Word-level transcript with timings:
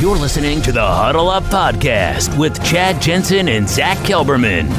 You're 0.00 0.16
listening 0.16 0.62
to 0.62 0.70
the 0.70 0.86
Huddle 0.86 1.28
Up 1.28 1.42
Podcast 1.42 2.38
with 2.38 2.64
Chad 2.64 3.02
Jensen 3.02 3.48
and 3.48 3.68
Zach 3.68 3.98
Kelberman. 3.98 4.70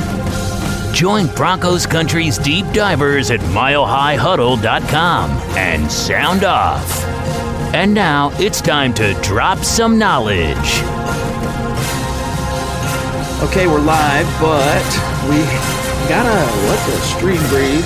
Join 0.93 1.27
Broncos 1.35 1.85
Country's 1.85 2.37
deep 2.37 2.65
divers 2.71 3.29
at 3.29 3.41
milehighhuddle.com 3.41 5.29
and 5.57 5.91
sound 5.91 6.45
off. 6.45 7.03
And 7.75 7.93
now 7.93 8.31
it's 8.39 8.61
time 8.61 8.93
to 8.93 9.13
drop 9.21 9.57
some 9.59 9.99
knowledge. 9.99 10.55
Okay, 13.49 13.67
we're 13.67 13.81
live, 13.81 14.25
but 14.39 14.85
we 15.29 15.43
gotta 16.07 16.29
let 16.69 16.85
the 16.87 16.97
stream 17.01 17.45
breathe 17.49 17.85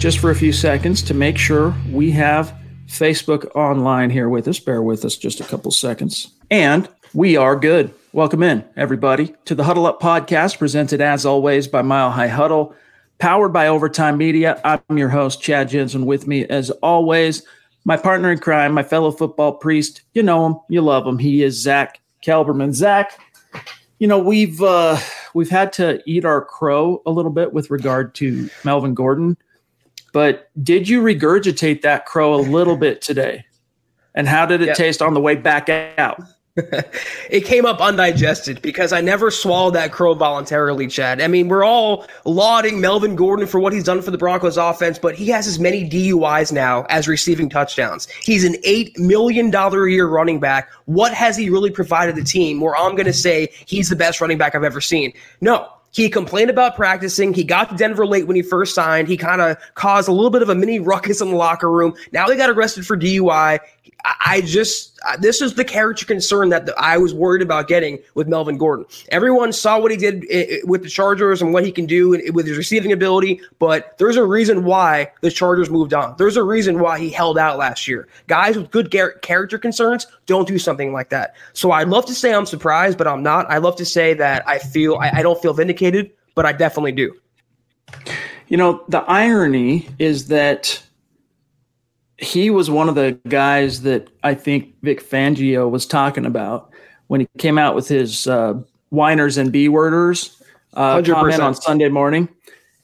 just 0.00 0.20
for 0.20 0.30
a 0.30 0.36
few 0.36 0.52
seconds 0.52 1.02
to 1.02 1.14
make 1.14 1.36
sure 1.36 1.74
we 1.90 2.12
have 2.12 2.61
Facebook 2.92 3.50
online 3.56 4.10
here 4.10 4.28
with 4.28 4.46
us. 4.46 4.60
Bear 4.60 4.82
with 4.82 5.04
us 5.04 5.16
just 5.16 5.40
a 5.40 5.44
couple 5.44 5.70
seconds. 5.70 6.30
And 6.50 6.88
we 7.14 7.36
are 7.36 7.56
good. 7.56 7.92
Welcome 8.12 8.42
in, 8.42 8.64
everybody, 8.76 9.34
to 9.46 9.54
the 9.54 9.64
Huddle 9.64 9.86
Up 9.86 10.00
podcast, 10.00 10.58
presented 10.58 11.00
as 11.00 11.24
always 11.24 11.66
by 11.66 11.80
Mile 11.80 12.10
High 12.10 12.28
Huddle, 12.28 12.74
powered 13.18 13.52
by 13.52 13.68
Overtime 13.68 14.18
Media. 14.18 14.60
I'm 14.62 14.98
your 14.98 15.08
host, 15.08 15.40
Chad 15.40 15.70
Jensen. 15.70 16.04
With 16.04 16.26
me, 16.26 16.44
as 16.44 16.70
always, 16.82 17.42
my 17.86 17.96
partner 17.96 18.30
in 18.30 18.38
crime, 18.38 18.72
my 18.72 18.82
fellow 18.82 19.10
football 19.10 19.54
priest. 19.54 20.02
You 20.12 20.22
know 20.22 20.44
him, 20.46 20.56
you 20.68 20.82
love 20.82 21.06
him. 21.06 21.18
He 21.18 21.42
is 21.42 21.60
Zach 21.62 21.98
Kelberman. 22.22 22.74
Zach, 22.74 23.18
you 23.98 24.06
know 24.06 24.18
we've 24.18 24.60
uh, 24.60 24.98
we've 25.32 25.50
had 25.50 25.72
to 25.74 26.02
eat 26.04 26.26
our 26.26 26.44
crow 26.44 27.00
a 27.06 27.10
little 27.10 27.32
bit 27.32 27.54
with 27.54 27.70
regard 27.70 28.14
to 28.16 28.50
Melvin 28.64 28.92
Gordon. 28.92 29.38
But 30.12 30.50
did 30.62 30.88
you 30.88 31.02
regurgitate 31.02 31.82
that 31.82 32.06
crow 32.06 32.34
a 32.34 32.36
little 32.36 32.76
bit 32.76 33.00
today? 33.00 33.44
And 34.14 34.28
how 34.28 34.44
did 34.46 34.60
it 34.60 34.68
yep. 34.68 34.76
taste 34.76 35.00
on 35.00 35.14
the 35.14 35.20
way 35.20 35.34
back 35.34 35.68
out? 35.68 36.22
it 37.30 37.46
came 37.46 37.64
up 37.64 37.80
undigested 37.80 38.60
because 38.60 38.92
I 38.92 39.00
never 39.00 39.30
swallowed 39.30 39.72
that 39.72 39.90
crow 39.90 40.12
voluntarily, 40.12 40.86
Chad. 40.86 41.22
I 41.22 41.26
mean, 41.26 41.48
we're 41.48 41.64
all 41.64 42.06
lauding 42.26 42.78
Melvin 42.78 43.16
Gordon 43.16 43.46
for 43.46 43.58
what 43.58 43.72
he's 43.72 43.84
done 43.84 44.02
for 44.02 44.10
the 44.10 44.18
Broncos 44.18 44.58
offense, 44.58 44.98
but 44.98 45.14
he 45.14 45.28
has 45.28 45.46
as 45.46 45.58
many 45.58 45.88
DUIs 45.88 46.52
now 46.52 46.84
as 46.90 47.08
receiving 47.08 47.48
touchdowns. 47.48 48.06
He's 48.22 48.44
an 48.44 48.54
$8 48.66 48.98
million 48.98 49.54
a 49.54 49.86
year 49.86 50.06
running 50.06 50.40
back. 50.40 50.70
What 50.84 51.14
has 51.14 51.38
he 51.38 51.48
really 51.48 51.70
provided 51.70 52.16
the 52.16 52.24
team 52.24 52.60
where 52.60 52.76
I'm 52.76 52.96
going 52.96 53.06
to 53.06 53.14
say 53.14 53.48
he's 53.64 53.88
the 53.88 53.96
best 53.96 54.20
running 54.20 54.36
back 54.36 54.54
I've 54.54 54.62
ever 54.62 54.82
seen? 54.82 55.14
No, 55.40 55.72
he 55.92 56.08
complained 56.08 56.50
about 56.50 56.74
practicing. 56.74 57.34
He 57.34 57.44
got 57.44 57.68
to 57.70 57.76
Denver 57.76 58.06
late 58.06 58.26
when 58.26 58.34
he 58.34 58.42
first 58.42 58.74
signed. 58.74 59.08
He 59.08 59.16
kind 59.16 59.40
of 59.40 59.56
caused 59.74 60.08
a 60.08 60.12
little 60.12 60.30
bit 60.30 60.42
of 60.42 60.48
a 60.48 60.54
mini 60.54 60.80
ruckus 60.80 61.20
in 61.20 61.28
the 61.28 61.36
locker 61.36 61.70
room. 61.70 61.94
Now 62.12 62.28
he 62.28 62.36
got 62.36 62.50
arrested 62.50 62.86
for 62.86 62.96
DUI. 62.96 63.60
I 64.04 64.40
just 64.40 64.98
this 65.20 65.40
is 65.40 65.54
the 65.54 65.64
character 65.64 66.04
concern 66.04 66.48
that 66.48 66.68
I 66.78 66.98
was 66.98 67.14
worried 67.14 67.42
about 67.42 67.68
getting 67.68 67.98
with 68.14 68.26
Melvin 68.28 68.58
Gordon. 68.58 68.86
Everyone 69.10 69.52
saw 69.52 69.78
what 69.78 69.90
he 69.90 69.96
did 69.96 70.24
eh, 70.30 70.46
eh, 70.48 70.58
with 70.64 70.82
the 70.82 70.88
Chargers 70.88 71.40
and 71.40 71.52
what 71.52 71.64
he 71.64 71.70
can 71.70 71.86
do 71.86 72.10
with 72.10 72.46
his 72.46 72.56
receiving 72.56 72.92
ability, 72.92 73.40
but 73.58 73.96
there's 73.98 74.16
a 74.16 74.24
reason 74.24 74.64
why 74.64 75.10
the 75.20 75.30
Chargers 75.30 75.70
moved 75.70 75.94
on. 75.94 76.14
There's 76.18 76.36
a 76.36 76.42
reason 76.42 76.80
why 76.80 76.98
he 76.98 77.10
held 77.10 77.38
out 77.38 77.58
last 77.58 77.86
year. 77.86 78.08
Guys 78.26 78.56
with 78.56 78.70
good 78.70 78.90
character 78.90 79.58
concerns 79.58 80.06
don't 80.26 80.48
do 80.48 80.58
something 80.58 80.92
like 80.92 81.10
that. 81.10 81.34
So 81.52 81.72
I'd 81.72 81.88
love 81.88 82.06
to 82.06 82.14
say 82.14 82.34
I'm 82.34 82.46
surprised, 82.46 82.98
but 82.98 83.06
I'm 83.06 83.22
not. 83.22 83.50
I 83.50 83.58
love 83.58 83.76
to 83.76 83.84
say 83.84 84.14
that 84.14 84.46
I 84.48 84.58
feel 84.58 84.96
I, 84.96 85.10
I 85.14 85.22
don't 85.22 85.40
feel 85.40 85.52
vindicated, 85.52 86.10
but 86.34 86.44
I 86.44 86.52
definitely 86.52 86.92
do. 86.92 87.14
You 88.48 88.56
know, 88.56 88.84
the 88.88 89.02
irony 89.02 89.88
is 89.98 90.28
that 90.28 90.82
he 92.22 92.50
was 92.50 92.70
one 92.70 92.88
of 92.88 92.94
the 92.94 93.18
guys 93.28 93.82
that 93.82 94.08
I 94.22 94.34
think 94.34 94.74
Vic 94.82 95.02
Fangio 95.02 95.68
was 95.68 95.86
talking 95.86 96.24
about 96.24 96.70
when 97.08 97.20
he 97.20 97.28
came 97.38 97.58
out 97.58 97.74
with 97.74 97.88
his 97.88 98.26
uh, 98.26 98.54
whiners 98.90 99.36
and 99.36 99.50
b 99.50 99.68
worders 99.68 100.40
uh, 100.74 101.02
comment 101.02 101.40
on 101.40 101.54
Sunday 101.54 101.88
morning. 101.88 102.28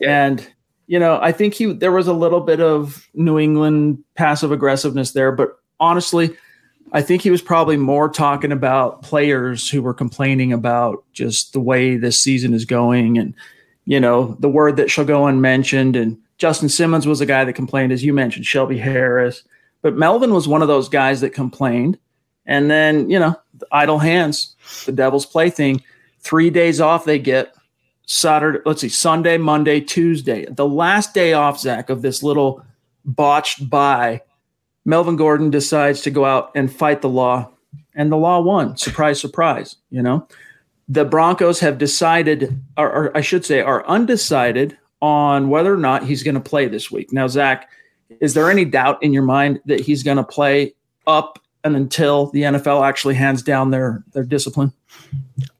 Yeah. 0.00 0.26
And 0.26 0.52
you 0.88 0.98
know, 0.98 1.18
I 1.20 1.32
think 1.32 1.54
he 1.54 1.72
there 1.72 1.92
was 1.92 2.08
a 2.08 2.12
little 2.12 2.40
bit 2.40 2.60
of 2.60 3.08
New 3.14 3.38
England 3.38 4.02
passive 4.16 4.50
aggressiveness 4.50 5.12
there, 5.12 5.30
but 5.30 5.58
honestly, 5.78 6.36
I 6.92 7.02
think 7.02 7.22
he 7.22 7.30
was 7.30 7.42
probably 7.42 7.76
more 7.76 8.08
talking 8.08 8.50
about 8.50 9.02
players 9.02 9.68
who 9.68 9.82
were 9.82 9.94
complaining 9.94 10.52
about 10.52 11.04
just 11.12 11.52
the 11.52 11.60
way 11.60 11.96
this 11.96 12.20
season 12.20 12.54
is 12.54 12.64
going 12.64 13.18
and 13.18 13.34
you 13.84 14.00
know, 14.00 14.36
the 14.40 14.50
word 14.50 14.76
that 14.76 14.90
shall 14.90 15.06
go 15.06 15.26
unmentioned 15.26 15.96
and 15.96 16.18
Justin 16.38 16.68
Simmons 16.68 17.06
was 17.06 17.20
a 17.20 17.26
guy 17.26 17.44
that 17.44 17.52
complained, 17.54 17.92
as 17.92 18.04
you 18.04 18.12
mentioned, 18.12 18.46
Shelby 18.46 18.78
Harris. 18.78 19.42
But 19.82 19.96
Melvin 19.96 20.32
was 20.32 20.48
one 20.48 20.62
of 20.62 20.68
those 20.68 20.88
guys 20.88 21.20
that 21.20 21.30
complained. 21.30 21.98
And 22.46 22.70
then, 22.70 23.10
you 23.10 23.18
know, 23.18 23.36
the 23.54 23.66
idle 23.72 23.98
hands, 23.98 24.56
the 24.86 24.92
devil's 24.92 25.26
plaything. 25.26 25.82
Three 26.20 26.50
days 26.50 26.80
off 26.80 27.04
they 27.04 27.18
get 27.18 27.54
Saturday, 28.06 28.60
let's 28.64 28.80
see, 28.80 28.88
Sunday, 28.88 29.36
Monday, 29.36 29.80
Tuesday. 29.80 30.46
The 30.48 30.66
last 30.66 31.12
day 31.12 31.34
off, 31.34 31.60
Zach, 31.60 31.90
of 31.90 32.02
this 32.02 32.22
little 32.22 32.64
botched 33.04 33.68
bye, 33.68 34.22
Melvin 34.84 35.16
Gordon 35.16 35.50
decides 35.50 36.00
to 36.02 36.10
go 36.10 36.24
out 36.24 36.50
and 36.54 36.72
fight 36.72 37.02
the 37.02 37.08
law. 37.08 37.50
And 37.94 38.10
the 38.10 38.16
law 38.16 38.40
won. 38.40 38.76
Surprise, 38.76 39.20
surprise, 39.20 39.76
you 39.90 40.02
know. 40.02 40.26
The 40.88 41.04
Broncos 41.04 41.60
have 41.60 41.76
decided, 41.76 42.62
or, 42.76 42.90
or 42.90 43.16
I 43.16 43.20
should 43.20 43.44
say, 43.44 43.60
are 43.60 43.86
undecided 43.86 44.78
on 45.00 45.48
whether 45.48 45.72
or 45.72 45.78
not 45.78 46.04
he's 46.04 46.22
going 46.22 46.34
to 46.34 46.40
play 46.40 46.66
this 46.66 46.90
week. 46.90 47.12
Now, 47.12 47.28
Zach, 47.28 47.68
is 48.20 48.34
there 48.34 48.50
any 48.50 48.64
doubt 48.64 49.02
in 49.02 49.12
your 49.12 49.22
mind 49.22 49.60
that 49.66 49.80
he's 49.80 50.02
going 50.02 50.16
to 50.16 50.24
play 50.24 50.74
up 51.06 51.38
and 51.64 51.76
until 51.76 52.26
the 52.30 52.42
NFL 52.42 52.86
actually 52.86 53.14
hands 53.14 53.42
down 53.42 53.70
their 53.70 54.04
their 54.12 54.24
discipline? 54.24 54.72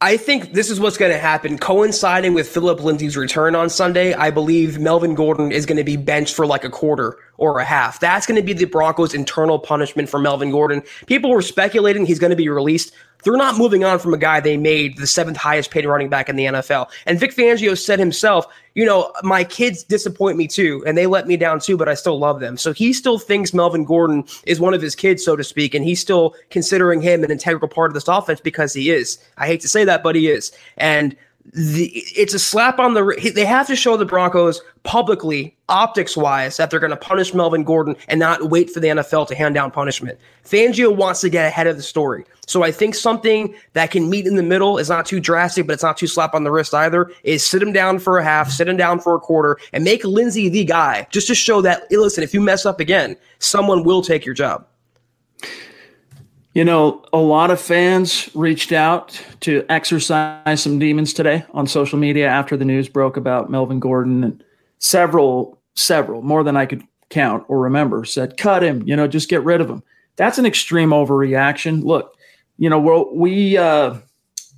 I 0.01 0.17
think 0.17 0.53
this 0.53 0.71
is 0.71 0.81
what's 0.81 0.97
going 0.97 1.13
to 1.13 1.19
happen. 1.19 1.59
Coinciding 1.59 2.35
with 2.35 2.49
Phillip 2.49 2.83
Lindsay's 2.83 3.17
return 3.17 3.55
on 3.55 3.69
Sunday, 3.69 4.15
I 4.15 4.31
believe 4.31 4.79
Melvin 4.79 5.15
Gordon 5.15 5.51
is 5.53 5.67
going 5.67 5.77
to 5.77 5.85
be 5.85 5.97
benched 5.97 6.35
for 6.35 6.47
like 6.47 6.65
a 6.65 6.71
quarter 6.71 7.17
or 7.37 7.59
a 7.59 7.65
half. 7.65 8.01
That's 8.01 8.27
going 8.27 8.41
to 8.41 8.43
be 8.43 8.53
the 8.53 8.65
Broncos' 8.65 9.15
internal 9.15 9.59
punishment 9.59 10.09
for 10.09 10.19
Melvin 10.19 10.51
Gordon. 10.51 10.83
People 11.07 11.31
were 11.31 11.43
speculating 11.43 12.07
he's 12.07 12.19
going 12.19 12.31
to 12.31 12.37
be 12.37 12.49
released. 12.49 12.93
They're 13.25 13.37
not 13.37 13.59
moving 13.59 13.83
on 13.85 13.99
from 13.99 14.15
a 14.15 14.19
guy 14.19 14.39
they 14.39 14.57
made 14.57 14.99
the 14.99 15.07
seventh 15.07 15.37
highest 15.37 15.73
paid 15.73 15.85
running 15.85 16.09
back 16.09 16.29
in 16.29 16.37
the 16.37 16.45
NFL. 16.45 16.89
And 17.05 17.19
Vic 17.19 17.35
Fangio 17.35 17.77
said 17.77 17.99
himself, 17.99 18.47
you 18.75 18.85
know, 18.85 19.13
my 19.25 19.43
kids 19.43 19.83
disappoint 19.83 20.37
me 20.37 20.47
too, 20.47 20.85
and 20.87 20.97
they 20.97 21.07
let 21.07 21.27
me 21.27 21.37
down 21.37 21.59
too, 21.59 21.77
but 21.77 21.89
I 21.89 21.95
still 21.95 22.19
love 22.19 22.39
them. 22.39 22.57
So 22.57 22.73
he 22.73 22.93
still 22.93 23.19
thinks 23.19 23.53
Melvin 23.53 23.85
Gordon 23.85 24.25
is 24.45 24.61
one 24.61 24.75
of 24.75 24.81
his 24.81 24.95
kids, 24.95 25.25
so 25.25 25.35
to 25.35 25.43
speak, 25.43 25.75
and 25.75 25.85
he's 25.85 26.01
still 26.01 26.37
considering 26.51 27.01
him 27.03 27.25
an 27.25 27.33
integral 27.33 27.69
part 27.69 27.91
of 27.91 27.95
this 27.95 28.07
offense 28.07 28.41
because 28.41 28.73
he 28.73 28.91
is. 28.91 29.18
I 29.37 29.47
hate 29.47 29.61
to 29.61 29.69
say 29.69 29.85
that, 29.85 30.03
but 30.03 30.17
he 30.17 30.29
is. 30.29 30.53
And 30.77 31.17
the, 31.55 31.87
it's 32.17 32.35
a 32.35 32.39
slap 32.39 32.79
on 32.79 32.95
the. 32.95 33.33
They 33.35 33.45
have 33.45 33.67
to 33.69 33.77
show 33.77 33.97
the 33.97 34.05
Broncos 34.05 34.61
publicly, 34.83 35.57
optics 35.69 36.17
wise, 36.17 36.57
that 36.57 36.71
they're 36.71 36.81
going 36.81 36.91
to 36.91 36.97
punish 36.97 37.35
Melvin 37.35 37.65
Gordon 37.65 37.97
and 38.09 38.21
not 38.21 38.51
wait 38.51 38.71
for 38.71 38.81
the 38.81 38.89
NFL 38.89 39.29
to 39.29 39.35
hand 39.35 39.55
down 39.55 39.71
punishment. 39.71 40.19
Fangio 40.45 40.95
wants 40.95 41.21
to 41.23 41.29
get 41.29 41.47
ahead 41.47 41.67
of 41.67 41.77
the 41.77 41.83
story. 41.83 42.25
So 42.47 42.63
I 42.63 42.73
think 42.73 42.95
something 42.95 43.55
that 43.75 43.91
can 43.91 44.09
meet 44.09 44.27
in 44.27 44.37
the 44.37 44.43
middle 44.43 44.79
is 44.79 44.89
not 44.89 45.07
too 45.07 45.21
drastic, 45.21 45.67
but 45.67 45.75
it's 45.75 45.83
not 45.83 45.97
too 45.97 46.07
slap 46.07 46.35
on 46.35 46.45
the 46.45 46.51
wrist 46.51 46.75
either. 46.75 47.11
Is 47.23 47.45
sit 47.45 47.63
him 47.63 47.73
down 47.73 47.99
for 47.99 48.19
a 48.19 48.25
half, 48.25 48.51
sit 48.51 48.69
him 48.69 48.77
down 48.77 49.01
for 49.01 49.15
a 49.15 49.21
quarter, 49.21 49.59
and 49.73 49.85
make 49.85 50.05
Lindsay 50.05 50.49
the 50.49 50.65
guy 50.65 51.07
just 51.11 51.27
to 51.29 51.35
show 51.35 51.61
that, 51.63 51.91
listen, 51.91 52.25
if 52.25 52.35
you 52.35 52.41
mess 52.41 52.67
up 52.67 52.81
again, 52.81 53.17
someone 53.39 53.85
will 53.85 54.03
take 54.03 54.25
your 54.25 54.35
job. 54.35 54.67
You 56.55 56.65
know, 56.65 57.05
a 57.13 57.19
lot 57.19 57.51
of 57.51 57.61
fans 57.61 58.31
reached 58.35 58.73
out 58.73 59.21
to 59.41 59.65
exercise 59.69 60.63
some 60.63 60.79
demons 60.79 61.13
today 61.13 61.45
on 61.53 61.67
social 61.67 61.99
media 61.99 62.27
after 62.27 62.57
the 62.57 62.65
news 62.65 62.89
broke 62.89 63.17
about 63.17 63.51
Melvin 63.51 63.81
Gordon 63.81 64.25
and 64.25 64.45
several, 64.79 65.61
several, 65.75 66.23
more 66.23 66.43
than 66.43 66.57
I 66.57 66.67
could 66.67 66.83
count 67.11 67.45
or 67.49 67.61
remember, 67.61 68.05
said, 68.05 68.39
cut 68.39 68.63
him, 68.63 68.83
you 68.87 68.97
know, 68.97 69.07
just 69.07 69.29
get 69.29 69.45
rid 69.45 69.61
of 69.61 69.69
him. 69.69 69.83
That's 70.17 70.39
an 70.39 70.47
extreme 70.47 70.91
overreaction. 70.91 71.85
Look, 71.85 72.17
you 72.57 72.69
know, 72.71 72.81
we're, 72.81 73.05
we, 73.13 73.57
uh, 73.57 73.97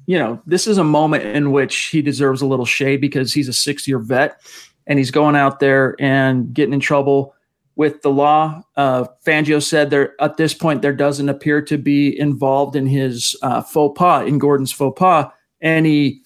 you 0.06 0.18
know, 0.18 0.40
this 0.46 0.66
is 0.66 0.78
a 0.78 0.84
moment 0.84 1.24
in 1.24 1.52
which 1.52 1.76
he 1.86 2.02
deserves 2.02 2.40
a 2.40 2.46
little 2.46 2.64
shade 2.64 3.00
because 3.00 3.32
he's 3.32 3.48
a 3.48 3.52
six 3.52 3.86
year 3.86 3.98
vet 3.98 4.40
and 4.86 4.98
he's 4.98 5.10
going 5.10 5.36
out 5.36 5.60
there 5.60 5.96
and 5.98 6.54
getting 6.54 6.74
in 6.74 6.80
trouble 6.80 7.34
with 7.80 8.02
the 8.02 8.10
law. 8.10 8.62
Uh, 8.76 9.06
Fangio 9.26 9.62
said 9.62 9.88
there 9.88 10.14
at 10.20 10.36
this 10.36 10.52
point 10.52 10.82
there 10.82 10.92
doesn't 10.92 11.30
appear 11.30 11.62
to 11.62 11.78
be 11.78 12.20
involved 12.20 12.76
in 12.76 12.84
his 12.84 13.34
uh, 13.40 13.62
faux 13.62 13.98
pas, 13.98 14.28
in 14.28 14.36
Gordon's 14.36 14.70
faux 14.70 15.00
pas, 15.00 15.32
any 15.62 16.20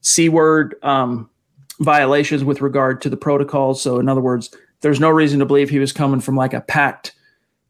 c 0.00 0.28
word 0.28 0.74
um, 0.82 1.30
violations 1.78 2.42
with 2.42 2.60
regard 2.60 3.00
to 3.02 3.08
the 3.08 3.16
protocols. 3.16 3.80
So, 3.80 4.00
in 4.00 4.08
other 4.08 4.20
words, 4.20 4.52
there's 4.80 4.98
no 4.98 5.08
reason 5.08 5.38
to 5.38 5.46
believe 5.46 5.70
he 5.70 5.78
was 5.78 5.92
coming 5.92 6.18
from 6.18 6.34
like 6.34 6.52
a 6.52 6.62
packed 6.62 7.14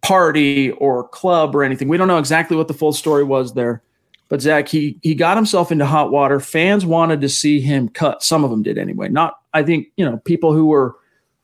party 0.01 0.71
or 0.71 1.07
club 1.07 1.55
or 1.55 1.63
anything. 1.63 1.89
We 1.89 1.99
don't 1.99 2.09
know 2.09 2.17
exactly 2.17 2.57
what 2.57 2.69
the 2.69 2.73
full 2.73 2.95
story 2.95 3.25
was 3.25 3.53
there. 3.53 3.83
But 4.31 4.41
Zach, 4.41 4.69
he 4.69 4.99
he 5.03 5.15
got 5.15 5.37
himself 5.37 5.71
into 5.71 5.85
hot 5.85 6.11
water. 6.11 6.41
Fans 6.41 6.87
wanted 6.87 7.21
to 7.21 7.29
see 7.29 7.61
him 7.61 7.91
cut. 7.91 8.23
Some 8.23 8.43
of 8.43 8.49
them 8.49 8.63
did 8.63 8.79
anyway. 8.79 9.11
Not, 9.11 9.35
I 9.53 9.63
think, 9.65 9.89
you 9.99 10.05
know, 10.07 10.17
people 10.25 10.55
who 10.55 10.65
were 10.65 10.97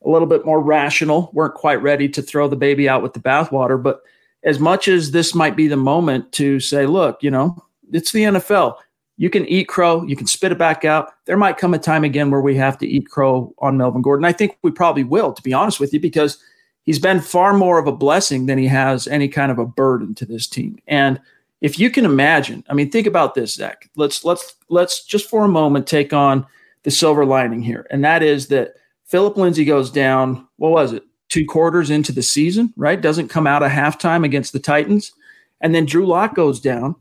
a 0.04 0.10
little 0.10 0.28
bit 0.28 0.44
more 0.44 0.60
rational 0.60 1.30
weren't 1.32 1.54
quite 1.54 1.82
ready 1.82 2.08
to 2.10 2.22
throw 2.22 2.48
the 2.48 2.56
baby 2.56 2.88
out 2.88 3.02
with 3.02 3.14
the 3.14 3.20
bathwater. 3.20 3.82
But 3.82 4.02
as 4.42 4.58
much 4.58 4.88
as 4.88 5.10
this 5.10 5.34
might 5.34 5.56
be 5.56 5.68
the 5.68 5.76
moment 5.76 6.32
to 6.32 6.60
say, 6.60 6.86
look, 6.86 7.22
you 7.22 7.30
know, 7.30 7.64
it's 7.92 8.12
the 8.12 8.24
NFL. 8.24 8.76
You 9.16 9.30
can 9.30 9.46
eat 9.46 9.68
crow, 9.68 10.02
you 10.04 10.16
can 10.16 10.26
spit 10.26 10.52
it 10.52 10.58
back 10.58 10.84
out. 10.84 11.12
There 11.24 11.36
might 11.36 11.56
come 11.56 11.72
a 11.72 11.78
time 11.78 12.04
again 12.04 12.30
where 12.30 12.40
we 12.40 12.56
have 12.56 12.76
to 12.78 12.86
eat 12.86 13.08
crow 13.08 13.54
on 13.58 13.78
Melvin 13.78 14.02
Gordon. 14.02 14.24
I 14.24 14.32
think 14.32 14.58
we 14.62 14.70
probably 14.70 15.04
will, 15.04 15.32
to 15.32 15.42
be 15.42 15.52
honest 15.52 15.78
with 15.78 15.94
you, 15.94 16.00
because 16.00 16.38
he's 16.82 16.98
been 16.98 17.20
far 17.20 17.54
more 17.54 17.78
of 17.78 17.86
a 17.86 17.92
blessing 17.92 18.46
than 18.46 18.58
he 18.58 18.66
has 18.66 19.06
any 19.06 19.28
kind 19.28 19.52
of 19.52 19.58
a 19.58 19.66
burden 19.66 20.14
to 20.16 20.26
this 20.26 20.48
team. 20.48 20.78
And 20.88 21.20
if 21.60 21.78
you 21.78 21.90
can 21.90 22.04
imagine, 22.04 22.64
I 22.68 22.74
mean, 22.74 22.90
think 22.90 23.06
about 23.06 23.34
this, 23.34 23.54
Zach. 23.54 23.88
Let's 23.96 24.24
let's 24.24 24.56
let's 24.68 25.04
just 25.04 25.30
for 25.30 25.44
a 25.44 25.48
moment 25.48 25.86
take 25.86 26.12
on 26.12 26.44
the 26.82 26.90
silver 26.90 27.24
lining 27.24 27.62
here, 27.62 27.86
and 27.90 28.04
that 28.04 28.22
is 28.22 28.48
that 28.48 28.74
Phillip 29.06 29.36
Lindsay 29.36 29.64
goes 29.64 29.90
down. 29.90 30.46
What 30.56 30.72
was 30.72 30.92
it? 30.92 31.04
Two 31.28 31.44
quarters 31.44 31.90
into 31.90 32.12
the 32.12 32.22
season, 32.22 32.72
right? 32.76 33.00
Doesn't 33.00 33.28
come 33.28 33.46
out 33.46 33.62
of 33.62 33.70
halftime 33.70 34.24
against 34.24 34.52
the 34.52 34.58
Titans, 34.58 35.12
and 35.60 35.74
then 35.74 35.86
Drew 35.86 36.06
Lock 36.06 36.34
goes 36.34 36.60
down. 36.60 36.96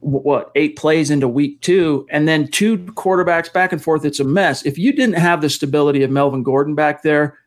What 0.00 0.50
eight 0.54 0.76
plays 0.76 1.10
into 1.10 1.28
week 1.28 1.60
two, 1.60 2.06
and 2.10 2.26
then 2.26 2.48
two 2.48 2.78
quarterbacks 2.78 3.52
back 3.52 3.72
and 3.72 3.82
forth. 3.82 4.04
It's 4.04 4.20
a 4.20 4.24
mess. 4.24 4.64
If 4.64 4.78
you 4.78 4.92
didn't 4.92 5.18
have 5.18 5.40
the 5.40 5.50
stability 5.50 6.02
of 6.02 6.10
Melvin 6.10 6.42
Gordon 6.42 6.74
back 6.74 7.02
there, 7.02 7.38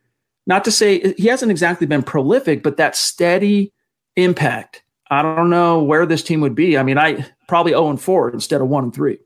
not 0.46 0.64
to 0.64 0.70
say 0.70 1.14
he 1.16 1.26
hasn't 1.26 1.50
exactly 1.50 1.86
been 1.86 2.02
prolific, 2.02 2.62
but 2.62 2.76
that 2.76 2.96
steady 2.96 3.72
impact 4.16 4.84
I 5.10 5.22
don't 5.22 5.50
know 5.50 5.82
where 5.82 6.06
this 6.06 6.22
team 6.22 6.40
would 6.40 6.54
be. 6.54 6.78
I 6.78 6.82
mean, 6.82 6.98
I 6.98 7.26
probably 7.46 7.72
0 7.72 7.90
and 7.90 8.00
4 8.00 8.30
instead 8.30 8.60
of 8.60 8.68
1 8.68 8.84
and 8.84 8.94
3. 8.94 9.18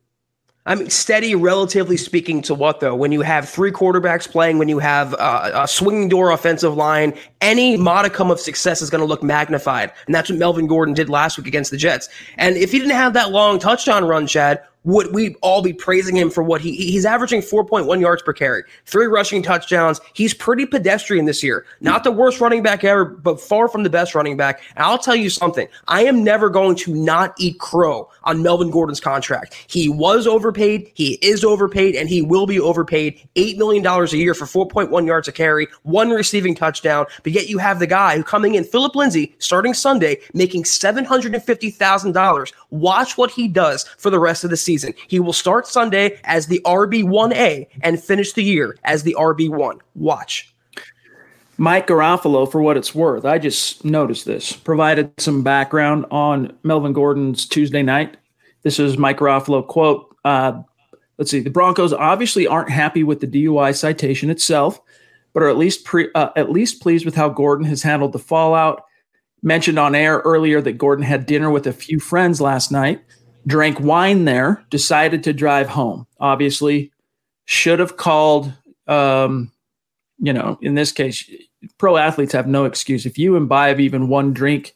I 0.69 0.75
mean, 0.75 0.91
steady, 0.91 1.35
relatively 1.35 1.97
speaking, 1.97 2.43
to 2.43 2.55
what 2.55 2.81
though? 2.81 2.95
When 2.95 3.11
you 3.11 3.23
have 3.23 3.49
three 3.49 3.73
quarterbacks 3.73 4.31
playing, 4.31 4.59
when 4.59 4.69
you 4.69 4.79
have 4.81 5.15
uh, 5.15 5.51
a 5.55 5.67
swinging 5.67 6.11
door 6.11 6.31
offensive 6.31 6.77
line, 6.77 7.15
any 7.41 7.79
modicum 7.79 8.31
of 8.31 8.39
success 8.39 8.83
is 8.83 8.91
going 8.91 9.01
to 9.01 9.07
look 9.07 9.23
magnified, 9.23 9.91
and 10.05 10.15
that's 10.15 10.29
what 10.29 10.39
Melvin 10.39 10.67
Gordon 10.67 10.93
did 10.93 11.09
last 11.09 11.39
week 11.39 11.47
against 11.47 11.71
the 11.71 11.79
Jets. 11.79 12.11
And 12.37 12.55
if 12.59 12.71
he 12.71 12.79
didn't 12.79 12.93
have 12.93 13.15
that 13.15 13.31
long 13.31 13.59
touchdown 13.59 14.05
run, 14.05 14.27
Chad, 14.27 14.63
would 14.85 15.13
we 15.15 15.35
all 15.43 15.63
be 15.63 15.73
praising 15.73 16.17
him 16.17 16.31
for 16.31 16.43
what 16.43 16.61
he 16.61 16.75
he's 16.75 17.05
averaging 17.05 17.41
4.1 17.41 18.01
yards 18.01 18.23
per 18.23 18.33
carry, 18.33 18.63
three 18.87 19.07
rushing 19.07 19.43
touchdowns. 19.43 20.01
He's 20.15 20.35
pretty 20.35 20.67
pedestrian 20.67 21.25
this 21.25 21.43
year. 21.43 21.67
Not 21.81 22.05
the 22.05 22.13
worst 22.13 22.41
running 22.41 22.63
back 22.63 22.85
ever, 22.85 23.05
but 23.05 23.41
far 23.41 23.69
from 23.69 23.83
the 23.83 23.91
best 23.91 24.15
running 24.15 24.37
back. 24.37 24.63
And 24.77 24.85
I'll 24.85 24.99
tell 24.99 25.17
you 25.17 25.31
something. 25.31 25.69
I 25.89 26.05
am 26.05 26.25
never 26.25 26.49
going 26.49 26.77
to 26.77 26.95
not 26.95 27.35
eat 27.39 27.59
crow 27.59 28.11
on 28.29 28.43
Melvin 28.43 28.71
Gordon's 28.71 29.01
contract. 29.01 29.55
He 29.67 29.89
was 29.89 30.27
overpaid, 30.27 30.91
he 30.95 31.19
is 31.21 31.45
overpaid, 31.45 31.97
and 31.97 32.09
he 32.09 32.23
will 32.23 32.47
be 32.47 32.61
overpaid 32.61 33.29
$8 33.35 33.59
million 33.59 33.85
a 33.85 34.07
year 34.17 34.35
for 34.35 34.45
4.1 34.45 35.07
yards 35.07 35.27
a 35.27 35.33
carry, 35.33 35.67
one 35.83 36.11
receiving 36.11 36.55
touchdown. 36.55 37.07
But 37.25 37.33
yet 37.33 37.49
you 37.49 37.59
have 37.59 37.81
the 37.81 37.87
guy 37.87 38.17
who 38.17 38.23
coming 38.23 38.55
in, 38.55 38.65
Phillip 38.65 38.95
Lindsay, 38.95 39.35
starting 39.39 39.75
Sunday, 39.75 40.21
making 40.33 40.63
$750,000. 40.63 42.53
Watch 42.71 43.19
what 43.19 43.33
he 43.33 43.49
does 43.49 43.85
for 43.99 44.11
the 44.11 44.21
rest 44.21 44.45
of 44.45 44.51
the 44.51 44.57
season 44.57 44.69
season. 44.69 44.95
He 45.09 45.21
will 45.21 45.33
start 45.33 45.67
Sunday 45.67 46.21
as 46.25 46.47
the 46.47 46.61
RB1A 46.65 47.69
and 47.81 48.03
finish 48.03 48.33
the 48.33 48.45
year 48.45 48.77
as 48.85 49.03
the 49.03 49.17
RB1. 49.19 49.81
Watch. 49.95 50.55
Mike 51.59 51.89
Garafolo, 51.89 52.51
for 52.51 52.63
what 52.63 52.77
it's 52.77 52.95
worth, 52.95 53.25
I 53.25 53.39
just 53.39 53.85
noticed 53.85 54.25
this, 54.25 54.53
provided 54.53 55.13
some 55.19 55.43
background 55.43 56.07
on 56.11 56.57
Melvin 56.63 56.93
Gordon's 56.93 57.47
Tuesday 57.47 57.83
night. 57.83 58.17
This 58.63 58.79
is 58.79 58.97
Mike 58.97 59.19
Garafolo 59.19 59.67
quote. 59.67 60.15
Uh, 60.25 60.63
let's 61.19 61.31
see. 61.33 61.41
The 61.41 61.51
Broncos 61.51 61.93
obviously 61.93 62.47
aren't 62.47 62.71
happy 62.71 63.03
with 63.03 63.21
the 63.21 63.27
DUI 63.27 63.77
citation 63.77 64.31
itself, 64.31 64.81
but 65.35 65.43
are 65.43 65.49
at 65.49 65.59
least 65.59 65.85
pre, 65.85 66.09
uh, 66.15 66.31
at 66.37 66.51
least 66.51 66.81
pleased 66.81 67.05
with 67.05 67.17
how 67.17 67.29
Gordon 67.29 67.67
has 67.67 67.83
handled 67.83 68.13
the 68.13 68.19
fallout. 68.19 68.85
Mentioned 69.43 69.79
on 69.79 69.95
air 69.95 70.19
earlier 70.19 70.61
that 70.61 70.79
Gordon 70.79 71.05
had 71.05 71.27
dinner 71.27 71.51
with 71.51 71.67
a 71.67 71.73
few 71.73 72.01
friends 72.01 72.41
last 72.41 72.73
night 72.73 73.03
drank 73.49 73.81
wine 73.81 74.27
there, 74.27 74.65
decided 74.71 75.25
to 75.25 75.33
drive 75.33 75.69
home. 75.69 76.07
Obviously, 76.21 76.93
should 77.47 77.81
have 77.81 77.97
called, 77.97 78.53
um, 78.87 79.51
you 80.19 80.33
know, 80.33 80.59
in 80.61 80.75
this 80.75 80.93
case, 80.93 81.29
pro 81.79 81.97
athletes 81.97 82.33
have 82.33 82.47
no 82.47 82.65
excuse. 82.65 83.07
If 83.07 83.19
you 83.19 83.37
imbibe 83.37 83.81
even 83.81 84.09
one 84.09 84.33
drink, 84.33 84.75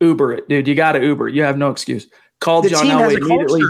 Uber 0.00 0.32
it, 0.34 0.48
dude. 0.48 0.68
You 0.68 0.74
got 0.74 0.92
to 0.92 1.04
Uber. 1.04 1.28
You 1.28 1.42
have 1.42 1.56
no 1.56 1.70
excuse. 1.70 2.08
Call 2.40 2.62
the 2.62 2.70
John 2.70 2.86
Elway 2.86 3.16
immediately. 3.16 3.62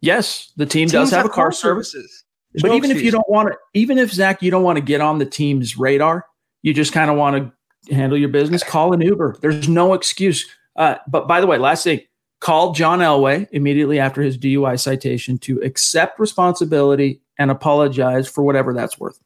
Yes, 0.00 0.52
the 0.56 0.66
team 0.66 0.88
does 0.88 1.10
have, 1.10 1.18
have, 1.18 1.26
a 1.26 1.28
car, 1.30 1.46
car 1.46 1.52
services. 1.52 2.24
but 2.54 2.68
no 2.68 2.74
even 2.74 2.90
excuse. 2.90 3.00
if 3.00 3.04
you 3.04 3.10
don't 3.10 3.28
want 3.28 3.48
to, 3.48 3.56
even 3.74 3.98
if 3.98 4.12
Zach, 4.12 4.42
you 4.42 4.50
don't 4.50 4.62
want 4.62 4.76
to 4.76 4.82
get 4.82 5.00
on 5.00 5.18
the 5.18 5.26
team's 5.26 5.76
radar, 5.76 6.26
you 6.62 6.74
just 6.74 6.92
kind 6.92 7.10
of 7.10 7.16
want 7.16 7.52
to 7.88 7.94
handle 7.94 8.18
your 8.18 8.28
business. 8.28 8.62
Call 8.62 8.92
an 8.92 9.00
Uber. 9.00 9.38
There's 9.40 9.68
no 9.68 9.94
excuse. 9.94 10.46
Uh, 10.76 10.96
but 11.08 11.26
by 11.26 11.40
the 11.40 11.46
way, 11.46 11.58
last 11.58 11.82
thing, 11.84 12.00
call 12.40 12.72
John 12.72 13.00
Elway 13.00 13.48
immediately 13.52 13.98
after 13.98 14.22
his 14.22 14.38
DUI 14.38 14.78
citation 14.78 15.38
to 15.38 15.60
accept 15.62 16.20
responsibility 16.20 17.20
and 17.38 17.50
apologize 17.50 18.28
for 18.28 18.44
whatever 18.44 18.74
that's 18.74 19.00
worth. 19.00 19.18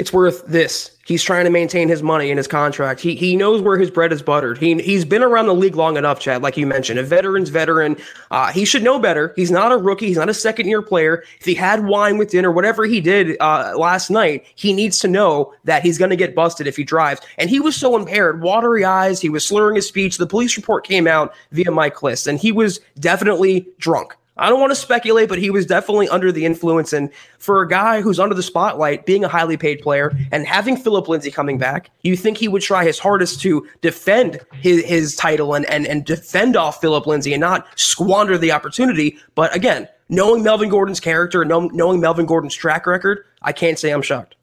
It's 0.00 0.14
worth 0.14 0.46
this. 0.46 0.96
He's 1.04 1.22
trying 1.22 1.44
to 1.44 1.50
maintain 1.50 1.86
his 1.86 2.02
money 2.02 2.30
and 2.30 2.38
his 2.38 2.48
contract. 2.48 3.00
He 3.00 3.14
he 3.14 3.36
knows 3.36 3.60
where 3.60 3.76
his 3.76 3.90
bread 3.90 4.14
is 4.14 4.22
buttered. 4.22 4.56
He 4.56 4.80
he's 4.80 5.04
been 5.04 5.22
around 5.22 5.44
the 5.44 5.54
league 5.54 5.74
long 5.74 5.98
enough, 5.98 6.18
Chad, 6.18 6.40
like 6.40 6.56
you 6.56 6.66
mentioned, 6.66 6.98
a 6.98 7.02
veteran's 7.02 7.50
veteran. 7.50 7.98
Uh, 8.30 8.50
he 8.50 8.64
should 8.64 8.82
know 8.82 8.98
better. 8.98 9.34
He's 9.36 9.50
not 9.50 9.72
a 9.72 9.76
rookie. 9.76 10.06
He's 10.06 10.16
not 10.16 10.30
a 10.30 10.34
second 10.34 10.68
year 10.68 10.80
player. 10.80 11.22
If 11.38 11.44
he 11.44 11.54
had 11.54 11.84
wine 11.84 12.16
with 12.16 12.30
dinner, 12.30 12.50
whatever 12.50 12.86
he 12.86 13.02
did 13.02 13.36
uh, 13.40 13.74
last 13.76 14.08
night, 14.08 14.46
he 14.54 14.72
needs 14.72 15.00
to 15.00 15.08
know 15.08 15.52
that 15.64 15.82
he's 15.82 15.98
going 15.98 16.10
to 16.10 16.16
get 16.16 16.34
busted 16.34 16.66
if 16.66 16.78
he 16.78 16.84
drives. 16.84 17.20
And 17.36 17.50
he 17.50 17.60
was 17.60 17.76
so 17.76 17.94
impaired, 17.94 18.40
watery 18.40 18.86
eyes. 18.86 19.20
He 19.20 19.28
was 19.28 19.46
slurring 19.46 19.76
his 19.76 19.86
speech. 19.86 20.16
The 20.16 20.26
police 20.26 20.56
report 20.56 20.86
came 20.86 21.06
out 21.06 21.34
via 21.52 21.70
Mike 21.70 21.96
Klis, 21.96 22.26
and 22.26 22.38
he 22.38 22.52
was 22.52 22.80
definitely 22.98 23.68
drunk. 23.76 24.16
I 24.40 24.48
don't 24.48 24.58
want 24.58 24.70
to 24.70 24.76
speculate, 24.76 25.28
but 25.28 25.38
he 25.38 25.50
was 25.50 25.66
definitely 25.66 26.08
under 26.08 26.32
the 26.32 26.46
influence. 26.46 26.94
And 26.94 27.10
for 27.38 27.62
a 27.62 27.68
guy 27.68 28.00
who's 28.00 28.18
under 28.18 28.34
the 28.34 28.42
spotlight, 28.42 29.04
being 29.04 29.22
a 29.22 29.28
highly 29.28 29.58
paid 29.58 29.80
player 29.82 30.16
and 30.32 30.46
having 30.46 30.78
Phillip 30.78 31.08
Lindsay 31.08 31.30
coming 31.30 31.58
back, 31.58 31.90
you 32.02 32.16
think 32.16 32.38
he 32.38 32.48
would 32.48 32.62
try 32.62 32.84
his 32.84 32.98
hardest 32.98 33.40
to 33.42 33.68
defend 33.82 34.40
his, 34.54 34.82
his 34.84 35.14
title 35.14 35.54
and, 35.54 35.66
and, 35.66 35.86
and 35.86 36.06
defend 36.06 36.56
off 36.56 36.80
Phillip 36.80 37.06
Lindsay 37.06 37.34
and 37.34 37.40
not 37.40 37.66
squander 37.78 38.38
the 38.38 38.50
opportunity. 38.50 39.18
But 39.34 39.54
again, 39.54 39.86
knowing 40.08 40.42
Melvin 40.42 40.70
Gordon's 40.70 41.00
character 41.00 41.42
and 41.42 41.50
knowing 41.74 42.00
Melvin 42.00 42.24
Gordon's 42.24 42.54
track 42.54 42.86
record, 42.86 43.24
I 43.42 43.52
can't 43.52 43.78
say 43.78 43.90
I'm 43.90 44.02
shocked. 44.02 44.36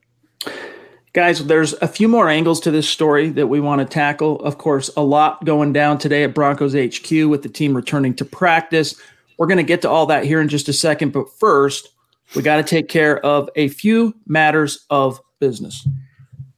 Guys, 1.14 1.44
there's 1.46 1.74
a 1.74 1.88
few 1.88 2.08
more 2.08 2.30
angles 2.30 2.60
to 2.60 2.70
this 2.70 2.88
story 2.88 3.30
that 3.30 3.48
we 3.48 3.60
want 3.60 3.80
to 3.80 3.86
tackle. 3.86 4.40
Of 4.42 4.60
course, 4.60 4.92
a 4.96 5.02
lot 5.02 5.44
going 5.44 5.74
down 5.74 5.98
today 5.98 6.24
at 6.24 6.36
Broncos 6.36 6.76
HQ 6.76 7.10
with 7.28 7.42
the 7.42 7.50
team 7.50 7.76
returning 7.76 8.14
to 8.18 8.26
practice. 8.26 8.94
We're 9.38 9.48
going 9.48 9.58
to 9.58 9.64
get 9.64 9.82
to 9.84 9.90
all 9.90 10.08
that 10.08 10.26
here 10.26 10.42
in 10.42 10.50
just 10.50 10.70
a 10.70 10.74
second. 10.74 11.14
But 11.14 11.30
first, 11.40 11.90
we 12.36 12.42
got 12.42 12.58
to 12.58 12.64
take 12.64 12.90
care 12.90 13.24
of 13.26 13.50
a 13.56 13.68
few 13.70 14.16
matters 14.26 14.86
of 14.90 15.22
business. 15.40 15.88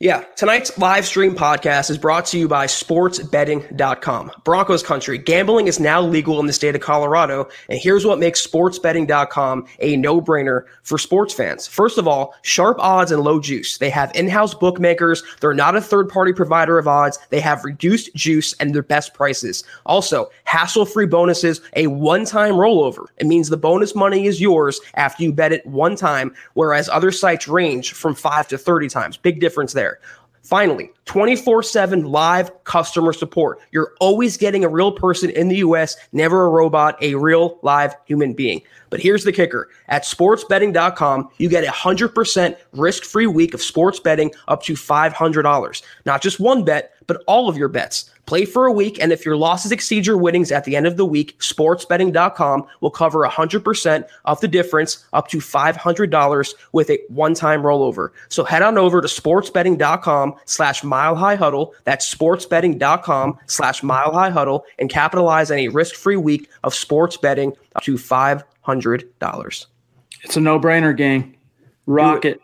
Yeah, 0.01 0.23
tonight's 0.37 0.77
live 0.77 1.05
stream 1.05 1.35
podcast 1.35 1.89
is 1.89 1.97
brought 1.97 2.25
to 2.27 2.39
you 2.39 2.47
by 2.47 2.67
sportsbetting.com. 2.67 4.31
Broncos 4.45 4.81
country, 4.81 5.17
gambling 5.17 5.67
is 5.67 5.77
now 5.77 6.01
legal 6.01 6.39
in 6.39 6.45
the 6.45 6.53
state 6.53 6.73
of 6.73 6.79
Colorado, 6.79 7.49
and 7.67 7.77
here's 7.77 8.05
what 8.05 8.17
makes 8.17 8.47
sportsbetting.com 8.47 9.67
a 9.79 9.97
no-brainer 9.97 10.63
for 10.83 10.97
sports 10.97 11.33
fans. 11.33 11.67
First 11.67 11.97
of 11.97 12.07
all, 12.07 12.33
sharp 12.43 12.77
odds 12.79 13.11
and 13.11 13.21
low 13.21 13.41
juice. 13.41 13.77
They 13.77 13.89
have 13.89 14.15
in-house 14.15 14.53
bookmakers, 14.53 15.21
they're 15.41 15.53
not 15.53 15.75
a 15.75 15.81
third-party 15.81 16.31
provider 16.31 16.77
of 16.77 16.87
odds, 16.87 17.19
they 17.29 17.41
have 17.41 17.65
reduced 17.65 18.15
juice 18.15 18.53
and 18.53 18.73
their 18.73 18.83
best 18.83 19.13
prices. 19.13 19.65
Also, 19.85 20.29
hassle-free 20.45 21.07
bonuses, 21.07 21.59
a 21.75 21.87
one-time 21.87 22.53
rollover. 22.53 23.07
It 23.17 23.27
means 23.27 23.49
the 23.49 23.57
bonus 23.57 23.93
money 23.93 24.27
is 24.27 24.39
yours 24.39 24.79
after 24.93 25.23
you 25.23 25.33
bet 25.33 25.51
it 25.51 25.65
one 25.65 25.97
time, 25.97 26.33
whereas 26.53 26.87
other 26.87 27.11
sites 27.11 27.49
range 27.49 27.91
from 27.91 28.15
5 28.15 28.47
to 28.47 28.57
30 28.57 28.87
times. 28.87 29.17
Big 29.17 29.41
difference 29.41 29.73
there 29.73 29.88
there. 29.89 29.99
Finally, 30.43 30.89
24 31.05 31.61
7 31.61 32.05
live 32.05 32.63
customer 32.63 33.13
support. 33.13 33.59
You're 33.71 33.93
always 33.99 34.35
getting 34.35 34.63
a 34.63 34.69
real 34.69 34.91
person 34.91 35.29
in 35.29 35.47
the 35.47 35.57
US, 35.57 35.95
never 36.11 36.45
a 36.45 36.49
robot, 36.49 36.97
a 37.03 37.15
real 37.15 37.59
live 37.61 37.93
human 38.05 38.33
being. 38.33 38.61
But 38.89 38.99
here's 38.99 39.25
the 39.25 39.31
kicker 39.31 39.69
at 39.89 40.03
sportsbetting.com, 40.03 41.29
you 41.37 41.49
get 41.49 41.65
a 41.65 41.71
100% 41.71 42.57
risk 42.73 43.03
free 43.03 43.27
week 43.27 43.53
of 43.53 43.61
sports 43.61 43.99
betting 43.99 44.31
up 44.47 44.63
to 44.63 44.73
$500. 44.73 45.81
Not 46.05 46.21
just 46.21 46.39
one 46.39 46.63
bet, 46.63 46.93
but 47.05 47.21
all 47.27 47.47
of 47.47 47.57
your 47.57 47.69
bets. 47.69 48.09
Play 48.29 48.45
for 48.45 48.67
a 48.67 48.71
week, 48.71 49.01
and 49.01 49.11
if 49.11 49.25
your 49.25 49.35
losses 49.35 49.71
exceed 49.71 50.05
your 50.05 50.15
winnings 50.15 50.51
at 50.51 50.63
the 50.63 50.75
end 50.75 50.85
of 50.85 50.97
the 50.97 51.05
week, 51.05 51.35
sportsbetting.com 51.39 52.63
will 52.79 52.91
cover 52.91 53.27
100% 53.27 54.07
of 54.25 54.39
the 54.39 54.47
difference 54.47 55.03
up 55.13 55.29
to 55.29 55.39
$500 55.39 56.53
with 56.71 56.91
a 56.91 56.99
one-time 57.07 57.63
rollover. 57.63 58.09
So 58.27 58.43
head 58.43 58.61
on 58.61 58.77
over 58.77 59.01
to 59.01 59.07
sportsbetting.com 59.07 60.35
slash 60.45 60.83
mile 60.83 61.15
high 61.15 61.33
huddle. 61.33 61.73
That's 61.85 62.13
sportsbetting.com 62.13 63.39
slash 63.47 63.81
mile 63.81 64.13
high 64.13 64.29
huddle 64.29 64.63
and 64.77 64.91
capitalize 64.91 65.49
on 65.49 65.57
a 65.57 65.69
risk-free 65.69 66.17
week 66.17 66.51
of 66.63 66.75
sports 66.75 67.17
betting 67.17 67.53
up 67.75 67.81
to 67.81 67.95
$500. 67.95 69.65
It's 70.23 70.37
a 70.37 70.39
no-brainer, 70.39 70.95
gang. 70.95 71.35
Rocket. 71.87 72.39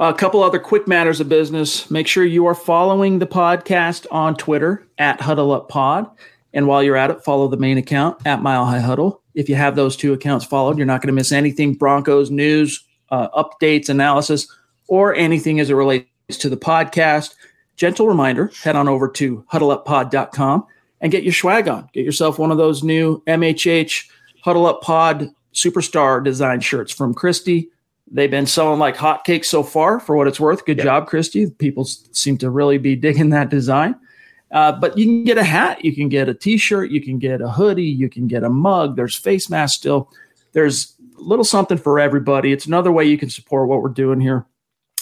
A 0.00 0.14
couple 0.14 0.42
other 0.42 0.58
quick 0.58 0.88
matters 0.88 1.20
of 1.20 1.28
business. 1.28 1.90
Make 1.90 2.06
sure 2.06 2.24
you 2.24 2.46
are 2.46 2.54
following 2.54 3.18
the 3.18 3.26
podcast 3.26 4.06
on 4.10 4.34
Twitter 4.34 4.88
at 4.96 5.20
Huddle 5.20 5.52
Up 5.52 5.68
Pod. 5.68 6.10
And 6.54 6.66
while 6.66 6.82
you're 6.82 6.96
at 6.96 7.10
it, 7.10 7.22
follow 7.22 7.48
the 7.48 7.58
main 7.58 7.76
account 7.76 8.16
at 8.24 8.40
Mile 8.40 8.64
High 8.64 8.80
Huddle. 8.80 9.20
If 9.34 9.50
you 9.50 9.56
have 9.56 9.76
those 9.76 9.98
two 9.98 10.14
accounts 10.14 10.46
followed, 10.46 10.78
you're 10.78 10.86
not 10.86 11.02
going 11.02 11.08
to 11.08 11.12
miss 11.12 11.32
anything 11.32 11.74
Broncos 11.74 12.30
news, 12.30 12.82
uh, 13.10 13.28
updates, 13.44 13.90
analysis, 13.90 14.48
or 14.88 15.14
anything 15.14 15.60
as 15.60 15.68
it 15.68 15.74
relates 15.74 16.08
to 16.30 16.48
the 16.48 16.56
podcast. 16.56 17.34
Gentle 17.76 18.08
reminder 18.08 18.50
head 18.62 18.76
on 18.76 18.88
over 18.88 19.06
to 19.06 19.44
huddleuppod.com 19.52 20.66
and 21.02 21.12
get 21.12 21.24
your 21.24 21.34
swag 21.34 21.68
on. 21.68 21.90
Get 21.92 22.06
yourself 22.06 22.38
one 22.38 22.50
of 22.50 22.56
those 22.56 22.82
new 22.82 23.22
MHH 23.26 24.08
Huddle 24.44 24.64
Up 24.64 24.80
Pod 24.80 25.28
Superstar 25.52 26.24
design 26.24 26.60
shirts 26.60 26.90
from 26.90 27.12
Christy. 27.12 27.68
They've 28.10 28.30
been 28.30 28.46
selling 28.46 28.80
like 28.80 28.96
hotcakes 28.96 29.44
so 29.44 29.62
far, 29.62 30.00
for 30.00 30.16
what 30.16 30.26
it's 30.26 30.40
worth. 30.40 30.66
Good 30.66 30.80
job, 30.80 31.06
Christy. 31.06 31.48
People 31.50 31.84
seem 31.84 32.36
to 32.38 32.50
really 32.50 32.78
be 32.78 32.96
digging 32.96 33.30
that 33.30 33.50
design. 33.50 33.94
Uh, 34.50 34.72
but 34.72 34.98
you 34.98 35.06
can 35.06 35.24
get 35.24 35.38
a 35.38 35.44
hat, 35.44 35.84
you 35.84 35.94
can 35.94 36.08
get 36.08 36.28
a 36.28 36.34
t-shirt, 36.34 36.90
you 36.90 37.00
can 37.00 37.18
get 37.18 37.40
a 37.40 37.48
hoodie, 37.48 37.84
you 37.84 38.08
can 38.08 38.26
get 38.26 38.42
a 38.42 38.50
mug. 38.50 38.96
There's 38.96 39.14
face 39.14 39.48
masks 39.48 39.76
still. 39.76 40.10
There's 40.52 40.94
a 41.16 41.22
little 41.22 41.44
something 41.44 41.78
for 41.78 42.00
everybody. 42.00 42.52
It's 42.52 42.66
another 42.66 42.90
way 42.90 43.04
you 43.04 43.16
can 43.16 43.30
support 43.30 43.68
what 43.68 43.80
we're 43.80 43.90
doing 43.90 44.20
here, 44.20 44.46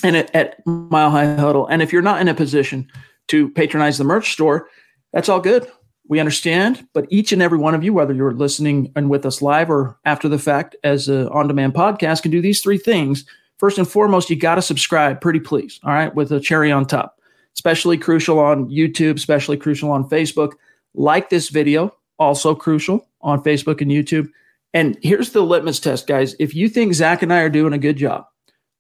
and 0.03 0.17
at, 0.17 0.35
at 0.35 0.67
Mile 0.67 1.11
High 1.11 1.35
Huddle. 1.35 1.67
And 1.67 1.81
if 1.81 1.95
you're 1.95 2.03
not 2.03 2.21
in 2.21 2.29
a 2.29 2.35
position 2.35 2.91
to 3.29 3.49
patronize 3.49 3.97
the 3.97 4.05
merch 4.05 4.33
store, 4.33 4.69
that's 5.15 5.31
all 5.31 5.41
good. 5.41 5.67
We 6.09 6.21
understand, 6.21 6.89
but 6.95 7.07
each 7.11 7.33
and 7.33 7.43
every 7.43 7.59
one 7.59 7.75
of 7.75 7.85
you, 7.85 7.93
whether 7.93 8.15
you're 8.15 8.33
listening 8.33 8.91
and 8.97 9.11
with 9.11 9.27
us 9.27 9.43
live 9.43 9.71
or 9.71 9.99
after 10.07 10.27
the 10.27 10.39
fact 10.39 10.75
as 10.83 11.09
an 11.09 11.29
on 11.29 11.49
demand 11.49 11.75
podcast, 11.75 12.23
can 12.23 12.31
do 12.31 12.41
these 12.41 12.63
three 12.63 12.79
things. 12.79 13.27
First 13.59 13.77
and 13.77 13.87
foremost, 13.87 14.31
you 14.31 14.37
got 14.37 14.55
to 14.55 14.63
subscribe, 14.63 15.21
pretty 15.21 15.41
please. 15.41 15.79
All 15.85 15.93
right, 15.93 16.15
with 16.15 16.33
a 16.33 16.41
cherry 16.41 16.73
on 16.73 16.87
top. 16.87 17.21
Especially 17.55 17.99
crucial 17.99 18.39
on 18.39 18.71
YouTube, 18.71 19.17
especially 19.17 19.59
crucial 19.59 19.91
on 19.91 20.09
Facebook. 20.09 20.53
Like 20.95 21.29
this 21.29 21.51
video, 21.51 21.95
also 22.19 22.55
crucial 22.55 23.07
on 23.21 23.43
Facebook 23.43 23.83
and 23.83 23.91
YouTube. 23.91 24.29
And 24.73 24.99
here's 25.03 25.31
the 25.31 25.43
litmus 25.43 25.81
test, 25.81 26.07
guys. 26.07 26.35
If 26.39 26.55
you 26.55 26.69
think 26.69 26.95
Zach 26.95 27.23
and 27.23 27.33
I 27.33 27.41
are 27.41 27.51
doing 27.51 27.73
a 27.73 27.79
good 27.79 27.97
job, 27.97 28.27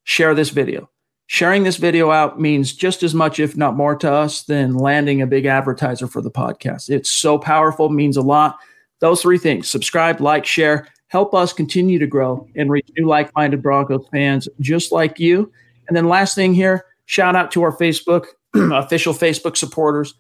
share 0.05 0.35
this 0.35 0.51
video 0.51 0.89
sharing 1.29 1.63
this 1.63 1.77
video 1.77 2.11
out 2.11 2.41
means 2.41 2.73
just 2.73 3.03
as 3.03 3.15
much, 3.15 3.39
if 3.39 3.57
not 3.57 3.77
more, 3.77 3.95
to 3.95 4.11
us 4.11 4.43
than 4.43 4.75
landing 4.75 5.23
a 5.23 5.27
big 5.27 5.45
advertiser 5.45 6.09
for 6.09 6.23
the 6.23 6.31
podcast. 6.31 6.89
It's 6.89 7.11
so 7.11 7.39
powerful, 7.39 7.91
means 7.91 8.17
a 8.17 8.23
lot. 8.23 8.59
Those 9.01 9.23
three 9.23 9.39
things 9.39 9.69
subscribe, 9.69 10.21
like, 10.21 10.47
share, 10.47 10.89
help 11.09 11.35
us 11.35 11.53
continue 11.53 11.99
to 11.99 12.07
grow 12.07 12.49
and 12.57 12.71
reach 12.71 12.89
new 12.97 13.07
like 13.07 13.33
minded 13.37 13.63
Broncos 13.63 14.09
fans 14.11 14.49
just 14.61 14.91
like 14.91 15.21
you. 15.21 15.53
And 15.87 15.97
then, 15.97 16.09
last 16.09 16.35
thing 16.35 16.55
here, 16.55 16.87
shout 17.05 17.37
out 17.37 17.53
to 17.53 17.63
our 17.63 17.77
Facebook, 17.77 18.25
official 18.55 19.13
Facebook 19.13 19.57
supporters. 19.57 20.15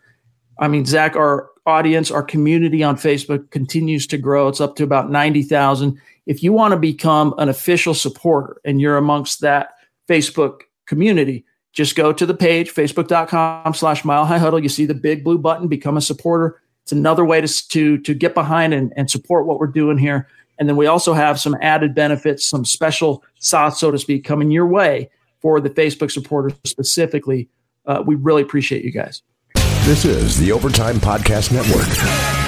I 0.60 0.68
mean, 0.68 0.84
Zach, 0.84 1.16
our 1.16 1.48
audience, 1.64 2.10
our 2.10 2.22
community 2.22 2.82
on 2.82 2.96
Facebook 2.96 3.50
continues 3.50 4.06
to 4.08 4.18
grow. 4.18 4.48
It's 4.48 4.60
up 4.60 4.76
to 4.76 4.84
about 4.84 5.10
90,000. 5.10 5.98
If 6.26 6.42
you 6.42 6.52
want 6.52 6.72
to 6.72 6.78
become 6.78 7.34
an 7.38 7.48
official 7.48 7.94
supporter 7.94 8.60
and 8.64 8.78
you're 8.78 8.98
amongst 8.98 9.40
that 9.40 9.70
Facebook 10.06 10.62
community, 10.88 11.44
just 11.72 11.94
go 11.94 12.12
to 12.12 12.26
the 12.26 12.34
page, 12.34 12.74
facebook.com 12.74 13.74
slash 13.74 14.04
mile 14.04 14.24
high 14.24 14.38
huddle. 14.38 14.58
You 14.58 14.68
see 14.68 14.86
the 14.86 14.94
big 14.94 15.22
blue 15.22 15.38
button, 15.38 15.68
become 15.68 15.96
a 15.96 16.00
supporter. 16.00 16.60
It's 16.82 16.92
another 16.92 17.24
way 17.24 17.40
to, 17.40 17.68
to, 17.68 17.98
to 17.98 18.14
get 18.14 18.34
behind 18.34 18.74
and, 18.74 18.92
and 18.96 19.10
support 19.10 19.46
what 19.46 19.60
we're 19.60 19.66
doing 19.66 19.98
here. 19.98 20.26
And 20.58 20.68
then 20.68 20.76
we 20.76 20.86
also 20.86 21.12
have 21.12 21.38
some 21.38 21.56
added 21.60 21.94
benefits, 21.94 22.44
some 22.44 22.64
special 22.64 23.22
sauce, 23.38 23.78
so 23.78 23.90
to 23.90 23.98
speak, 23.98 24.24
coming 24.24 24.50
your 24.50 24.66
way 24.66 25.10
for 25.40 25.60
the 25.60 25.70
Facebook 25.70 26.10
supporters 26.10 26.54
specifically. 26.64 27.48
Uh, 27.86 28.02
we 28.04 28.16
really 28.16 28.42
appreciate 28.42 28.84
you 28.84 28.90
guys. 28.90 29.22
This 29.84 30.04
is 30.04 30.38
the 30.38 30.50
Overtime 30.52 30.96
Podcast 30.96 31.52
Network. 31.52 32.47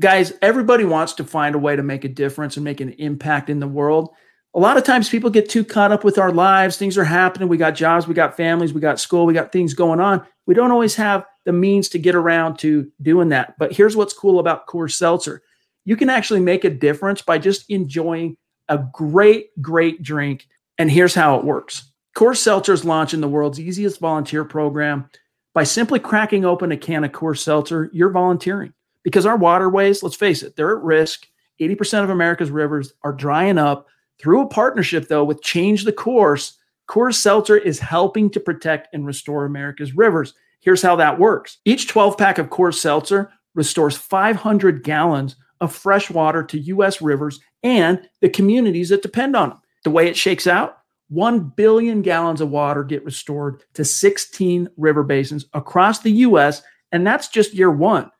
guys, 0.00 0.32
everybody 0.42 0.84
wants 0.84 1.12
to 1.14 1.24
find 1.24 1.54
a 1.54 1.58
way 1.58 1.76
to 1.76 1.82
make 1.82 2.04
a 2.04 2.08
difference 2.08 2.56
and 2.56 2.64
make 2.64 2.80
an 2.80 2.90
impact 2.94 3.50
in 3.50 3.60
the 3.60 3.68
world. 3.68 4.10
A 4.54 4.58
lot 4.58 4.76
of 4.76 4.82
times 4.82 5.08
people 5.08 5.30
get 5.30 5.48
too 5.48 5.64
caught 5.64 5.92
up 5.92 6.02
with 6.02 6.18
our 6.18 6.32
lives. 6.32 6.76
Things 6.76 6.98
are 6.98 7.04
happening. 7.04 7.48
We 7.48 7.56
got 7.56 7.76
jobs, 7.76 8.08
we 8.08 8.14
got 8.14 8.36
families, 8.36 8.72
we 8.72 8.80
got 8.80 8.98
school, 8.98 9.26
we 9.26 9.34
got 9.34 9.52
things 9.52 9.74
going 9.74 10.00
on. 10.00 10.26
We 10.46 10.54
don't 10.54 10.72
always 10.72 10.96
have 10.96 11.24
the 11.44 11.52
means 11.52 11.88
to 11.90 11.98
get 11.98 12.16
around 12.16 12.58
to 12.60 12.90
doing 13.00 13.28
that. 13.28 13.54
But 13.58 13.72
here's 13.72 13.94
what's 13.94 14.12
cool 14.12 14.40
about 14.40 14.66
Coors 14.66 14.92
Seltzer 14.92 15.42
you 15.86 15.96
can 15.96 16.10
actually 16.10 16.40
make 16.40 16.64
a 16.64 16.70
difference 16.70 17.22
by 17.22 17.38
just 17.38 17.68
enjoying 17.70 18.36
a 18.68 18.78
great, 18.92 19.48
great 19.62 20.02
drink. 20.02 20.46
And 20.78 20.90
here's 20.90 21.14
how 21.14 21.36
it 21.36 21.44
works 21.44 21.92
Coors 22.16 22.38
Seltzer 22.38 22.72
is 22.72 22.84
launching 22.84 23.20
the 23.20 23.28
world's 23.28 23.60
easiest 23.60 24.00
volunteer 24.00 24.44
program. 24.44 25.08
By 25.52 25.64
simply 25.64 25.98
cracking 25.98 26.44
open 26.44 26.72
a 26.72 26.76
can 26.76 27.04
of 27.04 27.12
Coors 27.12 27.38
Seltzer, 27.38 27.90
you're 27.92 28.10
volunteering 28.10 28.72
because 29.02 29.26
our 29.26 29.36
waterways, 29.36 30.02
let's 30.02 30.16
face 30.16 30.42
it, 30.42 30.56
they're 30.56 30.76
at 30.76 30.82
risk. 30.82 31.26
80% 31.60 32.04
of 32.04 32.10
America's 32.10 32.50
rivers 32.50 32.92
are 33.02 33.12
drying 33.12 33.58
up. 33.58 33.86
Through 34.18 34.42
a 34.42 34.48
partnership, 34.48 35.08
though, 35.08 35.24
with 35.24 35.42
Change 35.42 35.84
the 35.84 35.92
Course, 35.92 36.58
Coors 36.88 37.14
Seltzer 37.14 37.56
is 37.56 37.78
helping 37.78 38.28
to 38.30 38.40
protect 38.40 38.92
and 38.92 39.06
restore 39.06 39.44
America's 39.44 39.96
rivers. 39.96 40.34
Here's 40.60 40.82
how 40.82 40.96
that 40.96 41.18
works 41.18 41.58
each 41.64 41.88
12 41.88 42.18
pack 42.18 42.38
of 42.38 42.50
Coors 42.50 42.74
Seltzer 42.74 43.32
restores 43.54 43.96
500 43.96 44.82
gallons 44.82 45.36
of 45.60 45.74
fresh 45.74 46.10
water 46.10 46.42
to 46.42 46.58
U.S. 46.58 47.00
rivers 47.00 47.40
and 47.62 48.08
the 48.20 48.28
communities 48.28 48.88
that 48.88 49.02
depend 49.02 49.36
on 49.36 49.50
them. 49.50 49.60
The 49.84 49.90
way 49.90 50.08
it 50.08 50.16
shakes 50.16 50.46
out, 50.46 50.78
1 51.08 51.52
billion 51.56 52.02
gallons 52.02 52.40
of 52.40 52.50
water 52.50 52.84
get 52.84 53.04
restored 53.04 53.62
to 53.74 53.84
16 53.84 54.68
river 54.76 55.02
basins 55.02 55.46
across 55.54 56.00
the 56.00 56.12
U.S., 56.12 56.62
and 56.92 57.06
that's 57.06 57.28
just 57.28 57.54
year 57.54 57.70
one. 57.70 58.10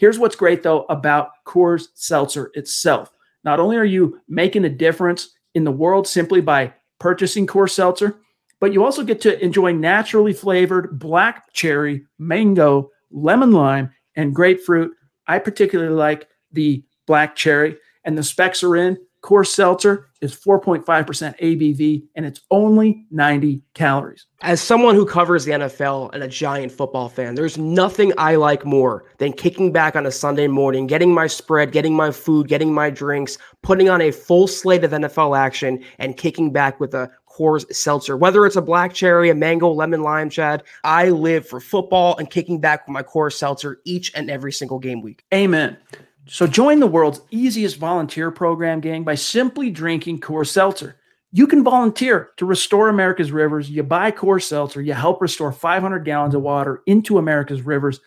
Here's 0.00 0.18
what's 0.18 0.34
great, 0.34 0.62
though, 0.62 0.86
about 0.88 1.32
Coors 1.46 1.88
Seltzer 1.92 2.50
itself. 2.54 3.12
Not 3.44 3.60
only 3.60 3.76
are 3.76 3.84
you 3.84 4.18
making 4.30 4.64
a 4.64 4.70
difference 4.70 5.34
in 5.54 5.62
the 5.62 5.70
world 5.70 6.08
simply 6.08 6.40
by 6.40 6.72
purchasing 6.98 7.46
Coors 7.46 7.72
Seltzer, 7.72 8.16
but 8.60 8.72
you 8.72 8.82
also 8.82 9.04
get 9.04 9.20
to 9.20 9.38
enjoy 9.44 9.72
naturally 9.72 10.32
flavored 10.32 10.98
black 10.98 11.52
cherry, 11.52 12.06
mango, 12.18 12.88
lemon 13.10 13.52
lime, 13.52 13.90
and 14.16 14.34
grapefruit. 14.34 14.90
I 15.26 15.38
particularly 15.38 15.94
like 15.94 16.28
the 16.50 16.82
black 17.06 17.36
cherry, 17.36 17.76
and 18.04 18.16
the 18.16 18.22
specs 18.22 18.62
are 18.62 18.76
in. 18.76 18.96
Coors 19.22 19.48
Seltzer 19.48 20.06
is 20.20 20.34
4.5% 20.34 20.84
ABV 20.84 22.04
and 22.14 22.26
it's 22.26 22.40
only 22.50 23.06
90 23.10 23.62
calories. 23.74 24.26
As 24.42 24.60
someone 24.60 24.94
who 24.94 25.06
covers 25.06 25.44
the 25.44 25.52
NFL 25.52 26.12
and 26.12 26.22
a 26.22 26.28
giant 26.28 26.72
football 26.72 27.08
fan, 27.08 27.34
there's 27.34 27.58
nothing 27.58 28.12
I 28.18 28.36
like 28.36 28.64
more 28.64 29.04
than 29.18 29.32
kicking 29.32 29.72
back 29.72 29.96
on 29.96 30.06
a 30.06 30.10
Sunday 30.10 30.46
morning, 30.46 30.86
getting 30.86 31.12
my 31.12 31.26
spread, 31.26 31.72
getting 31.72 31.94
my 31.94 32.10
food, 32.10 32.48
getting 32.48 32.72
my 32.72 32.90
drinks, 32.90 33.38
putting 33.62 33.88
on 33.88 34.00
a 34.00 34.10
full 34.10 34.46
slate 34.46 34.84
of 34.84 34.92
NFL 34.92 35.38
action, 35.38 35.82
and 35.98 36.16
kicking 36.16 36.52
back 36.52 36.80
with 36.80 36.94
a 36.94 37.10
Coors 37.30 37.72
Seltzer. 37.72 38.16
Whether 38.16 38.44
it's 38.44 38.56
a 38.56 38.62
black 38.62 38.92
cherry, 38.92 39.30
a 39.30 39.34
mango, 39.34 39.70
lemon, 39.70 40.02
lime, 40.02 40.30
Chad, 40.30 40.64
I 40.84 41.10
live 41.10 41.46
for 41.46 41.60
football 41.60 42.16
and 42.18 42.28
kicking 42.30 42.60
back 42.60 42.86
with 42.86 42.92
my 42.92 43.02
Coors 43.02 43.34
Seltzer 43.34 43.80
each 43.84 44.12
and 44.14 44.30
every 44.30 44.52
single 44.52 44.78
game 44.78 45.00
week. 45.00 45.24
Amen. 45.32 45.76
So 46.32 46.46
join 46.46 46.78
the 46.78 46.86
world's 46.86 47.22
easiest 47.32 47.76
volunteer 47.78 48.30
program, 48.30 48.78
gang, 48.80 49.02
by 49.02 49.16
simply 49.16 49.68
drinking 49.68 50.20
Coors 50.20 50.46
Seltzer. 50.46 50.94
You 51.32 51.48
can 51.48 51.64
volunteer 51.64 52.30
to 52.36 52.46
restore 52.46 52.88
America's 52.88 53.32
rivers. 53.32 53.68
You 53.68 53.82
buy 53.82 54.12
Coors 54.12 54.44
Seltzer, 54.44 54.80
you 54.80 54.92
help 54.92 55.20
restore 55.20 55.50
500 55.50 56.04
gallons 56.04 56.36
of 56.36 56.42
water 56.42 56.84
into 56.86 57.18
America's 57.18 57.62
rivers. 57.62 58.00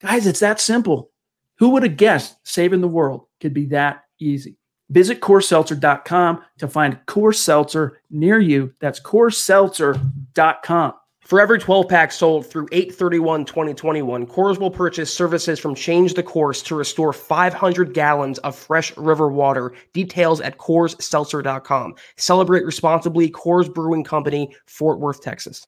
Guys, 0.00 0.26
it's 0.26 0.40
that 0.40 0.60
simple. 0.60 1.12
Who 1.58 1.68
would 1.70 1.84
have 1.84 1.96
guessed 1.96 2.38
saving 2.42 2.80
the 2.80 2.88
world 2.88 3.26
could 3.40 3.54
be 3.54 3.66
that 3.66 4.02
easy? 4.18 4.58
Visit 4.88 5.20
CoorsSeltzer.com 5.20 6.42
to 6.58 6.66
find 6.66 6.98
Coors 7.06 7.36
Seltzer 7.36 8.00
near 8.10 8.40
you. 8.40 8.74
That's 8.80 8.98
CoorsSeltzer.com. 8.98 10.94
For 11.30 11.40
every 11.40 11.60
12 11.60 11.86
pack 11.86 12.10
sold 12.10 12.44
through 12.44 12.66
831 12.72 13.44
2021, 13.44 14.26
Coors 14.26 14.58
will 14.58 14.68
purchase 14.68 15.14
services 15.14 15.60
from 15.60 15.76
Change 15.76 16.14
the 16.14 16.24
Course 16.24 16.60
to 16.62 16.74
restore 16.74 17.12
500 17.12 17.94
gallons 17.94 18.38
of 18.38 18.56
fresh 18.56 18.96
river 18.96 19.28
water. 19.28 19.72
Details 19.92 20.40
at 20.40 20.58
CoorsSeltzer.com. 20.58 21.94
Celebrate 22.16 22.64
responsibly, 22.64 23.30
Coors 23.30 23.72
Brewing 23.72 24.02
Company, 24.02 24.52
Fort 24.66 24.98
Worth, 24.98 25.22
Texas. 25.22 25.64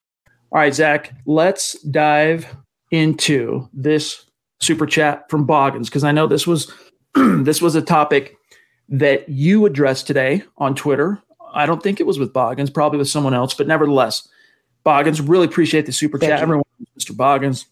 All 0.51 0.59
right, 0.59 0.75
Zach, 0.75 1.15
let's 1.27 1.81
dive 1.83 2.45
into 2.91 3.69
this 3.73 4.25
super 4.61 4.85
chat 4.85 5.31
from 5.31 5.47
Boggins 5.47 5.89
because 5.89 6.03
I 6.03 6.11
know 6.11 6.27
this 6.27 6.45
was 6.45 6.73
this 7.15 7.63
was 7.63 7.77
a 7.77 7.83
topic 7.83 8.35
that 8.89 9.29
you 9.29 9.65
addressed 9.65 10.09
today 10.09 10.43
on 10.59 10.75
Twitter. 10.75 11.23
I 11.55 11.67
don't 11.67 11.85
think 11.85 12.01
it 12.01 12.07
was 12.09 12.19
with 12.19 12.33
Boggins, 12.33 12.69
probably 12.69 12.99
with 12.99 13.09
someone 13.09 13.33
else, 13.33 13.55
but 13.55 13.69
nevertheless, 13.69 14.29
Boggins, 14.85 15.21
really 15.21 15.47
appreciate 15.47 15.87
the 15.87 15.93
super 15.93 16.19
Thank 16.19 16.31
chat. 16.31 16.39
You. 16.39 16.43
Everyone, 16.43 16.65
Mr. 16.99 17.17
Boggins, 17.17 17.67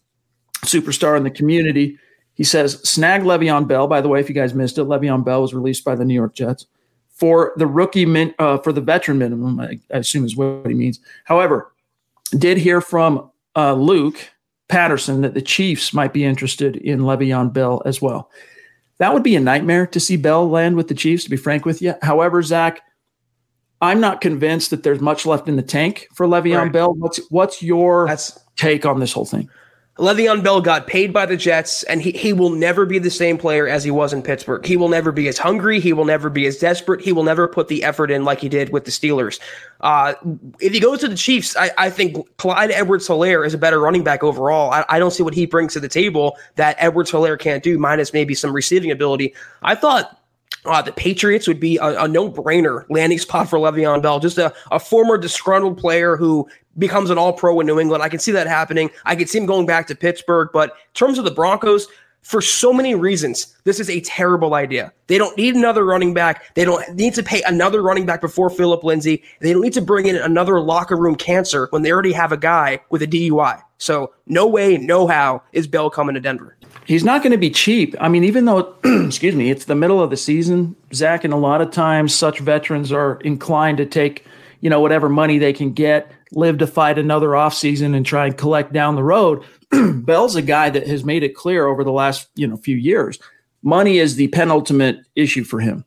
superstar 0.65 1.17
in 1.17 1.23
the 1.23 1.31
community. 1.31 1.97
He 2.33 2.43
says, 2.43 2.79
snag 2.89 3.21
Le'Veon 3.23 3.67
Bell. 3.67 3.87
By 3.87 4.01
the 4.01 4.07
way, 4.07 4.19
if 4.19 4.29
you 4.29 4.35
guys 4.35 4.53
missed 4.53 4.77
it, 4.77 4.83
Le'Veon 4.83 5.23
Bell 5.23 5.41
was 5.41 5.53
released 5.53 5.83
by 5.83 5.95
the 5.95 6.05
New 6.05 6.13
York 6.13 6.33
Jets 6.33 6.65
for 7.09 7.53
the 7.57 7.67
rookie 7.67 8.05
min, 8.05 8.33
uh, 8.39 8.57
for 8.57 8.73
the 8.73 8.81
veteran 8.81 9.19
minimum. 9.19 9.59
I, 9.59 9.79
I, 9.93 9.97
assume 9.97 10.25
is 10.25 10.35
what 10.35 10.65
he 10.65 10.73
means. 10.73 10.99
However, 11.25 11.71
did 12.35 12.57
hear 12.57 12.81
from 12.81 13.29
uh, 13.55 13.73
Luke 13.73 14.31
Patterson 14.69 15.21
that 15.21 15.33
the 15.33 15.41
Chiefs 15.41 15.93
might 15.93 16.13
be 16.13 16.23
interested 16.23 16.77
in 16.77 17.01
Le'Veon 17.01 17.53
Bell 17.53 17.81
as 17.85 18.01
well. 18.01 18.31
That 18.97 19.13
would 19.13 19.23
be 19.23 19.35
a 19.35 19.39
nightmare 19.39 19.85
to 19.87 19.99
see 19.99 20.15
Bell 20.15 20.49
land 20.49 20.75
with 20.77 20.87
the 20.87 20.95
Chiefs. 20.95 21.25
To 21.25 21.29
be 21.29 21.37
frank 21.37 21.65
with 21.65 21.81
you, 21.81 21.93
however, 22.01 22.41
Zach, 22.41 22.81
I'm 23.81 23.99
not 23.99 24.21
convinced 24.21 24.69
that 24.69 24.83
there's 24.83 25.01
much 25.01 25.25
left 25.25 25.47
in 25.47 25.55
the 25.55 25.63
tank 25.63 26.07
for 26.13 26.27
Le'Veon 26.27 26.63
right. 26.63 26.71
Bell. 26.71 26.93
What's 26.93 27.19
what's 27.29 27.63
your 27.63 28.07
That's, 28.07 28.39
take 28.55 28.85
on 28.85 28.99
this 28.99 29.11
whole 29.11 29.25
thing? 29.25 29.49
Le'Veon 29.97 30.41
Bell 30.41 30.61
got 30.61 30.87
paid 30.87 31.11
by 31.11 31.25
the 31.25 31.35
Jets, 31.35 31.83
and 31.83 32.01
he, 32.01 32.11
he 32.11 32.31
will 32.31 32.49
never 32.49 32.85
be 32.85 32.97
the 32.97 33.11
same 33.11 33.37
player 33.37 33.67
as 33.67 33.83
he 33.83 33.91
was 33.91 34.13
in 34.13 34.21
Pittsburgh. 34.21 34.65
He 34.65 34.77
will 34.77 34.87
never 34.87 35.11
be 35.11 35.27
as 35.27 35.37
hungry. 35.37 35.79
He 35.81 35.91
will 35.91 36.05
never 36.05 36.29
be 36.29 36.47
as 36.47 36.57
desperate. 36.57 37.01
He 37.01 37.11
will 37.11 37.23
never 37.23 37.47
put 37.47 37.67
the 37.67 37.83
effort 37.83 38.09
in 38.09 38.23
like 38.23 38.39
he 38.39 38.47
did 38.47 38.69
with 38.69 38.85
the 38.85 38.91
Steelers. 38.91 39.39
Uh, 39.81 40.13
if 40.59 40.71
he 40.73 40.79
goes 40.79 41.01
to 41.01 41.09
the 41.09 41.15
Chiefs, 41.15 41.57
I, 41.57 41.71
I 41.77 41.89
think 41.89 42.17
Clyde 42.37 42.71
Edwards 42.71 43.07
Helaire 43.07 43.45
is 43.45 43.53
a 43.53 43.57
better 43.57 43.79
running 43.79 44.03
back 44.03 44.23
overall. 44.23 44.71
I, 44.71 44.85
I, 44.87 44.97
don't 44.97 45.11
see 45.11 45.23
what 45.23 45.33
he 45.33 45.45
brings 45.45 45.73
to 45.73 45.79
the 45.79 45.89
table 45.89 46.37
that 46.55 46.77
Edwards 46.79 47.11
Helaire 47.11 47.37
can't 47.37 47.61
do, 47.61 47.77
minus 47.77 48.13
maybe 48.13 48.33
some 48.33 48.53
receiving 48.53 48.91
ability. 48.91 49.35
I 49.61 49.75
thought 49.75 50.20
uh, 50.65 50.81
the 50.81 50.91
Patriots 50.91 51.47
would 51.47 51.59
be 51.59 51.77
a, 51.77 52.03
a 52.03 52.07
no-brainer 52.07 52.85
landing 52.89 53.17
spot 53.19 53.49
for 53.49 53.59
Le'Veon 53.59 54.01
Bell. 54.01 54.19
Just 54.19 54.37
a, 54.37 54.53
a 54.71 54.79
former 54.79 55.17
disgruntled 55.17 55.77
player 55.77 56.15
who 56.15 56.47
becomes 56.77 57.09
an 57.09 57.17
all-pro 57.17 57.59
in 57.59 57.67
New 57.67 57.79
England. 57.79 58.03
I 58.03 58.09
can 58.09 58.19
see 58.19 58.31
that 58.31 58.47
happening. 58.47 58.89
I 59.05 59.15
could 59.15 59.29
see 59.29 59.39
him 59.39 59.45
going 59.45 59.65
back 59.65 59.87
to 59.87 59.95
Pittsburgh. 59.95 60.49
But 60.53 60.69
in 60.69 60.93
terms 60.93 61.17
of 61.17 61.25
the 61.25 61.31
Broncos, 61.31 61.87
for 62.21 62.41
so 62.41 62.71
many 62.71 62.93
reasons, 62.93 63.57
this 63.63 63.79
is 63.79 63.89
a 63.89 63.99
terrible 64.01 64.53
idea. 64.53 64.93
They 65.07 65.17
don't 65.17 65.35
need 65.37 65.55
another 65.55 65.83
running 65.83 66.13
back. 66.13 66.53
They 66.53 66.63
don't 66.63 66.95
need 66.95 67.15
to 67.15 67.23
pay 67.23 67.41
another 67.43 67.81
running 67.81 68.05
back 68.05 68.21
before 68.21 68.49
Phillip 68.49 68.83
Lindsay. 68.83 69.23
They 69.39 69.53
don't 69.53 69.61
need 69.61 69.73
to 69.73 69.81
bring 69.81 70.05
in 70.05 70.15
another 70.15 70.59
locker 70.59 70.95
room 70.95 71.15
cancer 71.15 71.67
when 71.71 71.81
they 71.81 71.91
already 71.91 72.13
have 72.13 72.31
a 72.31 72.37
guy 72.37 72.79
with 72.89 73.01
a 73.01 73.07
DUI. 73.07 73.61
So 73.79 74.13
no 74.27 74.47
way, 74.47 74.77
no 74.77 75.07
how 75.07 75.41
is 75.51 75.65
Bell 75.65 75.89
coming 75.89 76.13
to 76.13 76.21
Denver. 76.21 76.57
He's 76.91 77.05
not 77.05 77.23
going 77.23 77.31
to 77.31 77.37
be 77.37 77.49
cheap. 77.49 77.95
I 78.01 78.09
mean, 78.09 78.25
even 78.25 78.43
though, 78.43 78.75
excuse 78.83 79.33
me, 79.33 79.49
it's 79.49 79.63
the 79.63 79.75
middle 79.75 80.03
of 80.03 80.09
the 80.09 80.17
season, 80.17 80.75
Zach, 80.93 81.23
and 81.23 81.33
a 81.33 81.37
lot 81.37 81.61
of 81.61 81.71
times 81.71 82.13
such 82.13 82.39
veterans 82.39 82.91
are 82.91 83.15
inclined 83.21 83.77
to 83.77 83.85
take, 83.85 84.25
you 84.59 84.69
know, 84.69 84.81
whatever 84.81 85.07
money 85.07 85.37
they 85.37 85.53
can 85.53 85.71
get, 85.71 86.11
live 86.33 86.57
to 86.57 86.67
fight 86.67 86.99
another 86.99 87.29
offseason 87.29 87.95
and 87.95 88.05
try 88.05 88.25
and 88.25 88.37
collect 88.37 88.73
down 88.73 88.95
the 88.95 89.05
road. 89.05 89.41
Bell's 89.71 90.35
a 90.35 90.41
guy 90.41 90.69
that 90.69 90.85
has 90.85 91.05
made 91.05 91.23
it 91.23 91.33
clear 91.33 91.65
over 91.65 91.85
the 91.85 91.93
last, 91.93 92.27
you 92.35 92.45
know, 92.45 92.57
few 92.57 92.75
years. 92.75 93.19
Money 93.63 93.97
is 93.97 94.17
the 94.17 94.27
penultimate 94.27 94.99
issue 95.15 95.45
for 95.45 95.61
him. 95.61 95.85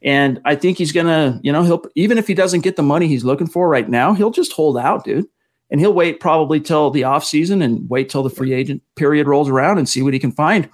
And 0.00 0.40
I 0.46 0.54
think 0.54 0.78
he's 0.78 0.92
going 0.92 1.04
to, 1.04 1.38
you 1.42 1.52
know, 1.52 1.64
he'll, 1.64 1.84
even 1.96 2.16
if 2.16 2.26
he 2.26 2.32
doesn't 2.32 2.62
get 2.62 2.76
the 2.76 2.82
money 2.82 3.08
he's 3.08 3.24
looking 3.24 3.46
for 3.46 3.68
right 3.68 3.90
now, 3.90 4.14
he'll 4.14 4.30
just 4.30 4.54
hold 4.54 4.78
out, 4.78 5.04
dude 5.04 5.28
and 5.70 5.80
he'll 5.80 5.92
wait 5.92 6.20
probably 6.20 6.60
till 6.60 6.90
the 6.90 7.02
offseason 7.02 7.62
and 7.62 7.88
wait 7.90 8.08
till 8.08 8.22
the 8.22 8.30
free 8.30 8.52
agent 8.52 8.82
period 8.94 9.26
rolls 9.26 9.48
around 9.48 9.78
and 9.78 9.88
see 9.88 10.02
what 10.02 10.14
he 10.14 10.18
can 10.18 10.32
find. 10.32 10.68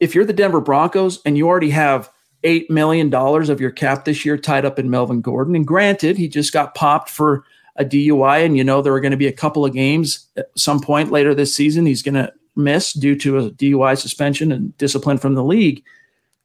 If 0.00 0.14
you're 0.14 0.24
the 0.24 0.32
Denver 0.32 0.60
Broncos 0.60 1.20
and 1.24 1.36
you 1.36 1.46
already 1.46 1.70
have 1.70 2.10
$8 2.42 2.68
million 2.70 3.12
of 3.14 3.60
your 3.60 3.70
cap 3.70 4.04
this 4.04 4.24
year 4.24 4.36
tied 4.36 4.64
up 4.64 4.78
in 4.78 4.90
Melvin 4.90 5.20
Gordon, 5.20 5.56
and 5.56 5.66
granted, 5.66 6.16
he 6.16 6.28
just 6.28 6.52
got 6.52 6.74
popped 6.74 7.08
for 7.10 7.44
a 7.76 7.84
DUI, 7.84 8.44
and 8.44 8.56
you 8.56 8.62
know 8.62 8.82
there 8.82 8.92
are 8.92 9.00
going 9.00 9.10
to 9.10 9.16
be 9.16 9.26
a 9.26 9.32
couple 9.32 9.64
of 9.64 9.72
games 9.72 10.28
at 10.36 10.46
some 10.56 10.80
point 10.80 11.10
later 11.10 11.34
this 11.34 11.54
season 11.54 11.86
he's 11.86 12.02
going 12.02 12.14
to 12.14 12.32
miss 12.56 12.92
due 12.92 13.16
to 13.16 13.38
a 13.38 13.50
DUI 13.50 13.98
suspension 13.98 14.52
and 14.52 14.76
discipline 14.78 15.18
from 15.18 15.34
the 15.34 15.42
league. 15.42 15.82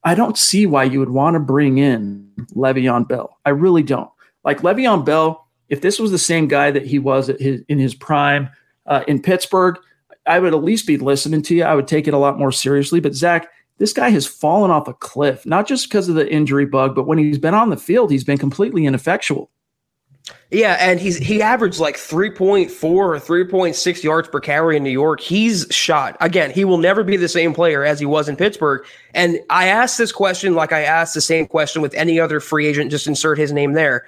I 0.03 0.15
don't 0.15 0.37
see 0.37 0.65
why 0.65 0.85
you 0.85 0.99
would 0.99 1.09
want 1.09 1.35
to 1.35 1.39
bring 1.39 1.77
in 1.77 2.31
Le'Veon 2.55 3.07
Bell. 3.07 3.37
I 3.45 3.49
really 3.51 3.83
don't. 3.83 4.09
Like 4.43 4.61
Le'Veon 4.61 5.05
Bell 5.05 5.45
if 5.69 5.81
this 5.81 5.99
was 5.99 6.11
the 6.11 6.17
same 6.17 6.47
guy 6.47 6.71
that 6.71 6.85
he 6.85 6.99
was 6.99 7.27
his, 7.39 7.61
in 7.67 7.79
his 7.79 7.93
prime 7.93 8.49
uh, 8.85 9.03
in 9.07 9.21
Pittsburgh, 9.21 9.77
I 10.25 10.39
would 10.39 10.53
at 10.53 10.63
least 10.63 10.87
be 10.87 10.97
listening 10.97 11.41
to 11.43 11.55
you. 11.55 11.63
I 11.63 11.75
would 11.75 11.87
take 11.87 12.07
it 12.07 12.13
a 12.13 12.17
lot 12.17 12.37
more 12.37 12.51
seriously. 12.51 12.99
But 12.99 13.15
Zach, 13.15 13.49
this 13.77 13.93
guy 13.93 14.09
has 14.09 14.27
fallen 14.27 14.71
off 14.71 14.87
a 14.87 14.93
cliff, 14.93 15.45
not 15.45 15.67
just 15.67 15.89
because 15.89 16.09
of 16.09 16.15
the 16.15 16.31
injury 16.31 16.65
bug, 16.65 16.95
but 16.95 17.07
when 17.07 17.17
he's 17.17 17.37
been 17.37 17.53
on 17.53 17.69
the 17.69 17.77
field, 17.77 18.11
he's 18.11 18.23
been 18.23 18.37
completely 18.37 18.85
ineffectual. 18.85 19.49
Yeah, 20.51 20.77
and 20.79 20.99
he's 20.99 21.17
he 21.17 21.41
averaged 21.41 21.79
like 21.79 21.95
3.4 21.95 22.83
or 22.83 23.15
3.6 23.15 24.03
yards 24.03 24.27
per 24.27 24.39
carry 24.39 24.77
in 24.77 24.83
New 24.83 24.91
York. 24.91 25.21
He's 25.21 25.65
shot. 25.71 26.17
Again, 26.19 26.51
he 26.51 26.65
will 26.65 26.77
never 26.77 27.03
be 27.03 27.17
the 27.17 27.27
same 27.27 27.53
player 27.53 27.83
as 27.83 27.99
he 27.99 28.05
was 28.05 28.29
in 28.29 28.35
Pittsburgh. 28.35 28.85
And 29.15 29.39
I 29.49 29.67
asked 29.67 29.97
this 29.97 30.11
question 30.11 30.53
like 30.53 30.71
I 30.71 30.81
asked 30.81 31.13
the 31.13 31.21
same 31.21 31.47
question 31.47 31.81
with 31.81 31.93
any 31.95 32.19
other 32.19 32.39
free 32.39 32.67
agent, 32.67 32.91
just 32.91 33.07
insert 33.07 33.37
his 33.37 33.51
name 33.51 33.73
there 33.73 34.05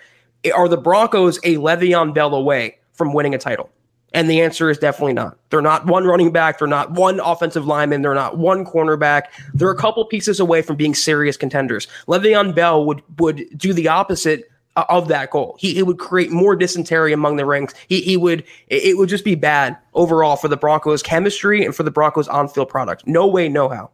are 0.50 0.68
the 0.68 0.78
Broncos 0.78 1.38
a 1.44 1.56
Le'Veon 1.56 2.14
Bell 2.14 2.34
away 2.34 2.80
from 2.94 3.14
winning 3.14 3.36
a 3.36 3.38
title? 3.38 3.70
And 4.14 4.30
the 4.30 4.42
answer 4.42 4.70
is 4.70 4.78
definitely 4.78 5.14
not. 5.14 5.38
They're 5.50 5.62
not 5.62 5.86
one 5.86 6.06
running 6.06 6.32
back. 6.32 6.60
They're 6.60 6.68
not 6.68 6.92
one 6.92 7.22
offensive 7.22 7.66
lineman. 7.66 8.02
They're 8.02 8.14
not 8.14 8.38
one 8.38 8.66
cornerback. 8.66 9.24
They're 9.54 9.72
a 9.72 9.78
couple 9.78 10.04
pieces 10.06 10.40
away 10.40 10.62
from 10.62 10.76
being 10.76 10.94
serious 10.94 11.38
contenders. 11.38 11.88
Le'Veon 12.08 12.54
Bell 12.54 12.86
would 12.86 13.02
would 13.20 13.46
do 13.58 13.72
the 13.72 13.88
opposite 13.88 14.50
uh, 14.76 14.84
of 14.90 15.08
that 15.08 15.30
goal. 15.30 15.56
He, 15.60 15.74
he 15.74 15.84
would 15.84 15.98
create 15.98 16.30
more 16.30 16.58
dysentery 16.58 17.14
among 17.14 17.38
the 17.38 17.46
ranks. 17.46 17.74
He, 17.88 18.02
he 18.02 18.18
would 18.18 18.44
it 18.68 18.98
would 18.98 19.08
just 19.08 19.24
be 19.24 19.36
bad 19.36 19.78
overall 19.94 20.36
for 20.36 20.50
the 20.50 20.58
Broncos 20.58 21.02
chemistry 21.02 21.64
and 21.64 21.74
for 21.74 21.84
the 21.84 21.92
Broncos 21.92 22.28
on-field 22.28 22.68
product. 22.68 23.08
No 23.08 23.28
way, 23.28 23.48
no 23.48 23.70
how. 23.70 23.92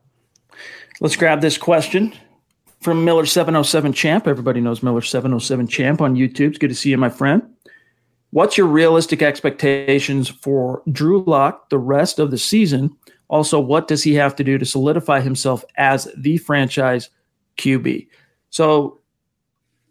Let's 0.99 1.15
grab 1.15 1.41
this 1.41 1.59
question 1.59 2.13
from 2.81 3.03
Miller 3.03 3.25
707 3.25 3.93
Champ. 3.93 4.27
Everybody 4.27 4.61
knows 4.61 4.83
Miller 4.83 5.01
707 5.01 5.67
Champ 5.67 6.01
on 6.01 6.15
YouTube. 6.15 6.49
It's 6.49 6.57
good 6.57 6.69
to 6.69 6.75
see 6.75 6.89
you, 6.89 6.97
my 6.97 7.09
friend. 7.09 7.43
What's 8.31 8.57
your 8.57 8.67
realistic 8.67 9.21
expectations 9.21 10.27
for 10.29 10.83
Drew 10.91 11.23
Lock 11.23 11.69
the 11.69 11.77
rest 11.77 12.19
of 12.19 12.31
the 12.31 12.37
season? 12.37 12.95
Also, 13.29 13.59
what 13.59 13.87
does 13.87 14.03
he 14.03 14.13
have 14.15 14.35
to 14.35 14.43
do 14.43 14.57
to 14.57 14.65
solidify 14.65 15.21
himself 15.21 15.63
as 15.77 16.07
the 16.17 16.37
franchise 16.37 17.09
QB? 17.57 18.07
So, 18.49 18.99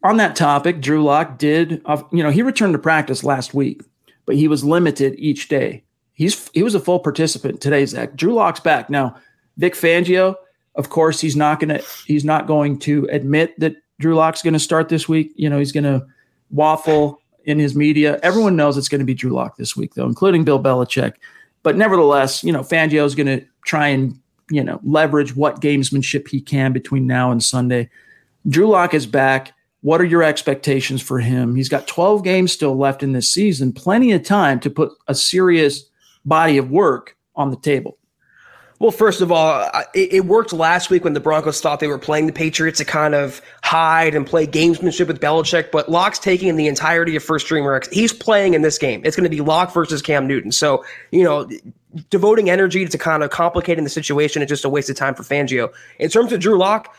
on 0.02 0.18
that 0.18 0.36
topic, 0.36 0.80
Drew 0.80 1.02
Lock 1.02 1.38
did, 1.38 1.82
you 2.12 2.22
know, 2.22 2.30
he 2.30 2.42
returned 2.42 2.74
to 2.74 2.78
practice 2.78 3.24
last 3.24 3.54
week, 3.54 3.82
but 4.24 4.36
he 4.36 4.46
was 4.48 4.64
limited 4.64 5.14
each 5.18 5.48
day. 5.48 5.82
He's 6.12 6.48
he 6.50 6.62
was 6.62 6.74
a 6.74 6.80
full 6.80 7.00
participant 7.00 7.60
today, 7.60 7.84
Zach. 7.84 8.14
Drew 8.14 8.34
Lock's 8.34 8.60
back 8.60 8.88
now. 8.88 9.16
Vic 9.58 9.74
Fangio, 9.74 10.36
of 10.76 10.90
course, 10.90 11.20
he's 11.20 11.36
not 11.36 11.60
gonna 11.60 11.80
he's 12.06 12.24
not 12.24 12.46
going 12.46 12.78
to 12.80 13.08
admit 13.10 13.58
that 13.60 13.76
Drew 13.98 14.14
Lock's 14.14 14.42
going 14.42 14.54
to 14.54 14.60
start 14.60 14.88
this 14.88 15.08
week. 15.08 15.32
You 15.36 15.48
know, 15.48 15.58
he's 15.58 15.72
going 15.72 15.84
to 15.84 16.06
waffle 16.50 17.20
in 17.44 17.58
his 17.58 17.74
media. 17.74 18.18
Everyone 18.22 18.56
knows 18.56 18.76
it's 18.76 18.88
going 18.88 18.98
to 19.00 19.04
be 19.04 19.14
Drew 19.14 19.30
Lock 19.30 19.56
this 19.56 19.76
week, 19.76 19.94
though, 19.94 20.06
including 20.06 20.44
Bill 20.44 20.62
Belichick. 20.62 21.14
But 21.62 21.76
nevertheless, 21.76 22.44
you 22.44 22.52
know, 22.52 22.60
Fangio 22.60 23.04
is 23.04 23.14
going 23.14 23.26
to 23.26 23.44
try 23.64 23.88
and 23.88 24.18
you 24.50 24.62
know 24.62 24.80
leverage 24.84 25.34
what 25.34 25.60
gamesmanship 25.60 26.28
he 26.28 26.40
can 26.40 26.72
between 26.72 27.06
now 27.06 27.30
and 27.30 27.42
Sunday. 27.42 27.88
Drew 28.48 28.68
Lock 28.68 28.94
is 28.94 29.06
back. 29.06 29.52
What 29.80 30.00
are 30.00 30.04
your 30.04 30.22
expectations 30.22 31.02
for 31.02 31.18
him? 31.20 31.54
He's 31.54 31.68
got 31.68 31.86
12 31.86 32.24
games 32.24 32.52
still 32.52 32.76
left 32.76 33.02
in 33.02 33.12
this 33.12 33.32
season, 33.32 33.72
plenty 33.72 34.12
of 34.12 34.24
time 34.24 34.58
to 34.60 34.70
put 34.70 34.92
a 35.06 35.14
serious 35.14 35.84
body 36.24 36.58
of 36.58 36.70
work 36.70 37.16
on 37.36 37.50
the 37.50 37.56
table. 37.56 37.98
Well, 38.78 38.90
first 38.90 39.22
of 39.22 39.32
all, 39.32 39.70
it, 39.94 40.12
it, 40.12 40.26
worked 40.26 40.52
last 40.52 40.90
week 40.90 41.02
when 41.02 41.14
the 41.14 41.20
Broncos 41.20 41.62
thought 41.62 41.80
they 41.80 41.86
were 41.86 41.98
playing 41.98 42.26
the 42.26 42.32
Patriots 42.32 42.76
to 42.78 42.84
kind 42.84 43.14
of 43.14 43.40
hide 43.64 44.14
and 44.14 44.26
play 44.26 44.46
gamesmanship 44.46 45.06
with 45.06 45.18
Belichick. 45.18 45.70
But 45.70 45.88
Lock's 45.88 46.18
taking 46.18 46.56
the 46.56 46.66
entirety 46.66 47.16
of 47.16 47.24
first 47.24 47.46
string 47.46 47.64
reps. 47.64 47.88
He's 47.88 48.12
playing 48.12 48.52
in 48.52 48.60
this 48.60 48.76
game. 48.76 49.00
It's 49.04 49.16
going 49.16 49.24
to 49.24 49.30
be 49.30 49.40
Lock 49.40 49.72
versus 49.72 50.02
Cam 50.02 50.26
Newton. 50.26 50.52
So, 50.52 50.84
you 51.10 51.24
know, 51.24 51.48
devoting 52.10 52.50
energy 52.50 52.84
to 52.84 52.98
kind 52.98 53.22
of 53.22 53.30
complicating 53.30 53.84
the 53.84 53.90
situation 53.90 54.42
is 54.42 54.48
just 54.48 54.64
a 54.64 54.68
waste 54.68 54.90
of 54.90 54.96
time 54.96 55.14
for 55.14 55.22
Fangio. 55.22 55.72
In 55.98 56.10
terms 56.10 56.30
of 56.32 56.40
Drew 56.40 56.58
Lock, 56.58 56.94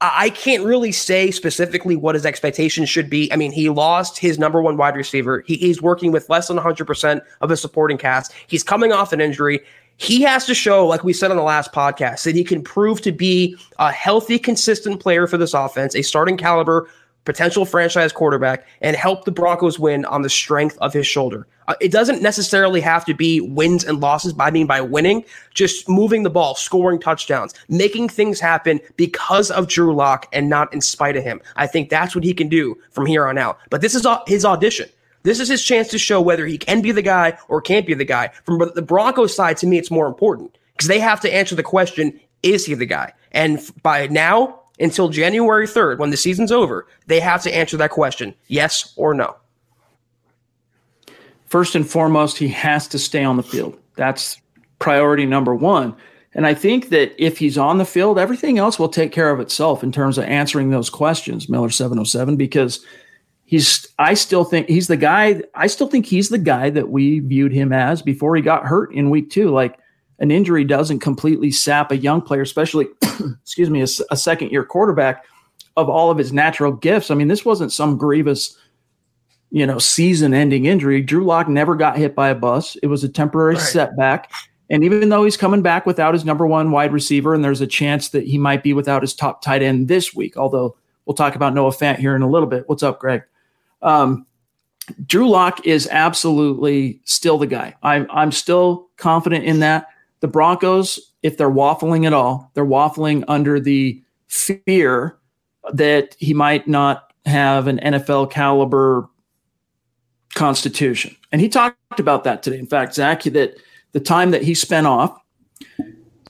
I 0.00 0.30
can't 0.30 0.62
really 0.62 0.92
say 0.92 1.30
specifically 1.30 1.96
what 1.96 2.14
his 2.14 2.26
expectations 2.26 2.88
should 2.88 3.08
be. 3.08 3.32
I 3.32 3.36
mean, 3.36 3.50
he 3.50 3.70
lost 3.70 4.18
his 4.18 4.38
number 4.38 4.60
one 4.60 4.76
wide 4.76 4.94
receiver. 4.94 5.42
He, 5.46 5.56
he's 5.56 5.80
working 5.80 6.12
with 6.12 6.28
less 6.28 6.48
than 6.48 6.58
100% 6.58 7.22
of 7.40 7.50
his 7.50 7.60
supporting 7.62 7.96
cast. 7.96 8.32
He's 8.46 8.62
coming 8.62 8.92
off 8.92 9.12
an 9.12 9.22
injury. 9.22 9.60
He 9.98 10.22
has 10.22 10.44
to 10.46 10.54
show, 10.54 10.86
like 10.86 11.04
we 11.04 11.12
said 11.12 11.30
on 11.30 11.36
the 11.36 11.42
last 11.42 11.72
podcast, 11.72 12.24
that 12.24 12.34
he 12.34 12.44
can 12.44 12.62
prove 12.62 13.00
to 13.02 13.12
be 13.12 13.56
a 13.78 13.90
healthy, 13.90 14.38
consistent 14.38 15.00
player 15.00 15.26
for 15.26 15.38
this 15.38 15.54
offense, 15.54 15.94
a 15.94 16.02
starting 16.02 16.36
caliber 16.36 16.88
potential 17.26 17.66
franchise 17.66 18.12
quarterback, 18.12 18.66
and 18.80 18.96
help 18.96 19.24
the 19.24 19.32
Broncos 19.32 19.78
win 19.78 20.06
on 20.06 20.22
the 20.22 20.30
strength 20.30 20.78
of 20.80 20.94
his 20.94 21.06
shoulder. 21.06 21.46
Uh, 21.68 21.74
it 21.80 21.90
doesn't 21.90 22.22
necessarily 22.22 22.80
have 22.80 23.04
to 23.04 23.12
be 23.12 23.40
wins 23.40 23.84
and 23.84 24.00
losses. 24.00 24.32
By 24.32 24.46
I 24.46 24.50
mean 24.52 24.66
by 24.66 24.80
winning, 24.80 25.24
just 25.52 25.88
moving 25.88 26.22
the 26.22 26.30
ball, 26.30 26.54
scoring 26.54 27.00
touchdowns, 27.00 27.52
making 27.68 28.08
things 28.08 28.38
happen 28.38 28.80
because 28.96 29.50
of 29.50 29.66
Drew 29.66 29.94
Lock 29.94 30.28
and 30.32 30.48
not 30.48 30.72
in 30.72 30.80
spite 30.80 31.16
of 31.16 31.24
him. 31.24 31.40
I 31.56 31.66
think 31.66 31.90
that's 31.90 32.14
what 32.14 32.22
he 32.22 32.32
can 32.32 32.48
do 32.48 32.78
from 32.92 33.04
here 33.04 33.26
on 33.26 33.36
out. 33.36 33.58
But 33.68 33.80
this 33.80 33.96
is 33.96 34.06
his 34.28 34.44
audition. 34.44 34.88
This 35.26 35.40
is 35.40 35.48
his 35.48 35.64
chance 35.64 35.88
to 35.88 35.98
show 35.98 36.20
whether 36.20 36.46
he 36.46 36.56
can 36.56 36.82
be 36.82 36.92
the 36.92 37.02
guy 37.02 37.36
or 37.48 37.60
can't 37.60 37.84
be 37.84 37.94
the 37.94 38.04
guy. 38.04 38.30
From 38.44 38.58
the 38.76 38.80
Broncos 38.80 39.34
side, 39.34 39.56
to 39.56 39.66
me, 39.66 39.76
it's 39.76 39.90
more 39.90 40.06
important 40.06 40.56
because 40.72 40.86
they 40.86 41.00
have 41.00 41.20
to 41.22 41.34
answer 41.34 41.56
the 41.56 41.64
question: 41.64 42.20
Is 42.44 42.64
he 42.64 42.74
the 42.74 42.86
guy? 42.86 43.12
And 43.32 43.58
by 43.82 44.06
now, 44.06 44.60
until 44.78 45.08
January 45.08 45.66
3rd, 45.66 45.98
when 45.98 46.10
the 46.10 46.16
season's 46.16 46.52
over, 46.52 46.86
they 47.08 47.18
have 47.18 47.42
to 47.42 47.52
answer 47.52 47.76
that 47.76 47.90
question 47.90 48.36
yes 48.46 48.92
or 48.94 49.14
no. 49.14 49.34
First 51.46 51.74
and 51.74 51.88
foremost, 51.88 52.38
he 52.38 52.46
has 52.48 52.86
to 52.88 52.98
stay 52.98 53.24
on 53.24 53.36
the 53.36 53.42
field. 53.42 53.76
That's 53.96 54.40
priority 54.78 55.26
number 55.26 55.56
one. 55.56 55.96
And 56.34 56.46
I 56.46 56.54
think 56.54 56.90
that 56.90 57.14
if 57.18 57.38
he's 57.38 57.58
on 57.58 57.78
the 57.78 57.84
field, 57.84 58.16
everything 58.16 58.58
else 58.58 58.78
will 58.78 58.90
take 58.90 59.10
care 59.10 59.30
of 59.30 59.40
itself 59.40 59.82
in 59.82 59.90
terms 59.90 60.18
of 60.18 60.24
answering 60.24 60.70
those 60.70 60.90
questions, 60.90 61.48
Miller 61.48 61.70
707, 61.70 62.36
because 62.36 62.84
he's 63.46 63.86
I 63.98 64.14
still 64.14 64.44
think 64.44 64.68
he's 64.68 64.88
the 64.88 64.96
guy 64.96 65.42
I 65.54 65.68
still 65.68 65.88
think 65.88 66.04
he's 66.04 66.28
the 66.28 66.38
guy 66.38 66.68
that 66.70 66.90
we 66.90 67.20
viewed 67.20 67.52
him 67.52 67.72
as 67.72 68.02
before 68.02 68.36
he 68.36 68.42
got 68.42 68.66
hurt 68.66 68.92
in 68.92 69.08
week 69.08 69.30
2 69.30 69.50
like 69.50 69.78
an 70.18 70.30
injury 70.30 70.64
doesn't 70.64 71.00
completely 71.00 71.50
sap 71.50 71.90
a 71.90 71.96
young 71.96 72.20
player 72.20 72.42
especially 72.42 72.88
excuse 73.42 73.70
me 73.70 73.80
a, 73.80 73.86
a 74.10 74.16
second 74.16 74.50
year 74.50 74.64
quarterback 74.64 75.24
of 75.76 75.88
all 75.90 76.10
of 76.10 76.18
his 76.18 76.32
natural 76.32 76.72
gifts. 76.72 77.10
I 77.10 77.14
mean 77.14 77.28
this 77.28 77.44
wasn't 77.44 77.72
some 77.72 77.96
grievous 77.96 78.56
you 79.50 79.66
know 79.66 79.78
season 79.78 80.34
ending 80.34 80.64
injury. 80.64 81.02
Drew 81.02 81.24
Lock 81.24 81.48
never 81.48 81.74
got 81.74 81.98
hit 81.98 82.14
by 82.14 82.30
a 82.30 82.34
bus. 82.34 82.76
It 82.82 82.88
was 82.88 83.04
a 83.04 83.08
temporary 83.08 83.54
right. 83.54 83.62
setback. 83.62 84.30
And 84.68 84.82
even 84.82 85.10
though 85.10 85.22
he's 85.22 85.36
coming 85.36 85.62
back 85.62 85.86
without 85.86 86.12
his 86.14 86.24
number 86.24 86.44
1 86.44 86.72
wide 86.72 86.92
receiver 86.92 87.34
and 87.34 87.44
there's 87.44 87.60
a 87.60 87.68
chance 87.68 88.08
that 88.08 88.26
he 88.26 88.36
might 88.36 88.64
be 88.64 88.72
without 88.72 89.02
his 89.02 89.14
top 89.14 89.42
tight 89.42 89.62
end 89.62 89.86
this 89.86 90.14
week 90.14 90.36
although 90.36 90.76
we'll 91.04 91.14
talk 91.14 91.36
about 91.36 91.54
Noah 91.54 91.70
Fant 91.70 91.98
here 91.98 92.16
in 92.16 92.22
a 92.22 92.28
little 92.28 92.48
bit. 92.48 92.68
What's 92.68 92.82
up 92.82 92.98
Greg 92.98 93.22
um, 93.86 94.26
Drew 95.06 95.28
Lock 95.28 95.66
is 95.66 95.88
absolutely 95.90 97.00
still 97.04 97.38
the 97.38 97.46
guy. 97.46 97.74
I'm 97.82 98.06
I'm 98.10 98.32
still 98.32 98.88
confident 98.96 99.44
in 99.44 99.60
that. 99.60 99.88
The 100.20 100.28
Broncos, 100.28 101.12
if 101.22 101.36
they're 101.36 101.50
waffling 101.50 102.06
at 102.06 102.12
all, 102.12 102.50
they're 102.54 102.66
waffling 102.66 103.24
under 103.28 103.60
the 103.60 104.02
fear 104.28 105.16
that 105.72 106.16
he 106.18 106.34
might 106.34 106.68
not 106.68 107.12
have 107.26 107.66
an 107.66 107.78
NFL 107.78 108.30
caliber 108.30 109.08
constitution. 110.34 111.16
And 111.32 111.40
he 111.40 111.48
talked 111.48 111.98
about 111.98 112.24
that 112.24 112.42
today. 112.42 112.58
In 112.58 112.66
fact, 112.66 112.94
Zach, 112.94 113.22
that 113.24 113.56
the 113.92 114.00
time 114.00 114.30
that 114.30 114.42
he 114.42 114.54
spent 114.54 114.86
off, 114.86 115.18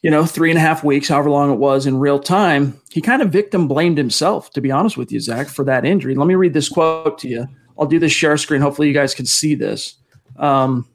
you 0.02 0.10
know, 0.10 0.24
three 0.24 0.50
and 0.50 0.58
a 0.58 0.60
half 0.60 0.84
weeks, 0.84 1.08
however 1.08 1.30
long 1.30 1.52
it 1.52 1.58
was 1.58 1.86
in 1.86 1.98
real 1.98 2.18
time, 2.18 2.78
he 2.90 3.00
kind 3.00 3.22
of 3.22 3.30
victim 3.30 3.66
blamed 3.66 3.98
himself, 3.98 4.50
to 4.52 4.60
be 4.60 4.70
honest 4.70 4.96
with 4.96 5.10
you, 5.10 5.20
Zach, 5.20 5.48
for 5.48 5.64
that 5.64 5.84
injury. 5.84 6.14
Let 6.14 6.26
me 6.26 6.34
read 6.34 6.54
this 6.54 6.68
quote 6.68 7.18
to 7.20 7.28
you. 7.28 7.48
I'll 7.78 7.86
do 7.86 7.98
the 7.98 8.08
share 8.08 8.36
screen. 8.36 8.60
Hopefully, 8.60 8.88
you 8.88 8.94
guys 8.94 9.14
can 9.14 9.26
see 9.26 9.54
this. 9.54 9.94
Um, 10.36 10.86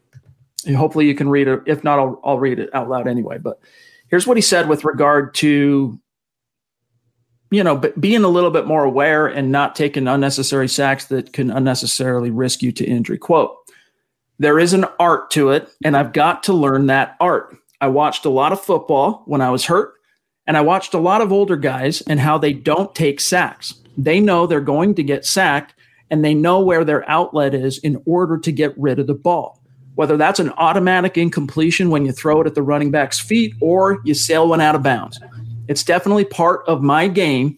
hopefully, 0.76 1.08
you 1.08 1.16
can 1.16 1.30
read 1.30 1.48
it. 1.48 1.62
If 1.66 1.84
not, 1.84 2.00
I'll, 2.00 2.22
I'll 2.24 2.40
read 2.40 2.60
it 2.60 2.70
out 2.74 2.90
loud 2.90 3.08
anyway. 3.08 3.38
But 3.38 3.60
here's 4.08 4.28
what 4.28 4.38
he 4.38 4.42
said 4.42 4.70
with 4.70 4.86
regard 4.86 5.34
to, 5.36 6.00
you 7.50 7.64
know, 7.64 7.78
being 7.78 8.24
a 8.24 8.30
little 8.30 8.52
bit 8.52 8.66
more 8.66 8.84
aware 8.84 9.28
and 9.28 9.52
not 9.52 9.76
taking 9.76 10.08
unnecessary 10.08 10.68
sacks 10.68 11.06
that 11.06 11.34
can 11.34 11.52
unnecessarily 11.52 12.32
risk 12.32 12.64
you 12.64 12.72
to 12.72 12.86
injury. 12.86 13.18
Quote, 13.18 13.58
there 14.40 14.58
is 14.58 14.74
an 14.74 14.86
art 15.00 15.30
to 15.32 15.52
it, 15.52 15.70
and 15.84 15.96
I've 15.96 16.14
got 16.14 16.44
to 16.44 16.54
learn 16.54 16.88
that 16.88 17.16
art. 17.20 17.56
I 17.82 17.88
watched 17.88 18.26
a 18.26 18.30
lot 18.30 18.54
of 18.54 18.62
football 18.62 19.24
when 19.26 19.42
I 19.42 19.50
was 19.50 19.66
hurt 19.66 19.96
and 20.46 20.56
I 20.56 20.62
watched 20.62 20.94
a 20.94 21.00
lot 21.00 21.22
of 21.22 21.32
older 21.32 21.58
guys 21.58 22.02
and 22.02 22.20
how 22.20 22.38
they 22.38 22.54
don't 22.54 22.94
take 22.94 23.20
sacks. 23.20 23.74
They 23.98 24.20
know 24.20 24.46
they're 24.46 24.62
going 24.62 24.94
to 24.96 25.04
get 25.04 25.26
sacked 25.26 25.74
and 26.12 26.24
they 26.24 26.36
know 26.36 26.60
where 26.60 26.86
their 26.86 27.10
outlet 27.10 27.56
is 27.56 27.80
in 27.80 28.02
order 28.06 28.38
to 28.38 28.52
get 28.52 28.78
rid 28.78 29.00
of 29.00 29.08
the 29.08 29.16
ball. 29.16 29.60
Whether 29.96 30.16
that's 30.16 30.40
an 30.40 30.52
automatic 30.58 31.18
incompletion 31.18 31.90
when 31.90 32.06
you 32.06 32.12
throw 32.12 32.40
it 32.42 32.48
at 32.48 32.54
the 32.54 32.62
running 32.62 32.92
back's 32.92 33.20
feet 33.20 33.56
or 33.60 34.00
you 34.06 34.14
sail 34.14 34.48
one 34.48 34.62
out 34.62 34.76
of 34.76 34.84
bounds. 34.84 35.20
It's 35.68 35.84
definitely 35.84 36.26
part 36.26 36.64
of 36.68 36.84
my 36.84 37.08
game 37.08 37.58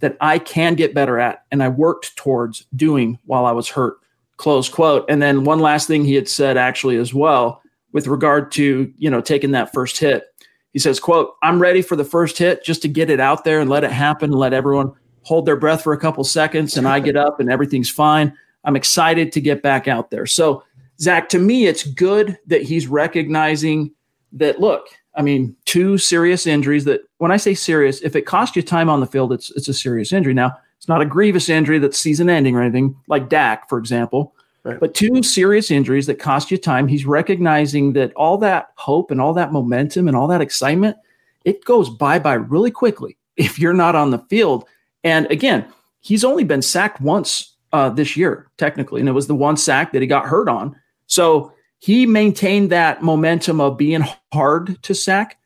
that 0.00 0.16
I 0.20 0.38
can 0.38 0.74
get 0.74 0.94
better 0.94 1.18
at 1.18 1.44
and 1.50 1.62
I 1.62 1.68
worked 1.68 2.16
towards 2.16 2.64
doing 2.74 3.18
while 3.26 3.44
I 3.44 3.52
was 3.52 3.68
hurt. 3.68 3.98
Close 4.38 4.70
quote. 4.70 5.04
And 5.10 5.20
then 5.20 5.44
one 5.44 5.60
last 5.60 5.86
thing 5.86 6.04
he 6.04 6.14
had 6.14 6.28
said 6.28 6.56
actually 6.56 6.96
as 6.96 7.12
well 7.12 7.59
with 7.92 8.06
regard 8.06 8.52
to, 8.52 8.92
you 8.96 9.10
know, 9.10 9.20
taking 9.20 9.50
that 9.52 9.72
first 9.72 9.98
hit 9.98 10.24
he 10.72 10.78
says, 10.78 11.00
quote, 11.00 11.34
I'm 11.42 11.60
ready 11.60 11.82
for 11.82 11.96
the 11.96 12.04
first 12.04 12.38
hit 12.38 12.64
just 12.64 12.82
to 12.82 12.88
get 12.88 13.10
it 13.10 13.20
out 13.20 13.44
there 13.44 13.60
and 13.60 13.68
let 13.68 13.84
it 13.84 13.90
happen 13.90 14.30
and 14.30 14.38
let 14.38 14.52
everyone 14.52 14.92
hold 15.22 15.46
their 15.46 15.56
breath 15.56 15.82
for 15.82 15.92
a 15.92 15.98
couple 15.98 16.24
seconds 16.24 16.76
and 16.76 16.86
I 16.86 17.00
get 17.00 17.16
up 17.16 17.40
and 17.40 17.50
everything's 17.50 17.90
fine. 17.90 18.32
I'm 18.64 18.76
excited 18.76 19.32
to 19.32 19.40
get 19.40 19.62
back 19.62 19.88
out 19.88 20.10
there. 20.10 20.26
So, 20.26 20.62
Zach, 21.00 21.28
to 21.30 21.38
me, 21.38 21.66
it's 21.66 21.84
good 21.84 22.38
that 22.46 22.62
he's 22.62 22.86
recognizing 22.86 23.92
that, 24.32 24.60
look, 24.60 24.86
I 25.16 25.22
mean, 25.22 25.56
two 25.64 25.98
serious 25.98 26.46
injuries 26.46 26.84
that 26.84 27.00
when 27.18 27.32
I 27.32 27.36
say 27.36 27.54
serious, 27.54 28.00
if 28.02 28.14
it 28.14 28.22
costs 28.22 28.54
you 28.54 28.62
time 28.62 28.88
on 28.88 29.00
the 29.00 29.06
field, 29.06 29.32
it's 29.32 29.50
it's 29.52 29.66
a 29.66 29.74
serious 29.74 30.12
injury. 30.12 30.34
Now, 30.34 30.52
it's 30.76 30.88
not 30.88 31.02
a 31.02 31.06
grievous 31.06 31.48
injury 31.48 31.78
that's 31.78 31.98
season 31.98 32.30
ending 32.30 32.54
or 32.54 32.62
anything 32.62 32.94
like 33.08 33.28
Dak, 33.28 33.68
for 33.68 33.76
example. 33.76 34.34
Right. 34.62 34.78
But 34.78 34.94
two 34.94 35.22
serious 35.22 35.70
injuries 35.70 36.06
that 36.06 36.18
cost 36.18 36.50
you 36.50 36.58
time. 36.58 36.86
He's 36.86 37.06
recognizing 37.06 37.94
that 37.94 38.12
all 38.14 38.36
that 38.38 38.68
hope 38.74 39.10
and 39.10 39.20
all 39.20 39.32
that 39.34 39.52
momentum 39.52 40.06
and 40.06 40.16
all 40.16 40.26
that 40.28 40.42
excitement, 40.42 40.96
it 41.44 41.64
goes 41.64 41.88
bye 41.88 42.18
bye 42.18 42.34
really 42.34 42.70
quickly 42.70 43.16
if 43.36 43.58
you're 43.58 43.72
not 43.72 43.94
on 43.94 44.10
the 44.10 44.18
field. 44.18 44.66
And 45.02 45.26
again, 45.30 45.66
he's 46.00 46.24
only 46.24 46.44
been 46.44 46.62
sacked 46.62 47.00
once 47.00 47.56
uh, 47.72 47.88
this 47.88 48.16
year, 48.16 48.50
technically, 48.58 49.00
and 49.00 49.08
it 49.08 49.12
was 49.12 49.28
the 49.28 49.34
one 49.34 49.56
sack 49.56 49.92
that 49.92 50.02
he 50.02 50.08
got 50.08 50.26
hurt 50.26 50.48
on. 50.48 50.76
So 51.06 51.52
he 51.78 52.04
maintained 52.04 52.70
that 52.70 53.02
momentum 53.02 53.60
of 53.60 53.78
being 53.78 54.04
hard 54.32 54.82
to 54.82 54.94
sack 54.94 55.38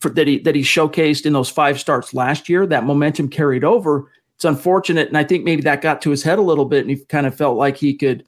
for, 0.00 0.10
that 0.10 0.26
he 0.26 0.40
that 0.40 0.54
he 0.54 0.62
showcased 0.62 1.26
in 1.26 1.32
those 1.32 1.50
five 1.50 1.78
starts 1.78 2.14
last 2.14 2.48
year. 2.48 2.66
That 2.66 2.84
momentum 2.84 3.28
carried 3.28 3.62
over. 3.62 4.10
It's 4.34 4.44
unfortunate, 4.44 5.08
and 5.08 5.18
I 5.18 5.24
think 5.24 5.44
maybe 5.44 5.62
that 5.62 5.82
got 5.82 6.02
to 6.02 6.10
his 6.10 6.22
head 6.22 6.38
a 6.38 6.42
little 6.42 6.64
bit, 6.64 6.80
and 6.80 6.90
he 6.90 7.04
kind 7.04 7.26
of 7.26 7.34
felt 7.34 7.56
like 7.56 7.76
he 7.76 7.94
could 7.94 8.26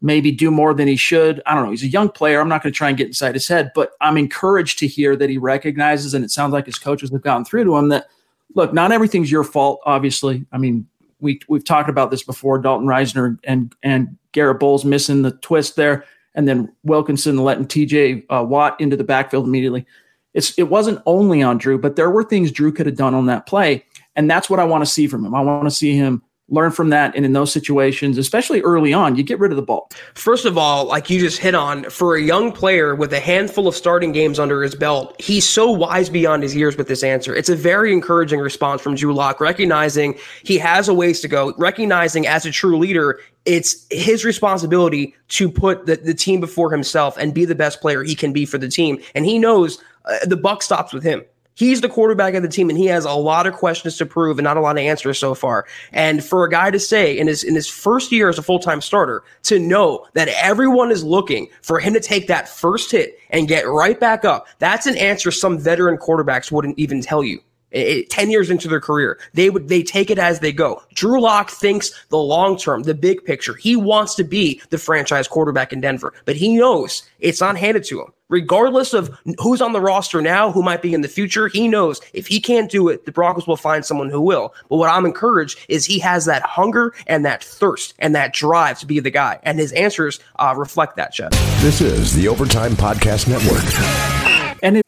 maybe 0.00 0.30
do 0.30 0.50
more 0.50 0.74
than 0.74 0.88
he 0.88 0.96
should. 0.96 1.42
I 1.46 1.54
don't 1.54 1.64
know. 1.64 1.70
He's 1.70 1.82
a 1.82 1.88
young 1.88 2.08
player. 2.08 2.40
I'm 2.40 2.48
not 2.48 2.62
going 2.62 2.72
to 2.72 2.76
try 2.76 2.88
and 2.88 2.96
get 2.96 3.08
inside 3.08 3.34
his 3.34 3.48
head, 3.48 3.72
but 3.74 3.92
I'm 4.00 4.16
encouraged 4.16 4.78
to 4.80 4.86
hear 4.86 5.16
that 5.16 5.30
he 5.30 5.38
recognizes, 5.38 6.14
and 6.14 6.24
it 6.24 6.30
sounds 6.30 6.52
like 6.52 6.66
his 6.66 6.78
coaches 6.78 7.10
have 7.10 7.22
gotten 7.22 7.44
through 7.44 7.64
to 7.64 7.76
him 7.76 7.88
that 7.88 8.06
look, 8.54 8.72
not 8.72 8.92
everything's 8.92 9.30
your 9.30 9.44
fault. 9.44 9.80
Obviously, 9.84 10.44
I 10.52 10.58
mean, 10.58 10.86
we 11.20 11.40
we've 11.48 11.64
talked 11.64 11.90
about 11.90 12.10
this 12.10 12.22
before. 12.22 12.58
Dalton 12.58 12.86
Risner 12.86 13.38
and 13.44 13.74
and 13.82 14.16
Garett 14.32 14.60
Bolles 14.60 14.84
missing 14.84 15.22
the 15.22 15.32
twist 15.32 15.76
there, 15.76 16.04
and 16.34 16.46
then 16.46 16.72
Wilkinson 16.84 17.38
letting 17.38 17.66
T.J. 17.66 18.24
Uh, 18.30 18.44
Watt 18.48 18.80
into 18.80 18.96
the 18.96 19.04
backfield 19.04 19.46
immediately. 19.46 19.86
It's 20.34 20.56
it 20.58 20.68
wasn't 20.68 21.02
only 21.06 21.42
on 21.42 21.58
Drew, 21.58 21.78
but 21.78 21.96
there 21.96 22.10
were 22.10 22.24
things 22.24 22.52
Drew 22.52 22.72
could 22.72 22.86
have 22.86 22.96
done 22.96 23.14
on 23.14 23.26
that 23.26 23.46
play, 23.46 23.84
and 24.14 24.30
that's 24.30 24.48
what 24.48 24.60
I 24.60 24.64
want 24.64 24.84
to 24.84 24.90
see 24.90 25.08
from 25.08 25.24
him. 25.24 25.34
I 25.34 25.40
want 25.40 25.64
to 25.64 25.74
see 25.74 25.96
him 25.96 26.22
learn 26.48 26.70
from 26.70 26.88
that. 26.90 27.14
And 27.14 27.24
in 27.24 27.32
those 27.32 27.52
situations, 27.52 28.16
especially 28.18 28.60
early 28.62 28.92
on, 28.92 29.16
you 29.16 29.22
get 29.22 29.38
rid 29.38 29.52
of 29.52 29.56
the 29.56 29.62
ball. 29.62 29.90
First 30.14 30.44
of 30.44 30.56
all, 30.56 30.86
like 30.86 31.10
you 31.10 31.20
just 31.20 31.38
hit 31.38 31.54
on, 31.54 31.84
for 31.90 32.16
a 32.16 32.22
young 32.22 32.52
player 32.52 32.94
with 32.94 33.12
a 33.12 33.20
handful 33.20 33.68
of 33.68 33.76
starting 33.76 34.12
games 34.12 34.38
under 34.38 34.62
his 34.62 34.74
belt, 34.74 35.14
he's 35.20 35.46
so 35.46 35.70
wise 35.70 36.08
beyond 36.08 36.42
his 36.42 36.56
years 36.56 36.76
with 36.76 36.88
this 36.88 37.02
answer. 37.02 37.34
It's 37.34 37.48
a 37.48 37.56
very 37.56 37.92
encouraging 37.92 38.40
response 38.40 38.80
from 38.80 38.94
Drew 38.94 39.12
Lock, 39.12 39.40
recognizing 39.40 40.18
he 40.42 40.58
has 40.58 40.88
a 40.88 40.94
ways 40.94 41.20
to 41.20 41.28
go, 41.28 41.54
recognizing 41.58 42.26
as 42.26 42.46
a 42.46 42.50
true 42.50 42.78
leader, 42.78 43.20
it's 43.44 43.86
his 43.90 44.24
responsibility 44.24 45.14
to 45.28 45.50
put 45.50 45.86
the, 45.86 45.96
the 45.96 46.14
team 46.14 46.40
before 46.40 46.70
himself 46.70 47.16
and 47.16 47.32
be 47.32 47.44
the 47.44 47.54
best 47.54 47.80
player 47.80 48.02
he 48.02 48.14
can 48.14 48.32
be 48.32 48.44
for 48.44 48.58
the 48.58 48.68
team. 48.68 48.98
And 49.14 49.24
he 49.24 49.38
knows 49.38 49.82
uh, 50.04 50.24
the 50.26 50.36
buck 50.36 50.62
stops 50.62 50.92
with 50.92 51.02
him. 51.02 51.24
He's 51.58 51.80
the 51.80 51.88
quarterback 51.88 52.34
of 52.34 52.42
the 52.44 52.48
team, 52.48 52.70
and 52.70 52.78
he 52.78 52.86
has 52.86 53.04
a 53.04 53.10
lot 53.10 53.48
of 53.48 53.54
questions 53.54 53.96
to 53.96 54.06
prove 54.06 54.38
and 54.38 54.44
not 54.44 54.56
a 54.56 54.60
lot 54.60 54.78
of 54.78 54.84
answers 54.84 55.18
so 55.18 55.34
far. 55.34 55.66
And 55.92 56.22
for 56.22 56.44
a 56.44 56.50
guy 56.50 56.70
to 56.70 56.78
say 56.78 57.18
in 57.18 57.26
his 57.26 57.42
in 57.42 57.56
his 57.56 57.66
first 57.66 58.12
year 58.12 58.28
as 58.28 58.38
a 58.38 58.42
full 58.44 58.60
time 58.60 58.80
starter 58.80 59.24
to 59.42 59.58
know 59.58 60.06
that 60.12 60.28
everyone 60.28 60.92
is 60.92 61.02
looking 61.02 61.48
for 61.62 61.80
him 61.80 61.94
to 61.94 62.00
take 62.00 62.28
that 62.28 62.48
first 62.48 62.92
hit 62.92 63.18
and 63.30 63.48
get 63.48 63.66
right 63.66 63.98
back 63.98 64.24
up, 64.24 64.46
that's 64.60 64.86
an 64.86 64.96
answer 64.98 65.32
some 65.32 65.58
veteran 65.58 65.98
quarterbacks 65.98 66.52
wouldn't 66.52 66.78
even 66.78 67.00
tell 67.00 67.24
you. 67.24 67.40
It, 67.70 68.08
10 68.08 68.30
years 68.30 68.48
into 68.48 68.66
their 68.66 68.80
career 68.80 69.18
they 69.34 69.50
would 69.50 69.68
they 69.68 69.82
take 69.82 70.10
it 70.10 70.18
as 70.18 70.40
they 70.40 70.52
go. 70.52 70.82
Drew 70.94 71.20
lock 71.20 71.50
thinks 71.50 71.92
the 72.08 72.16
long 72.16 72.56
term 72.56 72.82
the 72.82 72.94
big 72.94 73.24
picture. 73.24 73.54
He 73.54 73.76
wants 73.76 74.14
to 74.14 74.24
be 74.24 74.62
the 74.70 74.78
franchise 74.78 75.28
quarterback 75.28 75.72
in 75.72 75.80
denver 75.80 76.14
but 76.24 76.36
he 76.36 76.56
knows 76.56 77.02
it's 77.20 77.40
not 77.40 77.56
handed 77.56 77.84
to 77.84 78.00
him. 78.00 78.12
Regardless 78.30 78.92
of 78.92 79.16
who's 79.38 79.60
on 79.60 79.72
the 79.72 79.80
roster 79.80 80.22
now 80.22 80.50
who 80.50 80.62
might 80.62 80.82
be 80.82 80.94
in 80.94 81.02
the 81.02 81.08
future 81.08 81.48
he 81.48 81.68
knows 81.68 82.00
if 82.14 82.26
he 82.26 82.40
can't 82.40 82.70
do 82.70 82.88
it 82.88 83.04
the 83.04 83.12
broncos 83.12 83.46
will 83.46 83.56
find 83.56 83.84
someone 83.84 84.08
who 84.08 84.20
will. 84.20 84.54
But 84.70 84.76
what 84.76 84.90
i'm 84.90 85.04
encouraged 85.04 85.58
is 85.68 85.84
he 85.84 85.98
has 85.98 86.24
that 86.24 86.42
hunger 86.42 86.94
and 87.06 87.24
that 87.26 87.44
thirst 87.44 87.94
and 87.98 88.14
that 88.14 88.32
drive 88.32 88.78
to 88.80 88.86
be 88.86 88.98
the 89.00 89.10
guy. 89.10 89.40
And 89.42 89.58
his 89.58 89.72
answers 89.72 90.20
uh, 90.36 90.54
reflect 90.56 90.96
that 90.96 91.12
Chad. 91.12 91.32
this 91.60 91.80
is 91.82 92.14
the 92.14 92.28
overtime 92.28 92.72
podcast 92.72 93.28
network 93.28 94.27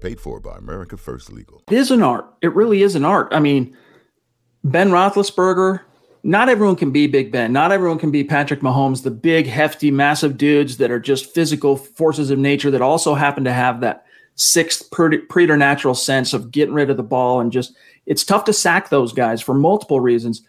Paid 0.00 0.20
for 0.20 0.40
by 0.40 0.56
America 0.56 0.96
First 0.96 1.30
Legal. 1.32 1.62
It 1.70 1.76
is 1.76 1.90
an 1.90 2.02
art. 2.02 2.26
It 2.40 2.54
really 2.54 2.82
is 2.82 2.94
an 2.94 3.04
art. 3.04 3.28
I 3.32 3.40
mean, 3.40 3.76
Ben 4.64 4.90
Roethlisberger, 4.90 5.80
not 6.22 6.48
everyone 6.48 6.76
can 6.76 6.90
be 6.90 7.06
Big 7.06 7.30
Ben. 7.30 7.52
Not 7.52 7.72
everyone 7.72 7.98
can 7.98 8.10
be 8.10 8.24
Patrick 8.24 8.60
Mahomes, 8.60 9.02
the 9.02 9.10
big, 9.10 9.46
hefty, 9.46 9.90
massive 9.90 10.36
dudes 10.36 10.78
that 10.78 10.90
are 10.90 11.00
just 11.00 11.34
physical 11.34 11.76
forces 11.76 12.30
of 12.30 12.38
nature 12.38 12.70
that 12.70 12.82
also 12.82 13.14
happen 13.14 13.44
to 13.44 13.52
have 13.52 13.80
that 13.80 14.04
sixth 14.36 14.90
preternatural 14.90 15.94
sense 15.94 16.32
of 16.32 16.50
getting 16.50 16.74
rid 16.74 16.90
of 16.90 16.96
the 16.96 17.02
ball. 17.02 17.40
And 17.40 17.52
just, 17.52 17.74
it's 18.06 18.24
tough 18.24 18.44
to 18.44 18.52
sack 18.52 18.88
those 18.88 19.12
guys 19.12 19.42
for 19.42 19.54
multiple 19.54 20.00
reasons. 20.00 20.42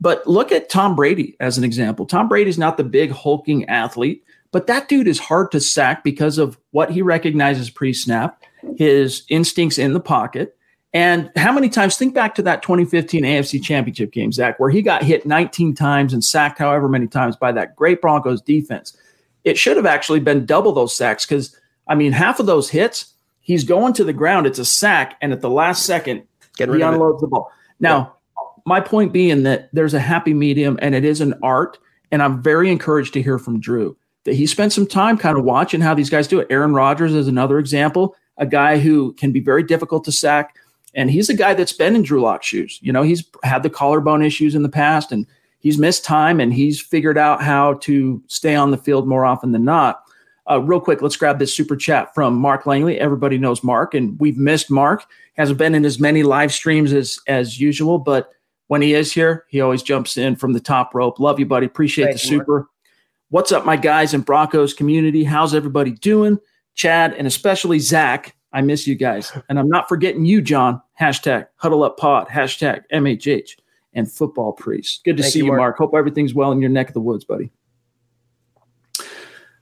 But 0.00 0.26
look 0.26 0.52
at 0.52 0.68
Tom 0.68 0.94
Brady 0.94 1.36
as 1.40 1.56
an 1.58 1.64
example. 1.64 2.06
Tom 2.06 2.28
Brady's 2.28 2.58
not 2.58 2.76
the 2.76 2.84
big 2.84 3.10
hulking 3.10 3.64
athlete, 3.68 4.24
but 4.52 4.66
that 4.66 4.88
dude 4.88 5.08
is 5.08 5.18
hard 5.18 5.50
to 5.52 5.60
sack 5.60 6.04
because 6.04 6.38
of 6.38 6.58
what 6.70 6.90
he 6.90 7.02
recognizes 7.02 7.70
pre 7.70 7.92
snap, 7.92 8.42
his 8.76 9.24
instincts 9.28 9.78
in 9.78 9.92
the 9.92 10.00
pocket. 10.00 10.56
And 10.92 11.30
how 11.36 11.52
many 11.52 11.68
times, 11.68 11.96
think 11.96 12.14
back 12.14 12.34
to 12.36 12.42
that 12.42 12.62
2015 12.62 13.22
AFC 13.22 13.62
Championship 13.62 14.12
game, 14.12 14.32
Zach, 14.32 14.58
where 14.58 14.70
he 14.70 14.80
got 14.82 15.02
hit 15.02 15.26
19 15.26 15.74
times 15.74 16.12
and 16.12 16.24
sacked 16.24 16.58
however 16.58 16.88
many 16.88 17.06
times 17.06 17.36
by 17.36 17.52
that 17.52 17.76
great 17.76 18.00
Broncos 18.00 18.40
defense. 18.40 18.96
It 19.44 19.58
should 19.58 19.76
have 19.76 19.86
actually 19.86 20.20
been 20.20 20.46
double 20.46 20.72
those 20.72 20.96
sacks 20.96 21.26
because, 21.26 21.54
I 21.86 21.94
mean, 21.94 22.12
half 22.12 22.40
of 22.40 22.46
those 22.46 22.70
hits, 22.70 23.12
he's 23.40 23.64
going 23.64 23.92
to 23.94 24.04
the 24.04 24.12
ground, 24.12 24.46
it's 24.46 24.58
a 24.58 24.64
sack, 24.64 25.16
and 25.20 25.32
at 25.32 25.40
the 25.40 25.50
last 25.50 25.84
second, 25.84 26.22
Get 26.56 26.68
he 26.70 26.80
unloads 26.80 27.20
the 27.20 27.26
ball. 27.26 27.52
Now, 27.78 28.16
my 28.64 28.80
point 28.80 29.12
being 29.12 29.44
that 29.44 29.70
there's 29.72 29.94
a 29.94 30.00
happy 30.00 30.34
medium 30.34 30.78
and 30.82 30.94
it 30.94 31.04
is 31.04 31.20
an 31.20 31.34
art. 31.42 31.78
And 32.10 32.22
I'm 32.22 32.42
very 32.42 32.70
encouraged 32.70 33.14
to 33.14 33.22
hear 33.22 33.38
from 33.38 33.60
Drew 33.60 33.96
that 34.24 34.34
he 34.34 34.46
spent 34.46 34.72
some 34.72 34.86
time 34.86 35.16
kind 35.16 35.38
of 35.38 35.44
watching 35.44 35.80
how 35.80 35.94
these 35.94 36.10
guys 36.10 36.28
do 36.28 36.40
it. 36.40 36.48
Aaron 36.50 36.74
Rodgers 36.74 37.14
is 37.14 37.28
another 37.28 37.58
example, 37.58 38.16
a 38.38 38.46
guy 38.46 38.78
who 38.78 39.12
can 39.14 39.32
be 39.32 39.40
very 39.40 39.62
difficult 39.62 40.04
to 40.04 40.12
sack. 40.12 40.56
And 40.94 41.10
he's 41.10 41.28
a 41.28 41.34
guy 41.34 41.54
that's 41.54 41.72
been 41.72 41.94
in 41.94 42.02
Drew 42.02 42.20
Lock's 42.20 42.46
shoes. 42.46 42.78
You 42.82 42.92
know, 42.92 43.02
he's 43.02 43.24
had 43.42 43.62
the 43.62 43.70
collarbone 43.70 44.22
issues 44.22 44.54
in 44.54 44.62
the 44.62 44.68
past 44.68 45.12
and 45.12 45.26
he's 45.60 45.78
missed 45.78 46.04
time 46.04 46.40
and 46.40 46.54
he's 46.54 46.80
figured 46.80 47.18
out 47.18 47.42
how 47.42 47.74
to 47.74 48.22
stay 48.28 48.54
on 48.54 48.70
the 48.70 48.78
field 48.78 49.06
more 49.06 49.24
often 49.24 49.52
than 49.52 49.64
not. 49.64 50.02
Uh, 50.48 50.60
real 50.60 50.80
quick, 50.80 51.02
let's 51.02 51.16
grab 51.16 51.38
this 51.38 51.52
super 51.52 51.76
chat 51.76 52.14
from 52.14 52.34
Mark 52.36 52.66
Langley. 52.66 53.00
Everybody 53.00 53.36
knows 53.36 53.64
Mark, 53.64 53.94
and 53.94 54.18
we've 54.20 54.38
missed 54.38 54.70
Mark. 54.70 55.04
Hasn't 55.36 55.58
been 55.58 55.74
in 55.74 55.84
as 55.84 55.98
many 55.98 56.22
live 56.22 56.52
streams 56.52 56.92
as 56.92 57.18
as 57.26 57.60
usual, 57.60 57.98
but 57.98 58.30
when 58.68 58.80
he 58.80 58.94
is 58.94 59.12
here, 59.12 59.44
he 59.48 59.60
always 59.60 59.82
jumps 59.82 60.16
in 60.16 60.36
from 60.36 60.52
the 60.52 60.60
top 60.60 60.94
rope. 60.94 61.18
Love 61.18 61.40
you, 61.40 61.46
buddy. 61.46 61.66
Appreciate 61.66 62.12
the 62.12 62.18
super. 62.18 62.60
Mark. 62.60 62.68
What's 63.30 63.50
up, 63.50 63.66
my 63.66 63.74
guys 63.74 64.14
in 64.14 64.20
Broncos 64.20 64.72
community? 64.72 65.24
How's 65.24 65.52
everybody 65.52 65.90
doing? 65.90 66.38
Chad 66.76 67.14
and 67.14 67.26
especially 67.26 67.80
Zach. 67.80 68.36
I 68.52 68.62
miss 68.62 68.86
you 68.86 68.94
guys. 68.94 69.32
And 69.48 69.58
I'm 69.58 69.68
not 69.68 69.88
forgetting 69.88 70.24
you, 70.24 70.40
John. 70.40 70.80
Hashtag 70.98 71.48
huddle 71.56 71.82
up 71.82 71.98
pod, 71.98 72.28
hashtag 72.28 72.84
MHH 72.92 73.50
and 73.92 74.10
football 74.10 74.52
priest. 74.52 75.02
Good 75.04 75.16
to 75.16 75.22
Thank 75.22 75.32
see 75.32 75.38
you, 75.40 75.46
Mark. 75.46 75.58
Mark. 75.58 75.78
Hope 75.78 75.94
everything's 75.94 76.32
well 76.32 76.52
in 76.52 76.60
your 76.60 76.70
neck 76.70 76.88
of 76.88 76.94
the 76.94 77.00
woods, 77.00 77.24
buddy. 77.24 77.50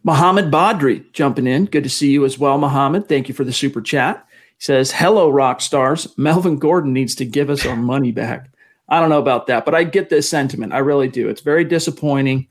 Mohammed 0.02 0.50
Badri 0.50 1.10
jumping 1.12 1.46
in. 1.46 1.64
Good 1.64 1.84
to 1.84 1.90
see 1.90 2.10
you 2.10 2.24
as 2.24 2.38
well, 2.38 2.58
Mohammed. 2.58 3.08
Thank 3.08 3.28
you 3.28 3.34
for 3.34 3.44
the 3.44 3.52
super 3.52 3.80
chat. 3.80 4.26
He 4.58 4.64
says, 4.64 4.92
Hello, 4.92 5.30
rock 5.30 5.60
stars. 5.60 6.12
Melvin 6.18 6.58
Gordon 6.58 6.92
needs 6.92 7.14
to 7.16 7.24
give 7.24 7.48
us 7.48 7.64
our 7.64 7.76
money 7.76 8.12
back. 8.12 8.50
I 8.88 9.00
don't 9.00 9.08
know 9.08 9.18
about 9.18 9.46
that, 9.46 9.64
but 9.64 9.74
I 9.74 9.84
get 9.84 10.10
this 10.10 10.28
sentiment. 10.28 10.74
I 10.74 10.78
really 10.78 11.08
do. 11.08 11.28
It's 11.28 11.40
very 11.40 11.64
disappointing. 11.64 12.48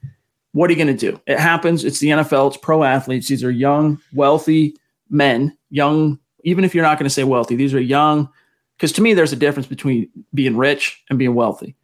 What 0.53 0.69
are 0.69 0.73
you 0.73 0.83
going 0.83 0.95
to 0.95 1.11
do? 1.11 1.19
It 1.27 1.39
happens. 1.39 1.83
It's 1.83 1.99
the 1.99 2.09
NFL. 2.09 2.47
It's 2.47 2.57
pro 2.57 2.83
athletes. 2.83 3.27
These 3.27 3.43
are 3.43 3.51
young, 3.51 3.99
wealthy 4.13 4.77
men, 5.09 5.57
young, 5.69 6.19
even 6.43 6.63
if 6.63 6.73
you're 6.73 6.83
not 6.83 6.97
going 6.97 7.07
to 7.07 7.13
say 7.13 7.23
wealthy, 7.23 7.55
these 7.55 7.73
are 7.73 7.81
young. 7.81 8.29
Because 8.77 8.91
to 8.93 9.01
me, 9.01 9.13
there's 9.13 9.33
a 9.33 9.37
difference 9.37 9.67
between 9.67 10.09
being 10.33 10.57
rich 10.57 11.03
and 11.09 11.17
being 11.19 11.35
wealthy. 11.35 11.75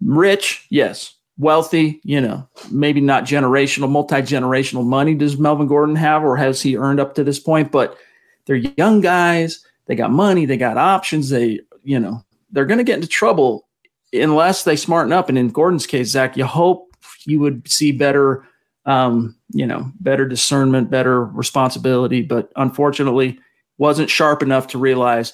Rich, 0.00 0.66
yes. 0.70 1.14
Wealthy, 1.38 2.00
you 2.04 2.20
know, 2.20 2.46
maybe 2.70 3.00
not 3.00 3.24
generational, 3.24 3.90
multi 3.90 4.16
generational 4.16 4.84
money 4.84 5.14
does 5.14 5.38
Melvin 5.38 5.66
Gordon 5.66 5.96
have, 5.96 6.22
or 6.22 6.36
has 6.36 6.60
he 6.60 6.76
earned 6.76 7.00
up 7.00 7.14
to 7.14 7.24
this 7.24 7.38
point? 7.38 7.72
But 7.72 7.96
they're 8.44 8.56
young 8.56 9.00
guys. 9.00 9.64
They 9.86 9.94
got 9.94 10.10
money. 10.10 10.44
They 10.44 10.58
got 10.58 10.76
options. 10.76 11.30
They, 11.30 11.60
you 11.82 11.98
know, 11.98 12.22
they're 12.50 12.66
going 12.66 12.78
to 12.78 12.84
get 12.84 12.96
into 12.96 13.08
trouble 13.08 13.66
unless 14.12 14.64
they 14.64 14.76
smarten 14.76 15.12
up. 15.12 15.30
And 15.30 15.38
in 15.38 15.48
Gordon's 15.48 15.86
case, 15.86 16.08
Zach, 16.08 16.36
you 16.36 16.44
hope 16.44 16.89
you 17.26 17.40
would 17.40 17.68
see 17.68 17.92
better, 17.92 18.44
um, 18.86 19.36
you 19.50 19.66
know, 19.66 19.90
better 20.00 20.26
discernment, 20.26 20.90
better 20.90 21.24
responsibility. 21.24 22.22
But 22.22 22.50
unfortunately, 22.56 23.38
wasn't 23.78 24.10
sharp 24.10 24.42
enough 24.42 24.68
to 24.68 24.78
realize, 24.78 25.32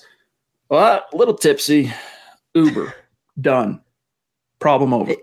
well, 0.68 1.04
a 1.12 1.16
little 1.16 1.34
tipsy, 1.34 1.92
Uber, 2.54 2.94
done, 3.40 3.80
problem 4.58 4.94
over. 4.94 5.14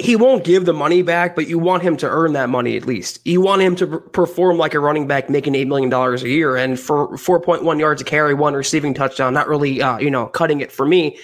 He 0.00 0.14
won't 0.14 0.44
give 0.44 0.64
the 0.64 0.72
money 0.72 1.02
back, 1.02 1.34
but 1.34 1.48
you 1.48 1.58
want 1.58 1.82
him 1.82 1.96
to 1.96 2.08
earn 2.08 2.32
that 2.34 2.48
money 2.48 2.76
at 2.76 2.86
least. 2.86 3.18
You 3.26 3.40
want 3.40 3.62
him 3.62 3.74
to 3.76 3.98
perform 3.98 4.56
like 4.56 4.74
a 4.74 4.78
running 4.78 5.08
back 5.08 5.28
making 5.28 5.54
$8 5.54 5.66
million 5.66 5.92
a 5.92 6.16
year. 6.28 6.56
And 6.56 6.78
for 6.78 7.08
4.1 7.08 7.80
yards 7.80 8.00
a 8.00 8.04
carry, 8.04 8.32
one 8.32 8.54
receiving 8.54 8.94
touchdown, 8.94 9.34
not 9.34 9.48
really, 9.48 9.82
uh, 9.82 9.98
you 9.98 10.08
know, 10.08 10.26
cutting 10.26 10.60
it 10.60 10.70
for 10.70 10.86
me 10.86 11.18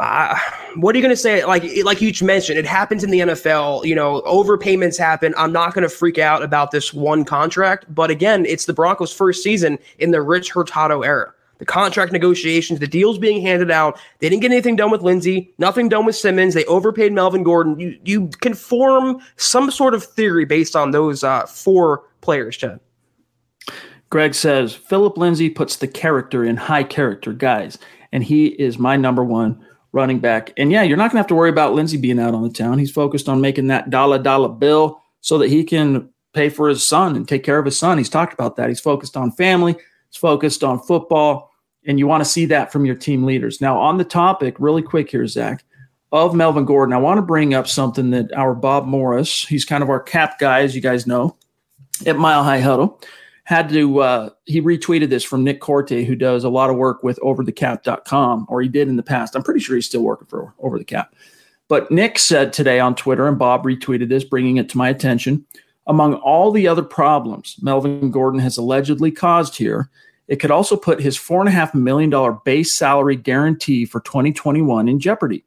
uh, 0.00 0.34
what 0.76 0.94
are 0.94 0.98
you 0.98 1.02
going 1.02 1.14
to 1.14 1.16
say? 1.16 1.44
Like, 1.44 1.62
like 1.84 2.00
you 2.00 2.12
mentioned, 2.24 2.58
it 2.58 2.64
happens 2.64 3.04
in 3.04 3.10
the 3.10 3.20
NFL. 3.20 3.84
You 3.84 3.94
know, 3.94 4.22
overpayments 4.22 4.98
happen. 4.98 5.34
I'm 5.36 5.52
not 5.52 5.74
going 5.74 5.82
to 5.82 5.90
freak 5.90 6.16
out 6.18 6.42
about 6.42 6.70
this 6.70 6.94
one 6.94 7.24
contract, 7.24 7.84
but 7.94 8.10
again, 8.10 8.46
it's 8.46 8.64
the 8.64 8.72
Broncos' 8.72 9.12
first 9.12 9.42
season 9.42 9.78
in 9.98 10.10
the 10.10 10.22
Rich 10.22 10.52
Hurtado 10.52 11.02
era. 11.02 11.34
The 11.58 11.66
contract 11.66 12.12
negotiations, 12.12 12.80
the 12.80 12.86
deals 12.86 13.18
being 13.18 13.42
handed 13.42 13.70
out. 13.70 14.00
They 14.20 14.30
didn't 14.30 14.40
get 14.40 14.50
anything 14.50 14.76
done 14.76 14.90
with 14.90 15.02
Lindsay, 15.02 15.52
nothing 15.58 15.90
done 15.90 16.06
with 16.06 16.16
Simmons. 16.16 16.54
They 16.54 16.64
overpaid 16.64 17.12
Melvin 17.12 17.42
Gordon. 17.42 17.78
You 17.78 17.98
you 18.02 18.28
can 18.40 18.54
form 18.54 19.20
some 19.36 19.70
sort 19.70 19.92
of 19.92 20.02
theory 20.02 20.46
based 20.46 20.74
on 20.74 20.92
those 20.92 21.22
uh, 21.22 21.44
four 21.44 22.04
players, 22.22 22.56
Chad. 22.56 22.80
Greg 24.08 24.34
says 24.34 24.74
Phillip 24.74 25.18
Lindsay 25.18 25.50
puts 25.50 25.76
the 25.76 25.86
character 25.86 26.42
in 26.42 26.56
high 26.56 26.84
character 26.84 27.34
guys, 27.34 27.76
and 28.10 28.24
he 28.24 28.46
is 28.46 28.78
my 28.78 28.96
number 28.96 29.22
one 29.22 29.62
running 29.92 30.18
back. 30.18 30.52
And 30.56 30.70
yeah, 30.70 30.82
you're 30.82 30.96
not 30.96 31.10
going 31.10 31.16
to 31.16 31.20
have 31.20 31.26
to 31.28 31.34
worry 31.34 31.50
about 31.50 31.74
Lindsay 31.74 31.96
being 31.96 32.18
out 32.18 32.34
on 32.34 32.42
the 32.42 32.50
town. 32.50 32.78
He's 32.78 32.92
focused 32.92 33.28
on 33.28 33.40
making 33.40 33.68
that 33.68 33.90
dollar 33.90 34.18
dollar 34.18 34.48
bill 34.48 35.02
so 35.20 35.38
that 35.38 35.48
he 35.48 35.64
can 35.64 36.08
pay 36.32 36.48
for 36.48 36.68
his 36.68 36.86
son 36.86 37.16
and 37.16 37.28
take 37.28 37.42
care 37.42 37.58
of 37.58 37.64
his 37.64 37.78
son. 37.78 37.98
He's 37.98 38.08
talked 38.08 38.32
about 38.32 38.56
that. 38.56 38.68
He's 38.68 38.80
focused 38.80 39.16
on 39.16 39.32
family, 39.32 39.72
he's 39.72 40.16
focused 40.16 40.62
on 40.62 40.80
football, 40.80 41.50
and 41.84 41.98
you 41.98 42.06
want 42.06 42.22
to 42.22 42.30
see 42.30 42.46
that 42.46 42.72
from 42.72 42.84
your 42.84 42.94
team 42.94 43.24
leaders. 43.24 43.60
Now, 43.60 43.78
on 43.78 43.98
the 43.98 44.04
topic, 44.04 44.56
really 44.58 44.82
quick 44.82 45.10
here, 45.10 45.26
Zach, 45.26 45.64
of 46.12 46.34
Melvin 46.34 46.64
Gordon, 46.64 46.92
I 46.92 46.98
want 46.98 47.18
to 47.18 47.22
bring 47.22 47.54
up 47.54 47.68
something 47.68 48.10
that 48.10 48.32
our 48.32 48.54
Bob 48.54 48.86
Morris, 48.86 49.44
he's 49.46 49.64
kind 49.64 49.82
of 49.82 49.90
our 49.90 50.00
cap 50.00 50.38
guy, 50.38 50.62
as 50.62 50.74
you 50.74 50.80
guys 50.80 51.06
know, 51.06 51.36
at 52.06 52.16
Mile 52.16 52.44
High 52.44 52.60
Huddle 52.60 53.00
had 53.50 53.68
to 53.68 53.98
uh, 53.98 54.30
he 54.46 54.62
retweeted 54.62 55.08
this 55.08 55.24
from 55.24 55.42
Nick 55.42 55.60
Korte, 55.60 56.06
who 56.06 56.14
does 56.14 56.44
a 56.44 56.48
lot 56.48 56.70
of 56.70 56.76
work 56.76 57.02
with 57.02 57.18
overthecap.com, 57.18 58.46
or 58.48 58.62
he 58.62 58.68
did 58.68 58.86
in 58.86 58.94
the 58.94 59.02
past. 59.02 59.34
I'm 59.34 59.42
pretty 59.42 59.58
sure 59.58 59.74
he's 59.74 59.86
still 59.86 60.04
working 60.04 60.28
for 60.28 60.54
Over 60.60 60.78
the 60.78 60.84
Cap. 60.84 61.16
But 61.66 61.90
Nick 61.90 62.20
said 62.20 62.52
today 62.52 62.78
on 62.78 62.94
Twitter, 62.94 63.26
and 63.26 63.36
Bob 63.36 63.64
retweeted 63.64 64.08
this, 64.08 64.22
bringing 64.22 64.58
it 64.58 64.68
to 64.68 64.78
my 64.78 64.88
attention. 64.88 65.44
Among 65.88 66.14
all 66.14 66.52
the 66.52 66.68
other 66.68 66.84
problems 66.84 67.56
Melvin 67.60 68.12
Gordon 68.12 68.38
has 68.38 68.56
allegedly 68.56 69.10
caused 69.10 69.56
here, 69.56 69.90
it 70.28 70.36
could 70.36 70.52
also 70.52 70.76
put 70.76 71.00
his 71.00 71.18
$4.5 71.18 71.74
million 71.74 72.38
base 72.44 72.76
salary 72.76 73.16
guarantee 73.16 73.84
for 73.84 74.00
2021 74.02 74.86
in 74.86 75.00
jeopardy. 75.00 75.44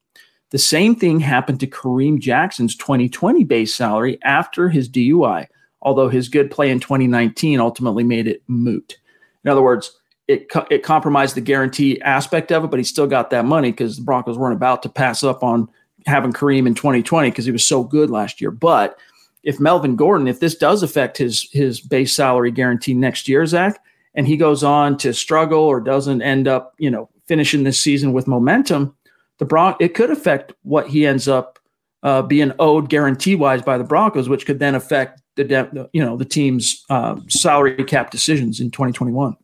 The 0.49 0.59
same 0.59 0.93
thing 0.97 1.21
happened 1.21 1.61
to 1.61 1.67
Kareem 1.67 2.19
Jackson's 2.19 2.75
2020 2.75 3.45
base 3.45 3.73
salary 3.73 4.19
after 4.23 4.67
his 4.67 4.89
DUI 4.89 5.47
although 5.83 6.09
his 6.09 6.29
good 6.29 6.49
play 6.49 6.71
in 6.71 6.79
2019 6.79 7.59
ultimately 7.59 8.03
made 8.03 8.27
it 8.27 8.41
moot. 8.47 8.97
In 9.43 9.51
other 9.51 9.61
words, 9.61 9.91
it, 10.27 10.47
it 10.71 10.83
compromised 10.83 11.35
the 11.35 11.41
guarantee 11.41 12.01
aspect 12.01 12.51
of 12.51 12.63
it, 12.63 12.71
but 12.71 12.79
he 12.79 12.83
still 12.83 13.07
got 13.07 13.29
that 13.29 13.45
money 13.45 13.71
because 13.71 13.97
the 13.97 14.03
Broncos 14.03 14.37
weren't 14.37 14.55
about 14.55 14.81
to 14.83 14.89
pass 14.89 15.23
up 15.23 15.43
on 15.43 15.67
having 16.05 16.33
Kareem 16.33 16.65
in 16.65 16.75
2020 16.75 17.29
because 17.29 17.45
he 17.45 17.51
was 17.51 17.65
so 17.65 17.83
good 17.83 18.09
last 18.09 18.41
year. 18.41 18.51
But 18.51 18.97
if 19.43 19.59
Melvin 19.59 19.95
Gordon, 19.95 20.27
if 20.27 20.39
this 20.39 20.55
does 20.55 20.81
affect 20.83 21.17
his 21.17 21.49
his 21.51 21.81
base 21.81 22.15
salary 22.15 22.51
guarantee 22.51 22.93
next 22.93 23.27
year, 23.27 23.45
Zach, 23.45 23.79
and 24.15 24.25
he 24.25 24.37
goes 24.37 24.63
on 24.63 24.97
to 24.99 25.13
struggle 25.13 25.59
or 25.59 25.81
doesn't 25.81 26.21
end 26.21 26.47
up, 26.47 26.73
you 26.77 26.89
know, 26.89 27.09
finishing 27.25 27.63
this 27.63 27.79
season 27.79 28.13
with 28.13 28.27
momentum, 28.27 28.95
the 29.39 29.45
Bron 29.45 29.75
it 29.81 29.93
could 29.93 30.09
affect 30.09 30.53
what 30.63 30.87
he 30.87 31.05
ends 31.05 31.27
up 31.27 31.59
uh, 32.03 32.21
being 32.21 32.53
owed 32.59 32.89
guarantee 32.89 33.35
wise 33.35 33.61
by 33.61 33.77
the 33.77 33.83
Broncos, 33.83 34.29
which 34.29 34.45
could 34.45 34.59
then 34.59 34.75
affect 34.75 35.21
the 35.35 35.89
you 35.93 36.03
know 36.03 36.17
the 36.17 36.25
team's 36.25 36.83
uh, 36.89 37.19
salary 37.27 37.83
cap 37.83 38.11
decisions 38.11 38.59
in 38.59 38.71
2021. 38.71 39.35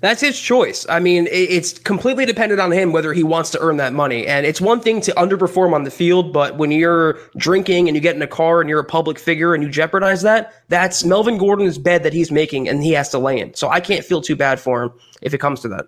That's 0.00 0.20
his 0.20 0.38
choice. 0.38 0.86
I 0.88 1.00
mean, 1.00 1.26
it's 1.30 1.78
completely 1.78 2.26
dependent 2.26 2.60
on 2.60 2.70
him 2.70 2.92
whether 2.92 3.14
he 3.14 3.22
wants 3.22 3.48
to 3.50 3.60
earn 3.60 3.78
that 3.78 3.94
money. 3.94 4.26
And 4.26 4.44
it's 4.44 4.60
one 4.60 4.80
thing 4.80 5.00
to 5.00 5.12
underperform 5.12 5.72
on 5.72 5.84
the 5.84 5.90
field, 5.90 6.32
but 6.32 6.58
when 6.58 6.70
you're 6.70 7.18
drinking 7.38 7.88
and 7.88 7.96
you 7.96 8.02
get 8.02 8.14
in 8.14 8.20
a 8.20 8.26
car 8.26 8.60
and 8.60 8.68
you're 8.68 8.80
a 8.80 8.84
public 8.84 9.18
figure 9.18 9.54
and 9.54 9.62
you 9.62 9.70
jeopardize 9.70 10.20
that, 10.20 10.52
that's 10.68 11.04
Melvin 11.04 11.38
Gordon's 11.38 11.78
bed 11.78 12.02
that 12.02 12.12
he's 12.12 12.30
making 12.30 12.68
and 12.68 12.84
he 12.84 12.92
has 12.92 13.08
to 13.10 13.18
lay 13.18 13.40
in. 13.40 13.54
So 13.54 13.70
I 13.70 13.80
can't 13.80 14.04
feel 14.04 14.20
too 14.20 14.36
bad 14.36 14.60
for 14.60 14.82
him 14.82 14.92
if 15.22 15.32
it 15.32 15.38
comes 15.38 15.60
to 15.60 15.68
that. 15.68 15.86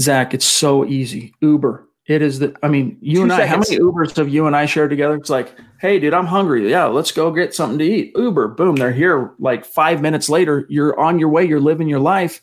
Zach, 0.00 0.32
it's 0.32 0.46
so 0.46 0.86
easy. 0.86 1.34
Uber. 1.40 1.85
It 2.06 2.22
is 2.22 2.38
that 2.38 2.56
I 2.62 2.68
mean, 2.68 2.98
you 3.00 3.16
Two 3.16 3.22
and 3.24 3.32
I, 3.32 3.38
seconds. 3.38 3.68
how 3.68 3.74
many 3.74 3.84
Ubers 3.84 4.16
have 4.16 4.28
you 4.28 4.46
and 4.46 4.54
I 4.54 4.66
shared 4.66 4.90
together? 4.90 5.16
It's 5.16 5.30
like, 5.30 5.52
hey, 5.80 5.98
dude, 5.98 6.14
I'm 6.14 6.26
hungry. 6.26 6.70
Yeah, 6.70 6.84
let's 6.86 7.10
go 7.10 7.32
get 7.32 7.54
something 7.54 7.78
to 7.80 7.84
eat. 7.84 8.12
Uber, 8.16 8.48
boom, 8.48 8.76
they're 8.76 8.92
here. 8.92 9.32
Like 9.40 9.64
five 9.64 10.00
minutes 10.00 10.28
later, 10.28 10.66
you're 10.68 10.98
on 11.00 11.18
your 11.18 11.28
way, 11.28 11.44
you're 11.44 11.60
living 11.60 11.88
your 11.88 12.00
life. 12.00 12.40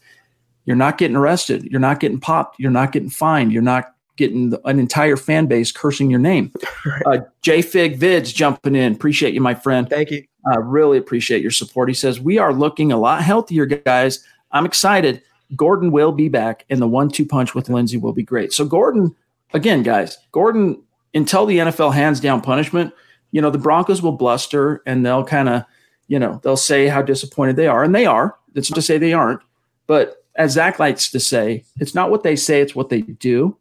You're 0.66 0.76
not 0.76 0.98
getting 0.98 1.16
arrested. 1.16 1.66
You're 1.66 1.82
not 1.82 2.00
getting 2.00 2.20
popped. 2.20 2.60
You're 2.60 2.72
not 2.72 2.92
getting 2.92 3.10
fined. 3.10 3.52
You're 3.52 3.62
not 3.62 3.94
getting 4.16 4.54
an 4.66 4.80
entire 4.80 5.18
fan 5.18 5.48
base 5.48 5.72
cursing 5.72 6.10
your 6.10 6.20
name. 6.20 6.52
Uh, 7.06 7.20
J 7.42 7.62
Fig 7.62 8.00
Vids 8.00 8.34
jumping 8.34 8.76
in. 8.76 8.94
Appreciate 8.94 9.34
you, 9.34 9.42
my 9.42 9.56
friend. 9.56 9.90
Thank 9.90 10.12
you. 10.12 10.24
I 10.50 10.56
uh, 10.56 10.60
really 10.60 10.98
appreciate 10.98 11.42
your 11.42 11.52
support. 11.52 11.90
He 11.90 11.96
says, 11.96 12.20
We 12.20 12.38
are 12.38 12.54
looking 12.54 12.92
a 12.92 12.98
lot 12.98 13.24
healthier, 13.24 13.66
guys. 13.66 14.24
I'm 14.52 14.66
excited. 14.66 15.22
Gordon 15.56 15.92
will 15.92 16.12
be 16.12 16.30
back, 16.30 16.66
and 16.70 16.82
the 16.82 16.88
one 16.88 17.10
two 17.10 17.26
punch 17.26 17.56
with 17.56 17.70
Lindsay 17.70 17.98
will 17.98 18.14
be 18.14 18.24
great. 18.24 18.54
So, 18.54 18.66
Gordon, 18.66 19.16
again, 19.54 19.84
guys, 19.84 20.18
Gordon, 20.32 20.82
until 21.14 21.46
the 21.46 21.60
NFL 21.60 21.94
hands 21.94 22.20
down 22.20 22.42
punishment, 22.42 22.94
you 23.32 23.42
know, 23.42 23.50
the 23.50 23.58
Broncos 23.58 24.02
will 24.02 24.12
bluster 24.14 24.82
and 24.86 25.06
they'll 25.06 25.24
kind 25.24 25.50
of, 25.50 25.64
you 26.08 26.20
know, 26.20 26.40
they'll 26.44 26.58
say 26.58 26.88
how 26.88 27.02
disappointed 27.02 27.56
they 27.56 27.68
are. 27.68 27.84
And 27.84 27.96
they 27.96 28.06
are. 28.06 28.38
It's 28.56 28.70
not 28.70 28.76
to 28.76 28.82
say 28.82 28.98
they 28.98 29.14
aren't. 29.14 29.42
But 29.88 30.24
as 30.36 30.54
Zach 30.54 30.80
likes 30.80 31.12
to 31.12 31.20
say, 31.20 31.64
it's 31.80 31.96
not 31.96 32.12
what 32.12 32.24
they 32.24 32.36
say, 32.36 32.62
it's 32.62 32.76
what 32.76 32.90
they 32.90 33.02
do. 33.02 33.58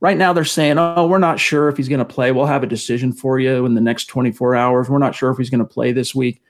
Right 0.00 0.18
now, 0.18 0.34
they're 0.34 0.44
saying, 0.44 0.78
oh, 0.78 1.06
we're 1.06 1.18
not 1.18 1.40
sure 1.40 1.68
if 1.68 1.78
he's 1.78 1.88
going 1.88 2.00
to 2.00 2.04
play. 2.04 2.30
We'll 2.30 2.44
have 2.44 2.62
a 2.62 2.66
decision 2.66 3.12
for 3.12 3.38
you 3.38 3.64
in 3.64 3.74
the 3.74 3.80
next 3.80 4.06
24 4.06 4.54
hours. 4.54 4.90
We're 4.90 4.98
not 4.98 5.14
sure 5.14 5.30
if 5.30 5.38
he's 5.38 5.48
going 5.48 5.60
to 5.60 5.64
play 5.64 5.92
this 5.92 6.14
week. 6.14 6.42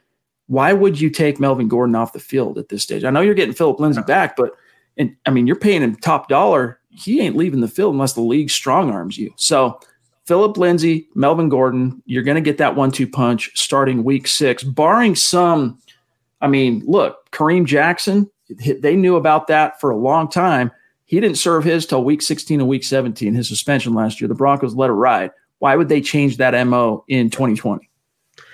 Why 0.47 0.73
would 0.73 1.01
you 1.01 1.09
take 1.09 1.39
Melvin 1.39 1.69
Gordon 1.69 1.95
off 1.95 2.13
the 2.13 2.19
field 2.19 2.59
at 2.59 2.69
this 2.69 2.83
stage? 2.83 3.05
I 3.05 3.11
know 3.11 3.21
you're 3.21 3.35
getting 3.35 3.55
Phillip 3.55 3.79
Lindsay 3.79 4.03
back, 4.03 4.35
but 4.37 4.55
and 4.97 5.17
I 5.27 5.31
mean, 5.31 5.47
you're 5.47 5.57
paying 5.57 5.83
him 5.83 5.97
top 5.97 6.29
dollar. 6.29 6.81
He 6.95 7.21
ain't 7.21 7.37
leaving 7.37 7.61
the 7.61 7.69
field 7.69 7.95
unless 7.95 8.13
the 8.13 8.21
league 8.21 8.51
strong 8.51 8.91
arms 8.91 9.19
you. 9.19 9.33
So 9.37 9.81
Phillip 10.27 10.57
Lindsay, 10.57 11.09
Melvin 11.15 11.49
Gordon, 11.49 12.03
you're 12.07 12.23
going 12.23 12.37
to 12.37 12.41
get 12.41 12.59
that 12.59 12.77
one 12.77 12.91
two 12.91 13.09
punch 13.09 13.51
starting 13.55 14.05
week 14.05 14.27
six, 14.27 14.63
barring 14.63 15.15
some. 15.15 15.79
I 16.41 16.47
mean, 16.47 16.83
look, 16.87 17.31
Kareem 17.31 17.65
Jackson, 17.67 18.31
they 18.49 18.97
knew 18.97 19.17
about 19.17 19.47
that 19.49 19.81
for 19.81 19.91
a 19.91 19.97
long 19.97 20.29
time. 20.29 20.71
He 21.07 21.21
didn't 21.21 21.39
serve 21.39 21.65
his 21.65 21.87
till 21.87 22.05
week 22.05 22.23
16 22.23 22.61
and 22.61 22.69
week 22.69 22.85
17, 22.85 23.35
his 23.35 23.49
suspension 23.49 23.95
last 23.95 24.21
year. 24.21 24.29
The 24.29 24.35
Broncos 24.35 24.75
let 24.75 24.91
it 24.91 24.95
ride. 24.95 25.31
Why 25.59 25.77
would 25.77 25.89
they 25.89 26.01
change 26.01 26.39
that 26.39 26.67
MO 26.67 27.05
in 27.09 27.31
2020? 27.31 27.89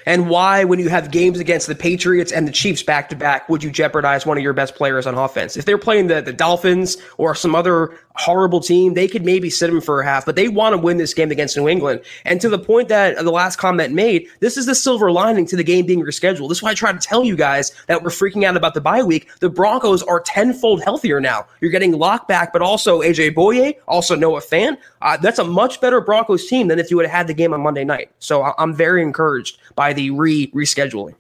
And 0.06 0.28
why, 0.28 0.64
when 0.64 0.78
you 0.78 0.88
have 0.88 1.10
games 1.10 1.38
against 1.38 1.66
the 1.66 1.74
Patriots 1.74 2.32
and 2.32 2.46
the 2.48 2.52
Chiefs 2.52 2.82
back 2.82 3.08
to 3.10 3.16
back, 3.16 3.48
would 3.48 3.62
you 3.62 3.70
jeopardize 3.70 4.24
one 4.26 4.36
of 4.36 4.42
your 4.42 4.52
best 4.52 4.74
players 4.74 5.06
on 5.06 5.14
offense? 5.14 5.56
If 5.56 5.64
they're 5.64 5.78
playing 5.78 6.06
the, 6.06 6.20
the 6.20 6.32
Dolphins 6.32 6.96
or 7.18 7.34
some 7.34 7.54
other 7.54 7.98
horrible 8.16 8.60
team, 8.60 8.94
they 8.94 9.08
could 9.08 9.24
maybe 9.24 9.48
sit 9.48 9.70
him 9.70 9.80
for 9.80 10.00
a 10.00 10.04
half, 10.04 10.26
but 10.26 10.36
they 10.36 10.48
want 10.48 10.74
to 10.74 10.78
win 10.78 10.98
this 10.98 11.14
game 11.14 11.30
against 11.30 11.56
New 11.56 11.68
England. 11.68 12.02
And 12.24 12.40
to 12.40 12.48
the 12.48 12.58
point 12.58 12.88
that 12.88 13.16
the 13.16 13.30
last 13.30 13.56
comment 13.56 13.94
made, 13.94 14.26
this 14.40 14.56
is 14.56 14.66
the 14.66 14.74
silver 14.74 15.10
lining 15.10 15.46
to 15.46 15.56
the 15.56 15.64
game 15.64 15.86
being 15.86 16.00
rescheduled. 16.02 16.48
This 16.48 16.58
is 16.58 16.62
why 16.62 16.70
I 16.70 16.74
try 16.74 16.92
to 16.92 16.98
tell 16.98 17.24
you 17.24 17.36
guys 17.36 17.72
that 17.86 18.02
we're 18.02 18.10
freaking 18.10 18.44
out 18.44 18.56
about 18.56 18.74
the 18.74 18.80
bye 18.80 19.02
week. 19.02 19.28
The 19.40 19.48
Broncos 19.48 20.02
are 20.02 20.20
tenfold 20.20 20.82
healthier 20.82 21.20
now. 21.20 21.46
You're 21.60 21.70
getting 21.70 21.92
Lock 21.92 22.28
back, 22.28 22.52
but 22.52 22.62
also 22.62 23.00
AJ 23.00 23.34
Bouye, 23.34 23.74
also 23.88 24.14
Noah 24.14 24.40
Fant. 24.40 24.76
Uh, 25.02 25.16
that's 25.16 25.38
a 25.38 25.44
much 25.44 25.80
better 25.80 26.00
Broncos 26.00 26.46
team 26.46 26.68
than 26.68 26.78
if 26.78 26.90
you 26.90 26.96
would 26.96 27.06
have 27.06 27.14
had 27.14 27.26
the 27.26 27.34
game 27.34 27.54
on 27.54 27.60
Monday 27.62 27.84
night. 27.84 28.10
So 28.18 28.42
I- 28.42 28.54
I'm 28.58 28.74
very 28.74 29.02
encouraged 29.02 29.58
by 29.74 29.89
the 29.92 30.10
re 30.10 30.50
rescheduling. 30.52 31.14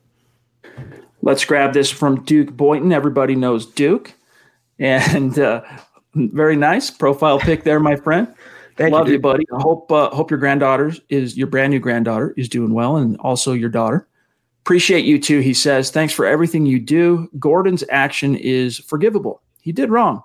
Let's 1.22 1.44
grab 1.44 1.74
this 1.74 1.90
from 1.90 2.24
Duke 2.24 2.52
Boynton. 2.52 2.92
Everybody 2.92 3.34
knows 3.36 3.66
Duke. 3.66 4.14
And 4.78 5.38
uh, 5.38 5.62
very 6.14 6.56
nice 6.56 6.90
profile 6.90 7.38
pic 7.38 7.64
there, 7.64 7.80
my 7.80 7.96
friend. 7.96 8.32
Thank 8.76 8.92
Love 8.94 9.08
you, 9.08 9.14
you, 9.14 9.20
buddy. 9.20 9.44
I 9.52 9.60
hope 9.60 9.92
uh, 9.92 10.08
hope 10.10 10.30
your 10.30 10.40
granddaughter 10.40 10.94
is 11.10 11.36
your 11.36 11.46
brand 11.46 11.70
new 11.70 11.80
granddaughter 11.80 12.32
is 12.38 12.48
doing 12.48 12.72
well, 12.72 12.96
and 12.96 13.18
also 13.18 13.52
your 13.52 13.68
daughter. 13.68 14.08
Appreciate 14.62 15.04
you 15.04 15.18
too. 15.18 15.40
He 15.40 15.52
says, 15.52 15.90
"Thanks 15.90 16.14
for 16.14 16.24
everything 16.24 16.64
you 16.64 16.80
do." 16.80 17.28
Gordon's 17.38 17.84
action 17.90 18.36
is 18.36 18.78
forgivable. 18.78 19.42
He 19.60 19.72
did 19.72 19.90
wrong, 19.90 20.22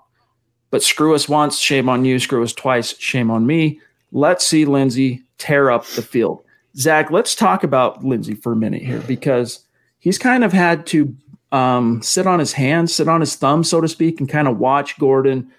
but 0.70 0.82
screw 0.82 1.14
us 1.14 1.28
once, 1.28 1.58
shame 1.58 1.90
on 1.90 2.06
you. 2.06 2.18
Screw 2.18 2.42
us 2.42 2.54
twice, 2.54 2.96
shame 2.96 3.30
on 3.30 3.46
me. 3.46 3.78
Let's 4.10 4.46
see 4.46 4.64
Lindsay 4.64 5.22
tear 5.36 5.70
up 5.70 5.84
the 5.88 6.00
field. 6.00 6.42
Zach, 6.76 7.10
let's 7.10 7.34
talk 7.34 7.64
about 7.64 8.04
Lindsay 8.04 8.34
for 8.34 8.52
a 8.52 8.56
minute 8.56 8.82
here 8.82 9.00
because 9.00 9.64
he's 9.98 10.18
kind 10.18 10.44
of 10.44 10.52
had 10.52 10.86
to 10.86 11.14
um, 11.52 12.02
sit 12.02 12.26
on 12.26 12.38
his 12.38 12.52
hands, 12.52 12.94
sit 12.94 13.08
on 13.08 13.20
his 13.20 13.34
thumb, 13.34 13.64
so 13.64 13.80
to 13.80 13.88
speak, 13.88 14.20
and 14.20 14.28
kind 14.28 14.48
of 14.48 14.58
watch 14.58 14.98
Gordon. 14.98 15.50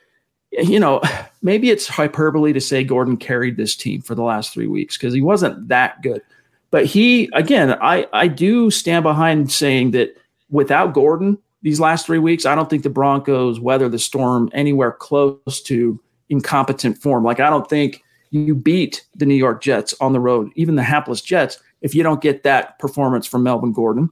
You 0.52 0.80
know, 0.80 1.02
maybe 1.42 1.70
it's 1.70 1.88
hyperbole 1.88 2.54
to 2.54 2.62
say 2.62 2.84
Gordon 2.84 3.18
carried 3.18 3.58
this 3.58 3.76
team 3.76 4.02
for 4.02 4.16
the 4.16 4.24
last 4.24 4.54
three 4.54 4.68
weeks 4.68 4.98
because 4.98 5.14
he 5.14 5.22
wasn't 5.22 5.68
that 5.70 6.02
good. 6.02 6.22
But 6.70 6.86
he, 6.86 7.30
again, 7.34 7.78
I, 7.82 8.08
I 8.14 8.28
do 8.28 8.70
stand 8.70 9.04
behind 9.04 9.52
saying 9.52 9.92
that 9.92 10.16
without 10.50 10.94
Gordon 10.94 11.38
these 11.62 11.80
last 11.80 12.06
three 12.06 12.20
weeks, 12.20 12.46
I 12.46 12.56
don't 12.56 12.70
think 12.70 12.84
the 12.84 12.90
Broncos 12.90 13.60
weather 13.60 13.90
the 13.90 14.00
storm 14.00 14.50
anywhere 14.54 14.92
close 14.92 15.62
to 15.64 16.00
incompetent 16.30 16.98
form. 16.98 17.24
Like, 17.24 17.40
I 17.40 17.50
don't 17.50 17.68
think 17.70 18.04
you 18.30 18.56
beat 18.56 19.06
the 19.16 19.26
New 19.26 19.36
York 19.36 19.62
Jets 19.62 19.94
on 20.00 20.14
the 20.14 20.20
road, 20.20 20.52
even 20.56 20.76
the 20.76 20.84
hapless 20.84 21.22
Jets, 21.22 21.60
if 21.82 21.96
you 21.96 22.04
don't 22.04 22.22
get 22.22 22.44
that 22.44 22.80
performance 22.80 23.28
from 23.28 23.44
Melvin 23.44 23.72
Gordon. 23.72 24.10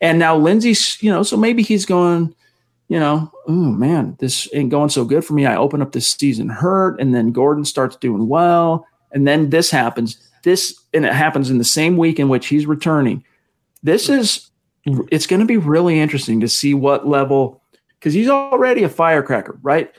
And 0.00 0.18
now 0.18 0.36
Lindsay's, 0.36 1.00
you 1.02 1.10
know, 1.10 1.22
so 1.22 1.36
maybe 1.36 1.62
he's 1.62 1.86
going, 1.86 2.34
you 2.88 2.98
know, 2.98 3.30
oh 3.48 3.52
man, 3.52 4.16
this 4.18 4.48
ain't 4.52 4.70
going 4.70 4.90
so 4.90 5.04
good 5.04 5.24
for 5.24 5.34
me. 5.34 5.46
I 5.46 5.56
open 5.56 5.80
up 5.80 5.92
this 5.92 6.10
season 6.10 6.48
hurt, 6.48 7.00
and 7.00 7.14
then 7.14 7.32
Gordon 7.32 7.64
starts 7.64 7.96
doing 7.96 8.28
well, 8.28 8.86
and 9.12 9.26
then 9.26 9.50
this 9.50 9.70
happens. 9.70 10.18
This 10.42 10.78
and 10.92 11.06
it 11.06 11.12
happens 11.12 11.50
in 11.50 11.58
the 11.58 11.64
same 11.64 11.96
week 11.96 12.18
in 12.18 12.28
which 12.28 12.48
he's 12.48 12.66
returning. 12.66 13.24
This 13.82 14.08
is 14.08 14.50
it's 14.84 15.26
going 15.26 15.40
to 15.40 15.46
be 15.46 15.56
really 15.56 16.00
interesting 16.00 16.40
to 16.40 16.48
see 16.48 16.74
what 16.74 17.06
level 17.06 17.62
because 17.98 18.12
he's 18.12 18.28
already 18.28 18.82
a 18.82 18.88
firecracker, 18.88 19.58
right? 19.62 19.92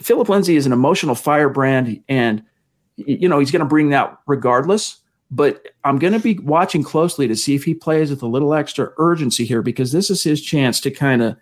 Phillip 0.00 0.28
Lindsay 0.28 0.56
is 0.56 0.66
an 0.66 0.72
emotional 0.72 1.14
firebrand, 1.14 2.02
and 2.08 2.42
you 2.96 3.28
know 3.28 3.38
he's 3.38 3.50
going 3.50 3.60
to 3.60 3.66
bring 3.66 3.90
that 3.90 4.16
regardless. 4.26 4.98
But 5.32 5.68
I'm 5.84 5.98
going 5.98 6.12
to 6.12 6.18
be 6.18 6.38
watching 6.40 6.82
closely 6.82 7.28
to 7.28 7.36
see 7.36 7.54
if 7.54 7.62
he 7.62 7.72
plays 7.72 8.10
with 8.10 8.22
a 8.22 8.26
little 8.26 8.52
extra 8.52 8.92
urgency 8.98 9.44
here 9.44 9.62
because 9.62 9.92
this 9.92 10.10
is 10.10 10.24
his 10.24 10.42
chance 10.42 10.80
to 10.80 10.90
kind 10.90 11.22
of 11.22 11.36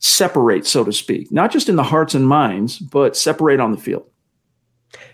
separate, 0.00 0.66
so 0.66 0.84
to 0.84 0.92
speak, 0.92 1.32
not 1.32 1.50
just 1.50 1.68
in 1.68 1.76
the 1.76 1.82
hearts 1.82 2.14
and 2.14 2.26
minds, 2.26 2.78
but 2.78 3.16
separate 3.16 3.60
on 3.60 3.70
the 3.70 3.78
field. 3.78 4.06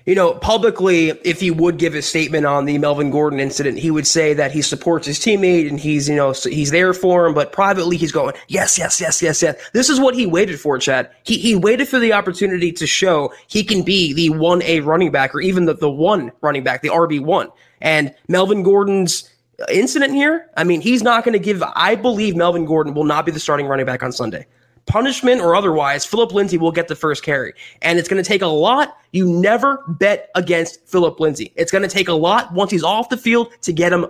You 0.07 0.15
know, 0.15 0.35
publicly, 0.35 1.11
if 1.25 1.41
he 1.41 1.51
would 1.51 1.79
give 1.79 1.97
a 1.97 2.01
statement 2.01 2.47
on 2.47 2.65
the 2.65 2.79
Melvin 2.79 3.11
Gordon 3.11 3.41
incident, 3.41 3.77
he 3.77 3.91
would 3.91 4.07
say 4.07 4.35
that 4.35 4.53
he 4.53 4.63
supports 4.63 5.05
his 5.05 5.19
teammate 5.19 5.69
and 5.69 5.81
he's, 5.81 6.09
you 6.09 6.15
know, 6.15 6.33
he's 6.45 6.71
there 6.71 6.95
for 6.95 7.27
him. 7.27 7.35
But 7.35 7.51
privately, 7.51 7.97
he's 7.97 8.13
going, 8.13 8.37
yes, 8.47 8.79
yes, 8.79 9.01
yes, 9.01 9.21
yes, 9.21 9.43
yes. 9.43 9.57
This 9.73 9.91
is 9.91 9.99
what 9.99 10.15
he 10.15 10.25
waited 10.25 10.61
for, 10.61 10.79
Chad. 10.79 11.11
He, 11.25 11.39
he 11.39 11.57
waited 11.57 11.89
for 11.89 11.99
the 11.99 12.13
opportunity 12.13 12.71
to 12.71 12.87
show 12.87 13.35
he 13.49 13.65
can 13.65 13.83
be 13.83 14.13
the 14.13 14.29
1A 14.29 14.87
running 14.87 15.11
back 15.11 15.35
or 15.35 15.41
even 15.41 15.65
the, 15.65 15.75
the 15.75 15.91
one 15.91 16.31
running 16.41 16.63
back, 16.63 16.83
the 16.83 16.91
RB1. 16.91 17.51
And 17.81 18.15
Melvin 18.29 18.63
Gordon's 18.63 19.29
uh, 19.61 19.65
incident 19.73 20.15
here, 20.15 20.49
I 20.57 20.63
mean, 20.63 20.83
he's 20.83 21.03
not 21.03 21.25
going 21.25 21.33
to 21.33 21.41
give, 21.41 21.65
I 21.75 21.97
believe 21.97 22.37
Melvin 22.37 22.65
Gordon 22.65 22.95
will 22.95 23.03
not 23.03 23.27
be 23.27 23.33
the 23.33 23.41
starting 23.41 23.67
running 23.67 23.87
back 23.87 24.05
on 24.05 24.13
Sunday 24.13 24.47
punishment 24.87 25.41
or 25.41 25.55
otherwise, 25.55 26.05
Phillip 26.05 26.33
Lindsay 26.33 26.57
will 26.57 26.73
get 26.73 26.89
the 26.89 26.97
first 26.97 27.23
carry. 27.23 27.53
And 27.83 27.99
it's 27.99 28.09
going 28.09 28.23
to 28.23 28.27
take 28.27 28.43
a 28.43 28.47
lot. 28.47 28.97
You 29.13 29.29
never 29.29 29.83
bet 29.89 30.31
against 30.35 30.87
Phillip 30.89 31.21
Lindsay. 31.21 31.53
It's 31.57 31.71
going 31.71 31.83
to 31.83 31.89
take 31.89 32.09
a 32.09 32.15
lot 32.15 32.53
once 32.53 32.71
he's 32.71 32.85
off 32.85 33.09
the 33.09 33.17
field 33.17 33.53
to 33.63 33.73
get 33.73 33.93
him 33.93 34.07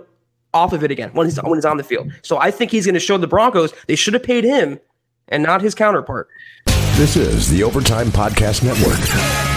off 0.53 0.73
of 0.73 0.83
it 0.83 0.91
again 0.91 1.11
when 1.13 1.27
he's, 1.27 1.41
when 1.43 1.55
he's 1.55 1.65
on 1.65 1.77
the 1.77 1.83
field. 1.83 2.11
So 2.21 2.37
I 2.37 2.51
think 2.51 2.71
he's 2.71 2.85
going 2.85 2.95
to 2.95 2.99
show 2.99 3.17
the 3.17 3.27
Broncos 3.27 3.73
they 3.87 3.95
should 3.95 4.13
have 4.13 4.23
paid 4.23 4.43
him 4.43 4.79
and 5.27 5.43
not 5.43 5.61
his 5.61 5.75
counterpart. 5.75 6.29
This 6.95 7.15
is 7.15 7.49
the 7.49 7.63
Overtime 7.63 8.07
Podcast 8.07 8.63
Network. 8.63 9.56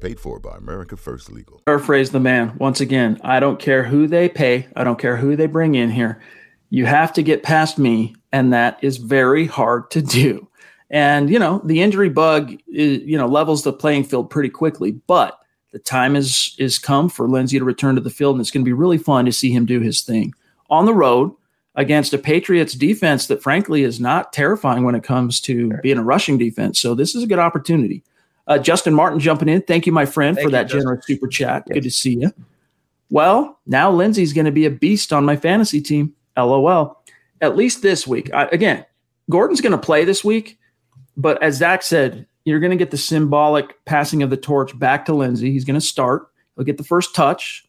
Paid 0.00 0.20
for 0.20 0.38
by 0.38 0.56
America 0.56 0.96
First 0.96 1.32
Legal. 1.32 1.62
Paraphrase 1.66 2.10
the 2.10 2.20
man 2.20 2.56
once 2.58 2.80
again. 2.80 3.18
I 3.22 3.40
don't 3.40 3.58
care 3.58 3.84
who 3.84 4.06
they 4.06 4.28
pay. 4.28 4.68
I 4.76 4.84
don't 4.84 4.98
care 4.98 5.16
who 5.16 5.34
they 5.34 5.46
bring 5.46 5.74
in 5.74 5.90
here. 5.90 6.20
You 6.68 6.86
have 6.86 7.12
to 7.14 7.22
get 7.22 7.42
past 7.42 7.78
me, 7.78 8.14
and 8.32 8.52
that 8.52 8.78
is 8.82 8.98
very 8.98 9.46
hard 9.46 9.90
to 9.92 10.02
do. 10.02 10.48
And 10.90 11.30
you 11.30 11.38
know 11.38 11.62
the 11.64 11.80
injury 11.80 12.10
bug, 12.10 12.54
is, 12.68 13.02
you 13.02 13.16
know, 13.16 13.26
levels 13.26 13.62
the 13.62 13.72
playing 13.72 14.04
field 14.04 14.28
pretty 14.30 14.50
quickly. 14.50 14.92
But 14.92 15.38
the 15.72 15.78
time 15.78 16.16
is 16.16 16.54
is 16.58 16.78
come 16.78 17.08
for 17.08 17.28
Lindsay 17.28 17.58
to 17.58 17.64
return 17.64 17.94
to 17.94 18.00
the 18.00 18.10
field, 18.10 18.34
and 18.34 18.40
it's 18.40 18.50
going 18.50 18.64
to 18.64 18.68
be 18.68 18.72
really 18.72 18.98
fun 18.98 19.24
to 19.24 19.32
see 19.32 19.50
him 19.50 19.66
do 19.66 19.80
his 19.80 20.02
thing 20.02 20.34
on 20.68 20.86
the 20.86 20.94
road 20.94 21.32
against 21.74 22.14
a 22.14 22.18
Patriots 22.18 22.74
defense 22.74 23.26
that, 23.26 23.42
frankly, 23.42 23.82
is 23.82 23.98
not 23.98 24.32
terrifying 24.32 24.84
when 24.84 24.94
it 24.94 25.02
comes 25.02 25.40
to 25.40 25.72
being 25.82 25.98
a 25.98 26.04
rushing 26.04 26.38
defense. 26.38 26.78
So 26.78 26.94
this 26.94 27.14
is 27.14 27.22
a 27.22 27.26
good 27.26 27.38
opportunity. 27.38 28.04
Uh, 28.46 28.58
Justin 28.58 28.94
Martin 28.94 29.18
jumping 29.20 29.48
in. 29.48 29.62
Thank 29.62 29.86
you, 29.86 29.92
my 29.92 30.04
friend, 30.06 30.36
Thank 30.36 30.44
for 30.44 30.48
you, 30.48 30.52
that 30.52 30.64
Justin. 30.64 30.80
generous 30.80 31.06
super 31.06 31.28
chat. 31.28 31.66
Good 31.66 31.82
to 31.82 31.90
see 31.90 32.18
you. 32.18 32.32
Well, 33.10 33.58
now 33.66 33.90
Lindsay's 33.90 34.32
going 34.32 34.44
to 34.44 34.52
be 34.52 34.66
a 34.66 34.70
beast 34.70 35.12
on 35.12 35.24
my 35.24 35.36
fantasy 35.36 35.80
team. 35.80 36.14
LOL. 36.36 37.00
at 37.40 37.56
least 37.56 37.82
this 37.82 38.06
week. 38.06 38.32
I, 38.34 38.44
again, 38.46 38.84
Gordon's 39.30 39.60
going 39.60 39.72
to 39.72 39.78
play 39.78 40.04
this 40.04 40.24
week, 40.24 40.58
but 41.16 41.42
as 41.42 41.56
Zach 41.56 41.82
said, 41.82 42.26
you're 42.44 42.60
going 42.60 42.70
to 42.70 42.76
get 42.76 42.90
the 42.90 42.98
symbolic 42.98 43.82
passing 43.84 44.22
of 44.22 44.30
the 44.30 44.36
torch 44.36 44.76
back 44.78 45.06
to 45.06 45.14
Lindsay. 45.14 45.52
He's 45.52 45.64
going 45.64 45.78
to 45.78 45.86
start. 45.86 46.28
He'll 46.56 46.64
get 46.64 46.76
the 46.76 46.84
first 46.84 47.14
touch 47.14 47.64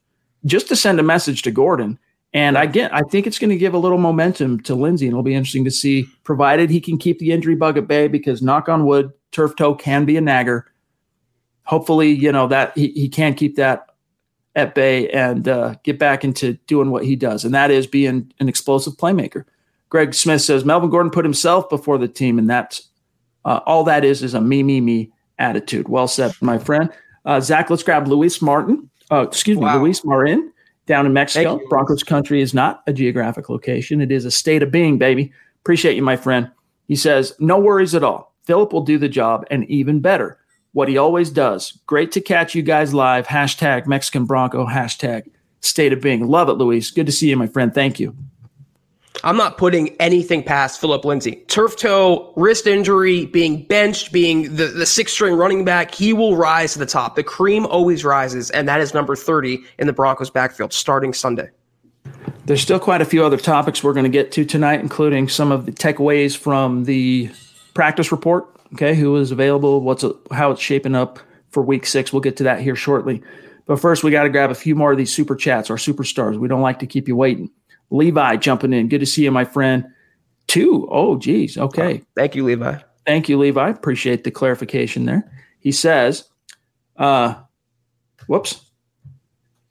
just 0.45 0.67
to 0.69 0.75
send 0.75 0.99
a 0.99 1.03
message 1.03 1.43
to 1.43 1.51
Gordon. 1.51 1.97
And 2.33 2.57
again, 2.57 2.89
I 2.91 3.01
think 3.03 3.27
it's 3.27 3.39
going 3.39 3.51
to 3.51 3.57
give 3.57 3.73
a 3.73 3.77
little 3.77 3.97
momentum 3.97 4.59
to 4.63 4.75
Lindsay, 4.75 5.05
and 5.05 5.13
it'll 5.13 5.23
be 5.23 5.33
interesting 5.35 5.63
to 5.63 5.71
see, 5.71 6.05
provided 6.25 6.69
he 6.69 6.81
can 6.81 6.97
keep 6.97 7.19
the 7.19 7.31
injury 7.31 7.55
bug 7.55 7.77
at 7.77 7.87
bay, 7.87 8.09
because 8.09 8.41
knock 8.41 8.67
on 8.67 8.85
wood, 8.85 9.13
turf 9.35 9.55
toe 9.55 9.75
can 9.75 10.05
be 10.05 10.17
a 10.17 10.21
nagger. 10.21 10.71
Hopefully, 11.63 12.11
you 12.11 12.31
know 12.31 12.47
that 12.47 12.75
he, 12.77 12.87
he 12.89 13.09
can 13.09 13.33
keep 13.33 13.55
that 13.57 13.87
at 14.55 14.73
bay 14.73 15.09
and 15.09 15.47
uh, 15.47 15.75
get 15.83 15.99
back 15.99 16.23
into 16.23 16.53
doing 16.67 16.89
what 16.89 17.03
he 17.03 17.15
does, 17.15 17.43
and 17.43 17.53
that 17.53 17.69
is 17.71 17.85
being 17.85 18.31
an 18.39 18.47
explosive 18.47 18.93
playmaker. 18.93 19.43
Greg 19.89 20.13
Smith 20.13 20.41
says 20.41 20.65
Melvin 20.65 20.89
Gordon 20.89 21.11
put 21.11 21.25
himself 21.25 21.69
before 21.69 21.97
the 21.97 22.07
team, 22.07 22.39
and 22.39 22.49
that's 22.49 22.89
uh, 23.43 23.59
all 23.65 23.83
that 23.83 24.05
is 24.05 24.23
is 24.23 24.33
a 24.33 24.41
me 24.41 24.63
me 24.63 24.79
me 24.81 25.11
attitude. 25.37 25.89
Well 25.89 26.07
said, 26.07 26.33
my 26.41 26.57
friend. 26.57 26.89
Uh, 27.25 27.41
Zach, 27.41 27.69
let's 27.69 27.83
grab 27.83 28.07
Luis 28.07 28.41
Martin. 28.41 28.89
Uh, 29.11 29.21
excuse 29.21 29.57
wow. 29.57 29.75
me, 29.75 29.79
Luis 29.81 30.05
Marin 30.05 30.51
down 30.85 31.05
in 31.05 31.13
Mexico. 31.13 31.59
Broncos 31.69 32.03
country 32.03 32.41
is 32.41 32.53
not 32.53 32.83
a 32.87 32.93
geographic 32.93 33.49
location; 33.49 34.01
it 34.01 34.11
is 34.11 34.25
a 34.25 34.31
state 34.31 34.63
of 34.63 34.71
being, 34.71 34.97
baby. 34.97 35.31
Appreciate 35.61 35.95
you, 35.95 36.03
my 36.03 36.15
friend. 36.15 36.49
He 36.87 36.95
says, 36.95 37.33
"No 37.39 37.59
worries 37.59 37.95
at 37.95 38.03
all. 38.03 38.34
Phillip 38.45 38.73
will 38.73 38.81
do 38.81 38.97
the 38.97 39.09
job, 39.09 39.45
and 39.49 39.69
even 39.69 39.99
better, 39.99 40.37
what 40.73 40.87
he 40.87 40.97
always 40.97 41.29
does. 41.29 41.79
Great 41.87 42.11
to 42.13 42.21
catch 42.21 42.55
you 42.55 42.61
guys 42.61 42.93
live. 42.93 43.27
Hashtag 43.27 43.87
Mexican 43.87 44.25
Bronco. 44.25 44.65
Hashtag 44.65 45.29
State 45.61 45.93
of 45.93 46.01
Being. 46.01 46.27
Love 46.27 46.49
it, 46.49 46.53
Luis. 46.53 46.91
Good 46.91 47.05
to 47.07 47.11
see 47.11 47.29
you, 47.29 47.37
my 47.37 47.47
friend. 47.47 47.73
Thank 47.73 47.99
you." 47.99 48.15
I'm 49.23 49.37
not 49.37 49.57
putting 49.57 49.89
anything 49.99 50.43
past 50.43 50.79
Phillip 50.81 51.05
Lindsay. 51.05 51.37
Turf 51.47 51.77
toe, 51.77 52.33
wrist 52.35 52.67
injury, 52.67 53.25
being 53.25 53.63
benched, 53.63 54.11
being 54.11 54.55
the, 54.55 54.67
the 54.67 54.85
six 54.85 55.13
string 55.13 55.35
running 55.35 55.63
back, 55.63 55.93
he 55.95 56.13
will 56.13 56.35
rise 56.35 56.73
to 56.73 56.79
the 56.79 56.85
top. 56.85 57.15
The 57.15 57.23
cream 57.23 57.65
always 57.65 58.03
rises, 58.03 58.51
and 58.51 58.67
that 58.67 58.81
is 58.81 58.93
number 58.93 59.15
30 59.15 59.63
in 59.79 59.87
the 59.87 59.93
Broncos 59.93 60.29
backfield 60.29 60.73
starting 60.73 61.13
Sunday. 61.13 61.49
There's 62.45 62.61
still 62.61 62.79
quite 62.79 63.01
a 63.01 63.05
few 63.05 63.25
other 63.25 63.37
topics 63.37 63.83
we're 63.83 63.93
going 63.93 64.03
to 64.03 64.09
get 64.09 64.31
to 64.33 64.45
tonight, 64.45 64.79
including 64.81 65.29
some 65.29 65.51
of 65.51 65.65
the 65.65 65.71
takeaways 65.71 66.37
from 66.37 66.83
the 66.83 67.31
practice 67.75 68.11
report. 68.11 68.49
Okay, 68.73 68.95
who 68.95 69.15
is 69.17 69.31
available, 69.31 69.79
what's 69.81 70.03
a, 70.03 70.13
how 70.31 70.49
it's 70.49 70.61
shaping 70.61 70.95
up 70.95 71.19
for 71.51 71.61
week 71.61 71.85
six. 71.85 72.11
We'll 72.11 72.21
get 72.21 72.35
to 72.37 72.43
that 72.43 72.59
here 72.59 72.75
shortly. 72.75 73.21
But 73.67 73.79
first, 73.79 74.03
we 74.03 74.11
got 74.11 74.23
to 74.23 74.29
grab 74.29 74.49
a 74.49 74.55
few 74.55 74.75
more 74.75 74.91
of 74.91 74.97
these 74.97 75.13
super 75.13 75.35
chats, 75.35 75.69
our 75.69 75.77
superstars. 75.77 76.39
We 76.39 76.47
don't 76.47 76.61
like 76.61 76.79
to 76.79 76.87
keep 76.87 77.07
you 77.07 77.15
waiting. 77.15 77.51
Levi 77.91 78.37
jumping 78.37 78.73
in. 78.73 78.89
Good 78.89 78.99
to 78.99 79.05
see 79.05 79.23
you, 79.23 79.31
my 79.31 79.45
friend. 79.45 79.85
Two. 80.47 80.87
Oh, 80.91 81.17
geez. 81.17 81.57
Okay. 81.57 82.01
Thank 82.15 82.35
you, 82.35 82.43
Levi. 82.43 82.79
Thank 83.05 83.29
you, 83.29 83.37
Levi. 83.37 83.69
Appreciate 83.69 84.23
the 84.23 84.31
clarification 84.31 85.05
there. 85.05 85.31
He 85.59 85.71
says, 85.71 86.27
uh, 86.97 87.35
whoops. 88.27 88.61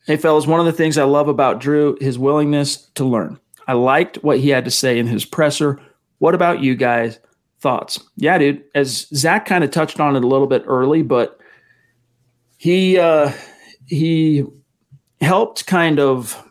Hey, 0.06 0.16
fellas, 0.16 0.46
one 0.46 0.60
of 0.60 0.66
the 0.66 0.72
things 0.72 0.98
I 0.98 1.04
love 1.04 1.28
about 1.28 1.60
Drew, 1.60 1.96
his 2.00 2.18
willingness 2.18 2.88
to 2.94 3.04
learn. 3.04 3.38
I 3.66 3.72
liked 3.72 4.22
what 4.22 4.38
he 4.38 4.50
had 4.50 4.64
to 4.66 4.70
say 4.70 4.98
in 4.98 5.06
his 5.06 5.24
presser. 5.24 5.80
What 6.18 6.34
about 6.34 6.60
you 6.60 6.74
guys? 6.74 7.18
Thoughts? 7.64 7.98
Yeah, 8.16 8.36
dude. 8.36 8.62
As 8.74 9.06
Zach 9.14 9.46
kind 9.46 9.64
of 9.64 9.70
touched 9.70 9.98
on 9.98 10.16
it 10.16 10.22
a 10.22 10.26
little 10.26 10.46
bit 10.46 10.64
early, 10.66 11.00
but 11.00 11.40
he 12.58 12.98
uh, 12.98 13.32
he 13.86 14.44
helped 15.22 15.64
kind 15.64 15.98
of 15.98 16.46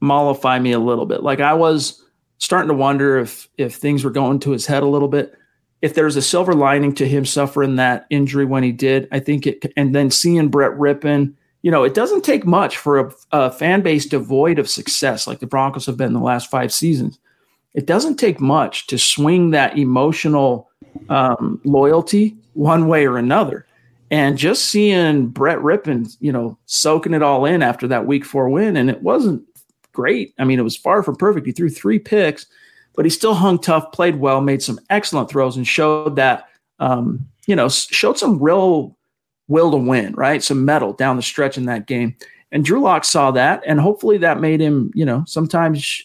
mollify 0.00 0.58
me 0.58 0.72
a 0.72 0.80
little 0.80 1.06
bit. 1.06 1.22
Like 1.22 1.38
I 1.38 1.54
was 1.54 2.04
starting 2.38 2.66
to 2.70 2.74
wonder 2.74 3.20
if 3.20 3.48
if 3.56 3.76
things 3.76 4.02
were 4.02 4.10
going 4.10 4.40
to 4.40 4.50
his 4.50 4.66
head 4.66 4.82
a 4.82 4.88
little 4.88 5.06
bit. 5.06 5.32
If 5.80 5.94
there's 5.94 6.16
a 6.16 6.22
silver 6.22 6.54
lining 6.54 6.92
to 6.96 7.06
him 7.06 7.24
suffering 7.24 7.76
that 7.76 8.06
injury 8.10 8.44
when 8.44 8.64
he 8.64 8.72
did, 8.72 9.06
I 9.12 9.20
think 9.20 9.46
it. 9.46 9.72
And 9.76 9.94
then 9.94 10.10
seeing 10.10 10.48
Brett 10.48 10.72
Rypien, 10.72 11.34
you 11.62 11.70
know, 11.70 11.84
it 11.84 11.94
doesn't 11.94 12.24
take 12.24 12.44
much 12.44 12.78
for 12.78 12.98
a, 12.98 13.12
a 13.30 13.50
fan 13.52 13.82
base 13.82 14.06
devoid 14.06 14.58
of 14.58 14.68
success, 14.68 15.28
like 15.28 15.38
the 15.38 15.46
Broncos 15.46 15.86
have 15.86 15.96
been 15.96 16.14
the 16.14 16.18
last 16.18 16.50
five 16.50 16.72
seasons. 16.72 17.20
It 17.74 17.86
doesn't 17.86 18.16
take 18.16 18.40
much 18.40 18.86
to 18.88 18.98
swing 18.98 19.50
that 19.50 19.78
emotional 19.78 20.68
um, 21.08 21.60
loyalty 21.64 22.36
one 22.54 22.86
way 22.86 23.06
or 23.06 23.16
another. 23.16 23.66
And 24.10 24.36
just 24.36 24.66
seeing 24.66 25.28
Brett 25.28 25.58
Rypien, 25.58 26.14
you 26.20 26.32
know, 26.32 26.58
soaking 26.66 27.14
it 27.14 27.22
all 27.22 27.46
in 27.46 27.62
after 27.62 27.88
that 27.88 28.06
week 28.06 28.26
four 28.26 28.50
win, 28.50 28.76
and 28.76 28.90
it 28.90 29.00
wasn't 29.02 29.42
great. 29.92 30.34
I 30.38 30.44
mean, 30.44 30.58
it 30.58 30.64
was 30.64 30.76
far 30.76 31.02
from 31.02 31.16
perfect. 31.16 31.46
He 31.46 31.52
threw 31.52 31.70
three 31.70 31.98
picks, 31.98 32.44
but 32.94 33.06
he 33.06 33.10
still 33.10 33.32
hung 33.32 33.58
tough, 33.58 33.90
played 33.92 34.16
well, 34.16 34.42
made 34.42 34.62
some 34.62 34.78
excellent 34.90 35.30
throws, 35.30 35.56
and 35.56 35.66
showed 35.66 36.16
that, 36.16 36.48
um, 36.78 37.26
you 37.46 37.56
know, 37.56 37.70
showed 37.70 38.18
some 38.18 38.38
real 38.38 38.94
will 39.48 39.70
to 39.70 39.78
win, 39.78 40.12
right? 40.12 40.42
Some 40.42 40.66
metal 40.66 40.92
down 40.92 41.16
the 41.16 41.22
stretch 41.22 41.56
in 41.56 41.64
that 41.66 41.86
game. 41.86 42.14
And 42.50 42.66
Drew 42.66 42.82
Lock 42.82 43.06
saw 43.06 43.30
that, 43.30 43.62
and 43.66 43.80
hopefully 43.80 44.18
that 44.18 44.40
made 44.40 44.60
him, 44.60 44.90
you 44.94 45.06
know, 45.06 45.24
sometimes 45.26 46.04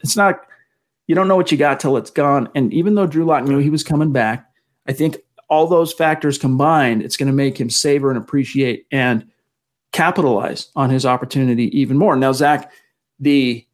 it's 0.00 0.16
not, 0.16 0.40
you 1.06 1.14
don't 1.14 1.28
know 1.28 1.36
what 1.36 1.52
you 1.52 1.58
got 1.58 1.80
till 1.80 1.96
it's 1.96 2.10
gone. 2.10 2.48
And 2.54 2.72
even 2.72 2.94
though 2.94 3.06
Drew 3.06 3.24
Lock 3.24 3.44
knew 3.44 3.58
he 3.58 3.70
was 3.70 3.84
coming 3.84 4.12
back, 4.12 4.48
I 4.86 4.92
think 4.92 5.18
all 5.48 5.66
those 5.66 5.92
factors 5.92 6.38
combined, 6.38 7.02
it's 7.02 7.16
going 7.16 7.26
to 7.26 7.32
make 7.32 7.58
him 7.58 7.70
savor 7.70 8.10
and 8.10 8.18
appreciate 8.18 8.86
and 8.90 9.26
capitalize 9.92 10.70
on 10.74 10.90
his 10.90 11.06
opportunity 11.06 11.66
even 11.78 11.96
more. 11.96 12.16
Now, 12.16 12.32
Zach, 12.32 12.72
the 13.20 13.64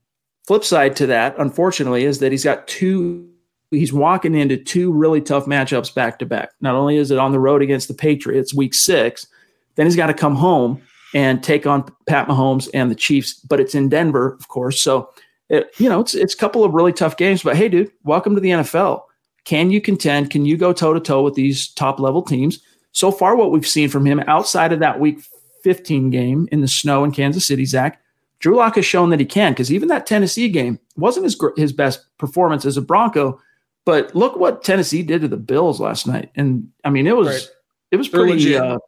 flip 0.46 0.64
side 0.64 0.96
to 0.96 1.06
that, 1.06 1.34
unfortunately, 1.38 2.04
is 2.04 2.18
that 2.18 2.32
he's 2.32 2.44
got 2.44 2.66
two. 2.66 3.26
He's 3.70 3.92
walking 3.92 4.34
into 4.34 4.56
two 4.56 4.92
really 4.92 5.20
tough 5.20 5.46
matchups 5.46 5.94
back 5.94 6.18
to 6.18 6.26
back. 6.26 6.50
Not 6.60 6.74
only 6.74 6.96
is 6.96 7.12
it 7.12 7.18
on 7.18 7.30
the 7.30 7.38
road 7.38 7.62
against 7.62 7.86
the 7.86 7.94
Patriots, 7.94 8.52
week 8.52 8.74
six, 8.74 9.28
then 9.76 9.86
he's 9.86 9.96
got 9.96 10.08
to 10.08 10.14
come 10.14 10.34
home 10.34 10.82
and 11.14 11.42
take 11.42 11.66
on 11.66 11.84
Pat 12.06 12.26
Mahomes 12.26 12.68
and 12.74 12.90
the 12.90 12.96
Chiefs. 12.96 13.34
But 13.34 13.60
it's 13.60 13.74
in 13.74 13.88
Denver, 13.88 14.34
of 14.34 14.48
course. 14.48 14.82
So, 14.82 15.10
it, 15.50 15.74
you 15.78 15.88
know, 15.88 16.00
it's 16.00 16.14
it's 16.14 16.32
a 16.32 16.38
couple 16.38 16.64
of 16.64 16.72
really 16.72 16.92
tough 16.92 17.16
games. 17.16 17.42
But 17.42 17.56
hey, 17.56 17.68
dude, 17.68 17.90
welcome 18.04 18.34
to 18.34 18.40
the 18.40 18.50
NFL. 18.50 19.02
Can 19.44 19.70
you 19.70 19.80
contend? 19.80 20.30
Can 20.30 20.46
you 20.46 20.56
go 20.56 20.72
toe 20.72 20.94
to 20.94 21.00
toe 21.00 21.22
with 21.22 21.34
these 21.34 21.68
top 21.68 21.98
level 21.98 22.22
teams? 22.22 22.60
So 22.92 23.10
far, 23.10 23.36
what 23.36 23.50
we've 23.50 23.66
seen 23.66 23.88
from 23.88 24.06
him 24.06 24.20
outside 24.26 24.72
of 24.72 24.78
that 24.78 25.00
Week 25.00 25.20
15 25.62 26.10
game 26.10 26.48
in 26.52 26.60
the 26.60 26.68
snow 26.68 27.04
in 27.04 27.12
Kansas 27.12 27.46
City, 27.46 27.64
Zach, 27.64 28.00
Drew 28.38 28.56
Lock 28.56 28.76
has 28.76 28.86
shown 28.86 29.10
that 29.10 29.20
he 29.20 29.26
can 29.26 29.52
because 29.52 29.72
even 29.72 29.88
that 29.88 30.06
Tennessee 30.06 30.48
game 30.48 30.78
wasn't 30.96 31.24
his 31.24 31.38
his 31.56 31.72
best 31.72 32.04
performance 32.18 32.64
as 32.64 32.76
a 32.76 32.82
Bronco. 32.82 33.40
But 33.84 34.14
look 34.14 34.36
what 34.36 34.62
Tennessee 34.62 35.02
did 35.02 35.22
to 35.22 35.28
the 35.28 35.36
Bills 35.36 35.80
last 35.80 36.06
night, 36.06 36.30
and 36.36 36.68
I 36.84 36.90
mean 36.90 37.06
it 37.06 37.16
was 37.16 37.28
right. 37.28 37.48
it 37.90 37.96
was 37.96 38.08
pretty. 38.08 38.56
Uh, 38.56 38.78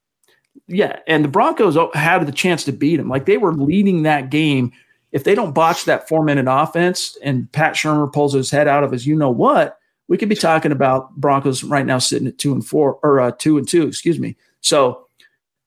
yeah, 0.68 1.00
and 1.06 1.24
the 1.24 1.28
Broncos 1.28 1.76
had 1.94 2.24
the 2.26 2.32
chance 2.32 2.64
to 2.64 2.72
beat 2.72 3.00
him. 3.00 3.08
Like 3.08 3.26
they 3.26 3.36
were 3.36 3.54
leading 3.54 4.04
that 4.04 4.30
game. 4.30 4.72
If 5.12 5.24
they 5.24 5.34
don't 5.34 5.52
botch 5.52 5.84
that 5.84 6.08
four 6.08 6.24
minute 6.24 6.46
offense 6.48 7.16
and 7.22 7.50
Pat 7.52 7.74
Shurmur 7.74 8.12
pulls 8.12 8.32
his 8.32 8.50
head 8.50 8.66
out 8.66 8.82
of 8.82 8.90
his 8.90 9.06
you 9.06 9.14
know 9.14 9.30
what, 9.30 9.78
we 10.08 10.16
could 10.18 10.28
be 10.28 10.34
talking 10.34 10.72
about 10.72 11.14
Broncos 11.16 11.62
right 11.62 11.86
now 11.86 11.98
sitting 11.98 12.28
at 12.28 12.38
two 12.38 12.52
and 12.52 12.66
four 12.66 12.98
or 13.02 13.20
uh, 13.20 13.32
two 13.38 13.58
and 13.58 13.68
two, 13.68 13.86
excuse 13.86 14.18
me. 14.18 14.36
So 14.60 15.06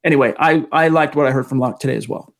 anyway, 0.03 0.33
I 0.39 0.65
I 0.71 0.87
liked 0.89 1.15
what 1.15 1.27
I 1.27 1.31
heard 1.31 1.47
from 1.47 1.59
Lock 1.59 1.79
today 1.79 1.95
as 1.95 2.09
well. 2.09 2.33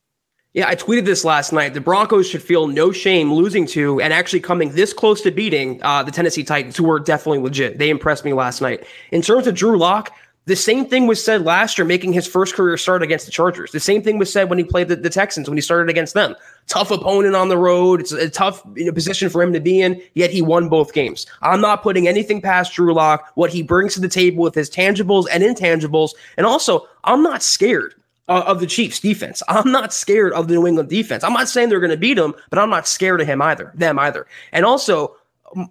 Yeah, 0.54 0.70
I 0.70 0.76
tweeted 0.76 1.04
this 1.04 1.26
last 1.26 1.52
night. 1.52 1.74
The 1.74 1.82
Broncos 1.82 2.30
should 2.30 2.42
feel 2.42 2.68
no 2.68 2.94
shame 2.94 3.34
losing 3.34 3.66
to 3.68 4.00
and 4.00 4.14
actually 4.14 4.40
coming 4.40 4.70
this 4.70 4.94
close 4.94 5.20
to 5.24 5.32
beating 5.32 5.84
uh, 5.84 6.02
the 6.02 6.12
Tennessee 6.12 6.46
Titans, 6.46 6.78
who 6.78 6.86
were 6.86 6.98
definitely 6.98 7.40
legit. 7.40 7.78
They 7.78 7.90
impressed 7.90 8.24
me 8.24 8.32
last 8.32 8.62
night. 8.62 8.86
In 9.12 9.22
terms 9.22 9.48
of 9.48 9.56
Drew 9.56 9.78
Lock, 9.78 10.14
the 10.46 10.56
same 10.56 10.86
thing 10.86 11.08
was 11.08 11.24
said 11.24 11.44
last 11.44 11.78
year, 11.78 11.86
making 11.86 12.14
his 12.14 12.28
first 12.28 12.54
career 12.54 12.78
start 12.78 13.02
against 13.02 13.26
the 13.26 13.32
Chargers. 13.32 13.72
The 13.72 13.80
same 13.80 14.04
thing 14.04 14.20
was 14.20 14.32
said 14.32 14.50
when 14.50 14.60
he 14.60 14.64
played 14.64 14.88
the, 14.88 14.96
the 14.96 15.10
Texans, 15.10 15.50
when 15.50 15.58
he 15.58 15.62
started 15.62 15.90
against 15.90 16.14
them. 16.14 16.36
Tough 16.68 16.92
opponent 16.92 17.36
on 17.36 17.50
the 17.50 17.58
road. 17.58 18.00
It's 18.00 18.12
a 18.12 18.30
tough 18.30 18.62
you 18.76 18.86
know, 18.86 18.92
position 18.92 19.30
for 19.30 19.42
him 19.42 19.54
to 19.54 19.60
be 19.60 19.82
in, 19.82 20.02
yet 20.14 20.30
he 20.30 20.44
won 20.44 20.70
both 20.70 20.94
games. 20.94 21.26
I'm 21.42 21.62
not 21.62 21.82
putting 21.82 22.08
anything 22.08 22.42
past 22.42 22.74
Drew 22.74 22.94
Lock, 22.94 23.32
what 23.34 23.50
he 23.52 23.64
brings 23.64 23.96
to 23.96 24.00
the 24.00 24.08
table 24.08 24.44
with 24.44 24.54
his 24.54 24.70
tangibles 24.70 25.26
and 25.32 25.44
intangibles. 25.44 26.12
And 26.38 26.46
also, 26.46 26.88
I'm 27.04 27.24
not 27.24 27.42
scared 27.42 27.96
uh, 28.28 28.44
of 28.46 28.60
the 28.60 28.68
Chiefs 28.68 29.00
defense. 29.00 29.42
I'm 29.48 29.72
not 29.72 29.94
scared 29.94 30.34
of 30.34 30.48
the 30.48 30.56
New 30.56 30.68
England 30.68 30.90
defense. 30.90 31.24
I'm 31.24 31.34
not 31.34 31.50
saying 31.50 31.70
they're 31.70 31.80
going 31.80 31.90
to 31.90 31.98
beat 31.98 32.16
them, 32.16 32.36
but 32.52 32.60
I'm 32.60 32.70
not 32.70 32.88
scared 32.88 33.22
of 33.22 33.28
him 33.28 33.42
either, 33.42 33.72
them 33.76 33.98
either. 33.98 34.28
And 34.52 34.64
also, 34.64 35.16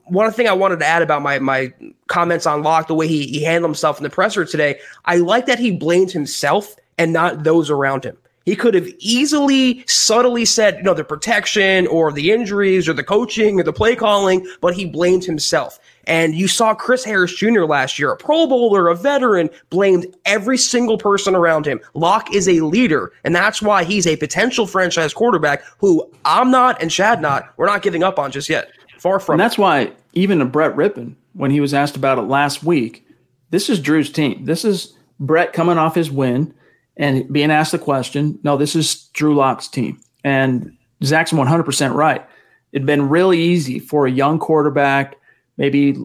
one 0.04 0.32
thing 0.32 0.48
I 0.48 0.52
wanted 0.52 0.80
to 0.80 0.86
add 0.86 1.02
about 1.02 1.22
my 1.22 1.38
my 1.38 1.72
comments 2.06 2.46
on 2.46 2.62
Lock, 2.62 2.88
the 2.88 2.94
way 2.94 3.08
he, 3.08 3.26
he 3.26 3.42
handled 3.42 3.70
himself 3.70 3.98
in 3.98 4.04
the 4.04 4.10
presser 4.10 4.44
today, 4.44 4.80
I 5.04 5.16
like 5.16 5.46
that 5.46 5.58
he 5.58 5.70
blamed 5.70 6.10
himself 6.10 6.76
and 6.98 7.12
not 7.12 7.44
those 7.44 7.70
around 7.70 8.04
him. 8.04 8.16
He 8.44 8.56
could 8.56 8.74
have 8.74 8.88
easily, 8.98 9.84
subtly 9.86 10.44
said, 10.44 10.76
you 10.76 10.82
know, 10.82 10.92
the 10.92 11.04
protection 11.04 11.86
or 11.86 12.12
the 12.12 12.30
injuries 12.30 12.88
or 12.88 12.92
the 12.92 13.02
coaching 13.02 13.58
or 13.58 13.62
the 13.62 13.72
play 13.72 13.96
calling, 13.96 14.46
but 14.60 14.74
he 14.74 14.84
blamed 14.84 15.24
himself. 15.24 15.78
And 16.06 16.34
you 16.34 16.48
saw 16.48 16.74
Chris 16.74 17.02
Harris 17.04 17.34
Jr. 17.34 17.62
last 17.62 17.98
year, 17.98 18.10
a 18.10 18.16
Pro 18.16 18.46
Bowler, 18.46 18.88
a 18.88 18.94
veteran, 18.94 19.48
blamed 19.70 20.14
every 20.26 20.58
single 20.58 20.98
person 20.98 21.34
around 21.34 21.66
him. 21.66 21.80
Lock 21.94 22.34
is 22.34 22.46
a 22.46 22.60
leader, 22.60 23.12
and 23.24 23.34
that's 23.34 23.62
why 23.62 23.84
he's 23.84 24.06
a 24.06 24.16
potential 24.16 24.66
franchise 24.66 25.14
quarterback 25.14 25.62
who 25.78 26.06
I'm 26.26 26.50
not 26.50 26.82
and 26.82 26.90
Chad 26.90 27.22
not, 27.22 27.54
we're 27.56 27.66
not 27.66 27.80
giving 27.80 28.02
up 28.02 28.18
on 28.18 28.30
just 28.30 28.50
yet. 28.50 28.70
Far 29.04 29.20
from. 29.20 29.34
And 29.34 29.40
that's 29.40 29.58
why 29.58 29.92
even 30.14 30.40
a 30.40 30.46
Brett 30.46 30.74
Rypien, 30.76 31.14
when 31.34 31.50
he 31.50 31.60
was 31.60 31.74
asked 31.74 31.94
about 31.94 32.16
it 32.16 32.22
last 32.22 32.64
week, 32.64 33.06
this 33.50 33.68
is 33.68 33.78
Drew's 33.78 34.10
team. 34.10 34.46
This 34.46 34.64
is 34.64 34.94
Brett 35.20 35.52
coming 35.52 35.76
off 35.76 35.94
his 35.94 36.10
win 36.10 36.54
and 36.96 37.30
being 37.30 37.50
asked 37.50 37.72
the 37.72 37.78
question. 37.78 38.38
No, 38.44 38.56
this 38.56 38.74
is 38.74 39.08
Drew 39.12 39.34
Lock's 39.34 39.68
team. 39.68 40.00
And 40.24 40.74
Zach's 41.02 41.32
100% 41.32 41.94
right. 41.94 42.26
It'd 42.72 42.86
been 42.86 43.10
really 43.10 43.38
easy 43.38 43.78
for 43.78 44.06
a 44.06 44.10
young 44.10 44.38
quarterback, 44.38 45.16
maybe 45.58 46.02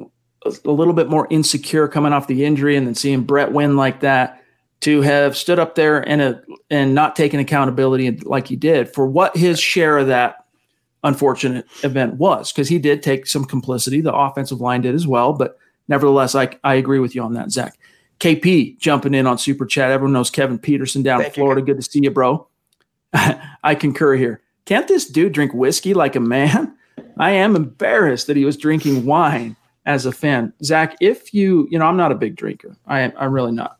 a 0.00 0.70
little 0.70 0.94
bit 0.94 1.10
more 1.10 1.26
insecure 1.28 1.86
coming 1.86 2.14
off 2.14 2.28
the 2.28 2.46
injury 2.46 2.76
and 2.76 2.86
then 2.86 2.94
seeing 2.94 3.24
Brett 3.24 3.52
win 3.52 3.76
like 3.76 4.00
that 4.00 4.42
to 4.80 5.02
have 5.02 5.36
stood 5.36 5.58
up 5.58 5.74
there 5.74 6.00
and 6.08 6.22
a, 6.22 6.42
and 6.70 6.94
not 6.94 7.14
taken 7.14 7.40
accountability 7.40 8.10
like 8.10 8.46
he 8.46 8.56
did 8.56 8.88
for 8.88 9.06
what 9.06 9.36
his 9.36 9.60
share 9.60 9.98
of 9.98 10.06
that 10.06 10.46
unfortunate 11.04 11.66
event 11.82 12.14
was 12.14 12.52
because 12.52 12.68
he 12.68 12.78
did 12.78 13.02
take 13.02 13.26
some 13.26 13.44
complicity. 13.44 14.00
The 14.00 14.14
offensive 14.14 14.60
line 14.60 14.82
did 14.82 14.94
as 14.94 15.06
well, 15.06 15.32
but 15.32 15.58
nevertheless, 15.88 16.34
I 16.34 16.56
I 16.64 16.74
agree 16.74 16.98
with 16.98 17.14
you 17.14 17.22
on 17.22 17.34
that, 17.34 17.50
Zach. 17.50 17.78
KP 18.20 18.78
jumping 18.78 19.14
in 19.14 19.26
on 19.26 19.38
super 19.38 19.64
chat. 19.64 19.90
Everyone 19.90 20.12
knows 20.12 20.30
Kevin 20.30 20.58
Peterson 20.58 21.02
down 21.02 21.20
Thank 21.20 21.34
in 21.36 21.40
Florida. 21.40 21.60
You. 21.60 21.66
Good 21.66 21.76
to 21.76 21.82
see 21.82 22.00
you, 22.02 22.10
bro. 22.10 22.48
I 23.12 23.74
concur 23.74 24.16
here. 24.16 24.42
Can't 24.64 24.88
this 24.88 25.06
dude 25.06 25.32
drink 25.32 25.54
whiskey 25.54 25.94
like 25.94 26.16
a 26.16 26.20
man? 26.20 26.76
I 27.18 27.30
am 27.30 27.56
embarrassed 27.56 28.26
that 28.26 28.36
he 28.36 28.44
was 28.44 28.56
drinking 28.56 29.04
wine 29.04 29.56
as 29.86 30.04
a 30.04 30.12
fan. 30.12 30.52
Zach, 30.62 30.96
if 31.00 31.32
you, 31.32 31.66
you 31.70 31.78
know, 31.78 31.86
I'm 31.86 31.96
not 31.96 32.12
a 32.12 32.16
big 32.16 32.36
drinker. 32.36 32.76
I, 32.86 33.12
I'm 33.16 33.32
really 33.32 33.52
not. 33.52 33.78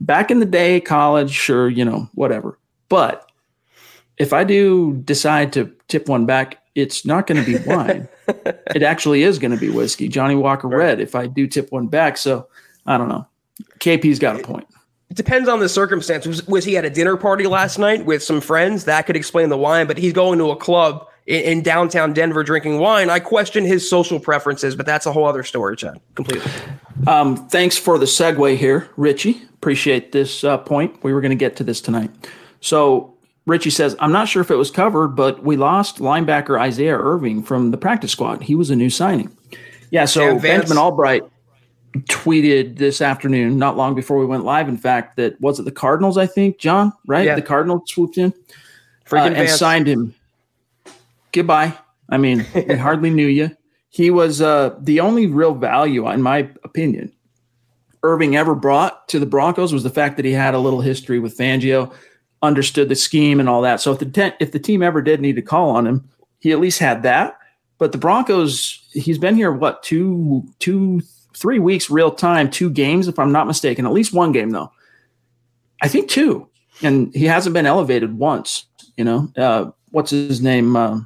Back 0.00 0.30
in 0.30 0.38
the 0.38 0.46
day, 0.46 0.80
college, 0.80 1.30
sure, 1.30 1.68
you 1.68 1.84
know, 1.84 2.08
whatever. 2.14 2.58
But 2.88 3.30
if 4.18 4.32
I 4.32 4.44
do 4.44 4.94
decide 5.04 5.52
to 5.54 5.74
tip 5.90 6.08
one 6.08 6.26
back, 6.26 6.62
it's 6.74 7.04
not 7.04 7.26
going 7.26 7.44
to 7.44 7.58
be 7.58 7.62
wine. 7.66 8.08
it 8.28 8.82
actually 8.82 9.22
is 9.22 9.38
going 9.38 9.50
to 9.50 9.56
be 9.56 9.70
whiskey, 9.70 10.08
Johnny 10.08 10.34
Walker 10.34 10.68
Red, 10.68 11.00
if 11.00 11.14
I 11.14 11.26
do 11.26 11.46
tip 11.46 11.70
one 11.72 11.88
back. 11.88 12.16
So 12.16 12.48
I 12.86 12.96
don't 12.96 13.08
know. 13.08 13.26
KP's 13.78 14.18
got 14.18 14.38
a 14.38 14.42
point. 14.42 14.66
It 15.10 15.16
depends 15.16 15.48
on 15.48 15.58
the 15.58 15.68
circumstance. 15.68 16.24
Was, 16.26 16.46
was, 16.46 16.64
he 16.64 16.76
at 16.76 16.84
a 16.84 16.90
dinner 16.90 17.16
party 17.16 17.46
last 17.46 17.78
night 17.78 18.06
with 18.06 18.22
some 18.22 18.40
friends? 18.40 18.84
That 18.84 19.06
could 19.06 19.16
explain 19.16 19.48
the 19.48 19.56
wine, 19.56 19.88
but 19.88 19.98
he's 19.98 20.12
going 20.12 20.38
to 20.38 20.50
a 20.50 20.56
club 20.56 21.06
in, 21.26 21.42
in, 21.42 21.62
downtown 21.62 22.12
Denver 22.12 22.44
drinking 22.44 22.78
wine. 22.78 23.10
I 23.10 23.18
question 23.18 23.64
his 23.64 23.88
social 23.90 24.20
preferences, 24.20 24.76
but 24.76 24.86
that's 24.86 25.06
a 25.06 25.12
whole 25.12 25.24
other 25.24 25.42
story, 25.42 25.76
Chad. 25.76 26.00
Completely. 26.14 26.48
Um, 27.08 27.48
thanks 27.48 27.76
for 27.76 27.98
the 27.98 28.06
segue 28.06 28.56
here, 28.56 28.88
Richie. 28.96 29.42
Appreciate 29.54 30.12
this 30.12 30.44
uh, 30.44 30.58
point. 30.58 31.02
We 31.02 31.12
were 31.12 31.20
going 31.20 31.30
to 31.30 31.36
get 31.36 31.56
to 31.56 31.64
this 31.64 31.80
tonight. 31.80 32.10
So 32.60 33.14
Richie 33.46 33.70
says, 33.70 33.96
I'm 34.00 34.12
not 34.12 34.28
sure 34.28 34.42
if 34.42 34.50
it 34.50 34.56
was 34.56 34.70
covered, 34.70 35.08
but 35.08 35.42
we 35.42 35.56
lost 35.56 35.98
linebacker 35.98 36.60
Isaiah 36.60 36.98
Irving 36.98 37.42
from 37.42 37.70
the 37.70 37.78
practice 37.78 38.12
squad. 38.12 38.42
He 38.42 38.54
was 38.54 38.70
a 38.70 38.76
new 38.76 38.90
signing. 38.90 39.34
Yeah, 39.90 40.04
so 40.04 40.38
Benjamin 40.38 40.78
Albright 40.78 41.24
tweeted 42.02 42.76
this 42.76 43.00
afternoon, 43.00 43.58
not 43.58 43.76
long 43.76 43.94
before 43.94 44.18
we 44.18 44.26
went 44.26 44.44
live, 44.44 44.68
in 44.68 44.76
fact, 44.76 45.16
that 45.16 45.40
was 45.40 45.58
it 45.58 45.64
the 45.64 45.72
Cardinals, 45.72 46.16
I 46.16 46.26
think, 46.26 46.58
John, 46.58 46.92
right? 47.06 47.26
Yeah. 47.26 47.34
The 47.34 47.42
Cardinals 47.42 47.90
swooped 47.90 48.18
in 48.18 48.32
uh, 49.10 49.16
and 49.16 49.48
signed 49.48 49.88
him. 49.88 50.14
Goodbye. 51.32 51.74
I 52.08 52.18
mean, 52.18 52.46
we 52.54 52.76
hardly 52.76 53.10
knew 53.10 53.26
you. 53.26 53.50
He 53.88 54.10
was 54.10 54.40
uh, 54.40 54.76
the 54.80 55.00
only 55.00 55.26
real 55.26 55.54
value, 55.54 56.08
in 56.08 56.22
my 56.22 56.48
opinion, 56.62 57.12
Irving 58.02 58.36
ever 58.36 58.54
brought 58.54 59.08
to 59.08 59.18
the 59.18 59.26
Broncos 59.26 59.72
was 59.72 59.82
the 59.82 59.90
fact 59.90 60.16
that 60.16 60.24
he 60.24 60.32
had 60.32 60.54
a 60.54 60.58
little 60.58 60.80
history 60.80 61.18
with 61.18 61.36
Fangio, 61.36 61.92
understood 62.42 62.88
the 62.88 62.96
scheme 62.96 63.40
and 63.40 63.48
all 63.48 63.62
that. 63.62 63.80
So 63.80 63.92
if 63.92 63.98
the 63.98 64.06
te- 64.06 64.36
if 64.40 64.52
the 64.52 64.58
team 64.58 64.82
ever 64.82 65.02
did 65.02 65.20
need 65.20 65.36
to 65.36 65.42
call 65.42 65.70
on 65.70 65.86
him, 65.86 66.08
he 66.38 66.52
at 66.52 66.60
least 66.60 66.78
had 66.78 67.02
that. 67.02 67.38
But 67.78 67.92
the 67.92 67.98
Broncos, 67.98 68.86
he's 68.92 69.18
been 69.18 69.36
here 69.36 69.52
what 69.52 69.82
two 69.82 70.44
two 70.58 71.02
three 71.34 71.58
weeks 71.58 71.90
real 71.90 72.10
time, 72.10 72.50
two 72.50 72.70
games, 72.70 73.08
if 73.08 73.18
I'm 73.18 73.32
not 73.32 73.46
mistaken, 73.46 73.86
at 73.86 73.92
least 73.92 74.12
one 74.12 74.32
game 74.32 74.50
though. 74.50 74.70
I 75.82 75.88
think 75.88 76.10
two, 76.10 76.48
and 76.82 77.14
he 77.14 77.24
hasn't 77.24 77.54
been 77.54 77.66
elevated 77.66 78.18
once. 78.18 78.66
You 78.96 79.04
know, 79.04 79.32
uh, 79.36 79.70
what's 79.90 80.10
his 80.10 80.42
name? 80.42 80.76
Uh, 80.76 81.00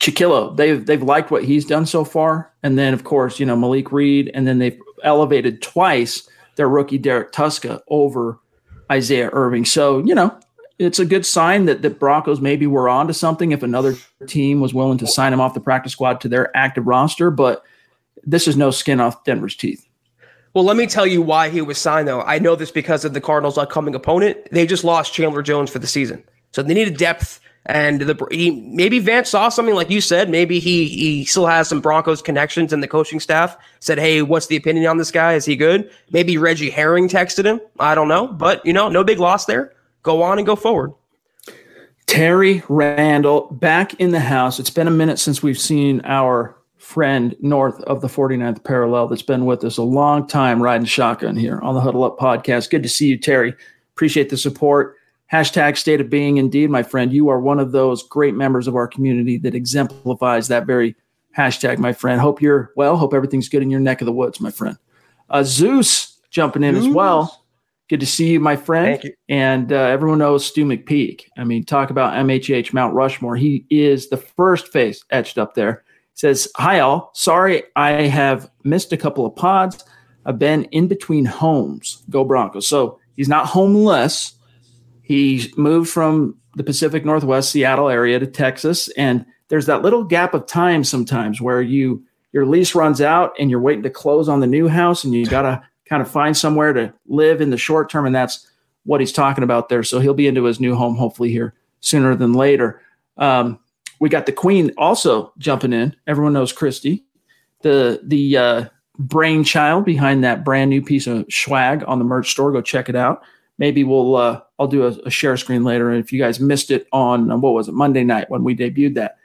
Chiquillo. 0.00 0.56
They've 0.56 0.84
they've 0.84 1.02
liked 1.02 1.30
what 1.30 1.44
he's 1.44 1.64
done 1.64 1.86
so 1.86 2.04
far, 2.04 2.52
and 2.62 2.78
then 2.78 2.94
of 2.94 3.04
course 3.04 3.40
you 3.40 3.46
know 3.46 3.56
Malik 3.56 3.92
Reed, 3.92 4.30
and 4.32 4.46
then 4.46 4.58
they've 4.58 4.80
elevated 5.02 5.60
twice 5.60 6.28
their 6.56 6.68
rookie 6.68 6.98
Derrek 6.98 7.32
Tuszka 7.32 7.80
over 7.88 8.38
Isaiah 8.90 9.30
Irving. 9.32 9.64
So 9.64 9.98
you 10.00 10.14
know 10.14 10.38
it's 10.78 10.98
a 10.98 11.04
good 11.04 11.26
sign 11.26 11.66
that 11.66 11.82
the 11.82 11.90
Broncos 11.90 12.40
maybe 12.40 12.66
were 12.66 12.88
on 12.88 13.08
to 13.08 13.14
something 13.14 13.52
if 13.52 13.62
another 13.62 13.94
team 14.26 14.60
was 14.60 14.72
willing 14.72 14.98
to 14.98 15.06
sign 15.06 15.32
him 15.32 15.40
off 15.40 15.54
the 15.54 15.60
practice 15.60 15.92
squad 15.92 16.20
to 16.20 16.28
their 16.28 16.56
active 16.56 16.86
roster, 16.86 17.30
but 17.30 17.64
this 18.24 18.46
is 18.46 18.56
no 18.56 18.70
skin 18.70 19.00
off 19.00 19.24
Denver's 19.24 19.56
teeth. 19.56 19.84
Well, 20.54 20.64
let 20.64 20.76
me 20.76 20.86
tell 20.86 21.06
you 21.06 21.20
why 21.20 21.50
he 21.50 21.60
was 21.60 21.78
signed, 21.78 22.08
though. 22.08 22.22
I 22.22 22.38
know 22.38 22.56
this 22.56 22.70
because 22.70 23.04
of 23.04 23.12
the 23.12 23.20
Cardinals' 23.20 23.58
upcoming 23.58 23.94
opponent. 23.94 24.38
They 24.50 24.66
just 24.66 24.84
lost 24.84 25.12
Chandler 25.12 25.42
Jones 25.42 25.70
for 25.70 25.78
the 25.78 25.86
season, 25.86 26.24
so 26.52 26.62
they 26.62 26.74
needed 26.74 26.96
depth. 26.96 27.40
And 27.68 28.00
the 28.00 28.26
he, 28.30 28.50
maybe 28.50 28.98
Vance 28.98 29.28
saw 29.28 29.50
something 29.50 29.74
like 29.74 29.90
you 29.90 30.00
said. 30.00 30.30
Maybe 30.30 30.58
he 30.58 30.88
he 30.88 31.24
still 31.26 31.46
has 31.46 31.68
some 31.68 31.82
Broncos 31.82 32.22
connections 32.22 32.72
in 32.72 32.80
the 32.80 32.88
coaching 32.88 33.20
staff. 33.20 33.58
Said, 33.80 33.98
"Hey, 33.98 34.22
what's 34.22 34.46
the 34.46 34.56
opinion 34.56 34.86
on 34.86 34.96
this 34.96 35.10
guy? 35.10 35.34
Is 35.34 35.44
he 35.44 35.54
good?" 35.54 35.90
Maybe 36.10 36.38
Reggie 36.38 36.70
Herring 36.70 37.10
texted 37.10 37.44
him. 37.44 37.60
I 37.78 37.94
don't 37.94 38.08
know, 38.08 38.26
but 38.26 38.64
you 38.64 38.72
know, 38.72 38.88
no 38.88 39.04
big 39.04 39.18
loss 39.18 39.44
there. 39.44 39.74
Go 40.02 40.22
on 40.22 40.38
and 40.38 40.46
go 40.46 40.56
forward. 40.56 40.94
Terry 42.06 42.62
Randall 42.70 43.48
back 43.50 43.92
in 44.00 44.12
the 44.12 44.20
house. 44.20 44.58
It's 44.58 44.70
been 44.70 44.88
a 44.88 44.90
minute 44.90 45.18
since 45.18 45.42
we've 45.42 45.58
seen 45.58 46.00
our 46.04 46.56
friend 46.78 47.36
north 47.40 47.78
of 47.82 48.00
the 48.00 48.08
49th 48.08 48.64
parallel 48.64 49.08
that's 49.08 49.20
been 49.20 49.44
with 49.44 49.62
us 49.62 49.76
a 49.76 49.82
long 49.82 50.26
time 50.26 50.62
riding 50.62 50.86
shotgun 50.86 51.36
here 51.36 51.60
on 51.60 51.74
the 51.74 51.82
Huddle 51.82 52.04
Up 52.04 52.18
podcast. 52.18 52.70
Good 52.70 52.82
to 52.82 52.88
see 52.88 53.08
you, 53.08 53.18
Terry. 53.18 53.54
Appreciate 53.94 54.30
the 54.30 54.38
support. 54.38 54.96
Hashtag 55.32 55.76
state 55.76 56.00
of 56.00 56.08
being. 56.08 56.38
Indeed, 56.38 56.70
my 56.70 56.82
friend, 56.82 57.12
you 57.12 57.28
are 57.28 57.40
one 57.40 57.58
of 57.60 57.72
those 57.72 58.02
great 58.02 58.34
members 58.34 58.66
of 58.66 58.76
our 58.76 58.88
community 58.88 59.36
that 59.38 59.54
exemplifies 59.54 60.48
that 60.48 60.66
very 60.66 60.94
hashtag, 61.36 61.78
my 61.78 61.92
friend. 61.92 62.20
Hope 62.20 62.40
you're 62.40 62.72
well. 62.76 62.96
Hope 62.96 63.12
everything's 63.12 63.48
good 63.48 63.62
in 63.62 63.70
your 63.70 63.80
neck 63.80 64.00
of 64.00 64.06
the 64.06 64.12
woods, 64.12 64.40
my 64.40 64.50
friend. 64.50 64.78
Uh, 65.28 65.42
Zeus 65.42 66.18
jumping 66.30 66.62
in 66.62 66.74
Zeus. 66.74 66.86
as 66.86 66.92
well. 66.92 67.44
Good 67.88 68.00
to 68.00 68.06
see 68.06 68.32
you, 68.32 68.40
my 68.40 68.56
friend. 68.56 69.02
You. 69.02 69.12
And 69.28 69.72
uh, 69.72 69.76
everyone 69.76 70.18
knows 70.18 70.46
Stu 70.46 70.64
McPeak. 70.64 71.24
I 71.36 71.44
mean, 71.44 71.64
talk 71.64 71.90
about 71.90 72.14
MHH 72.14 72.72
Mount 72.72 72.94
Rushmore. 72.94 73.36
He 73.36 73.66
is 73.70 74.08
the 74.08 74.16
first 74.16 74.68
face 74.68 75.04
etched 75.10 75.38
up 75.38 75.54
there 75.54 75.84
says, 76.18 76.48
Hi, 76.56 76.80
all. 76.80 77.10
Sorry 77.14 77.62
I 77.76 78.02
have 78.02 78.50
missed 78.64 78.92
a 78.92 78.96
couple 78.96 79.24
of 79.24 79.36
pods. 79.36 79.84
I've 80.26 80.38
been 80.38 80.64
in 80.64 80.88
between 80.88 81.24
homes. 81.24 82.02
Go 82.10 82.24
Broncos. 82.24 82.66
So 82.66 82.98
he's 83.16 83.28
not 83.28 83.46
homeless. 83.46 84.34
He 85.08 85.50
moved 85.56 85.88
from 85.88 86.36
the 86.54 86.62
Pacific 86.62 87.02
Northwest, 87.02 87.50
Seattle 87.50 87.88
area 87.88 88.18
to 88.18 88.26
Texas. 88.26 88.90
And 88.90 89.24
there's 89.48 89.64
that 89.64 89.80
little 89.80 90.04
gap 90.04 90.34
of 90.34 90.44
time 90.46 90.84
sometimes 90.84 91.40
where 91.40 91.62
you 91.62 92.04
your 92.32 92.44
lease 92.44 92.74
runs 92.74 93.00
out 93.00 93.32
and 93.38 93.50
you're 93.50 93.58
waiting 93.58 93.84
to 93.84 93.90
close 93.90 94.28
on 94.28 94.40
the 94.40 94.46
new 94.46 94.68
house 94.68 95.04
and 95.04 95.14
you 95.14 95.24
got 95.30 95.42
to 95.42 95.62
kind 95.86 96.02
of 96.02 96.10
find 96.10 96.36
somewhere 96.36 96.74
to 96.74 96.92
live 97.06 97.40
in 97.40 97.48
the 97.48 97.56
short 97.56 97.88
term. 97.90 98.04
And 98.04 98.14
that's 98.14 98.46
what 98.84 99.00
he's 99.00 99.10
talking 99.10 99.44
about 99.44 99.70
there. 99.70 99.82
So 99.82 99.98
he'll 99.98 100.12
be 100.12 100.26
into 100.26 100.44
his 100.44 100.60
new 100.60 100.74
home 100.74 100.96
hopefully 100.96 101.30
here 101.30 101.54
sooner 101.80 102.14
than 102.14 102.34
later. 102.34 102.82
Um, 103.16 103.58
we 104.00 104.10
got 104.10 104.26
the 104.26 104.32
Queen 104.32 104.72
also 104.76 105.32
jumping 105.38 105.72
in. 105.72 105.96
Everyone 106.06 106.34
knows 106.34 106.52
Christy, 106.52 107.02
the 107.62 108.00
the 108.04 108.36
uh, 108.36 108.64
brainchild 108.98 109.86
behind 109.86 110.22
that 110.22 110.44
brand 110.44 110.68
new 110.68 110.82
piece 110.82 111.06
of 111.06 111.24
swag 111.32 111.82
on 111.86 111.98
the 111.98 112.04
merch 112.04 112.30
store. 112.30 112.52
Go 112.52 112.60
check 112.60 112.90
it 112.90 112.94
out. 112.94 113.22
Maybe 113.58 113.84
we'll 113.84 114.16
uh, 114.16 114.40
I'll 114.58 114.68
do 114.68 114.84
a, 114.84 114.90
a, 115.06 115.10
share 115.10 115.36
screen 115.36 115.64
later. 115.64 115.90
And 115.90 116.02
if 116.02 116.12
you 116.12 116.20
guys 116.20 116.38
missed 116.38 116.70
it 116.70 116.86
on 116.92 117.30
uh, 117.30 117.36
what 117.36 117.54
was 117.54 117.68
it 117.68 117.74
Monday 117.74 118.04
night 118.04 118.30
when 118.30 118.44
we 118.44 118.54
debuted 118.54 118.94
that, 118.94 119.16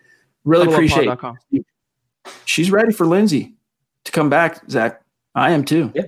really 0.43 0.71
appreciate. 0.71 1.07
It. 1.51 1.65
She's 2.45 2.71
ready 2.71 2.91
for 2.91 3.05
Lindsay 3.05 3.55
to 4.05 4.11
come 4.11 4.29
back. 4.29 4.69
Zach, 4.69 5.01
I 5.36 5.51
am 5.51 5.63
too. 5.63 5.91
Yeah. 5.93 6.03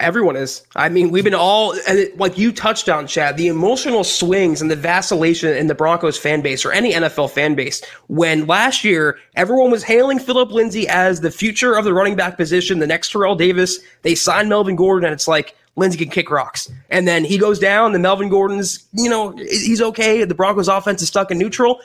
Everyone 0.00 0.36
is. 0.36 0.64
I 0.74 0.88
mean, 0.88 1.10
we've 1.10 1.24
been 1.24 1.34
all 1.34 1.74
like 2.16 2.36
you 2.36 2.52
touched 2.52 2.88
on, 2.88 3.06
Chad. 3.06 3.36
The 3.36 3.46
emotional 3.46 4.04
swings 4.04 4.60
and 4.60 4.70
the 4.70 4.76
vacillation 4.76 5.56
in 5.56 5.68
the 5.68 5.74
Broncos 5.74 6.18
fan 6.18 6.42
base 6.42 6.64
or 6.64 6.72
any 6.72 6.92
NFL 6.92 7.30
fan 7.30 7.54
base. 7.54 7.82
When 8.08 8.46
last 8.46 8.84
year 8.84 9.18
everyone 9.36 9.70
was 9.70 9.84
hailing 9.84 10.18
Phillip 10.18 10.50
Lindsay 10.50 10.86
as 10.88 11.20
the 11.20 11.30
future 11.30 11.74
of 11.74 11.84
the 11.84 11.94
running 11.94 12.16
back 12.16 12.36
position, 12.36 12.80
the 12.80 12.86
next 12.86 13.12
Terrell 13.12 13.36
Davis. 13.36 13.78
They 14.02 14.14
signed 14.14 14.48
Melvin 14.48 14.76
Gordon, 14.76 15.06
and 15.06 15.14
it's 15.14 15.28
like 15.28 15.54
Lindsay 15.78 15.98
can 15.98 16.10
kick 16.10 16.30
rocks. 16.30 16.70
And 16.90 17.08
then 17.08 17.24
he 17.24 17.38
goes 17.38 17.58
down. 17.58 17.92
The 17.92 17.98
Melvin 17.98 18.28
Gordon's, 18.28 18.86
you 18.92 19.08
know, 19.08 19.30
he's 19.36 19.80
okay. 19.80 20.24
The 20.24 20.34
Broncos 20.34 20.68
offense 20.68 21.00
is 21.02 21.08
stuck 21.08 21.30
in 21.30 21.38
neutral 21.38 21.80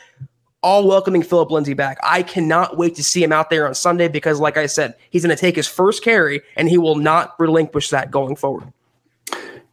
all 0.63 0.87
welcoming 0.87 1.21
Phillip 1.21 1.51
Lindsay 1.51 1.73
back. 1.73 1.97
I 2.03 2.23
cannot 2.23 2.77
wait 2.77 2.95
to 2.95 3.03
see 3.03 3.21
him 3.21 3.31
out 3.31 3.49
there 3.49 3.67
on 3.67 3.75
Sunday 3.75 4.07
because, 4.07 4.39
like 4.39 4.57
I 4.57 4.65
said, 4.65 4.95
he's 5.09 5.23
going 5.23 5.35
to 5.35 5.39
take 5.39 5.55
his 5.55 5.67
first 5.67 6.03
carry 6.03 6.41
and 6.55 6.69
he 6.69 6.77
will 6.77 6.95
not 6.95 7.35
relinquish 7.37 7.89
that 7.89 8.09
going 8.09 8.35
forward. 8.35 8.71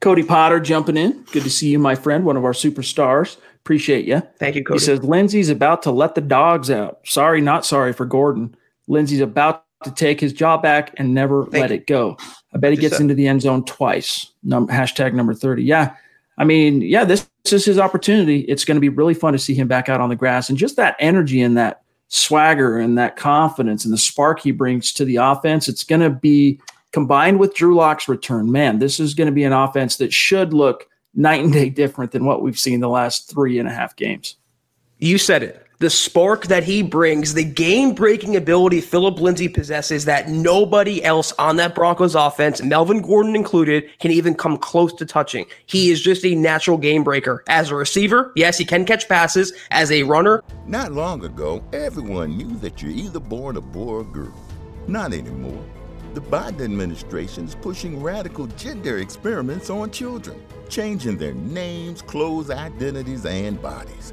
Cody 0.01 0.23
Potter 0.23 0.61
jumping 0.61 0.97
in. 0.97 1.25
Good 1.31 1.45
to 1.45 1.51
see 1.51 1.69
you, 1.69 1.79
my 1.79 1.95
friend, 1.95 2.25
one 2.25 2.37
of 2.37 2.45
our 2.45 2.53
superstars. 2.53 3.37
Appreciate 3.57 4.05
you. 4.05 4.23
Thank 4.39 4.57
you, 4.57 4.65
Cody. 4.65 4.81
He 4.81 4.85
says 4.85 5.05
Lindsay's 5.05 5.51
about 5.51 5.83
to 5.83 5.91
let 5.91 6.15
the 6.15 6.21
dogs 6.21 6.71
out. 6.71 7.01
Sorry, 7.05 7.41
not 7.41 7.65
sorry 7.65 7.93
for 7.93 8.07
Gordon. 8.07 8.57
Lindsay's 8.89 9.21
about 9.21 9.65
to 9.85 9.91
take 9.91 10.21
his 10.21 10.33
job 10.33 10.63
back 10.63 10.93
and 10.97 11.15
never 11.15 11.45
Thank 11.45 11.63
let 11.63 11.71
you. 11.71 11.77
it 11.77 11.87
go. 11.87 12.17
I 12.53 12.59
bet 12.59 12.73
he 12.73 12.77
gets 12.77 12.99
into 12.99 13.15
the 13.15 13.29
end 13.29 13.43
zone 13.43 13.65
twice. 13.65 14.31
Num- 14.43 14.69
hashtag 14.69 15.15
number 15.15 15.35
30. 15.35 15.63
Yeah. 15.63 15.95
I 16.37 16.45
mean, 16.45 16.83
yeah, 16.83 17.05
this, 17.05 17.29
this 17.45 17.53
is 17.53 17.65
his 17.65 17.79
opportunity. 17.79 18.41
It's 18.41 18.65
going 18.65 18.77
to 18.77 18.81
be 18.81 18.89
really 18.89 19.15
fun 19.15 19.33
to 19.35 19.39
see 19.39 19.55
him 19.55 19.69
back 19.69 19.89
out 19.89 20.01
on 20.01 20.09
the 20.09 20.17
grass 20.17 20.49
and 20.49 20.59
just 20.59 20.77
that 20.77 20.97
energy 20.99 21.43
and 21.43 21.57
that 21.57 21.83
swagger 22.09 22.79
and 22.79 22.99
that 22.99 23.17
confidence 23.17 23.85
and 23.85 23.95
the 23.95 23.99
spark 23.99 24.41
he 24.41 24.51
brings 24.51 24.93
to 24.95 25.05
the 25.05 25.17
offense. 25.17 25.69
It's 25.69 25.85
going 25.85 26.01
to 26.01 26.11
be 26.11 26.61
combined 26.93 27.39
with 27.39 27.55
Drew 27.55 27.77
Lock's 27.77 28.09
return. 28.09 28.51
Man, 28.51 28.79
this 28.79 28.99
is 28.99 29.15
going 29.15 29.27
to 29.27 29.33
be 29.33 29.45
an 29.45 29.53
offense 29.53 29.97
that 29.97 30.13
should 30.13 30.53
look 30.53 30.89
night 31.15 31.45
and 31.45 31.53
day 31.53 31.69
different 31.69 32.13
than 32.13 32.25
what 32.25 32.43
we've 32.43 32.59
seen 32.59 32.81
the 32.81 32.89
last 32.89 33.31
three 33.31 33.59
and 33.59 33.69
a 33.69 33.73
half 33.73 33.95
games. 33.95 34.37
You 34.99 35.19
said 35.19 35.43
it 35.43 35.67
the 35.81 35.89
spark 35.89 36.47
that 36.49 36.63
he 36.63 36.83
brings, 36.83 37.33
the 37.33 37.43
game 37.43 37.95
breaking 37.95 38.37
ability 38.37 38.83
Phillip 38.83 39.19
Lindsay 39.19 39.49
possesses 39.49 40.05
that 40.05 40.29
nobody 40.29 41.03
else 41.03 41.33
on 41.39 41.57
that 41.57 41.75
Broncos 41.75 42.15
offense, 42.15 42.63
Melvin 42.63 43.01
Gordon 43.01 43.35
included, 43.35 43.89
can 43.99 44.11
even 44.11 44.35
come 44.35 44.59
close 44.59 44.93
to 44.93 45.07
touching. 45.07 45.47
He 45.65 45.91
is 45.91 46.03
just 46.03 46.23
a 46.27 46.35
natural 46.35 46.77
game 46.77 47.03
breaker. 47.03 47.43
As 47.49 47.71
a 47.71 47.75
receiver, 47.75 48.31
yes, 48.37 48.59
he 48.59 48.65
can 48.67 48.85
catch 48.85 49.09
passes. 49.09 49.55
As 49.71 49.91
a 49.91 50.03
runner, 50.03 50.45
not 50.67 50.93
long 50.93 51.25
ago, 51.25 51.65
everyone 51.73 52.37
knew 52.37 52.55
that 52.59 52.83
you're 52.83 52.93
either 52.93 53.19
born 53.19 53.57
a 53.57 53.63
boy 53.63 54.01
or 54.01 54.05
girl. 54.05 54.35
Not 54.87 55.15
anymore. 55.15 55.65
The 56.13 56.21
Biden 56.21 56.61
administration 56.61 57.47
is 57.47 57.55
pushing 57.55 58.03
radical 58.03 58.49
gender 58.49 58.99
experiments 58.99 59.71
on 59.71 59.91
children, 59.93 60.43
changing 60.69 61.17
their 61.17 61.33
names, 61.33 62.03
clothes, 62.03 62.51
identities, 62.51 63.25
and 63.25 63.63
bodies. 63.63 64.13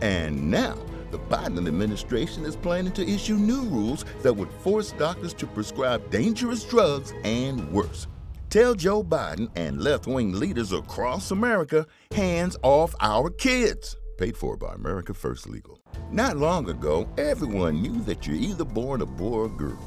And 0.00 0.50
now, 0.50 0.76
the 1.10 1.18
Biden 1.18 1.66
administration 1.68 2.44
is 2.44 2.56
planning 2.56 2.92
to 2.92 3.08
issue 3.08 3.36
new 3.36 3.62
rules 3.62 4.04
that 4.22 4.32
would 4.32 4.50
force 4.50 4.92
doctors 4.92 5.34
to 5.34 5.46
prescribe 5.46 6.10
dangerous 6.10 6.64
drugs 6.64 7.12
and 7.24 7.70
worse. 7.72 8.08
Tell 8.50 8.74
Joe 8.74 9.02
Biden 9.02 9.50
and 9.56 9.80
left 9.80 10.06
wing 10.06 10.32
leaders 10.32 10.72
across 10.72 11.30
America 11.30 11.86
hands 12.12 12.56
off 12.62 12.94
our 13.00 13.30
kids. 13.30 13.96
Paid 14.16 14.36
for 14.36 14.56
by 14.56 14.74
America 14.74 15.12
First 15.12 15.48
Legal. 15.48 15.80
Not 16.10 16.36
long 16.36 16.68
ago, 16.68 17.08
everyone 17.18 17.82
knew 17.82 18.00
that 18.02 18.26
you're 18.26 18.36
either 18.36 18.64
born 18.64 19.00
a 19.02 19.06
boy 19.06 19.38
or 19.38 19.48
girl. 19.48 19.82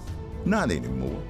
Not 0.45 0.71
anymore. 0.71 1.21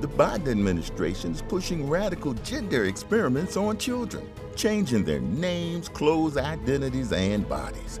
The 0.00 0.08
Biden 0.08 0.48
administration 0.48 1.32
is 1.32 1.42
pushing 1.42 1.88
radical 1.88 2.34
gender 2.34 2.84
experiments 2.84 3.56
on 3.56 3.78
children, 3.78 4.30
changing 4.54 5.04
their 5.04 5.20
names, 5.20 5.88
clothes, 5.88 6.36
identities, 6.36 7.12
and 7.12 7.48
bodies. 7.48 8.00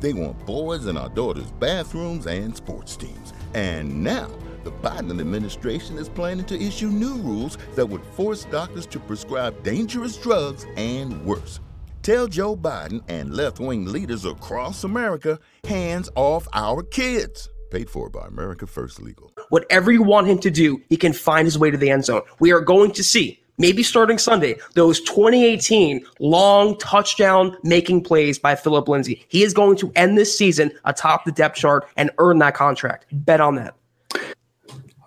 They 0.00 0.12
want 0.12 0.44
boys 0.46 0.86
in 0.86 0.96
our 0.96 1.08
daughters' 1.08 1.50
bathrooms 1.52 2.26
and 2.26 2.56
sports 2.56 2.96
teams. 2.96 3.32
And 3.54 4.02
now, 4.02 4.28
the 4.64 4.72
Biden 4.72 5.20
administration 5.20 5.96
is 5.96 6.08
planning 6.08 6.44
to 6.46 6.60
issue 6.60 6.88
new 6.88 7.16
rules 7.16 7.56
that 7.74 7.86
would 7.86 8.04
force 8.04 8.44
doctors 8.44 8.86
to 8.86 8.98
prescribe 8.98 9.62
dangerous 9.62 10.16
drugs 10.16 10.66
and 10.76 11.24
worse. 11.24 11.60
Tell 12.02 12.26
Joe 12.26 12.56
Biden 12.56 13.02
and 13.08 13.34
left 13.34 13.58
wing 13.58 13.86
leaders 13.86 14.24
across 14.24 14.84
America 14.84 15.38
hands 15.64 16.08
off 16.14 16.46
our 16.52 16.82
kids. 16.82 17.48
Paid 17.70 17.90
for 17.90 18.08
by 18.08 18.26
America 18.26 18.66
First 18.66 19.00
Legal. 19.00 19.32
Whatever 19.48 19.90
you 19.90 20.02
want 20.02 20.28
him 20.28 20.38
to 20.38 20.50
do, 20.50 20.80
he 20.88 20.96
can 20.96 21.12
find 21.12 21.46
his 21.46 21.58
way 21.58 21.70
to 21.70 21.76
the 21.76 21.90
end 21.90 22.04
zone. 22.04 22.22
We 22.38 22.52
are 22.52 22.60
going 22.60 22.92
to 22.92 23.02
see 23.02 23.42
maybe 23.58 23.82
starting 23.82 24.18
Sunday, 24.18 24.58
those 24.74 25.00
2018 25.02 26.04
long 26.20 26.76
touchdown 26.78 27.56
making 27.62 28.02
plays 28.02 28.38
by 28.38 28.54
Phillip 28.54 28.88
Lindsay. 28.88 29.24
He 29.28 29.42
is 29.42 29.52
going 29.52 29.76
to 29.78 29.92
end 29.96 30.16
this 30.16 30.36
season 30.36 30.70
atop 30.84 31.24
the 31.24 31.32
depth 31.32 31.56
chart 31.56 31.88
and 31.96 32.10
earn 32.18 32.38
that 32.38 32.54
contract. 32.54 33.06
Bet 33.12 33.40
on 33.40 33.56
that. 33.56 33.74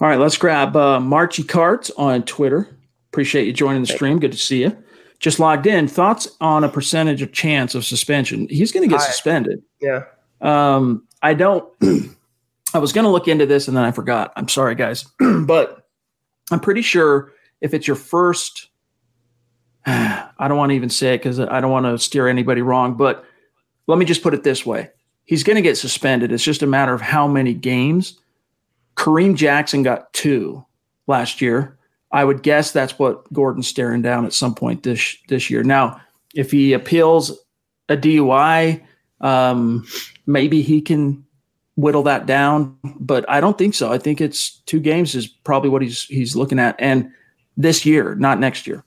All 0.01 0.07
right, 0.07 0.19
let's 0.19 0.37
grab 0.37 0.75
uh, 0.75 0.99
Marchie 0.99 1.47
Carts 1.47 1.91
on 1.97 2.23
Twitter. 2.23 2.69
Appreciate 3.11 3.45
you 3.45 3.53
joining 3.53 3.81
the 3.81 3.87
stream. 3.87 4.19
Good 4.19 4.31
to 4.31 4.37
see 4.37 4.61
you. 4.61 4.77
Just 5.19 5.39
logged 5.39 5.67
in. 5.67 5.89
Thoughts 5.89 6.29
on 6.39 6.63
a 6.63 6.69
percentage 6.69 7.21
of 7.21 7.33
chance 7.33 7.75
of 7.75 7.83
suspension? 7.83 8.47
He's 8.47 8.71
going 8.71 8.87
to 8.87 8.93
get 8.93 9.01
I, 9.01 9.05
suspended. 9.05 9.61
Yeah. 9.81 10.03
Um, 10.39 11.05
I 11.21 11.33
don't. 11.33 11.69
I 12.73 12.77
was 12.77 12.93
going 12.93 13.03
to 13.03 13.09
look 13.09 13.27
into 13.27 13.45
this 13.45 13.67
and 13.67 13.75
then 13.75 13.83
I 13.83 13.91
forgot. 13.91 14.31
I'm 14.35 14.47
sorry, 14.47 14.75
guys, 14.75 15.03
but 15.19 15.87
I'm 16.51 16.59
pretty 16.59 16.81
sure 16.81 17.33
if 17.61 17.73
it's 17.73 17.87
your 17.87 17.95
first, 17.95 18.69
I 19.85 20.47
don't 20.47 20.57
want 20.57 20.71
to 20.71 20.75
even 20.75 20.89
say 20.89 21.15
it 21.15 21.19
because 21.19 21.39
I 21.39 21.59
don't 21.59 21.71
want 21.71 21.85
to 21.85 21.97
steer 21.97 22.27
anybody 22.27 22.61
wrong, 22.61 22.95
but 22.95 23.25
let 23.87 23.97
me 23.97 24.05
just 24.05 24.23
put 24.23 24.33
it 24.33 24.43
this 24.43 24.65
way. 24.65 24.89
He's 25.25 25.43
going 25.43 25.55
to 25.55 25.61
get 25.61 25.77
suspended. 25.77 26.31
It's 26.31 26.43
just 26.43 26.63
a 26.63 26.67
matter 26.67 26.93
of 26.93 27.01
how 27.01 27.27
many 27.27 27.53
games. 27.53 28.19
Kareem 28.95 29.35
Jackson 29.35 29.83
got 29.83 30.11
two 30.13 30.65
last 31.07 31.41
year. 31.41 31.77
I 32.11 32.23
would 32.23 32.41
guess 32.41 32.71
that's 32.71 32.97
what 32.97 33.31
Gordon's 33.31 33.67
staring 33.67 34.01
down 34.01 34.25
at 34.25 34.33
some 34.33 34.55
point 34.55 34.83
this 34.83 35.17
this 35.27 35.49
year. 35.49 35.63
Now, 35.63 36.01
if 36.33 36.51
he 36.51 36.73
appeals 36.73 37.37
a 37.87 37.95
DUI, 37.95 38.83
um, 39.21 39.85
maybe 40.25 40.61
he 40.61 40.81
can 40.81 41.23
whittle 41.75 42.03
that 42.03 42.25
down, 42.25 42.77
but 42.99 43.29
I 43.29 43.39
don't 43.39 43.57
think 43.57 43.73
so. 43.73 43.91
I 43.91 43.97
think 43.97 44.21
it's 44.21 44.59
two 44.61 44.79
games 44.79 45.15
is 45.15 45.27
probably 45.27 45.69
what 45.69 45.81
he's 45.81 46.03
he's 46.03 46.35
looking 46.35 46.59
at. 46.59 46.75
And 46.79 47.11
this 47.59 47.85
year, 47.85 48.15
not 48.15 48.39
next 48.39 48.65
year. 48.65 48.83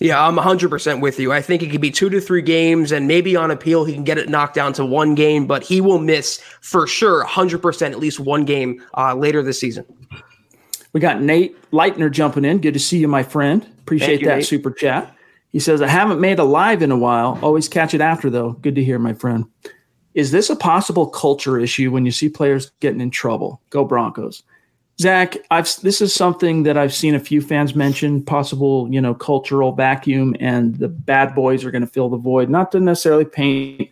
Yeah, 0.00 0.26
I'm 0.26 0.36
100% 0.36 1.00
with 1.00 1.20
you. 1.20 1.32
I 1.32 1.40
think 1.40 1.62
it 1.62 1.70
could 1.70 1.80
be 1.80 1.92
two 1.92 2.10
to 2.10 2.20
three 2.20 2.42
games, 2.42 2.90
and 2.90 3.06
maybe 3.06 3.36
on 3.36 3.52
appeal, 3.52 3.84
he 3.84 3.94
can 3.94 4.02
get 4.02 4.18
it 4.18 4.28
knocked 4.28 4.54
down 4.54 4.72
to 4.74 4.84
one 4.84 5.14
game, 5.14 5.46
but 5.46 5.62
he 5.62 5.80
will 5.80 6.00
miss 6.00 6.38
for 6.60 6.88
sure 6.88 7.24
100% 7.24 7.90
at 7.92 8.00
least 8.00 8.18
one 8.18 8.44
game 8.44 8.82
uh, 8.98 9.14
later 9.14 9.40
this 9.40 9.60
season. 9.60 9.86
We 10.92 11.00
got 11.00 11.22
Nate 11.22 11.56
Leitner 11.70 12.10
jumping 12.10 12.44
in. 12.44 12.58
Good 12.58 12.74
to 12.74 12.80
see 12.80 12.98
you, 12.98 13.06
my 13.06 13.22
friend. 13.22 13.64
Appreciate 13.78 14.20
you, 14.20 14.26
that 14.26 14.38
Nate. 14.38 14.46
super 14.46 14.72
chat. 14.72 15.14
He 15.52 15.60
says, 15.60 15.80
I 15.80 15.86
haven't 15.86 16.20
made 16.20 16.40
a 16.40 16.44
live 16.44 16.82
in 16.82 16.90
a 16.90 16.98
while. 16.98 17.38
Always 17.40 17.68
catch 17.68 17.94
it 17.94 18.00
after, 18.00 18.28
though. 18.28 18.52
Good 18.54 18.74
to 18.74 18.84
hear, 18.84 18.98
my 18.98 19.14
friend. 19.14 19.44
Is 20.14 20.32
this 20.32 20.50
a 20.50 20.56
possible 20.56 21.06
culture 21.06 21.60
issue 21.60 21.92
when 21.92 22.04
you 22.04 22.10
see 22.10 22.28
players 22.28 22.72
getting 22.80 23.00
in 23.00 23.10
trouble? 23.10 23.60
Go 23.70 23.84
Broncos. 23.84 24.42
Zach, 25.00 25.36
I've 25.50 25.68
this 25.80 26.00
is 26.00 26.14
something 26.14 26.62
that 26.62 26.76
I've 26.76 26.94
seen 26.94 27.14
a 27.14 27.20
few 27.20 27.40
fans 27.40 27.74
mention 27.74 28.22
possible, 28.22 28.88
you 28.92 29.00
know, 29.00 29.14
cultural 29.14 29.72
vacuum, 29.72 30.36
and 30.38 30.76
the 30.76 30.88
bad 30.88 31.34
boys 31.34 31.64
are 31.64 31.70
going 31.70 31.82
to 31.82 31.88
fill 31.88 32.08
the 32.08 32.16
void. 32.16 32.48
Not 32.48 32.70
to 32.72 32.80
necessarily 32.80 33.24
paint, 33.24 33.90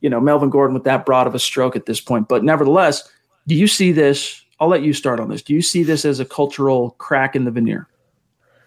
you 0.00 0.10
know, 0.10 0.20
Melvin 0.20 0.50
Gordon 0.50 0.74
with 0.74 0.84
that 0.84 1.06
broad 1.06 1.26
of 1.26 1.34
a 1.34 1.38
stroke 1.38 1.74
at 1.74 1.86
this 1.86 2.00
point, 2.00 2.28
but 2.28 2.44
nevertheless, 2.44 3.08
do 3.46 3.54
you 3.54 3.66
see 3.66 3.92
this? 3.92 4.42
I'll 4.60 4.68
let 4.68 4.82
you 4.82 4.92
start 4.92 5.20
on 5.20 5.28
this. 5.28 5.42
Do 5.42 5.54
you 5.54 5.62
see 5.62 5.82
this 5.82 6.04
as 6.04 6.20
a 6.20 6.24
cultural 6.24 6.90
crack 6.98 7.34
in 7.34 7.44
the 7.44 7.50
veneer? 7.50 7.88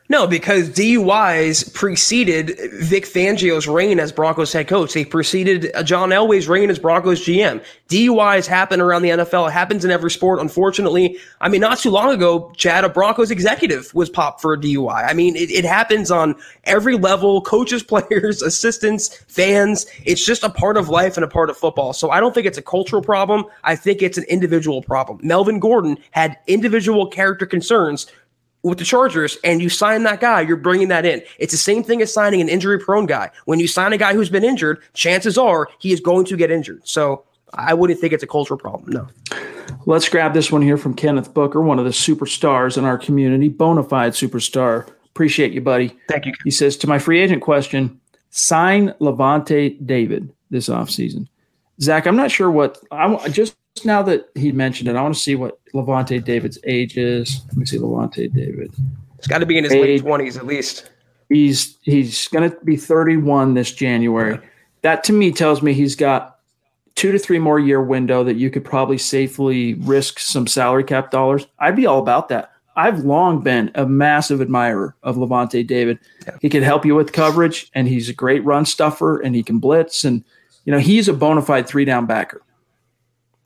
No, 0.08 0.28
because 0.28 0.70
DUIs 0.70 1.74
preceded 1.74 2.60
Vic 2.74 3.06
Fangio's 3.06 3.68
reign 3.68 4.00
as 4.00 4.12
Broncos 4.12 4.54
head 4.54 4.68
coach. 4.68 4.94
They 4.94 5.04
preceded 5.04 5.72
uh, 5.74 5.82
John 5.82 6.10
Elway's 6.10 6.48
reign 6.48 6.70
as 6.70 6.78
Broncos 6.78 7.26
GM. 7.26 7.64
DUIs 7.90 8.46
happen 8.46 8.80
around 8.80 9.02
the 9.02 9.10
NFL. 9.10 9.48
It 9.48 9.54
happens 9.54 9.84
in 9.84 9.90
every 9.90 10.12
sport, 10.12 10.40
unfortunately. 10.40 11.18
I 11.42 11.50
mean, 11.50 11.60
not 11.60 11.80
too 11.80 11.90
long 11.90 12.12
ago, 12.12 12.52
Chad, 12.56 12.84
a 12.84 12.90
Broncos 12.90 13.32
executive 13.32 13.92
was 13.96 14.08
popped 14.08 14.42
for 14.42 14.54
a 14.54 14.60
DUI. 14.60 15.10
I 15.10 15.14
mean, 15.14 15.36
it, 15.36 15.50
it 15.50 15.66
happens 15.66 16.12
on 16.12 16.36
every 16.66 16.98
level 16.98 17.42
coaches, 17.42 17.82
players, 17.96 18.44
assistants, 18.44 19.24
fans. 19.28 19.88
It's 20.06 20.24
just 20.24 20.44
a 20.44 20.52
part 20.52 20.78
of 20.78 20.88
life 20.88 21.18
and 21.18 21.24
a 21.24 21.28
part 21.28 21.50
of 21.50 21.58
football. 21.58 21.94
So 21.94 22.12
I 22.12 22.20
don't 22.20 22.36
think 22.36 22.46
it's 22.46 22.60
a 22.60 22.64
cultural 22.64 23.02
problem. 23.02 23.46
I 23.64 23.76
think 23.76 24.04
it's 24.04 24.20
an 24.20 24.26
individual 24.26 24.84
problem. 24.84 25.20
Melvin 25.24 25.60
Gordon 25.60 25.98
had 26.12 26.38
individual 26.46 27.08
character 27.08 27.48
concerns 27.48 28.06
with 28.66 28.80
the 28.80 28.84
Chargers 28.84 29.38
and 29.44 29.62
you 29.62 29.70
sign 29.70 30.04
that 30.04 30.20
guy, 30.20 30.42
you're 30.42 30.58
bringing 30.58 30.88
that 30.88 31.06
in. 31.06 31.22
It's 31.38 31.54
the 31.54 31.58
same 31.58 31.84
thing 31.84 32.02
as 32.02 32.12
signing 32.12 32.42
an 32.42 32.50
injury 32.50 32.80
prone 32.80 33.06
guy. 33.06 33.30
When 33.46 33.60
you 33.60 33.68
sign 33.68 33.94
a 33.94 33.98
guy 33.98 34.16
who's 34.16 34.30
been 34.30 34.44
injured, 34.44 34.82
chances 34.94 35.38
are 35.38 35.70
he 35.78 35.94
is 35.94 36.00
going 36.00 36.26
to 36.26 36.36
get 36.36 36.50
injured. 36.50 36.82
So 36.84 37.24
I 37.54 37.76
wouldn't 37.76 38.00
think 38.00 38.12
it's 38.12 38.24
a 38.24 38.28
cultural 38.28 38.60
problem. 38.60 38.92
No. 38.92 39.08
Let's 39.86 40.10
grab 40.10 40.34
this 40.34 40.52
one 40.52 40.64
here 40.64 40.78
from 40.78 40.96
Kenneth 40.96 41.32
Booker, 41.32 41.62
one 41.62 41.78
of 41.78 41.86
the 41.86 41.92
superstars 41.92 42.76
in 42.76 42.86
our 42.86 42.98
community, 42.98 43.50
bona 43.50 43.84
fide 43.84 44.14
superstar. 44.14 44.90
Appreciate 45.06 45.54
you, 45.54 45.62
buddy. 45.62 45.96
Thank 46.10 46.26
you. 46.26 46.34
He 46.44 46.52
says 46.52 46.76
to 46.78 46.88
my 46.88 46.98
free 46.98 47.22
agent 47.22 47.44
question, 47.44 48.02
sign 48.32 48.96
Lavonte 49.00 49.86
David 49.86 50.34
this 50.50 50.70
offseason. 50.70 51.28
Zach, 51.82 52.08
I'm 52.08 52.16
not 52.16 52.32
sure 52.32 52.50
what 52.50 52.80
I 52.92 53.30
just 53.30 53.56
now 53.84 54.02
that 54.04 54.30
he 54.36 54.52
mentioned 54.52 54.88
it, 54.88 54.96
I 54.96 55.02
want 55.02 55.16
to 55.16 55.20
see 55.20 55.36
what 55.36 55.60
Lavonte 55.74 56.24
David's 56.24 56.60
age 56.64 56.98
is. 56.98 57.42
Let 57.48 57.58
me 57.58 57.66
see 57.66 57.78
Lavonte 57.78 58.34
David. 58.34 58.72
It's 59.18 59.28
got 59.28 59.40
to 59.40 59.46
be 59.46 59.58
in 59.58 59.64
his 59.64 59.74
age, 59.74 59.82
late 59.82 60.02
twenties 60.02 60.38
at 60.38 60.46
least. 60.46 60.90
He's 61.30 61.78
he's 61.82 62.28
going 62.28 62.50
to 62.50 62.56
be 62.64 62.78
31 62.78 63.56
this 63.56 63.74
January. 63.74 64.36
Yeah. 64.36 64.50
That 64.84 65.04
to 65.06 65.14
me 65.14 65.32
tells 65.32 65.62
me 65.62 65.74
he's 65.74 65.96
got 65.96 66.40
two 66.94 67.12
to 67.12 67.20
three 67.20 67.40
more 67.40 67.60
year 67.60 67.82
window 67.82 68.24
that 68.24 68.36
you 68.36 68.50
could 68.50 68.64
probably 68.64 68.98
safely 68.98 69.74
risk 69.76 70.20
some 70.20 70.48
salary 70.48 70.84
cap 70.84 71.12
dollars. 71.12 71.48
I'd 71.60 71.76
be 71.76 71.86
all 71.86 72.00
about 72.00 72.30
that. 72.30 72.52
I've 72.78 73.00
long 73.00 73.42
been 73.42 73.72
a 73.76 73.86
massive 73.86 74.42
admirer 74.42 74.96
of 75.04 75.16
Lavonte 75.16 75.66
David. 75.66 75.98
Yeah. 76.26 76.38
He 76.42 76.50
can 76.50 76.62
help 76.62 76.86
you 76.86 76.94
with 76.94 77.14
coverage, 77.14 77.70
and 77.74 77.88
he's 77.88 78.10
a 78.10 78.14
great 78.14 78.44
run 78.44 78.66
stuffer, 78.66 79.20
and 79.20 79.34
he 79.34 79.44
can 79.44 79.60
blitz, 79.60 80.04
and 80.04 80.24
you 80.66 80.72
know 80.72 80.80
he's 80.80 81.08
a 81.08 81.14
bona 81.14 81.42
fide 81.42 81.68
three 81.68 81.86
down 81.86 82.06
backer. 82.06 82.42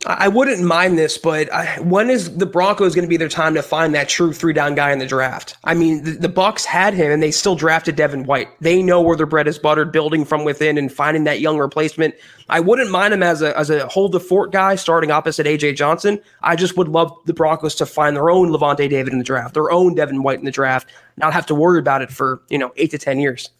I 0.09 0.27
wouldn't 0.27 0.63
mind 0.63 0.97
this, 0.97 1.19
but 1.19 1.53
I, 1.53 1.79
when 1.81 2.09
is 2.09 2.35
the 2.37 2.47
Broncos 2.47 2.95
going 2.95 3.05
to 3.05 3.09
be 3.09 3.15
their 3.15 3.29
time 3.29 3.53
to 3.53 3.61
find 3.61 3.93
that 3.93 4.09
true 4.09 4.33
three 4.33 4.53
down 4.53 4.73
guy 4.73 4.91
in 4.91 4.97
the 4.97 5.05
draft? 5.05 5.55
I 5.65 5.75
mean, 5.75 6.03
the, 6.03 6.11
the, 6.11 6.29
Bucs 6.29 6.65
had 6.65 6.95
him, 6.95 7.11
and 7.11 7.21
they 7.21 7.29
still 7.29 7.55
drafted 7.55 7.95
Devin 7.95 8.23
White. 8.23 8.47
They 8.59 8.81
know 8.81 9.01
where 9.01 9.15
their 9.15 9.27
bread 9.27 9.47
is 9.47 9.59
buttered, 9.59 9.91
building 9.91 10.25
from 10.25 10.45
within 10.45 10.79
and 10.79 10.91
finding 10.91 11.25
that 11.25 11.41
young 11.41 11.59
replacement. 11.59 12.15
I 12.49 12.59
wouldn't 12.59 12.89
mind 12.89 13.13
him 13.13 13.21
as 13.21 13.43
a 13.43 13.55
as 13.55 13.69
a 13.69 13.87
hold 13.87 14.13
the 14.13 14.19
fort 14.19 14.51
guy, 14.51 14.75
starting 14.75 15.11
opposite 15.11 15.45
AJ 15.45 15.75
Johnson. 15.75 16.19
I 16.41 16.55
just 16.55 16.75
would 16.75 16.87
love 16.87 17.15
the 17.25 17.33
Broncos 17.33 17.75
to 17.75 17.85
find 17.85 18.15
their 18.15 18.31
own 18.31 18.49
Lavonte 18.49 18.89
David 18.89 19.13
in 19.13 19.19
the 19.19 19.23
draft, 19.23 19.53
their 19.53 19.71
own 19.71 19.93
Devin 19.93 20.23
White 20.23 20.39
in 20.39 20.45
the 20.45 20.51
draft, 20.51 20.89
not 21.17 21.33
have 21.33 21.45
to 21.45 21.55
worry 21.55 21.77
about 21.77 22.01
it 22.01 22.09
for 22.09 22.41
you 22.49 22.57
know 22.57 22.73
eight 22.77 22.89
to 22.91 22.97
ten 22.97 23.19
years 23.19 23.51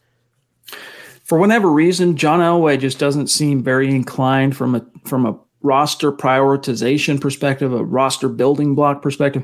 for 1.24 1.38
whatever 1.38 1.70
reason, 1.70 2.18
John 2.18 2.40
Elway 2.40 2.80
just 2.80 2.98
doesn't 2.98 3.28
seem 3.28 3.62
very 3.62 3.94
inclined 3.94 4.58
from 4.58 4.74
a 4.74 4.84
from 5.06 5.28
a 5.28 5.38
roster 5.62 6.12
prioritization 6.12 7.20
perspective, 7.20 7.74
a 7.74 7.84
roster 7.84 8.30
building 8.30 8.76
block 8.76 9.02
perspective, 9.02 9.44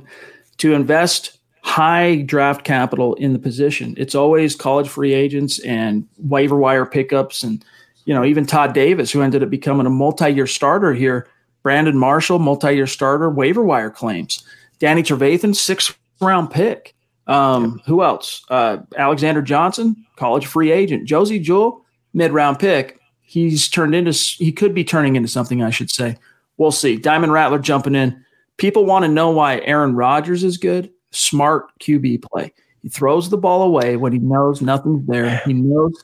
to 0.57 0.73
invest 0.73 1.37
high 1.61 2.21
draft 2.21 2.63
capital 2.63 3.15
in 3.15 3.33
the 3.33 3.39
position. 3.39 3.95
It's 3.97 4.15
always 4.15 4.55
college 4.55 4.87
free 4.87 5.13
agents 5.13 5.59
and 5.59 6.07
waiver 6.17 6.57
wire 6.57 6.85
pickups 6.85 7.43
and 7.43 7.63
you 8.05 8.13
know, 8.13 8.23
even 8.23 8.45
Todd 8.45 8.73
Davis, 8.73 9.11
who 9.11 9.21
ended 9.21 9.43
up 9.43 9.49
becoming 9.49 9.87
a 9.87 9.89
multi-year 9.89 10.47
starter 10.47 10.93
here, 10.93 11.27
Brandon 11.63 11.97
Marshall, 11.97 12.39
multi-year 12.39 12.87
starter, 12.87 13.29
waiver 13.29 13.63
wire 13.63 13.89
claims. 13.89 14.43
Danny 14.79 15.01
Trevathan, 15.01 15.55
sixth 15.55 15.97
round 16.21 16.51
pick. 16.51 16.93
Um, 17.27 17.81
who 17.87 18.03
else? 18.03 18.45
Uh, 18.49 18.77
Alexander 18.95 19.41
Johnson, 19.41 20.05
college 20.15 20.45
free 20.45 20.71
agent. 20.71 21.07
Josey 21.07 21.39
Jewell, 21.39 21.83
mid 22.13 22.31
round 22.31 22.59
pick 22.59 22.99
he's 23.25 23.67
turned 23.67 23.95
into 23.95 24.11
he 24.11 24.51
could 24.51 24.73
be 24.73 24.83
turning 24.83 25.15
into 25.15 25.27
something 25.27 25.61
I 25.61 25.71
should 25.71 25.89
say. 25.89 26.17
We'll 26.57 26.71
see. 26.71 26.95
Diamond 26.95 27.33
Rattler 27.33 27.59
jumping 27.59 27.95
in. 27.95 28.23
People 28.57 28.85
want 28.85 29.03
to 29.03 29.11
know 29.11 29.29
why 29.31 29.59
Aaron 29.65 29.95
Rodgers 29.95 30.43
is 30.43 30.57
good. 30.57 30.89
Smart 31.11 31.67
QB 31.79 32.23
play. 32.23 32.53
He 32.81 32.89
throws 32.89 33.29
the 33.29 33.37
ball 33.37 33.63
away 33.63 33.97
when 33.97 34.13
he 34.13 34.19
knows 34.19 34.61
nothing's 34.61 35.05
there. 35.07 35.41
He 35.45 35.53
knows 35.53 36.01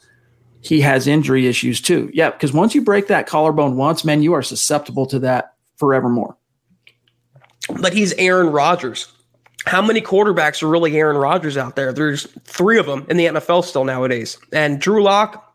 he 0.62 0.82
has 0.82 1.08
injury 1.08 1.48
issues 1.48 1.80
too. 1.80 2.10
Yeah, 2.14 2.32
because 2.32 2.54
once 2.54 2.76
you 2.76 2.82
break 2.82 3.08
that 3.08 3.28
collarbone 3.28 3.78
once, 3.78 4.04
man, 4.04 4.24
you 4.24 4.34
are 4.34 4.44
susceptible 4.44 5.06
to 5.08 5.20
that 5.20 5.54
forevermore. 5.78 6.38
But 7.80 7.94
he's 7.94 8.14
Aaron 8.14 8.48
Rodgers. 8.48 9.08
How 9.66 9.82
many 9.82 10.02
quarterbacks 10.02 10.64
are 10.64 10.68
really 10.68 10.98
Aaron 10.98 11.18
Rodgers 11.18 11.56
out 11.56 11.76
there? 11.76 11.94
There's 11.94 12.26
three 12.46 12.80
of 12.80 12.88
them 12.88 13.06
in 13.10 13.18
the 13.18 13.28
NFL 13.28 13.64
still 13.64 13.86
nowadays. 13.86 14.38
And 14.52 14.82
Drew 14.82 15.04
Lock, 15.04 15.51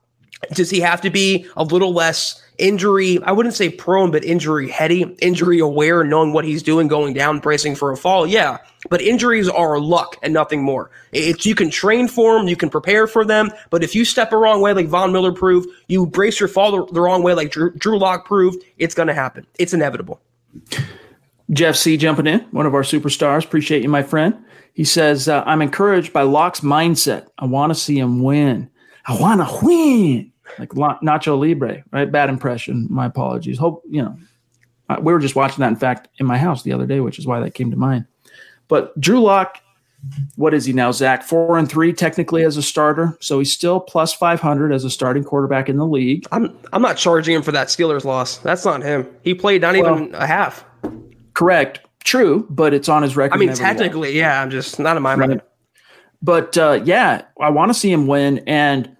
does 0.52 0.70
he 0.70 0.80
have 0.80 1.00
to 1.00 1.10
be 1.10 1.46
a 1.56 1.64
little 1.64 1.92
less 1.92 2.42
injury? 2.58 3.18
I 3.22 3.32
wouldn't 3.32 3.54
say 3.54 3.68
prone, 3.68 4.10
but 4.10 4.24
injury 4.24 4.70
heady, 4.70 5.02
injury 5.20 5.58
aware, 5.58 6.04
knowing 6.04 6.32
what 6.32 6.44
he's 6.44 6.62
doing, 6.62 6.88
going 6.88 7.14
down, 7.14 7.40
bracing 7.40 7.74
for 7.74 7.90
a 7.90 7.96
fall. 7.96 8.26
Yeah, 8.26 8.58
but 8.90 9.00
injuries 9.00 9.48
are 9.48 9.78
luck 9.78 10.16
and 10.22 10.32
nothing 10.32 10.62
more. 10.62 10.90
It's 11.12 11.46
you 11.46 11.54
can 11.54 11.70
train 11.70 12.08
for 12.08 12.36
them, 12.36 12.48
you 12.48 12.56
can 12.56 12.70
prepare 12.70 13.06
for 13.06 13.24
them, 13.24 13.50
but 13.70 13.82
if 13.82 13.94
you 13.94 14.04
step 14.04 14.32
a 14.32 14.36
wrong 14.36 14.60
way, 14.60 14.72
like 14.72 14.88
Von 14.88 15.12
Miller 15.12 15.32
proved, 15.32 15.68
you 15.88 16.06
brace 16.06 16.38
your 16.38 16.48
fall 16.48 16.86
the, 16.86 16.92
the 16.92 17.00
wrong 17.00 17.22
way, 17.22 17.34
like 17.34 17.50
Drew, 17.50 17.72
Drew 17.72 17.98
Lock 17.98 18.26
proved, 18.26 18.62
it's 18.78 18.94
going 18.94 19.08
to 19.08 19.14
happen. 19.14 19.46
It's 19.58 19.72
inevitable. 19.72 20.20
Jeff 21.50 21.76
C 21.76 21.96
jumping 21.96 22.26
in, 22.26 22.40
one 22.50 22.66
of 22.66 22.74
our 22.74 22.82
superstars. 22.82 23.44
Appreciate 23.44 23.82
you, 23.82 23.88
my 23.88 24.02
friend. 24.02 24.36
He 24.74 24.84
says, 24.84 25.28
uh, 25.28 25.42
I'm 25.46 25.62
encouraged 25.62 26.12
by 26.12 26.22
Lock's 26.22 26.60
mindset. 26.60 27.28
I 27.38 27.46
want 27.46 27.70
to 27.70 27.74
see 27.78 27.98
him 27.98 28.22
win. 28.22 28.68
I 29.06 29.20
want 29.20 29.40
to 29.40 29.64
win. 29.64 30.32
Like 30.58 30.70
Nacho 30.70 31.38
Libre, 31.38 31.82
right? 31.90 32.10
Bad 32.10 32.28
impression. 32.28 32.86
My 32.90 33.06
apologies. 33.06 33.58
Hope, 33.58 33.82
you 33.88 34.02
know, 34.02 34.16
we 35.00 35.12
were 35.12 35.18
just 35.18 35.36
watching 35.36 35.58
that, 35.60 35.68
in 35.68 35.76
fact, 35.76 36.08
in 36.18 36.26
my 36.26 36.38
house 36.38 36.62
the 36.62 36.72
other 36.72 36.86
day, 36.86 37.00
which 37.00 37.18
is 37.18 37.26
why 37.26 37.40
that 37.40 37.54
came 37.54 37.70
to 37.70 37.76
mind. 37.76 38.06
But 38.68 38.98
Drew 39.00 39.20
Lock, 39.20 39.60
what 40.36 40.54
is 40.54 40.64
he 40.64 40.72
now, 40.72 40.92
Zach? 40.92 41.22
Four 41.24 41.58
and 41.58 41.68
three 41.68 41.92
technically 41.92 42.44
as 42.44 42.56
a 42.56 42.62
starter. 42.62 43.16
So 43.20 43.38
he's 43.38 43.52
still 43.52 43.80
plus 43.80 44.12
500 44.12 44.72
as 44.72 44.84
a 44.84 44.90
starting 44.90 45.24
quarterback 45.24 45.68
in 45.68 45.76
the 45.76 45.86
league. 45.86 46.26
I'm, 46.30 46.56
I'm 46.72 46.82
not 46.82 46.96
charging 46.96 47.34
him 47.34 47.42
for 47.42 47.52
that 47.52 47.68
Steelers 47.68 48.04
loss. 48.04 48.38
That's 48.38 48.64
not 48.64 48.82
him. 48.82 49.08
He 49.22 49.34
played 49.34 49.62
not 49.62 49.74
well, 49.76 50.00
even 50.00 50.14
a 50.14 50.26
half. 50.26 50.64
Correct. 51.34 51.80
True, 52.04 52.46
but 52.50 52.72
it's 52.72 52.88
on 52.88 53.02
his 53.02 53.16
record. 53.16 53.34
I 53.34 53.38
mean, 53.38 53.52
technically, 53.52 54.16
yeah. 54.16 54.40
I'm 54.40 54.50
just 54.50 54.78
not 54.78 54.96
in 54.96 55.02
my 55.02 55.16
right. 55.16 55.28
mind. 55.28 55.42
But 56.22 56.56
uh, 56.56 56.80
yeah, 56.84 57.22
I 57.40 57.50
want 57.50 57.70
to 57.70 57.74
see 57.78 57.90
him 57.90 58.06
win. 58.06 58.38
And 58.46 58.95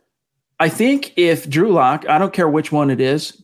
I 0.59 0.69
think 0.69 1.13
if 1.17 1.49
Drew 1.49 1.73
Lock, 1.73 2.09
I 2.09 2.19
don't 2.19 2.33
care 2.33 2.49
which 2.49 2.73
one 2.73 2.91
it 2.91 3.01
is, 3.01 3.43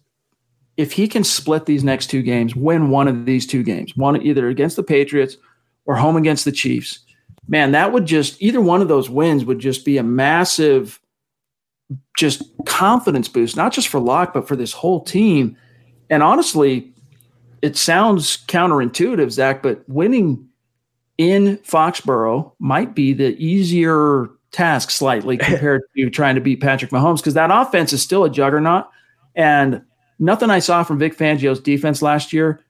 if 0.76 0.92
he 0.92 1.06
can 1.06 1.24
split 1.24 1.66
these 1.66 1.84
next 1.84 2.06
two 2.08 2.22
games, 2.22 2.56
win 2.56 2.88
one 2.88 3.08
of 3.08 3.26
these 3.26 3.46
two 3.46 3.62
games, 3.62 3.96
one 3.96 4.20
either 4.22 4.48
against 4.48 4.76
the 4.76 4.82
Patriots 4.82 5.36
or 5.84 5.96
home 5.96 6.16
against 6.16 6.44
the 6.44 6.52
Chiefs, 6.52 7.00
man, 7.46 7.72
that 7.72 7.92
would 7.92 8.06
just 8.06 8.40
either 8.40 8.60
one 8.60 8.80
of 8.80 8.88
those 8.88 9.10
wins 9.10 9.44
would 9.44 9.58
just 9.58 9.84
be 9.84 9.98
a 9.98 10.02
massive 10.02 10.98
just 12.16 12.42
confidence 12.64 13.28
boost, 13.28 13.56
not 13.56 13.72
just 13.72 13.88
for 13.88 14.00
Lock, 14.00 14.32
but 14.32 14.48
for 14.48 14.56
this 14.56 14.72
whole 14.72 15.00
team. 15.00 15.56
And 16.08 16.22
honestly, 16.22 16.92
it 17.60 17.76
sounds 17.76 18.38
counterintuitive, 18.46 19.30
Zach, 19.30 19.62
but 19.62 19.86
winning 19.88 20.48
in 21.18 21.58
Foxborough 21.58 22.52
might 22.58 22.94
be 22.94 23.12
the 23.12 23.36
easier 23.36 24.30
task 24.52 24.90
slightly 24.90 25.36
compared 25.38 25.82
to 25.96 26.10
trying 26.10 26.34
to 26.34 26.40
beat 26.40 26.60
Patrick 26.60 26.90
Mahomes 26.90 27.18
because 27.18 27.34
that 27.34 27.50
offense 27.50 27.92
is 27.92 28.02
still 28.02 28.24
a 28.24 28.30
juggernaut. 28.30 28.86
And 29.34 29.82
nothing 30.18 30.50
I 30.50 30.60
saw 30.60 30.84
from 30.84 30.98
Vic 30.98 31.16
Fangio's 31.16 31.60
defense 31.60 32.02
last 32.02 32.32
year 32.32 32.60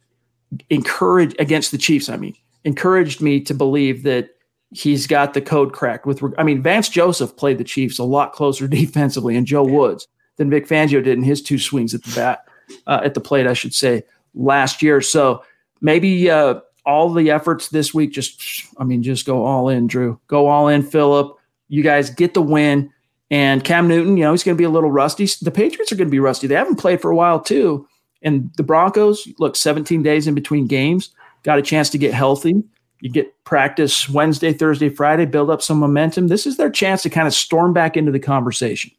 encouraged 0.70 1.36
against 1.38 1.70
the 1.70 1.78
Chiefs. 1.78 2.08
I 2.08 2.16
mean, 2.16 2.34
encouraged 2.64 3.20
me 3.20 3.40
to 3.42 3.54
believe 3.54 4.04
that 4.04 4.30
he's 4.70 5.06
got 5.06 5.34
the 5.34 5.42
code 5.42 5.72
cracked. 5.72 6.06
With 6.06 6.22
I 6.38 6.42
mean, 6.42 6.62
Vance 6.62 6.88
Joseph 6.88 7.36
played 7.36 7.58
the 7.58 7.64
Chiefs 7.64 7.98
a 7.98 8.04
lot 8.04 8.32
closer 8.32 8.68
defensively, 8.68 9.36
and 9.36 9.46
Joe 9.46 9.64
Woods 9.64 10.06
than 10.36 10.50
Vic 10.50 10.66
Fangio 10.66 11.02
did 11.02 11.08
in 11.08 11.22
his 11.22 11.42
two 11.42 11.58
swings 11.58 11.94
at 11.94 12.02
the 12.04 12.14
bat 12.14 12.46
uh, 12.86 13.00
at 13.04 13.14
the 13.14 13.20
plate, 13.20 13.46
I 13.46 13.54
should 13.54 13.74
say, 13.74 14.04
last 14.34 14.82
year. 14.82 15.00
So 15.00 15.44
maybe. 15.80 16.30
Uh, 16.30 16.60
all 16.84 17.12
the 17.12 17.30
efforts 17.30 17.68
this 17.68 17.94
week, 17.94 18.12
just 18.12 18.66
I 18.78 18.82
mean, 18.82 19.02
just 19.02 19.24
go 19.24 19.44
all 19.44 19.68
in, 19.68 19.86
Drew. 19.86 20.18
Go 20.26 20.48
all 20.48 20.66
in, 20.66 20.82
Phillip. 20.82 21.36
You 21.72 21.82
guys 21.82 22.10
get 22.10 22.34
the 22.34 22.42
win. 22.42 22.92
And 23.30 23.64
Cam 23.64 23.88
Newton, 23.88 24.18
you 24.18 24.24
know, 24.24 24.32
he's 24.32 24.44
going 24.44 24.54
to 24.54 24.60
be 24.60 24.64
a 24.64 24.70
little 24.70 24.90
rusty. 24.90 25.26
The 25.40 25.50
Patriots 25.50 25.90
are 25.90 25.96
going 25.96 26.08
to 26.08 26.12
be 26.12 26.20
rusty. 26.20 26.46
They 26.46 26.54
haven't 26.54 26.76
played 26.76 27.00
for 27.00 27.10
a 27.10 27.16
while, 27.16 27.40
too. 27.40 27.88
And 28.20 28.52
the 28.58 28.62
Broncos, 28.62 29.26
look, 29.38 29.56
17 29.56 30.02
days 30.02 30.26
in 30.26 30.34
between 30.34 30.66
games, 30.66 31.14
got 31.44 31.58
a 31.58 31.62
chance 31.62 31.88
to 31.90 31.98
get 31.98 32.12
healthy. 32.12 32.62
You 33.00 33.10
get 33.10 33.42
practice 33.44 34.06
Wednesday, 34.06 34.52
Thursday, 34.52 34.90
Friday, 34.90 35.24
build 35.24 35.48
up 35.48 35.62
some 35.62 35.78
momentum. 35.78 36.28
This 36.28 36.46
is 36.46 36.58
their 36.58 36.68
chance 36.68 37.02
to 37.04 37.10
kind 37.10 37.26
of 37.26 37.32
storm 37.32 37.72
back 37.72 37.96
into 37.96 38.12
the 38.12 38.20
conversation. 38.20 38.90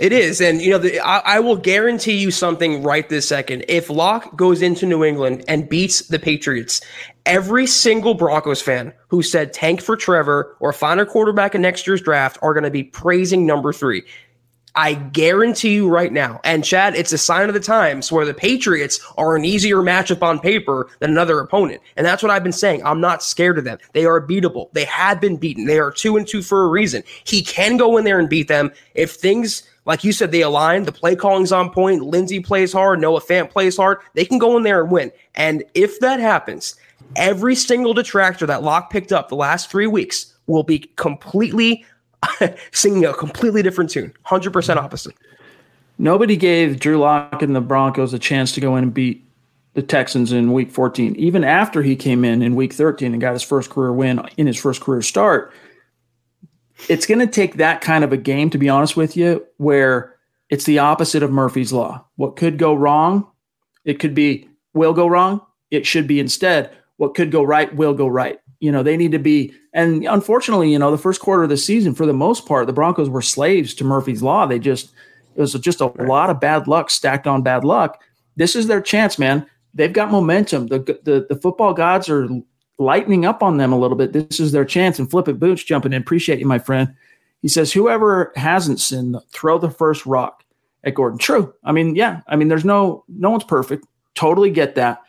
It 0.00 0.14
is, 0.14 0.40
and 0.40 0.62
you 0.62 0.70
know, 0.70 0.78
the, 0.78 0.98
I, 0.98 1.18
I, 1.18 1.40
will 1.40 1.56
guarantee 1.56 2.16
you 2.16 2.30
something 2.30 2.82
right 2.82 3.06
this 3.06 3.28
second. 3.28 3.66
If 3.68 3.90
Lock 3.90 4.34
goes 4.34 4.62
into 4.62 4.86
New 4.86 5.04
England 5.04 5.44
and 5.46 5.68
beats 5.68 6.08
the 6.08 6.18
Patriots, 6.18 6.80
every 7.26 7.66
single 7.66 8.14
Broncos 8.14 8.62
fan 8.62 8.94
who 9.08 9.22
said 9.22 9.52
tank 9.52 9.82
for 9.82 9.96
Trevor 9.96 10.56
or 10.58 10.72
find 10.72 11.00
a 11.00 11.06
quarterback 11.06 11.54
in 11.54 11.60
next 11.60 11.86
year's 11.86 12.00
draft 12.00 12.38
are 12.40 12.54
going 12.54 12.64
to 12.64 12.70
be 12.70 12.82
praising 12.82 13.44
number 13.44 13.74
three. 13.74 14.02
I 14.74 14.94
guarantee 14.94 15.74
you 15.74 15.88
right 15.90 16.12
now, 16.12 16.40
and 16.44 16.64
Chad, 16.64 16.94
it's 16.94 17.12
a 17.12 17.18
sign 17.18 17.48
of 17.48 17.54
the 17.54 17.60
times 17.60 18.10
where 18.10 18.24
the 18.24 18.32
Patriots 18.32 19.00
are 19.18 19.36
an 19.36 19.44
easier 19.44 19.82
matchup 19.82 20.22
on 20.22 20.38
paper 20.38 20.88
than 21.00 21.10
another 21.10 21.40
opponent. 21.40 21.82
And 21.98 22.06
that's 22.06 22.22
what 22.22 22.30
I've 22.30 22.44
been 22.44 22.52
saying. 22.52 22.82
I'm 22.86 23.02
not 23.02 23.22
scared 23.22 23.58
of 23.58 23.64
them. 23.64 23.76
They 23.92 24.06
are 24.06 24.26
beatable. 24.26 24.72
They 24.72 24.84
have 24.84 25.20
been 25.20 25.36
beaten. 25.36 25.66
They 25.66 25.78
are 25.78 25.90
two 25.90 26.16
and 26.16 26.26
two 26.26 26.40
for 26.40 26.64
a 26.64 26.68
reason. 26.68 27.02
He 27.24 27.42
can 27.42 27.76
go 27.76 27.98
in 27.98 28.04
there 28.04 28.18
and 28.18 28.30
beat 28.30 28.48
them 28.48 28.72
if 28.94 29.10
things 29.10 29.64
like 29.90 30.04
you 30.04 30.12
said, 30.12 30.30
they 30.30 30.42
align. 30.42 30.84
The 30.84 30.92
play 30.92 31.16
calling's 31.16 31.50
on 31.50 31.68
point. 31.68 32.04
Lindsay 32.04 32.38
plays 32.38 32.72
hard. 32.72 33.00
Noah 33.00 33.20
Fant 33.20 33.50
plays 33.50 33.76
hard. 33.76 33.98
They 34.14 34.24
can 34.24 34.38
go 34.38 34.56
in 34.56 34.62
there 34.62 34.80
and 34.80 34.92
win. 34.92 35.10
And 35.34 35.64
if 35.74 35.98
that 35.98 36.20
happens, 36.20 36.76
every 37.16 37.56
single 37.56 37.92
detractor 37.92 38.46
that 38.46 38.62
Lock 38.62 38.90
picked 38.90 39.10
up 39.10 39.28
the 39.28 39.34
last 39.34 39.68
three 39.68 39.88
weeks 39.88 40.32
will 40.46 40.62
be 40.62 40.78
completely 40.94 41.84
singing 42.70 43.04
a 43.04 43.12
completely 43.12 43.64
different 43.64 43.90
tune, 43.90 44.14
100% 44.26 44.76
opposite. 44.76 45.16
Nobody 45.98 46.36
gave 46.36 46.78
Drew 46.78 46.98
Lock 46.98 47.42
and 47.42 47.56
the 47.56 47.60
Broncos 47.60 48.14
a 48.14 48.18
chance 48.20 48.52
to 48.52 48.60
go 48.60 48.76
in 48.76 48.84
and 48.84 48.94
beat 48.94 49.26
the 49.74 49.82
Texans 49.82 50.30
in 50.30 50.52
week 50.52 50.70
14, 50.70 51.16
even 51.16 51.42
after 51.42 51.82
he 51.82 51.96
came 51.96 52.24
in 52.24 52.42
in 52.42 52.54
week 52.54 52.74
13 52.74 53.10
and 53.10 53.20
got 53.20 53.32
his 53.32 53.42
first 53.42 53.70
career 53.70 53.92
win 53.92 54.20
in 54.36 54.46
his 54.46 54.56
first 54.56 54.82
career 54.82 55.02
start 55.02 55.52
it's 56.88 57.06
going 57.06 57.20
to 57.20 57.26
take 57.26 57.54
that 57.54 57.80
kind 57.80 58.04
of 58.04 58.12
a 58.12 58.16
game, 58.16 58.50
to 58.50 58.58
be 58.58 58.68
honest 58.68 58.96
with 58.96 59.16
you, 59.16 59.46
where 59.58 60.16
it's 60.48 60.64
the 60.64 60.78
opposite 60.78 61.22
of 61.22 61.30
Murphy's 61.30 61.72
Law. 61.72 62.04
What 62.16 62.36
could 62.36 62.58
go 62.58 62.74
wrong? 62.74 63.26
It 63.84 63.98
could 63.98 64.14
be 64.14 64.48
will 64.74 64.92
go 64.92 65.06
wrong. 65.06 65.40
It 65.70 65.86
should 65.86 66.06
be 66.06 66.20
instead 66.20 66.70
what 67.00 67.14
could 67.14 67.30
go 67.30 67.42
right 67.42 67.74
will 67.74 67.94
go 67.94 68.06
right. 68.06 68.38
You 68.58 68.70
know, 68.70 68.82
they 68.82 68.98
need 68.98 69.12
to 69.12 69.18
be, 69.18 69.54
and 69.72 70.04
unfortunately, 70.04 70.70
you 70.70 70.78
know, 70.78 70.90
the 70.90 70.98
first 70.98 71.22
quarter 71.22 71.44
of 71.44 71.48
the 71.48 71.56
season, 71.56 71.94
for 71.94 72.04
the 72.04 72.12
most 72.12 72.44
part, 72.44 72.66
the 72.66 72.74
Broncos 72.74 73.08
were 73.08 73.22
slaves 73.22 73.72
to 73.76 73.84
Murphy's 73.84 74.22
Law. 74.22 74.44
They 74.44 74.58
just, 74.58 74.92
it 75.34 75.40
was 75.40 75.54
just 75.54 75.80
a 75.80 75.86
lot 75.86 76.28
of 76.28 76.40
bad 76.40 76.68
luck 76.68 76.90
stacked 76.90 77.26
on 77.26 77.42
bad 77.42 77.64
luck. 77.64 78.02
This 78.36 78.54
is 78.54 78.66
their 78.66 78.82
chance, 78.82 79.18
man. 79.18 79.46
They've 79.72 79.94
got 79.94 80.10
momentum. 80.10 80.66
The, 80.66 80.80
the, 81.02 81.24
the 81.26 81.40
football 81.40 81.72
gods 81.72 82.10
are 82.10 82.28
lightening 82.80 83.26
up 83.26 83.42
on 83.42 83.58
them 83.58 83.72
a 83.72 83.78
little 83.78 83.96
bit. 83.96 84.12
This 84.12 84.40
is 84.40 84.52
their 84.52 84.64
chance. 84.64 84.98
And 84.98 85.08
Flip 85.08 85.28
It 85.28 85.38
Boots 85.38 85.62
jumping 85.62 85.92
in. 85.92 86.00
Appreciate 86.00 86.40
you, 86.40 86.46
my 86.46 86.58
friend. 86.58 86.92
He 87.42 87.48
says, 87.48 87.72
whoever 87.72 88.32
hasn't 88.36 88.80
sinned, 88.80 89.16
throw 89.30 89.58
the 89.58 89.70
first 89.70 90.04
rock 90.06 90.44
at 90.82 90.94
Gordon. 90.94 91.18
True. 91.18 91.54
I 91.62 91.72
mean, 91.72 91.94
yeah. 91.94 92.22
I 92.26 92.36
mean, 92.36 92.48
there's 92.48 92.64
no 92.64 93.04
no 93.08 93.30
one's 93.30 93.44
perfect. 93.44 93.86
Totally 94.14 94.50
get 94.50 94.74
that. 94.74 95.02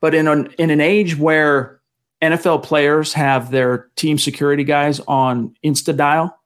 But 0.00 0.14
in 0.14 0.28
an 0.28 0.54
in 0.58 0.70
an 0.70 0.80
age 0.80 1.18
where 1.18 1.80
NFL 2.22 2.62
players 2.62 3.12
have 3.12 3.50
their 3.50 3.88
team 3.96 4.18
security 4.18 4.64
guys 4.64 5.00
on 5.00 5.54
Insta 5.64 5.96
dial, 5.96 6.36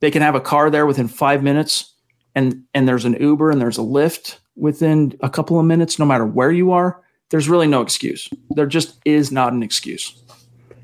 they 0.00 0.10
can 0.10 0.22
have 0.22 0.34
a 0.34 0.40
car 0.40 0.70
there 0.70 0.86
within 0.86 1.08
five 1.08 1.42
minutes, 1.42 1.94
and 2.34 2.64
and 2.74 2.86
there's 2.86 3.06
an 3.06 3.14
Uber 3.14 3.50
and 3.50 3.60
there's 3.60 3.78
a 3.78 3.82
Lyft 3.82 4.38
within 4.56 5.16
a 5.20 5.30
couple 5.30 5.58
of 5.58 5.66
minutes, 5.66 5.98
no 5.98 6.04
matter 6.04 6.26
where 6.26 6.52
you 6.52 6.72
are 6.72 7.02
there's 7.30 7.48
really 7.48 7.66
no 7.66 7.82
excuse. 7.82 8.28
There 8.50 8.66
just 8.66 8.98
is 9.04 9.32
not 9.32 9.52
an 9.52 9.62
excuse. 9.62 10.22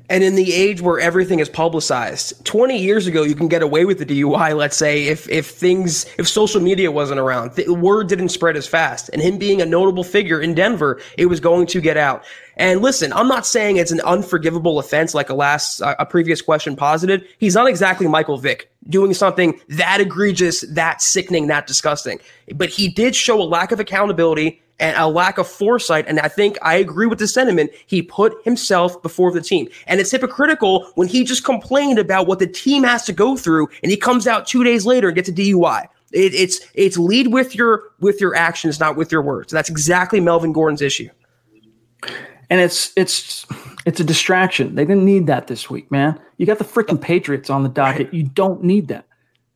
And 0.09 0.23
in 0.23 0.35
the 0.35 0.53
age 0.53 0.81
where 0.81 0.99
everything 0.99 1.39
is 1.39 1.47
publicized, 1.47 2.45
20 2.45 2.77
years 2.77 3.07
ago, 3.07 3.23
you 3.23 3.35
can 3.35 3.47
get 3.47 3.61
away 3.63 3.85
with 3.85 3.99
the 3.99 4.05
DUI, 4.05 4.55
let's 4.55 4.75
say, 4.75 5.05
if, 5.05 5.29
if 5.29 5.47
things, 5.47 6.05
if 6.19 6.27
social 6.27 6.61
media 6.61 6.91
wasn't 6.91 7.21
around. 7.21 7.53
The 7.53 7.73
word 7.73 8.09
didn't 8.09 8.29
spread 8.29 8.57
as 8.57 8.67
fast. 8.67 9.09
And 9.13 9.21
him 9.21 9.37
being 9.37 9.61
a 9.61 9.65
notable 9.65 10.03
figure 10.03 10.41
in 10.41 10.53
Denver, 10.53 11.01
it 11.17 11.27
was 11.27 11.39
going 11.39 11.67
to 11.67 11.79
get 11.79 11.95
out. 11.95 12.25
And 12.57 12.81
listen, 12.81 13.13
I'm 13.13 13.29
not 13.29 13.45
saying 13.45 13.77
it's 13.77 13.91
an 13.91 14.01
unforgivable 14.01 14.77
offense 14.77 15.15
like 15.15 15.29
a 15.29 15.33
last, 15.33 15.81
uh, 15.81 15.95
a 15.97 16.05
previous 16.05 16.41
question 16.41 16.75
posited. 16.75 17.25
He's 17.39 17.55
not 17.55 17.67
exactly 17.67 18.07
Michael 18.07 18.37
Vick 18.37 18.69
doing 18.89 19.13
something 19.13 19.59
that 19.69 20.01
egregious, 20.01 20.61
that 20.73 21.01
sickening, 21.01 21.47
that 21.47 21.65
disgusting. 21.65 22.19
But 22.53 22.69
he 22.69 22.89
did 22.89 23.15
show 23.15 23.41
a 23.41 23.43
lack 23.43 23.71
of 23.71 23.79
accountability 23.79 24.61
and 24.79 24.97
a 24.97 25.07
lack 25.07 25.37
of 25.37 25.47
foresight. 25.47 26.05
And 26.07 26.19
I 26.19 26.27
think 26.27 26.57
I 26.61 26.75
agree 26.75 27.05
with 27.05 27.19
the 27.19 27.27
sentiment. 27.27 27.71
He 27.85 28.01
put 28.01 28.33
himself 28.43 29.01
before 29.01 29.31
the 29.31 29.41
team. 29.41 29.67
And 29.87 29.99
it's 29.99 30.11
hypocritical 30.11 30.91
when 30.95 31.07
he 31.07 31.23
just 31.23 31.43
complained 31.43 31.99
about 31.99 32.27
what 32.27 32.39
the 32.39 32.47
team 32.47 32.83
has 32.83 33.05
to 33.05 33.13
go 33.13 33.37
through 33.37 33.69
and 33.81 33.91
he 33.91 33.97
comes 33.97 34.27
out 34.27 34.47
two 34.47 34.63
days 34.63 34.85
later 34.85 35.07
and 35.07 35.15
gets 35.15 35.29
a 35.29 35.33
DUI. 35.33 35.85
It, 36.11 36.35
it's 36.35 36.59
it's 36.75 36.97
lead 36.97 37.33
with 37.33 37.55
your 37.55 37.91
with 37.99 38.21
your 38.21 38.35
actions, 38.35 38.79
not 38.79 38.95
with 38.95 39.11
your 39.11 39.21
words. 39.21 39.51
That's 39.51 39.69
exactly 39.69 40.19
Melvin 40.19 40.53
Gordon's 40.53 40.81
issue. 40.81 41.09
And 42.49 42.61
it's 42.61 42.93
it's 42.95 43.47
it's 43.85 43.99
a 43.99 44.03
distraction. 44.03 44.75
They 44.75 44.85
didn't 44.85 45.05
need 45.05 45.25
that 45.27 45.47
this 45.47 45.71
week, 45.71 45.89
man. 45.89 46.19
You 46.37 46.45
got 46.45 46.59
the 46.59 46.65
freaking 46.65 47.01
Patriots 47.01 47.49
on 47.49 47.63
the 47.63 47.69
docket. 47.69 48.13
You 48.13 48.23
don't 48.23 48.63
need 48.63 48.89
that 48.89 49.07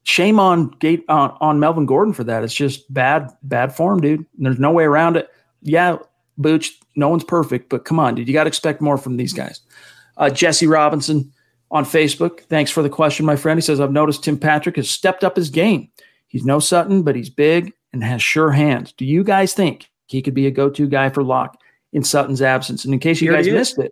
shame 0.08 0.40
on 0.40 0.70
Gate 0.80 1.04
on, 1.10 1.36
on 1.42 1.60
Melvin 1.60 1.86
Gordon 1.86 2.14
for 2.14 2.24
that. 2.24 2.42
It's 2.44 2.54
just 2.54 2.92
bad, 2.94 3.30
bad 3.44 3.76
form, 3.76 4.00
dude. 4.00 4.20
And 4.20 4.46
there's 4.46 4.58
no 4.58 4.72
way 4.72 4.86
around 4.86 5.18
it. 5.18 5.30
Yeah, 5.62 5.98
Booch, 6.38 6.80
no 6.96 7.10
one's 7.10 7.26
perfect, 7.26 7.68
but 7.68 7.84
come 7.84 8.00
on, 8.00 8.16
dude. 8.16 8.28
You 8.28 8.34
got 8.34 8.46
to 8.46 8.48
expect 8.48 8.80
more 8.80 8.98
from 8.98 9.18
these 9.18 9.34
guys. 9.34 9.60
Uh, 10.16 10.30
Jesse 10.30 10.66
Robinson 10.66 11.32
on 11.72 11.84
Facebook. 11.84 12.40
Thanks 12.42 12.72
for 12.72 12.82
the 12.82 12.90
question, 12.90 13.26
my 13.26 13.36
friend. 13.36 13.58
He 13.58 13.62
says, 13.62 13.82
I've 13.82 13.92
noticed 13.92 14.24
Tim 14.24 14.40
Patrick 14.40 14.78
has 14.78 14.90
stepped 14.90 15.26
up 15.26 15.36
his 15.36 15.50
game. 15.50 15.90
He's 16.28 16.46
no 16.46 16.60
Sutton, 16.60 17.04
but 17.04 17.18
he's 17.18 17.30
big 17.30 17.74
and 17.92 18.02
has 18.02 18.24
sure 18.24 18.52
hands. 18.52 18.94
Do 18.94 19.06
you 19.06 19.26
guys 19.26 19.54
think 19.54 19.90
he 20.08 20.22
could 20.22 20.34
be 20.34 20.48
a 20.48 20.52
go 20.52 20.70
to 20.70 20.88
guy 20.88 21.10
for 21.10 21.22
Lock 21.22 21.60
in 21.92 22.04
Sutton's 22.04 22.42
absence? 22.42 22.86
And 22.86 22.94
in 22.94 23.02
case 23.02 23.20
you 23.20 23.30
Here 23.30 23.38
guys 23.38 23.52
missed 23.52 23.78
it, 23.78 23.92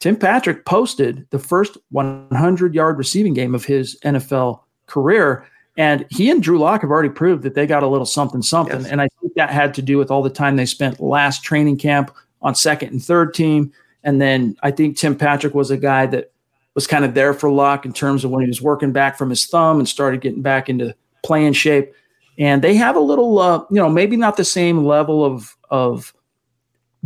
Tim 0.00 0.16
Patrick 0.16 0.64
posted 0.66 1.28
the 1.30 1.38
first 1.38 1.78
100 1.90 2.74
yard 2.74 2.98
receiving 2.98 3.34
game 3.34 3.54
of 3.54 3.64
his 3.64 3.96
NFL 4.04 4.63
career. 4.86 5.46
And 5.76 6.06
he 6.10 6.30
and 6.30 6.42
Drew 6.42 6.58
Lock 6.58 6.82
have 6.82 6.90
already 6.90 7.08
proved 7.08 7.42
that 7.42 7.54
they 7.54 7.66
got 7.66 7.82
a 7.82 7.88
little 7.88 8.06
something, 8.06 8.42
something. 8.42 8.82
Yes. 8.82 8.90
And 8.90 9.00
I 9.00 9.08
think 9.20 9.34
that 9.34 9.50
had 9.50 9.74
to 9.74 9.82
do 9.82 9.98
with 9.98 10.10
all 10.10 10.22
the 10.22 10.30
time 10.30 10.56
they 10.56 10.66
spent 10.66 11.00
last 11.00 11.42
training 11.42 11.78
camp 11.78 12.14
on 12.42 12.54
second 12.54 12.90
and 12.90 13.02
third 13.02 13.34
team. 13.34 13.72
And 14.04 14.20
then 14.20 14.56
I 14.62 14.70
think 14.70 14.96
Tim 14.96 15.16
Patrick 15.16 15.54
was 15.54 15.70
a 15.70 15.76
guy 15.76 16.06
that 16.06 16.30
was 16.74 16.86
kind 16.86 17.04
of 17.04 17.14
there 17.14 17.34
for 17.34 17.50
Lock 17.50 17.84
in 17.84 17.92
terms 17.92 18.24
of 18.24 18.30
when 18.30 18.42
he 18.42 18.48
was 18.48 18.62
working 18.62 18.92
back 18.92 19.16
from 19.16 19.30
his 19.30 19.46
thumb 19.46 19.78
and 19.78 19.88
started 19.88 20.20
getting 20.20 20.42
back 20.42 20.68
into 20.68 20.94
playing 21.22 21.54
shape. 21.54 21.92
And 22.38 22.62
they 22.62 22.74
have 22.74 22.96
a 22.96 23.00
little, 23.00 23.38
uh, 23.38 23.64
you 23.70 23.76
know, 23.76 23.88
maybe 23.88 24.16
not 24.16 24.36
the 24.36 24.44
same 24.44 24.84
level 24.84 25.24
of 25.24 25.56
of 25.70 26.12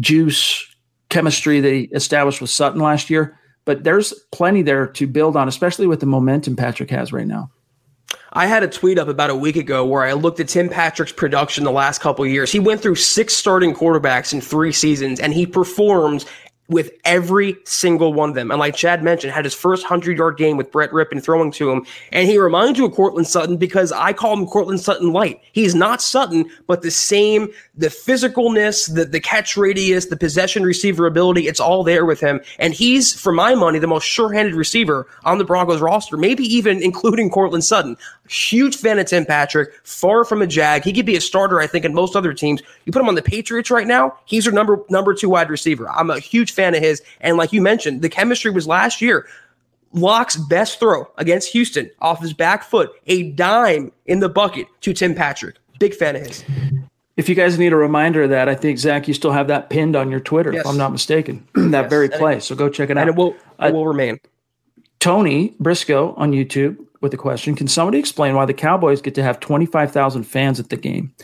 juice 0.00 0.66
chemistry 1.08 1.60
that 1.60 1.72
he 1.72 1.82
established 1.92 2.40
with 2.40 2.50
Sutton 2.50 2.80
last 2.80 3.10
year, 3.10 3.38
but 3.64 3.84
there's 3.84 4.12
plenty 4.32 4.62
there 4.62 4.86
to 4.86 5.06
build 5.06 5.36
on, 5.36 5.48
especially 5.48 5.86
with 5.86 6.00
the 6.00 6.06
momentum 6.06 6.56
Patrick 6.56 6.90
has 6.90 7.12
right 7.12 7.26
now. 7.26 7.50
I 8.32 8.46
had 8.46 8.62
a 8.62 8.68
tweet 8.68 8.98
up 8.98 9.08
about 9.08 9.30
a 9.30 9.34
week 9.34 9.56
ago 9.56 9.84
where 9.84 10.02
I 10.02 10.12
looked 10.12 10.38
at 10.40 10.48
Tim 10.48 10.68
Patrick's 10.68 11.12
production 11.12 11.64
the 11.64 11.72
last 11.72 12.00
couple 12.00 12.26
years. 12.26 12.52
He 12.52 12.58
went 12.58 12.80
through 12.82 12.96
six 12.96 13.34
starting 13.34 13.74
quarterbacks 13.74 14.32
in 14.32 14.40
three 14.40 14.72
seasons, 14.72 15.18
and 15.18 15.32
he 15.32 15.46
performed 15.46 16.24
with 16.68 16.90
every 17.04 17.56
single 17.64 18.12
one 18.12 18.28
of 18.28 18.34
them. 18.34 18.50
And 18.50 18.60
like 18.60 18.76
Chad 18.76 19.02
mentioned, 19.02 19.32
had 19.32 19.44
his 19.44 19.54
first 19.54 19.84
100 19.84 20.18
yard 20.18 20.36
game 20.36 20.56
with 20.56 20.70
Brett 20.70 20.90
Rypien 20.90 21.22
throwing 21.22 21.50
to 21.52 21.70
him. 21.70 21.86
And 22.12 22.28
he 22.28 22.38
reminds 22.38 22.78
you 22.78 22.84
of 22.86 22.92
Courtland 22.92 23.26
Sutton 23.26 23.56
because 23.56 23.90
I 23.90 24.12
call 24.12 24.34
him 24.34 24.46
Courtland 24.46 24.80
Sutton 24.80 25.12
light. 25.12 25.40
He's 25.52 25.74
not 25.74 26.02
Sutton, 26.02 26.50
but 26.66 26.82
the 26.82 26.90
same, 26.90 27.48
the 27.74 27.88
physicalness, 27.88 28.94
the, 28.94 29.06
the 29.06 29.20
catch 29.20 29.56
radius, 29.56 30.06
the 30.06 30.16
possession 30.16 30.62
receiver 30.62 31.06
ability, 31.06 31.48
it's 31.48 31.60
all 31.60 31.82
there 31.82 32.04
with 32.04 32.20
him. 32.20 32.40
And 32.58 32.74
he's, 32.74 33.18
for 33.18 33.32
my 33.32 33.54
money, 33.54 33.78
the 33.78 33.86
most 33.86 34.04
sure 34.04 34.32
handed 34.32 34.54
receiver 34.54 35.06
on 35.24 35.38
the 35.38 35.44
Broncos 35.44 35.80
roster, 35.80 36.16
maybe 36.16 36.44
even 36.44 36.82
including 36.82 37.30
Courtland 37.30 37.64
Sutton. 37.64 37.96
Huge 38.28 38.76
fan 38.76 38.98
of 38.98 39.06
Tim 39.06 39.24
Patrick, 39.24 39.70
far 39.84 40.24
from 40.24 40.42
a 40.42 40.46
jag. 40.46 40.84
He 40.84 40.92
could 40.92 41.06
be 41.06 41.16
a 41.16 41.20
starter, 41.20 41.60
I 41.60 41.66
think, 41.66 41.84
in 41.84 41.94
most 41.94 42.14
other 42.14 42.32
teams. 42.32 42.62
You 42.84 42.92
put 42.92 43.00
him 43.00 43.08
on 43.08 43.14
the 43.14 43.22
Patriots 43.22 43.70
right 43.70 43.86
now, 43.86 44.16
he's 44.26 44.44
your 44.44 44.54
number 44.54 44.82
number 44.88 45.14
two 45.14 45.30
wide 45.30 45.50
receiver. 45.50 45.88
I'm 45.90 46.10
a 46.10 46.18
huge 46.18 46.52
fan 46.52 46.74
of 46.74 46.82
his. 46.82 47.02
And 47.20 47.36
like 47.36 47.52
you 47.52 47.62
mentioned, 47.62 48.02
the 48.02 48.08
chemistry 48.08 48.50
was 48.50 48.66
last 48.66 49.00
year. 49.00 49.26
Lock's 49.92 50.36
best 50.36 50.78
throw 50.78 51.10
against 51.16 51.50
Houston 51.52 51.90
off 52.00 52.20
his 52.20 52.34
back 52.34 52.62
foot, 52.62 52.90
a 53.06 53.30
dime 53.32 53.90
in 54.06 54.20
the 54.20 54.28
bucket 54.28 54.66
to 54.82 54.92
Tim 54.92 55.14
Patrick. 55.14 55.56
Big 55.78 55.94
fan 55.94 56.16
of 56.16 56.26
his. 56.26 56.44
If 57.16 57.28
you 57.28 57.34
guys 57.34 57.58
need 57.58 57.72
a 57.72 57.76
reminder 57.76 58.22
of 58.22 58.30
that, 58.30 58.48
I 58.48 58.54
think 58.54 58.78
Zach, 58.78 59.08
you 59.08 59.14
still 59.14 59.32
have 59.32 59.48
that 59.48 59.70
pinned 59.70 59.96
on 59.96 60.10
your 60.10 60.20
Twitter, 60.20 60.52
yes. 60.52 60.60
if 60.60 60.66
I'm 60.66 60.76
not 60.76 60.92
mistaken. 60.92 61.46
that 61.54 61.82
yes. 61.82 61.90
very 61.90 62.08
play. 62.08 62.38
So 62.40 62.54
go 62.54 62.68
check 62.68 62.90
it 62.90 62.98
out. 62.98 63.00
And 63.00 63.10
it 63.10 63.16
will, 63.16 63.34
it 63.60 63.72
will 63.72 63.82
uh, 63.82 63.86
remain. 63.86 64.20
Tony 65.00 65.54
Briscoe 65.58 66.14
on 66.16 66.32
YouTube 66.32 66.84
with 67.00 67.14
a 67.14 67.18
question: 67.18 67.54
Can 67.54 67.68
somebody 67.68 67.98
explain 67.98 68.34
why 68.34 68.44
the 68.44 68.54
Cowboys 68.54 69.00
get 69.00 69.14
to 69.16 69.22
have 69.22 69.40
25,000 69.40 70.24
fans 70.24 70.60
at 70.60 70.70
the 70.70 70.76
game, 70.76 71.14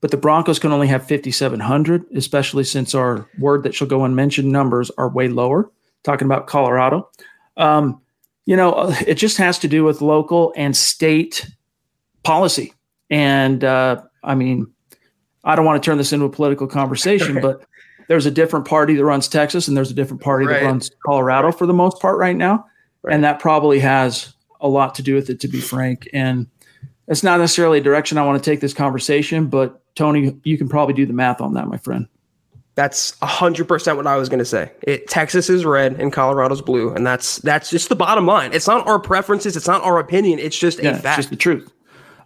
but 0.00 0.10
the 0.10 0.16
Broncos 0.16 0.58
can 0.58 0.72
only 0.72 0.86
have 0.86 1.08
5,700, 1.08 2.04
especially 2.14 2.64
since 2.64 2.94
our 2.94 3.28
word 3.38 3.62
that 3.62 3.74
shall 3.74 3.88
go 3.88 4.04
unmentioned 4.04 4.50
numbers 4.50 4.90
are 4.98 5.08
way 5.08 5.28
lower. 5.28 5.70
talking 6.04 6.26
about 6.26 6.46
Colorado. 6.46 7.08
Um, 7.56 8.00
you 8.44 8.56
know, 8.56 8.72
uh, 8.72 8.94
it 9.06 9.14
just 9.14 9.38
has 9.38 9.58
to 9.58 9.68
do 9.68 9.82
with 9.82 10.00
local 10.00 10.52
and 10.56 10.76
state 10.76 11.50
policy. 12.22 12.72
And 13.10 13.64
uh, 13.64 14.02
I 14.22 14.34
mean, 14.34 14.68
I 15.44 15.56
don't 15.56 15.64
want 15.64 15.82
to 15.82 15.84
turn 15.84 15.98
this 15.98 16.12
into 16.12 16.26
a 16.26 16.30
political 16.30 16.66
conversation, 16.66 17.40
but 17.42 17.64
there's 18.08 18.26
a 18.26 18.30
different 18.30 18.66
party 18.66 18.94
that 18.94 19.04
runs 19.04 19.28
Texas 19.28 19.66
and 19.66 19.76
there's 19.76 19.90
a 19.90 19.94
different 19.94 20.22
party 20.22 20.46
right. 20.46 20.60
that 20.60 20.66
runs 20.66 20.90
Colorado 21.04 21.50
for 21.50 21.66
the 21.66 21.72
most 21.72 22.00
part 22.00 22.18
right 22.18 22.36
now. 22.36 22.64
Right. 23.02 23.14
And 23.14 23.24
that 23.24 23.40
probably 23.40 23.80
has 23.80 24.32
a 24.60 24.68
lot 24.68 24.94
to 24.96 25.02
do 25.02 25.14
with 25.14 25.30
it, 25.30 25.40
to 25.40 25.48
be 25.48 25.60
frank. 25.60 26.08
And 26.12 26.46
it's 27.08 27.22
not 27.22 27.40
necessarily 27.40 27.78
a 27.78 27.82
direction 27.82 28.18
I 28.18 28.24
want 28.24 28.42
to 28.42 28.50
take 28.50 28.60
this 28.60 28.74
conversation, 28.74 29.46
but 29.46 29.82
Tony, 29.94 30.36
you 30.44 30.58
can 30.58 30.68
probably 30.68 30.94
do 30.94 31.06
the 31.06 31.12
math 31.12 31.40
on 31.40 31.54
that, 31.54 31.68
my 31.68 31.78
friend. 31.78 32.08
That's 32.74 33.16
hundred 33.22 33.68
percent 33.68 33.96
what 33.96 34.06
I 34.06 34.16
was 34.16 34.28
going 34.28 34.40
to 34.40 34.44
say. 34.44 34.70
It, 34.82 35.08
Texas 35.08 35.48
is 35.48 35.64
red 35.64 35.98
and 35.98 36.12
Colorado's 36.12 36.60
blue, 36.60 36.92
and 36.92 37.06
that's 37.06 37.38
that's 37.38 37.70
just 37.70 37.88
the 37.88 37.96
bottom 37.96 38.26
line. 38.26 38.52
It's 38.52 38.66
not 38.66 38.86
our 38.86 38.98
preferences, 38.98 39.56
it's 39.56 39.66
not 39.66 39.82
our 39.82 39.98
opinion. 39.98 40.38
It's 40.38 40.58
just 40.58 40.82
yeah, 40.82 40.90
a 40.90 40.94
fact. 40.98 41.06
It's 41.06 41.16
just 41.16 41.30
the 41.30 41.36
truth. 41.36 41.72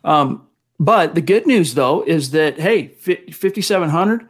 Um, 0.03 0.45
but 0.81 1.15
the 1.15 1.21
good 1.21 1.47
news, 1.47 1.75
though, 1.75 2.03
is 2.03 2.33
that 2.33 2.59
hey, 2.59 2.89
fifty 2.89 3.63
seven 3.63 3.91
hundred 3.91 4.29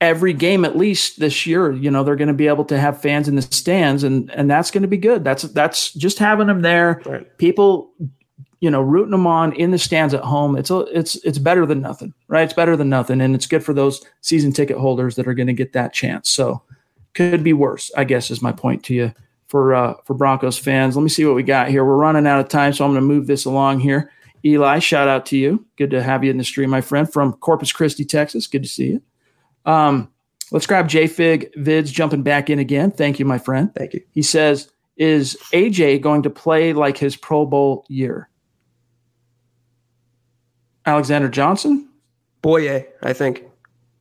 every 0.00 0.32
game 0.32 0.64
at 0.64 0.76
least 0.76 1.20
this 1.20 1.46
year. 1.46 1.72
You 1.72 1.90
know 1.90 2.04
they're 2.04 2.16
going 2.16 2.28
to 2.28 2.34
be 2.34 2.48
able 2.48 2.64
to 2.66 2.78
have 2.78 3.00
fans 3.00 3.28
in 3.28 3.36
the 3.36 3.42
stands, 3.42 4.04
and 4.04 4.30
and 4.30 4.50
that's 4.50 4.70
going 4.70 4.82
to 4.82 4.88
be 4.88 4.98
good. 4.98 5.24
That's 5.24 5.42
that's 5.42 5.92
just 5.94 6.18
having 6.18 6.46
them 6.46 6.62
there. 6.62 7.02
Right. 7.04 7.38
People 7.38 7.92
you 8.60 8.70
know, 8.70 8.80
rooting 8.80 9.12
them 9.12 9.26
on 9.26 9.52
in 9.52 9.70
the 9.70 9.78
stands 9.78 10.14
at 10.14 10.24
home, 10.24 10.56
it's 10.56 10.70
a, 10.70 10.80
it's 10.92 11.14
it's 11.16 11.38
better 11.38 11.64
than 11.64 11.80
nothing, 11.80 12.12
right? 12.26 12.42
It's 12.42 12.52
better 12.52 12.76
than 12.76 12.88
nothing, 12.88 13.20
and 13.20 13.34
it's 13.34 13.46
good 13.46 13.62
for 13.62 13.72
those 13.72 14.04
season 14.20 14.52
ticket 14.52 14.78
holders 14.78 15.14
that 15.16 15.28
are 15.28 15.34
going 15.34 15.46
to 15.46 15.52
get 15.52 15.72
that 15.74 15.92
chance. 15.92 16.28
So, 16.28 16.62
could 17.14 17.44
be 17.44 17.52
worse, 17.52 17.90
I 17.96 18.04
guess, 18.04 18.30
is 18.30 18.42
my 18.42 18.52
point 18.52 18.82
to 18.84 18.94
you 18.94 19.12
for 19.46 19.74
uh, 19.74 19.94
for 20.04 20.14
Broncos 20.14 20.58
fans. 20.58 20.96
Let 20.96 21.02
me 21.02 21.08
see 21.08 21.24
what 21.24 21.36
we 21.36 21.44
got 21.44 21.68
here. 21.68 21.84
We're 21.84 21.96
running 21.96 22.26
out 22.26 22.40
of 22.40 22.48
time, 22.48 22.72
so 22.72 22.84
I'm 22.84 22.90
going 22.92 23.02
to 23.02 23.06
move 23.06 23.28
this 23.28 23.44
along 23.44 23.80
here. 23.80 24.10
Eli, 24.44 24.80
shout 24.80 25.08
out 25.08 25.26
to 25.26 25.36
you. 25.36 25.64
Good 25.76 25.90
to 25.90 26.02
have 26.02 26.24
you 26.24 26.30
in 26.30 26.38
the 26.38 26.44
stream, 26.44 26.70
my 26.70 26.80
friend, 26.80 27.10
from 27.12 27.34
Corpus 27.34 27.72
Christi, 27.72 28.04
Texas. 28.04 28.46
Good 28.46 28.62
to 28.64 28.68
see 28.68 28.88
you. 28.88 29.02
Um, 29.68 30.10
let's 30.50 30.66
grab 30.66 30.88
JFig 30.88 31.54
Vids 31.56 31.92
jumping 31.92 32.22
back 32.22 32.50
in 32.50 32.58
again. 32.58 32.90
Thank 32.90 33.18
you, 33.18 33.24
my 33.24 33.38
friend. 33.38 33.72
Thank 33.74 33.94
you. 33.94 34.00
He 34.10 34.22
says, 34.22 34.72
"Is 34.96 35.36
AJ 35.52 36.00
going 36.00 36.22
to 36.22 36.30
play 36.30 36.72
like 36.72 36.96
his 36.96 37.14
Pro 37.14 37.46
Bowl 37.46 37.84
year?" 37.88 38.28
Alexander 40.86 41.28
Johnson? 41.28 41.86
Bouye, 42.42 42.86
I 43.02 43.12
think. 43.12 43.44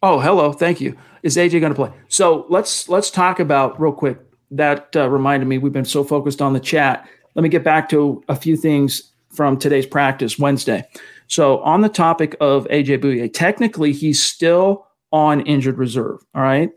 Oh, 0.01 0.20
hello. 0.20 0.53
Thank 0.53 0.80
you. 0.80 0.95
Is 1.22 1.36
AJ 1.36 1.59
going 1.59 1.74
to 1.74 1.76
play? 1.76 1.91
So 2.07 2.45
let's 2.49 2.88
let's 2.88 3.11
talk 3.11 3.39
about 3.39 3.80
real 3.80 3.91
quick. 3.91 4.18
That 4.51 4.95
uh, 4.95 5.09
reminded 5.09 5.47
me. 5.47 5.57
We've 5.57 5.74
been 5.74 5.84
so 5.84 6.05
focused 6.05 6.41
on 6.41 6.53
the 6.53 6.61
chat. 6.61 7.07
Let 7.36 7.43
me 7.43 7.49
get 7.49 7.63
back 7.63 7.89
to 7.89 8.24
a 8.30 8.36
few 8.36 8.55
things 8.55 9.11
from 9.34 9.57
today's 9.57 9.86
practice 9.86 10.39
Wednesday. 10.39 10.88
So 11.28 11.59
on 11.59 11.82
the 11.82 11.89
topic 11.89 12.38
of 12.39 12.65
AJ 12.70 13.01
Bouye, 13.01 13.32
technically 13.34 13.91
he's 13.91 14.24
still 14.24 14.86
on 15.11 15.41
injured 15.41 15.77
reserve. 15.77 16.19
All 16.35 16.41
right. 16.41 16.69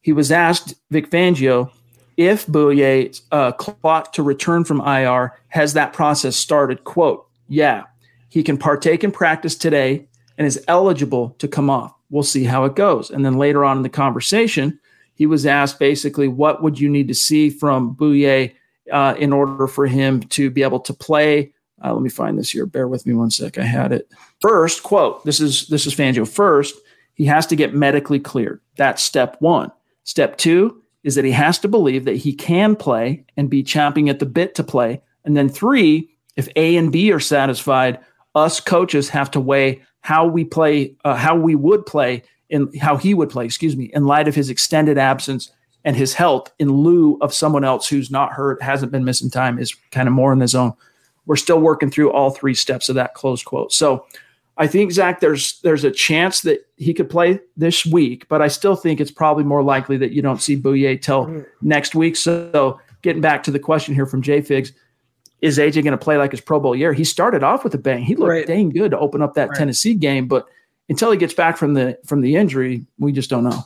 He 0.00 0.12
was 0.12 0.30
asked 0.30 0.74
Vic 0.90 1.10
Fangio 1.10 1.70
if 2.16 2.46
Bouye 2.46 3.20
uh, 3.32 3.52
clock 3.52 4.12
to 4.12 4.22
return 4.22 4.64
from 4.64 4.80
IR 4.80 5.34
has 5.48 5.74
that 5.74 5.92
process 5.92 6.36
started. 6.36 6.84
Quote, 6.84 7.26
yeah, 7.48 7.84
he 8.28 8.42
can 8.42 8.56
partake 8.56 9.04
in 9.04 9.12
practice 9.12 9.54
today 9.54 10.08
and 10.38 10.46
is 10.46 10.62
eligible 10.68 11.30
to 11.38 11.48
come 11.48 11.70
off. 11.70 11.94
We'll 12.10 12.22
see 12.22 12.44
how 12.44 12.64
it 12.64 12.76
goes. 12.76 13.10
And 13.10 13.24
then 13.24 13.34
later 13.34 13.64
on 13.64 13.78
in 13.78 13.82
the 13.82 13.88
conversation, 13.88 14.78
he 15.14 15.26
was 15.26 15.46
asked 15.46 15.78
basically, 15.78 16.28
what 16.28 16.62
would 16.62 16.78
you 16.78 16.88
need 16.88 17.08
to 17.08 17.14
see 17.14 17.50
from 17.50 17.94
Bouye 17.96 18.54
uh, 18.92 19.14
in 19.18 19.32
order 19.32 19.66
for 19.66 19.86
him 19.86 20.20
to 20.20 20.50
be 20.50 20.62
able 20.62 20.80
to 20.80 20.92
play? 20.92 21.52
Uh, 21.84 21.92
let 21.92 22.02
me 22.02 22.08
find 22.08 22.38
this 22.38 22.50
here. 22.50 22.66
Bear 22.66 22.88
with 22.88 23.06
me 23.06 23.14
one 23.14 23.30
sec. 23.30 23.58
I 23.58 23.64
had 23.64 23.92
it. 23.92 24.10
First, 24.40 24.82
quote, 24.82 25.24
this 25.24 25.40
is 25.40 25.66
this 25.68 25.86
is 25.86 25.94
Fangio. 25.94 26.26
First, 26.26 26.74
he 27.16 27.24
has 27.24 27.46
to 27.48 27.56
get 27.56 27.74
medically 27.74 28.20
cleared. 28.20 28.60
That's 28.76 29.02
step 29.02 29.36
one. 29.40 29.72
Step 30.04 30.38
two 30.38 30.82
is 31.02 31.16
that 31.16 31.24
he 31.24 31.32
has 31.32 31.58
to 31.60 31.68
believe 31.68 32.04
that 32.04 32.16
he 32.16 32.32
can 32.32 32.76
play 32.76 33.24
and 33.36 33.50
be 33.50 33.62
champing 33.62 34.08
at 34.08 34.18
the 34.18 34.26
bit 34.26 34.54
to 34.54 34.62
play. 34.62 35.00
And 35.24 35.36
then 35.36 35.48
three, 35.48 36.10
if 36.36 36.48
A 36.56 36.76
and 36.76 36.92
B 36.92 37.10
are 37.12 37.20
satisfied, 37.20 37.98
us 38.34 38.60
coaches 38.60 39.08
have 39.08 39.30
to 39.32 39.40
weigh 39.40 39.82
how 40.00 40.26
we 40.26 40.44
play, 40.44 40.94
uh, 41.04 41.16
how 41.16 41.34
we 41.34 41.54
would 41.54 41.86
play, 41.86 42.22
and 42.50 42.68
how 42.78 42.96
he 42.96 43.14
would 43.14 43.30
play, 43.30 43.44
excuse 43.44 43.76
me, 43.76 43.90
in 43.92 44.04
light 44.04 44.28
of 44.28 44.34
his 44.34 44.50
extended 44.50 44.98
absence 44.98 45.50
and 45.84 45.96
his 45.96 46.12
health 46.12 46.52
in 46.58 46.70
lieu 46.70 47.18
of 47.20 47.32
someone 47.32 47.64
else 47.64 47.88
who's 47.88 48.10
not 48.10 48.32
hurt, 48.32 48.62
hasn't 48.62 48.92
been 48.92 49.04
missing 49.04 49.30
time, 49.30 49.58
is 49.58 49.74
kind 49.90 50.06
of 50.06 50.14
more 50.14 50.32
in 50.32 50.38
the 50.38 50.48
zone. 50.48 50.74
We're 51.24 51.36
still 51.36 51.60
working 51.60 51.90
through 51.90 52.12
all 52.12 52.30
three 52.30 52.54
steps 52.54 52.88
of 52.88 52.94
that 52.96 53.14
close 53.14 53.42
quote. 53.42 53.72
So 53.72 54.06
I 54.58 54.66
think 54.66 54.92
Zach, 54.92 55.20
there's 55.20 55.60
there's 55.60 55.84
a 55.84 55.90
chance 55.90 56.40
that 56.42 56.66
he 56.76 56.94
could 56.94 57.10
play 57.10 57.40
this 57.56 57.84
week, 57.84 58.26
but 58.28 58.40
I 58.40 58.48
still 58.48 58.74
think 58.74 59.00
it's 59.00 59.10
probably 59.10 59.44
more 59.44 59.62
likely 59.62 59.96
that 59.98 60.12
you 60.12 60.22
don't 60.22 60.40
see 60.40 60.56
Bouye 60.56 61.00
till 61.00 61.26
mm. 61.26 61.46
next 61.60 61.94
week. 61.94 62.16
So 62.16 62.80
getting 63.02 63.20
back 63.20 63.42
to 63.44 63.50
the 63.50 63.58
question 63.58 63.94
here 63.94 64.06
from 64.06 64.22
J 64.22 64.40
Figs, 64.40 64.72
is 65.42 65.58
AJ 65.58 65.84
going 65.84 65.92
to 65.92 65.98
play 65.98 66.16
like 66.16 66.30
his 66.30 66.40
Pro 66.40 66.58
Bowl 66.58 66.74
year? 66.74 66.94
He 66.94 67.04
started 67.04 67.42
off 67.42 67.64
with 67.64 67.74
a 67.74 67.78
bang. 67.78 68.02
He 68.02 68.16
looked 68.16 68.30
right. 68.30 68.46
dang 68.46 68.70
good 68.70 68.92
to 68.92 68.98
open 68.98 69.20
up 69.20 69.34
that 69.34 69.50
right. 69.50 69.58
Tennessee 69.58 69.94
game, 69.94 70.26
but 70.26 70.46
until 70.88 71.10
he 71.10 71.18
gets 71.18 71.34
back 71.34 71.58
from 71.58 71.74
the 71.74 71.98
from 72.06 72.22
the 72.22 72.36
injury, 72.36 72.86
we 72.98 73.12
just 73.12 73.28
don't 73.28 73.44
know. 73.44 73.62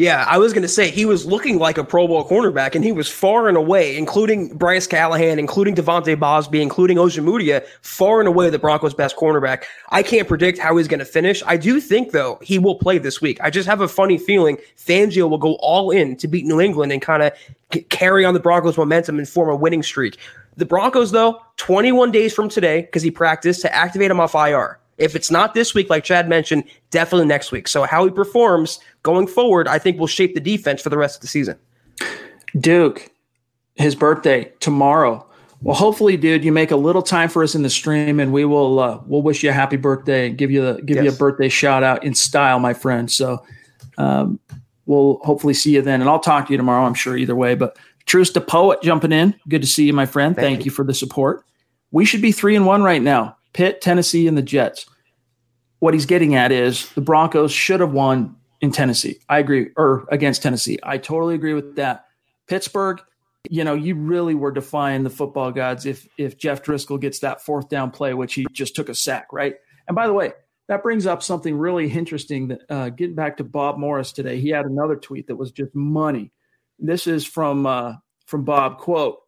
Yeah, 0.00 0.24
I 0.26 0.38
was 0.38 0.54
going 0.54 0.62
to 0.62 0.68
say 0.68 0.90
he 0.90 1.04
was 1.04 1.26
looking 1.26 1.58
like 1.58 1.76
a 1.76 1.84
Pro 1.84 2.08
Bowl 2.08 2.26
cornerback, 2.26 2.74
and 2.74 2.82
he 2.82 2.90
was 2.90 3.06
far 3.06 3.48
and 3.48 3.56
away, 3.58 3.98
including 3.98 4.48
Bryce 4.56 4.86
Callahan, 4.86 5.38
including 5.38 5.74
De'Vante 5.74 6.16
Bausby, 6.16 6.62
including 6.62 6.96
Ojemudia, 6.96 7.66
far 7.82 8.18
and 8.18 8.26
away 8.26 8.48
the 8.48 8.58
Broncos' 8.58 8.94
best 8.94 9.14
cornerback. 9.16 9.64
I 9.90 10.02
can't 10.02 10.26
predict 10.26 10.58
how 10.58 10.74
he's 10.78 10.88
going 10.88 11.00
to 11.00 11.04
finish. 11.04 11.42
I 11.46 11.58
do 11.58 11.82
think, 11.82 12.12
though, 12.12 12.38
he 12.40 12.58
will 12.58 12.76
play 12.76 12.96
this 12.96 13.20
week. 13.20 13.42
I 13.42 13.50
just 13.50 13.68
have 13.68 13.82
a 13.82 13.88
funny 13.88 14.16
feeling 14.16 14.56
Fangio 14.78 15.28
will 15.28 15.36
go 15.36 15.56
all 15.56 15.90
in 15.90 16.16
to 16.16 16.26
beat 16.26 16.46
New 16.46 16.62
England 16.62 16.92
and 16.92 17.02
kind 17.02 17.22
of 17.22 17.34
carry 17.90 18.24
on 18.24 18.32
the 18.32 18.40
Broncos' 18.40 18.78
momentum 18.78 19.18
and 19.18 19.28
form 19.28 19.50
a 19.50 19.54
winning 19.54 19.82
streak. 19.82 20.16
The 20.56 20.64
Broncos, 20.64 21.10
though, 21.10 21.42
21 21.58 22.10
days 22.10 22.32
from 22.32 22.48
today, 22.48 22.80
because 22.80 23.02
he 23.02 23.10
practiced 23.10 23.60
to 23.60 23.74
activate 23.74 24.10
him 24.10 24.18
off 24.18 24.34
IR. 24.34 24.79
If 25.00 25.16
it's 25.16 25.30
not 25.30 25.54
this 25.54 25.74
week, 25.74 25.90
like 25.90 26.04
Chad 26.04 26.28
mentioned, 26.28 26.64
definitely 26.90 27.26
next 27.26 27.50
week. 27.50 27.66
So 27.66 27.84
how 27.84 28.04
he 28.04 28.10
performs 28.10 28.78
going 29.02 29.26
forward, 29.26 29.66
I 29.66 29.78
think 29.78 29.98
will 29.98 30.06
shape 30.06 30.34
the 30.34 30.40
defense 30.40 30.82
for 30.82 30.90
the 30.90 30.98
rest 30.98 31.16
of 31.16 31.22
the 31.22 31.26
season. 31.26 31.56
Duke, 32.58 33.10
his 33.76 33.94
birthday 33.94 34.52
tomorrow. 34.60 35.26
Well, 35.62 35.76
hopefully, 35.76 36.16
dude, 36.16 36.44
you 36.44 36.52
make 36.52 36.70
a 36.70 36.76
little 36.76 37.02
time 37.02 37.28
for 37.28 37.42
us 37.42 37.54
in 37.54 37.62
the 37.62 37.70
stream, 37.70 38.18
and 38.18 38.32
we 38.32 38.44
will 38.44 38.78
uh, 38.78 39.00
we'll 39.06 39.22
wish 39.22 39.42
you 39.42 39.50
a 39.50 39.52
happy 39.52 39.76
birthday 39.76 40.28
and 40.28 40.38
give 40.38 40.50
you 40.50 40.62
the, 40.62 40.82
give 40.82 40.96
yes. 40.96 41.04
you 41.04 41.10
a 41.10 41.14
birthday 41.14 41.48
shout 41.48 41.82
out 41.82 42.02
in 42.04 42.14
style, 42.14 42.58
my 42.58 42.72
friend. 42.72 43.10
So 43.10 43.44
um, 43.98 44.40
we'll 44.86 45.18
hopefully 45.22 45.54
see 45.54 45.74
you 45.74 45.82
then, 45.82 46.00
and 46.00 46.08
I'll 46.08 46.20
talk 46.20 46.46
to 46.46 46.52
you 46.52 46.56
tomorrow. 46.56 46.84
I'm 46.84 46.94
sure 46.94 47.16
either 47.16 47.36
way, 47.36 47.54
but 47.54 47.76
Truce 48.06 48.30
to 48.30 48.40
Poet 48.40 48.80
jumping 48.82 49.12
in. 49.12 49.34
Good 49.48 49.60
to 49.60 49.68
see 49.68 49.84
you, 49.84 49.92
my 49.92 50.06
friend. 50.06 50.34
Thank, 50.34 50.46
Thank 50.46 50.58
you. 50.60 50.64
you 50.66 50.70
for 50.70 50.84
the 50.84 50.94
support. 50.94 51.44
We 51.90 52.04
should 52.04 52.22
be 52.22 52.32
three 52.32 52.56
and 52.56 52.66
one 52.66 52.82
right 52.82 53.02
now. 53.02 53.36
Pitt, 53.52 53.80
Tennessee, 53.80 54.26
and 54.26 54.36
the 54.36 54.42
Jets. 54.42 54.86
What 55.78 55.94
he's 55.94 56.06
getting 56.06 56.34
at 56.34 56.52
is 56.52 56.90
the 56.90 57.00
Broncos 57.00 57.52
should 57.52 57.80
have 57.80 57.92
won 57.92 58.36
in 58.60 58.70
Tennessee. 58.70 59.20
I 59.28 59.38
agree, 59.38 59.70
or 59.76 60.06
against 60.10 60.42
Tennessee. 60.42 60.78
I 60.82 60.98
totally 60.98 61.34
agree 61.34 61.54
with 61.54 61.76
that. 61.76 62.06
Pittsburgh, 62.46 63.00
you 63.48 63.64
know, 63.64 63.74
you 63.74 63.94
really 63.94 64.34
were 64.34 64.50
defying 64.50 65.02
the 65.02 65.10
football 65.10 65.50
gods 65.50 65.86
if 65.86 66.06
if 66.18 66.36
Jeff 66.36 66.62
Driskel 66.62 67.00
gets 67.00 67.20
that 67.20 67.42
fourth 67.42 67.68
down 67.68 67.90
play, 67.90 68.12
which 68.14 68.34
he 68.34 68.46
just 68.52 68.76
took 68.76 68.88
a 68.88 68.94
sack, 68.94 69.28
right? 69.32 69.54
And 69.88 69.94
by 69.94 70.06
the 70.06 70.12
way, 70.12 70.32
that 70.68 70.82
brings 70.82 71.06
up 71.06 71.22
something 71.22 71.56
really 71.56 71.90
interesting. 71.90 72.48
That 72.48 72.60
uh, 72.68 72.90
getting 72.90 73.16
back 73.16 73.38
to 73.38 73.44
Bob 73.44 73.78
Morris 73.78 74.12
today, 74.12 74.38
he 74.40 74.50
had 74.50 74.66
another 74.66 74.96
tweet 74.96 75.26
that 75.28 75.36
was 75.36 75.52
just 75.52 75.74
money. 75.74 76.32
This 76.78 77.06
is 77.06 77.26
from 77.26 77.66
uh, 77.66 77.94
from 78.26 78.44
Bob. 78.44 78.78
Quote: 78.78 79.18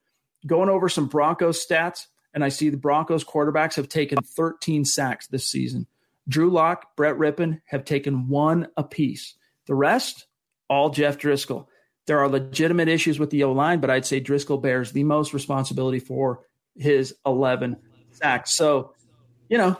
Going 0.46 0.68
over 0.68 0.88
some 0.88 1.06
Broncos 1.06 1.64
stats, 1.66 2.06
and 2.34 2.44
I 2.44 2.48
see 2.48 2.70
the 2.70 2.76
Broncos 2.76 3.24
quarterbacks 3.24 3.76
have 3.76 3.88
taken 3.88 4.18
13 4.22 4.84
sacks 4.84 5.26
this 5.26 5.46
season. 5.46 5.86
Drew 6.28 6.50
Lock, 6.50 6.96
Brett 6.96 7.16
Rypien 7.16 7.60
have 7.66 7.84
taken 7.84 8.28
one 8.28 8.68
apiece. 8.76 9.34
The 9.66 9.74
rest, 9.74 10.26
all 10.68 10.90
Jeff 10.90 11.18
Driskel. 11.18 11.66
There 12.06 12.18
are 12.18 12.28
legitimate 12.28 12.88
issues 12.88 13.18
with 13.18 13.30
the 13.30 13.44
O 13.44 13.52
line, 13.52 13.80
but 13.80 13.90
I'd 13.90 14.06
say 14.06 14.20
Driskel 14.20 14.60
bears 14.60 14.92
the 14.92 15.04
most 15.04 15.32
responsibility 15.32 16.00
for 16.00 16.40
his 16.76 17.14
11 17.26 17.76
sacks. 18.10 18.56
So, 18.56 18.94
you 19.48 19.58
know, 19.58 19.76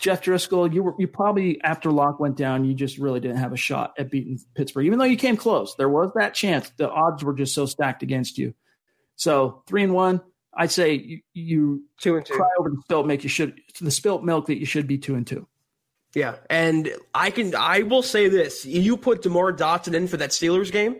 Jeff 0.00 0.22
Driskel, 0.22 0.72
you 0.72 0.82
were 0.82 0.94
you 0.98 1.08
probably 1.08 1.60
after 1.62 1.90
Lock 1.90 2.20
went 2.20 2.36
down, 2.36 2.64
you 2.64 2.74
just 2.74 2.98
really 2.98 3.20
didn't 3.20 3.38
have 3.38 3.52
a 3.52 3.56
shot 3.56 3.94
at 3.98 4.10
beating 4.10 4.38
Pittsburgh, 4.54 4.86
even 4.86 4.98
though 4.98 5.04
you 5.04 5.16
came 5.16 5.36
close. 5.36 5.74
There 5.76 5.88
was 5.88 6.12
that 6.14 6.34
chance. 6.34 6.70
The 6.76 6.90
odds 6.90 7.24
were 7.24 7.34
just 7.34 7.54
so 7.54 7.66
stacked 7.66 8.02
against 8.02 8.38
you. 8.38 8.54
So 9.16 9.62
three 9.66 9.82
and 9.82 9.94
one, 9.94 10.20
I'd 10.56 10.70
say 10.70 10.94
you, 10.94 11.20
you 11.32 11.82
two 11.98 12.16
and 12.16 12.24
two. 12.24 12.34
cry 12.34 12.48
over 12.58 12.70
the 12.70 12.80
spilt 12.82 13.06
milk. 13.06 13.22
You 13.22 13.28
should 13.28 13.60
the 13.80 13.90
spilt 13.90 14.22
milk 14.24 14.46
that 14.46 14.58
you 14.58 14.66
should 14.66 14.86
be 14.86 14.98
two 14.98 15.14
and 15.14 15.26
two. 15.26 15.46
Yeah, 16.14 16.36
and 16.48 16.92
I 17.12 17.30
can 17.30 17.54
I 17.56 17.82
will 17.82 18.02
say 18.02 18.28
this: 18.28 18.64
you 18.64 18.96
put 18.96 19.22
Demar 19.22 19.52
Dotson 19.52 19.94
in 19.94 20.06
for 20.06 20.16
that 20.18 20.30
Steelers 20.30 20.70
game, 20.70 20.96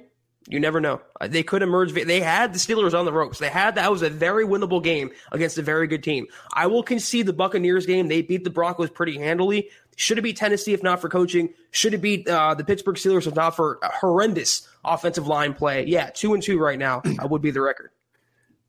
You 0.48 0.60
never 0.60 0.78
know. 0.81 1.01
Uh, 1.20 1.28
they 1.28 1.43
could 1.43 1.62
emerge. 1.62 1.93
They 1.93 2.20
had 2.20 2.52
the 2.52 2.59
Steelers 2.59 2.98
on 2.98 3.06
the 3.06 3.12
ropes. 3.12 3.39
They 3.39 3.48
had 3.48 3.76
that 3.76 3.90
was 3.90 4.02
a 4.02 4.10
very 4.10 4.44
winnable 4.44 4.82
game 4.82 5.10
against 5.32 5.56
a 5.56 5.62
very 5.62 5.86
good 5.86 6.02
team. 6.02 6.26
I 6.52 6.66
will 6.66 6.82
concede 6.82 7.26
the 7.26 7.32
Buccaneers 7.32 7.86
game. 7.86 8.09
They 8.09 8.20
beat 8.20 8.44
the 8.44 8.51
Broncos 8.51 8.90
pretty 8.90 9.16
handily. 9.16 9.70
Should 9.97 10.18
it 10.18 10.22
be 10.22 10.35
Tennessee 10.35 10.74
if 10.74 10.82
not 10.82 11.01
for 11.01 11.09
coaching? 11.09 11.55
Should 11.70 11.94
it 11.94 12.02
be 12.02 12.26
uh, 12.28 12.55
the 12.55 12.64
Pittsburgh 12.64 12.97
Steelers 12.97 13.26
if 13.26 13.35
not 13.35 13.56
for 13.56 13.78
horrendous 13.82 14.68
offensive 14.85 15.26
line 15.26 15.55
play? 15.55 15.86
Yeah, 15.86 16.10
two 16.10 16.35
and 16.35 16.43
two 16.43 16.59
right 16.59 16.78
now. 16.78 17.01
I 17.18 17.24
would 17.26 17.40
be 17.40 17.51
the 17.52 17.62
record. 17.62 17.90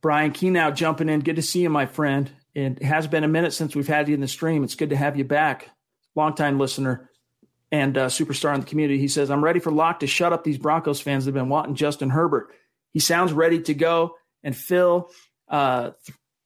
Brian 0.06 0.34
Keenau 0.34 0.72
jumping 0.72 1.10
in. 1.10 1.22
Good 1.22 1.38
to 1.38 1.42
see 1.42 1.62
you, 1.62 1.70
my 1.72 1.88
friend. 1.88 2.30
It 2.54 2.84
has 2.84 3.08
been 3.08 3.24
a 3.24 3.28
minute 3.28 3.54
since 3.54 3.76
we've 3.76 3.88
had 3.88 4.08
you 4.08 4.14
in 4.14 4.22
the 4.22 4.28
stream. 4.28 4.64
It's 4.64 4.76
good 4.76 4.92
to 4.92 4.96
have 4.96 5.18
you 5.18 5.24
back. 5.24 5.72
Longtime 6.14 6.60
listener 6.60 7.10
and 7.72 7.98
uh, 7.98 8.06
superstar 8.06 8.54
in 8.54 8.60
the 8.60 8.68
community. 8.68 9.00
He 9.00 9.08
says, 9.08 9.32
I'm 9.32 9.44
ready 9.44 9.60
for 9.60 9.72
Lock 9.72 10.02
to 10.02 10.08
shut 10.08 10.32
up 10.32 10.44
these 10.44 10.60
Broncos 10.60 11.02
fans 11.02 11.26
that 11.26 11.30
have 11.30 11.42
been 11.42 11.50
wanting 11.50 11.74
Justin 11.74 12.12
Herbert. 12.12 12.54
He 12.94 13.00
sounds 13.00 13.34
ready 13.34 13.64
to 13.64 13.74
go. 13.74 14.14
And 14.44 14.56
Phil, 14.56 15.10
uh, 15.50 15.90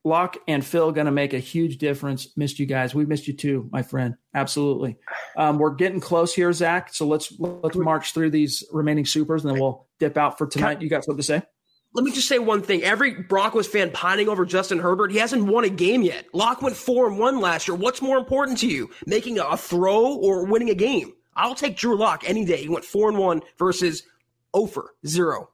Lock 0.06 0.38
and 0.48 0.66
Phil 0.66 0.94
going 0.94 1.08
to 1.08 1.12
make 1.12 1.34
a 1.34 1.40
huge 1.40 1.80
difference. 1.80 2.30
Missed 2.38 2.60
you 2.60 2.66
guys. 2.66 2.96
We 2.96 3.06
missed 3.06 3.28
you 3.28 3.34
too, 3.34 3.68
my 3.74 3.82
friend. 3.82 4.16
Absolutely. 4.34 4.96
Um, 5.36 5.58
we're 5.58 5.76
getting 5.76 6.00
close 6.00 6.34
here, 6.34 6.54
Zach. 6.54 6.94
So 6.94 7.06
let's 7.08 7.38
let's 7.38 7.76
march 7.76 8.14
through 8.14 8.30
these 8.30 8.64
remaining 8.72 9.06
supers, 9.06 9.44
and 9.44 9.54
then 9.54 9.60
we'll 9.60 9.86
dip 10.00 10.16
out 10.16 10.38
for 10.38 10.48
tonight. 10.48 10.82
You 10.82 10.88
got 10.88 11.04
something 11.04 11.18
to 11.18 11.24
say? 11.24 11.44
Let 11.94 12.06
me 12.06 12.12
just 12.12 12.28
say 12.28 12.38
one 12.38 12.62
thing. 12.62 12.84
Every 12.84 13.14
Broncos 13.24 13.68
fan 13.68 13.90
pining 13.92 14.30
over 14.30 14.46
Justin 14.46 14.80
Herbert, 14.80 15.12
he 15.12 15.18
hasn't 15.18 15.46
won 15.46 15.64
a 15.64 15.70
game 15.70 16.04
yet. 16.04 16.26
Lock 16.34 16.62
went 16.62 16.76
four 16.76 17.08
and 17.08 17.18
one 17.18 17.42
last 17.42 17.68
year. 17.68 17.76
What's 17.76 18.02
more 18.02 18.18
important 18.18 18.60
to 18.60 18.68
you, 18.68 18.92
making 19.08 19.40
a 19.40 19.58
throw 19.58 20.16
or 20.16 20.46
winning 20.46 20.70
a 20.70 20.76
game? 20.76 21.14
I'll 21.36 21.56
take 21.56 21.78
Drew 21.78 21.98
Lock 21.98 22.24
any 22.28 22.46
day. 22.46 22.58
He 22.58 22.70
went 22.70 22.86
four 22.86 23.10
and 23.10 23.18
one 23.18 23.42
versus 23.58 24.04
Ofer 24.54 24.94
zero. 25.06 25.50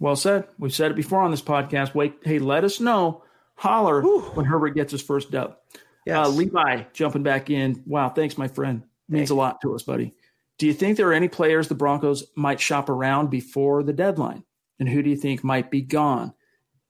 Well 0.00 0.16
said. 0.16 0.48
We've 0.58 0.74
said 0.74 0.90
it 0.90 0.96
before 0.96 1.20
on 1.20 1.30
this 1.30 1.42
podcast. 1.42 1.94
Wait, 1.94 2.16
hey, 2.22 2.38
let 2.38 2.64
us 2.64 2.80
know. 2.80 3.22
Holler 3.54 4.00
Whew. 4.00 4.20
when 4.34 4.46
Herbert 4.46 4.70
gets 4.70 4.92
his 4.92 5.02
first 5.02 5.30
dub. 5.30 5.56
Yes. 6.06 6.26
Uh, 6.26 6.30
Levi 6.30 6.84
jumping 6.92 7.22
back 7.24 7.50
in. 7.50 7.82
Wow, 7.86 8.08
thanks, 8.08 8.38
my 8.38 8.48
friend. 8.48 8.82
Means 9.08 9.30
a 9.30 9.34
lot 9.34 9.60
to 9.62 9.74
us, 9.74 9.82
buddy. 9.82 10.14
Do 10.58 10.66
you 10.66 10.72
think 10.72 10.96
there 10.96 11.08
are 11.08 11.14
any 11.14 11.28
players 11.28 11.68
the 11.68 11.74
Broncos 11.74 12.24
might 12.36 12.60
shop 12.60 12.88
around 12.88 13.30
before 13.30 13.82
the 13.82 13.92
deadline? 13.92 14.44
And 14.78 14.88
who 14.88 15.02
do 15.02 15.10
you 15.10 15.16
think 15.16 15.42
might 15.42 15.70
be 15.70 15.82
gone? 15.82 16.32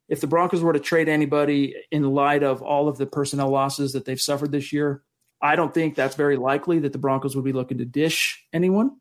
If 0.08 0.20
the 0.20 0.26
Broncos 0.26 0.62
were 0.62 0.72
to 0.72 0.80
trade 0.80 1.08
anybody 1.08 1.74
in 1.90 2.02
light 2.02 2.42
of 2.42 2.62
all 2.62 2.88
of 2.88 2.96
the 2.96 3.06
personnel 3.06 3.50
losses 3.50 3.92
that 3.92 4.04
they've 4.04 4.20
suffered 4.20 4.52
this 4.52 4.72
year, 4.72 5.02
I 5.40 5.54
don't 5.54 5.72
think 5.72 5.94
that's 5.94 6.16
very 6.16 6.36
likely 6.36 6.80
that 6.80 6.92
the 6.92 6.98
Broncos 6.98 7.36
would 7.36 7.44
be 7.44 7.52
looking 7.52 7.78
to 7.78 7.84
dish 7.84 8.44
anyone, 8.52 8.96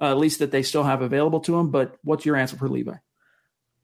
uh, 0.00 0.10
at 0.10 0.18
least 0.18 0.38
that 0.38 0.50
they 0.50 0.62
still 0.62 0.84
have 0.84 1.02
available 1.02 1.40
to 1.40 1.52
them. 1.52 1.70
But 1.70 1.96
what's 2.02 2.26
your 2.26 2.36
answer 2.36 2.56
for 2.56 2.68
Levi? 2.68 2.96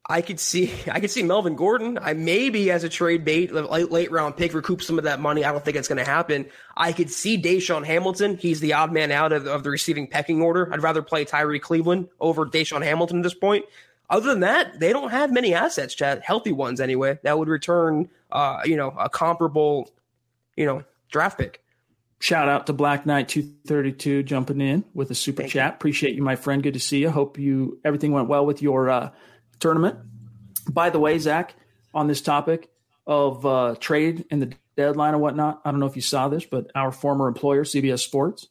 I 0.09 0.23
could 0.23 0.41
see 0.41 0.73
I 0.91 0.99
could 0.99 1.11
see 1.11 1.23
Melvin 1.23 1.55
Gordon. 1.55 1.99
I 2.01 2.15
maybe 2.15 2.71
as 2.71 2.83
a 2.83 2.89
trade 2.89 3.25
bait, 3.25 3.53
late, 3.53 3.93
late 3.93 4.11
round 4.11 4.37
pick, 4.37 4.55
recoup 4.55 4.83
some 4.83 4.99
of 4.99 5.05
that 5.05 5.21
money. 5.21 5.45
I 5.45 5.53
don't 5.53 5.65
think 5.65 5.77
it's 5.77 5.89
going 5.89 6.05
to 6.05 6.11
happen. 6.11 6.47
I 6.77 6.93
could 6.93 7.11
see 7.11 7.41
DaeSean 7.41 7.85
Hamilton. 7.85 8.37
He's 8.37 8.61
the 8.61 8.73
odd 8.73 8.93
man 8.93 9.13
out 9.13 9.33
of, 9.33 9.47
of 9.47 9.63
the 9.63 9.71
receiving 9.71 10.09
pecking 10.09 10.43
order. 10.43 10.73
I'd 10.73 10.83
rather 10.83 11.03
play 11.03 11.25
Tyrie 11.25 11.61
Cleveland 11.61 12.09
over 12.19 12.45
DaeSean 12.45 12.83
Hamilton 12.83 13.19
at 13.19 13.23
this 13.23 13.35
point. 13.35 13.67
Other 14.11 14.29
than 14.29 14.41
that, 14.41 14.81
they 14.81 14.93
don't 14.93 15.11
have 15.11 15.33
many 15.33 15.55
assets, 15.55 15.95
Chad. 15.95 16.21
Healthy 16.23 16.53
ones 16.53 16.81
anyway. 16.81 17.19
That 17.23 17.39
would 17.39 17.49
return, 17.49 18.11
uh, 18.31 18.61
you 18.65 18.77
know, 18.77 18.89
a 18.99 19.09
comparable, 19.09 19.89
you 20.57 20.67
know, 20.67 20.85
draft 21.13 21.39
pick. 21.39 21.63
Shout 22.19 22.49
out 22.49 22.67
to 22.67 22.73
Black 22.73 23.07
Knight 23.07 23.29
two 23.29 23.43
thirty 23.67 23.93
two 23.93 24.23
jumping 24.23 24.61
in 24.61 24.85
with 24.93 25.11
a 25.11 25.15
super 25.15 25.43
Thank 25.43 25.53
chat. 25.53 25.71
You. 25.71 25.75
Appreciate 25.77 26.15
you, 26.17 26.23
my 26.23 26.37
friend. 26.37 26.63
Good 26.63 26.75
to 26.75 26.81
see 26.81 26.99
you. 26.99 27.09
Hope 27.09 27.39
you 27.39 27.79
everything 27.85 28.13
went 28.13 28.29
well 28.29 28.45
with 28.45 28.61
your 28.61 28.91
uh, 28.91 29.11
tournament. 29.61 29.97
By 30.69 30.91
the 30.91 30.99
way, 30.99 31.19
Zach, 31.19 31.55
on 31.95 32.09
this 32.09 32.21
topic 32.21 32.69
of 33.07 33.47
uh, 33.47 33.77
trade 33.81 34.27
and 34.31 34.43
the 34.43 34.53
deadline 34.77 35.15
and 35.15 35.23
whatnot, 35.23 35.63
I 35.65 35.71
don't 35.71 35.81
know 35.81 35.87
if 35.87 35.97
you 35.97 36.03
saw 36.03 36.29
this, 36.29 36.45
but 36.45 36.71
our 36.75 36.93
former 36.93 37.27
employer, 37.27 37.65
CBS 37.65 38.01
Sports, 38.01 38.49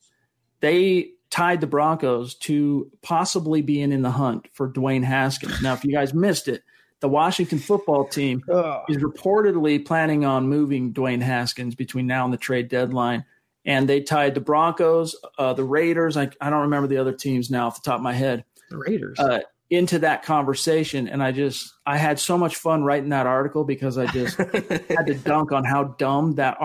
they 0.61 1.11
tied 1.39 1.61
the 1.61 1.67
Broncos 1.67 2.35
to 2.35 2.91
possibly 3.01 3.61
being 3.61 3.93
in 3.93 4.01
the 4.01 4.11
hunt 4.11 4.49
for 4.51 4.69
Dwayne 4.69 5.05
Haskins. 5.05 5.61
Now, 5.61 5.73
if 5.73 5.85
you 5.85 5.93
guys 5.93 6.13
missed 6.13 6.49
it, 6.49 6.63
the 6.99 7.07
Washington 7.07 7.59
football 7.59 8.05
team 8.05 8.43
is 8.89 8.97
reportedly 8.97 9.85
planning 9.85 10.25
on 10.25 10.49
moving 10.49 10.93
Dwayne 10.93 11.21
Haskins 11.21 11.75
between 11.75 12.07
now 12.07 12.25
and 12.25 12.33
the 12.33 12.37
trade 12.37 12.67
deadline. 12.67 13.23
And 13.63 13.87
they 13.87 14.01
tied 14.01 14.35
the 14.35 14.41
Broncos, 14.41 15.15
uh, 15.37 15.53
the 15.53 15.63
Raiders. 15.63 16.17
I, 16.17 16.29
I, 16.41 16.49
don't 16.49 16.63
remember 16.63 16.89
the 16.89 16.97
other 16.97 17.13
teams 17.13 17.49
now 17.49 17.67
off 17.67 17.81
the 17.81 17.89
top 17.89 17.99
of 17.99 18.03
my 18.03 18.11
head. 18.11 18.43
The 18.69 18.77
Raiders. 18.77 19.17
Uh, 19.17 19.39
into 19.69 19.99
that 19.99 20.23
conversation. 20.23 21.07
And 21.07 21.23
I 21.23 21.31
just, 21.31 21.73
I 21.85 21.95
had 21.95 22.19
so 22.19 22.37
much 22.37 22.57
fun 22.57 22.83
writing 22.83 23.09
that 23.09 23.27
article 23.27 23.63
because 23.63 23.97
I 23.97 24.07
just 24.07 24.35
had 24.37 25.07
to 25.07 25.13
dunk 25.23 25.53
on 25.53 25.63
how 25.63 25.95
dumb 25.99 26.35
that, 26.35 26.57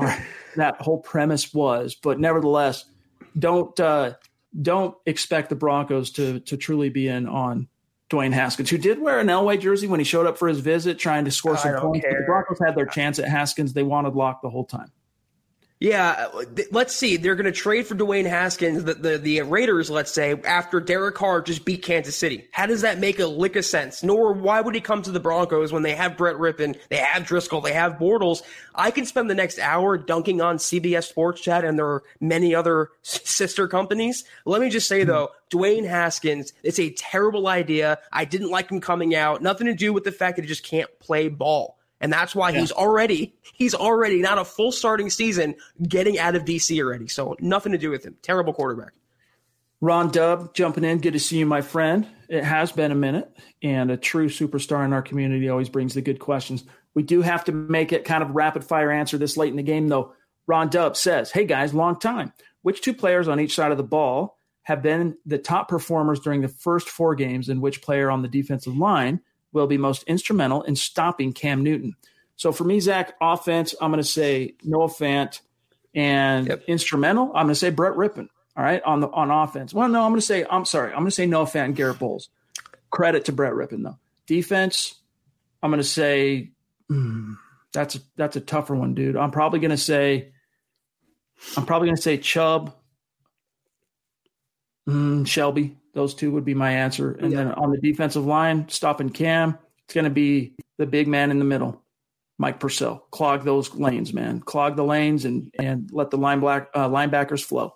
that 0.56 0.80
whole 0.80 0.98
premise 0.98 1.54
was. 1.54 1.94
But 1.94 2.18
nevertheless, 2.18 2.86
don't, 3.38 3.78
uh, 3.78 4.14
don't 4.60 4.96
expect 5.06 5.48
the 5.48 5.56
Broncos 5.56 6.10
to 6.12 6.40
to 6.40 6.56
truly 6.56 6.88
be 6.88 7.08
in 7.08 7.26
on 7.26 7.68
Dwayne 8.10 8.32
Haskins, 8.32 8.70
who 8.70 8.78
did 8.78 9.00
wear 9.00 9.18
an 9.18 9.26
Elway 9.26 9.60
jersey 9.60 9.86
when 9.86 10.00
he 10.00 10.04
showed 10.04 10.26
up 10.26 10.38
for 10.38 10.48
his 10.48 10.60
visit, 10.60 10.98
trying 10.98 11.24
to 11.24 11.30
score 11.30 11.56
some 11.56 11.74
points. 11.76 12.06
The 12.06 12.24
Broncos 12.26 12.58
had 12.64 12.76
their 12.76 12.86
chance 12.86 13.18
at 13.18 13.28
Haskins. 13.28 13.72
They 13.72 13.82
wanted 13.82 14.14
Lock 14.14 14.42
the 14.42 14.50
whole 14.50 14.64
time. 14.64 14.92
Yeah, 15.84 16.28
let's 16.70 16.96
see. 16.96 17.18
They're 17.18 17.34
going 17.34 17.44
to 17.44 17.52
trade 17.52 17.86
for 17.86 17.94
Dwayne 17.94 18.24
Haskins, 18.24 18.84
the, 18.84 18.94
the, 18.94 19.18
the 19.18 19.42
Raiders, 19.42 19.90
let's 19.90 20.10
say, 20.10 20.32
after 20.44 20.80
Derek 20.80 21.14
Carr 21.14 21.42
just 21.42 21.66
beat 21.66 21.82
Kansas 21.82 22.16
City. 22.16 22.48
How 22.52 22.64
does 22.64 22.80
that 22.80 23.00
make 23.00 23.18
a 23.18 23.26
lick 23.26 23.54
of 23.54 23.66
sense? 23.66 24.02
Nor 24.02 24.32
why 24.32 24.62
would 24.62 24.74
he 24.74 24.80
come 24.80 25.02
to 25.02 25.10
the 25.10 25.20
Broncos 25.20 25.72
when 25.72 25.82
they 25.82 25.94
have 25.94 26.16
Brett 26.16 26.36
Rypien, 26.36 26.78
they 26.88 26.96
have 26.96 27.24
Driskel, 27.24 27.62
they 27.62 27.74
have 27.74 27.98
Bortles? 27.98 28.40
I 28.74 28.92
can 28.92 29.04
spend 29.04 29.28
the 29.28 29.34
next 29.34 29.58
hour 29.58 29.98
dunking 29.98 30.40
on 30.40 30.56
CBS 30.56 31.04
Sports 31.04 31.42
Chat 31.42 31.66
and 31.66 31.78
there 31.78 31.86
are 31.86 32.02
many 32.18 32.54
other 32.54 32.88
sister 33.02 33.68
companies. 33.68 34.24
Let 34.46 34.62
me 34.62 34.70
just 34.70 34.88
say 34.88 35.02
hmm. 35.02 35.08
though, 35.08 35.32
Dwayne 35.50 35.86
Haskins, 35.86 36.54
it's 36.62 36.80
a 36.80 36.92
terrible 36.92 37.46
idea. 37.46 37.98
I 38.10 38.24
didn't 38.24 38.50
like 38.50 38.70
him 38.70 38.80
coming 38.80 39.14
out. 39.14 39.42
Nothing 39.42 39.66
to 39.66 39.74
do 39.74 39.92
with 39.92 40.04
the 40.04 40.12
fact 40.12 40.36
that 40.36 40.42
he 40.44 40.48
just 40.48 40.64
can't 40.64 40.88
play 40.98 41.28
ball. 41.28 41.76
And 42.04 42.12
that's 42.12 42.34
why 42.34 42.50
yeah. 42.50 42.60
he's 42.60 42.70
already, 42.70 43.34
he's 43.54 43.74
already 43.74 44.20
not 44.20 44.36
a 44.36 44.44
full 44.44 44.72
starting 44.72 45.08
season 45.08 45.54
getting 45.88 46.18
out 46.18 46.36
of 46.36 46.44
DC 46.44 46.78
already. 46.78 47.08
So 47.08 47.34
nothing 47.40 47.72
to 47.72 47.78
do 47.78 47.88
with 47.88 48.04
him. 48.04 48.14
Terrible 48.20 48.52
quarterback. 48.52 48.92
Ron 49.80 50.10
Dub 50.10 50.52
jumping 50.52 50.84
in. 50.84 50.98
Good 50.98 51.14
to 51.14 51.18
see 51.18 51.38
you, 51.38 51.46
my 51.46 51.62
friend. 51.62 52.06
It 52.28 52.44
has 52.44 52.72
been 52.72 52.92
a 52.92 52.94
minute, 52.94 53.34
and 53.62 53.90
a 53.90 53.96
true 53.96 54.28
superstar 54.28 54.84
in 54.84 54.92
our 54.92 55.00
community 55.00 55.48
always 55.48 55.70
brings 55.70 55.94
the 55.94 56.02
good 56.02 56.18
questions. 56.18 56.64
We 56.92 57.02
do 57.02 57.22
have 57.22 57.42
to 57.44 57.52
make 57.52 57.90
it 57.90 58.04
kind 58.04 58.22
of 58.22 58.32
rapid 58.32 58.64
fire 58.64 58.90
answer 58.90 59.16
this 59.16 59.38
late 59.38 59.48
in 59.50 59.56
the 59.56 59.62
game, 59.62 59.88
though. 59.88 60.12
Ron 60.46 60.68
Dub 60.68 60.98
says, 60.98 61.30
Hey 61.30 61.46
guys, 61.46 61.72
long 61.72 61.98
time. 61.98 62.34
Which 62.60 62.82
two 62.82 62.92
players 62.92 63.28
on 63.28 63.40
each 63.40 63.54
side 63.54 63.72
of 63.72 63.78
the 63.78 63.82
ball 63.82 64.38
have 64.64 64.82
been 64.82 65.16
the 65.24 65.38
top 65.38 65.70
performers 65.70 66.20
during 66.20 66.42
the 66.42 66.48
first 66.48 66.90
four 66.90 67.14
games, 67.14 67.48
and 67.48 67.62
which 67.62 67.80
player 67.80 68.10
on 68.10 68.20
the 68.20 68.28
defensive 68.28 68.76
line 68.76 69.22
will 69.54 69.66
be 69.66 69.78
most 69.78 70.02
instrumental 70.02 70.62
in 70.62 70.76
stopping 70.76 71.32
Cam 71.32 71.62
Newton. 71.62 71.96
So 72.36 72.52
for 72.52 72.64
me, 72.64 72.80
Zach, 72.80 73.14
offense, 73.20 73.74
I'm 73.80 73.90
going 73.90 74.02
to 74.02 74.08
say 74.08 74.56
Noah 74.62 74.88
Fant, 74.88 75.40
and 75.94 76.48
yep. 76.48 76.64
instrumental, 76.66 77.28
I'm 77.28 77.46
going 77.46 77.48
to 77.48 77.54
say 77.54 77.70
Brett 77.70 77.94
Rypien. 77.94 78.28
All 78.56 78.62
right, 78.62 78.82
on 78.82 79.00
the 79.00 79.08
on 79.08 79.30
offense. 79.30 79.72
Well, 79.74 79.88
no, 79.88 80.02
I'm 80.02 80.10
going 80.10 80.20
to 80.20 80.26
say 80.26 80.44
I'm 80.48 80.64
sorry, 80.64 80.90
I'm 80.90 80.98
going 80.98 81.06
to 81.06 81.12
say 81.12 81.26
Noah 81.26 81.46
Fant 81.46 81.66
and 81.66 81.76
Garett 81.76 81.98
Bolles. 81.98 82.28
Credit 82.90 83.24
to 83.24 83.32
Brett 83.32 83.52
Rypien 83.52 83.82
though. 83.82 83.98
Defense, 84.26 84.94
I'm 85.62 85.70
going 85.70 85.82
to 85.82 85.88
say 85.88 86.50
mm, 86.90 87.36
that's 87.72 87.96
a, 87.96 87.98
that's 88.16 88.36
a 88.36 88.40
tougher 88.40 88.74
one, 88.74 88.94
dude. 88.94 89.16
I'm 89.16 89.32
probably 89.32 89.58
going 89.58 89.72
to 89.72 89.76
say 89.76 90.32
I'm 91.56 91.66
probably 91.66 91.88
going 91.88 91.96
to 91.96 92.02
say 92.02 92.18
Chubb, 92.18 92.74
mm, 94.88 95.26
Shelby. 95.26 95.76
Those 95.94 96.14
two 96.14 96.32
would 96.32 96.44
be 96.44 96.54
my 96.54 96.72
answer. 96.72 97.12
And 97.12 97.30
yeah. 97.30 97.38
then 97.38 97.52
on 97.52 97.70
the 97.70 97.78
defensive 97.78 98.26
line, 98.26 98.68
stopping 98.68 99.10
Cam, 99.10 99.58
it's 99.84 99.94
going 99.94 100.04
to 100.04 100.10
be 100.10 100.54
the 100.78 100.86
big 100.86 101.06
man 101.06 101.30
in 101.30 101.38
the 101.38 101.44
middle, 101.44 101.82
Mike 102.38 102.58
Purcell. 102.58 103.06
Clog 103.10 103.44
those 103.44 103.74
lanes, 103.74 104.12
man. 104.12 104.40
Clog 104.40 104.76
the 104.76 104.84
lanes 104.84 105.24
and 105.24 105.52
and 105.58 105.90
let 105.92 106.10
the 106.10 106.18
line 106.18 106.40
black, 106.40 106.68
uh, 106.74 106.88
linebackers 106.88 107.44
flow. 107.44 107.74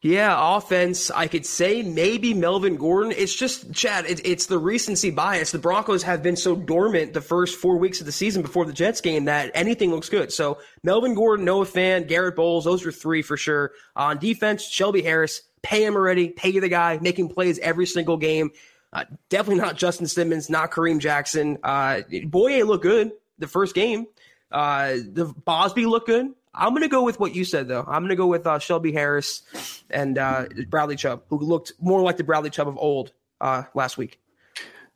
Yeah, 0.00 0.56
offense, 0.56 1.10
I 1.10 1.26
could 1.26 1.44
say 1.44 1.82
maybe 1.82 2.32
Melvin 2.32 2.76
Gordon. 2.76 3.12
It's 3.16 3.34
just, 3.34 3.72
Chad, 3.72 4.06
it, 4.06 4.24
it's 4.24 4.46
the 4.46 4.58
recency 4.58 5.10
bias. 5.10 5.50
The 5.50 5.58
Broncos 5.58 6.04
have 6.04 6.22
been 6.22 6.36
so 6.36 6.54
dormant 6.54 7.14
the 7.14 7.20
first 7.20 7.58
four 7.58 7.78
weeks 7.78 7.98
of 7.98 8.06
the 8.06 8.12
season 8.12 8.42
before 8.42 8.64
the 8.64 8.72
Jets 8.72 9.00
game 9.00 9.24
that 9.24 9.50
anything 9.54 9.90
looks 9.90 10.08
good. 10.08 10.32
So 10.32 10.58
Melvin 10.84 11.14
Gordon, 11.14 11.44
Noah 11.44 11.66
Fant, 11.66 12.06
Garett 12.06 12.36
Bolles. 12.36 12.64
those 12.64 12.86
are 12.86 12.92
three 12.92 13.22
for 13.22 13.36
sure. 13.36 13.72
On 13.96 14.18
defense, 14.18 14.62
Shelby 14.62 15.02
Harris, 15.02 15.42
Pay 15.62 15.84
him 15.84 15.96
already. 15.96 16.28
Pay 16.28 16.58
the 16.58 16.68
guy 16.68 16.98
making 17.00 17.28
plays 17.30 17.58
every 17.58 17.86
single 17.86 18.16
game. 18.16 18.50
Uh, 18.92 19.04
definitely 19.28 19.62
not 19.62 19.76
Justin 19.76 20.06
Simmons, 20.06 20.48
not 20.48 20.70
Kareem 20.70 20.98
Jackson. 20.98 21.58
Uh, 21.62 22.00
Bouye 22.10 22.66
looked 22.66 22.82
good 22.82 23.12
the 23.38 23.46
first 23.46 23.74
game. 23.74 24.06
Uh, 24.50 24.94
the 25.12 25.26
Bausby 25.26 25.86
looked 25.86 26.06
good. 26.06 26.32
I'm 26.54 26.70
going 26.70 26.82
to 26.82 26.88
go 26.88 27.02
with 27.02 27.20
what 27.20 27.34
you 27.34 27.44
said, 27.44 27.68
though. 27.68 27.84
I'm 27.86 28.02
going 28.02 28.08
to 28.08 28.16
go 28.16 28.26
with 28.26 28.46
uh, 28.46 28.58
Shelby 28.58 28.92
Harris 28.92 29.42
and 29.90 30.18
uh, 30.18 30.46
Bradley 30.68 30.96
Chubb, 30.96 31.22
who 31.28 31.38
looked 31.38 31.72
more 31.80 32.00
like 32.00 32.16
the 32.16 32.24
Bradley 32.24 32.50
Chubb 32.50 32.66
of 32.66 32.78
old 32.78 33.12
uh, 33.40 33.64
last 33.74 33.98
week. 33.98 34.18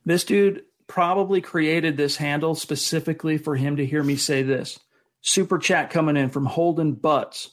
This 0.05 0.23
dude 0.23 0.63
probably 0.87 1.39
created 1.39 1.95
this 1.95 2.17
handle 2.17 2.55
specifically 2.55 3.37
for 3.37 3.55
him 3.55 3.77
to 3.77 3.85
hear 3.85 4.03
me 4.03 4.15
say 4.15 4.43
this. 4.43 4.79
Super 5.21 5.57
chat 5.57 5.89
coming 5.89 6.17
in 6.17 6.29
from 6.29 6.45
Holden 6.45 6.93
Butts. 6.93 7.51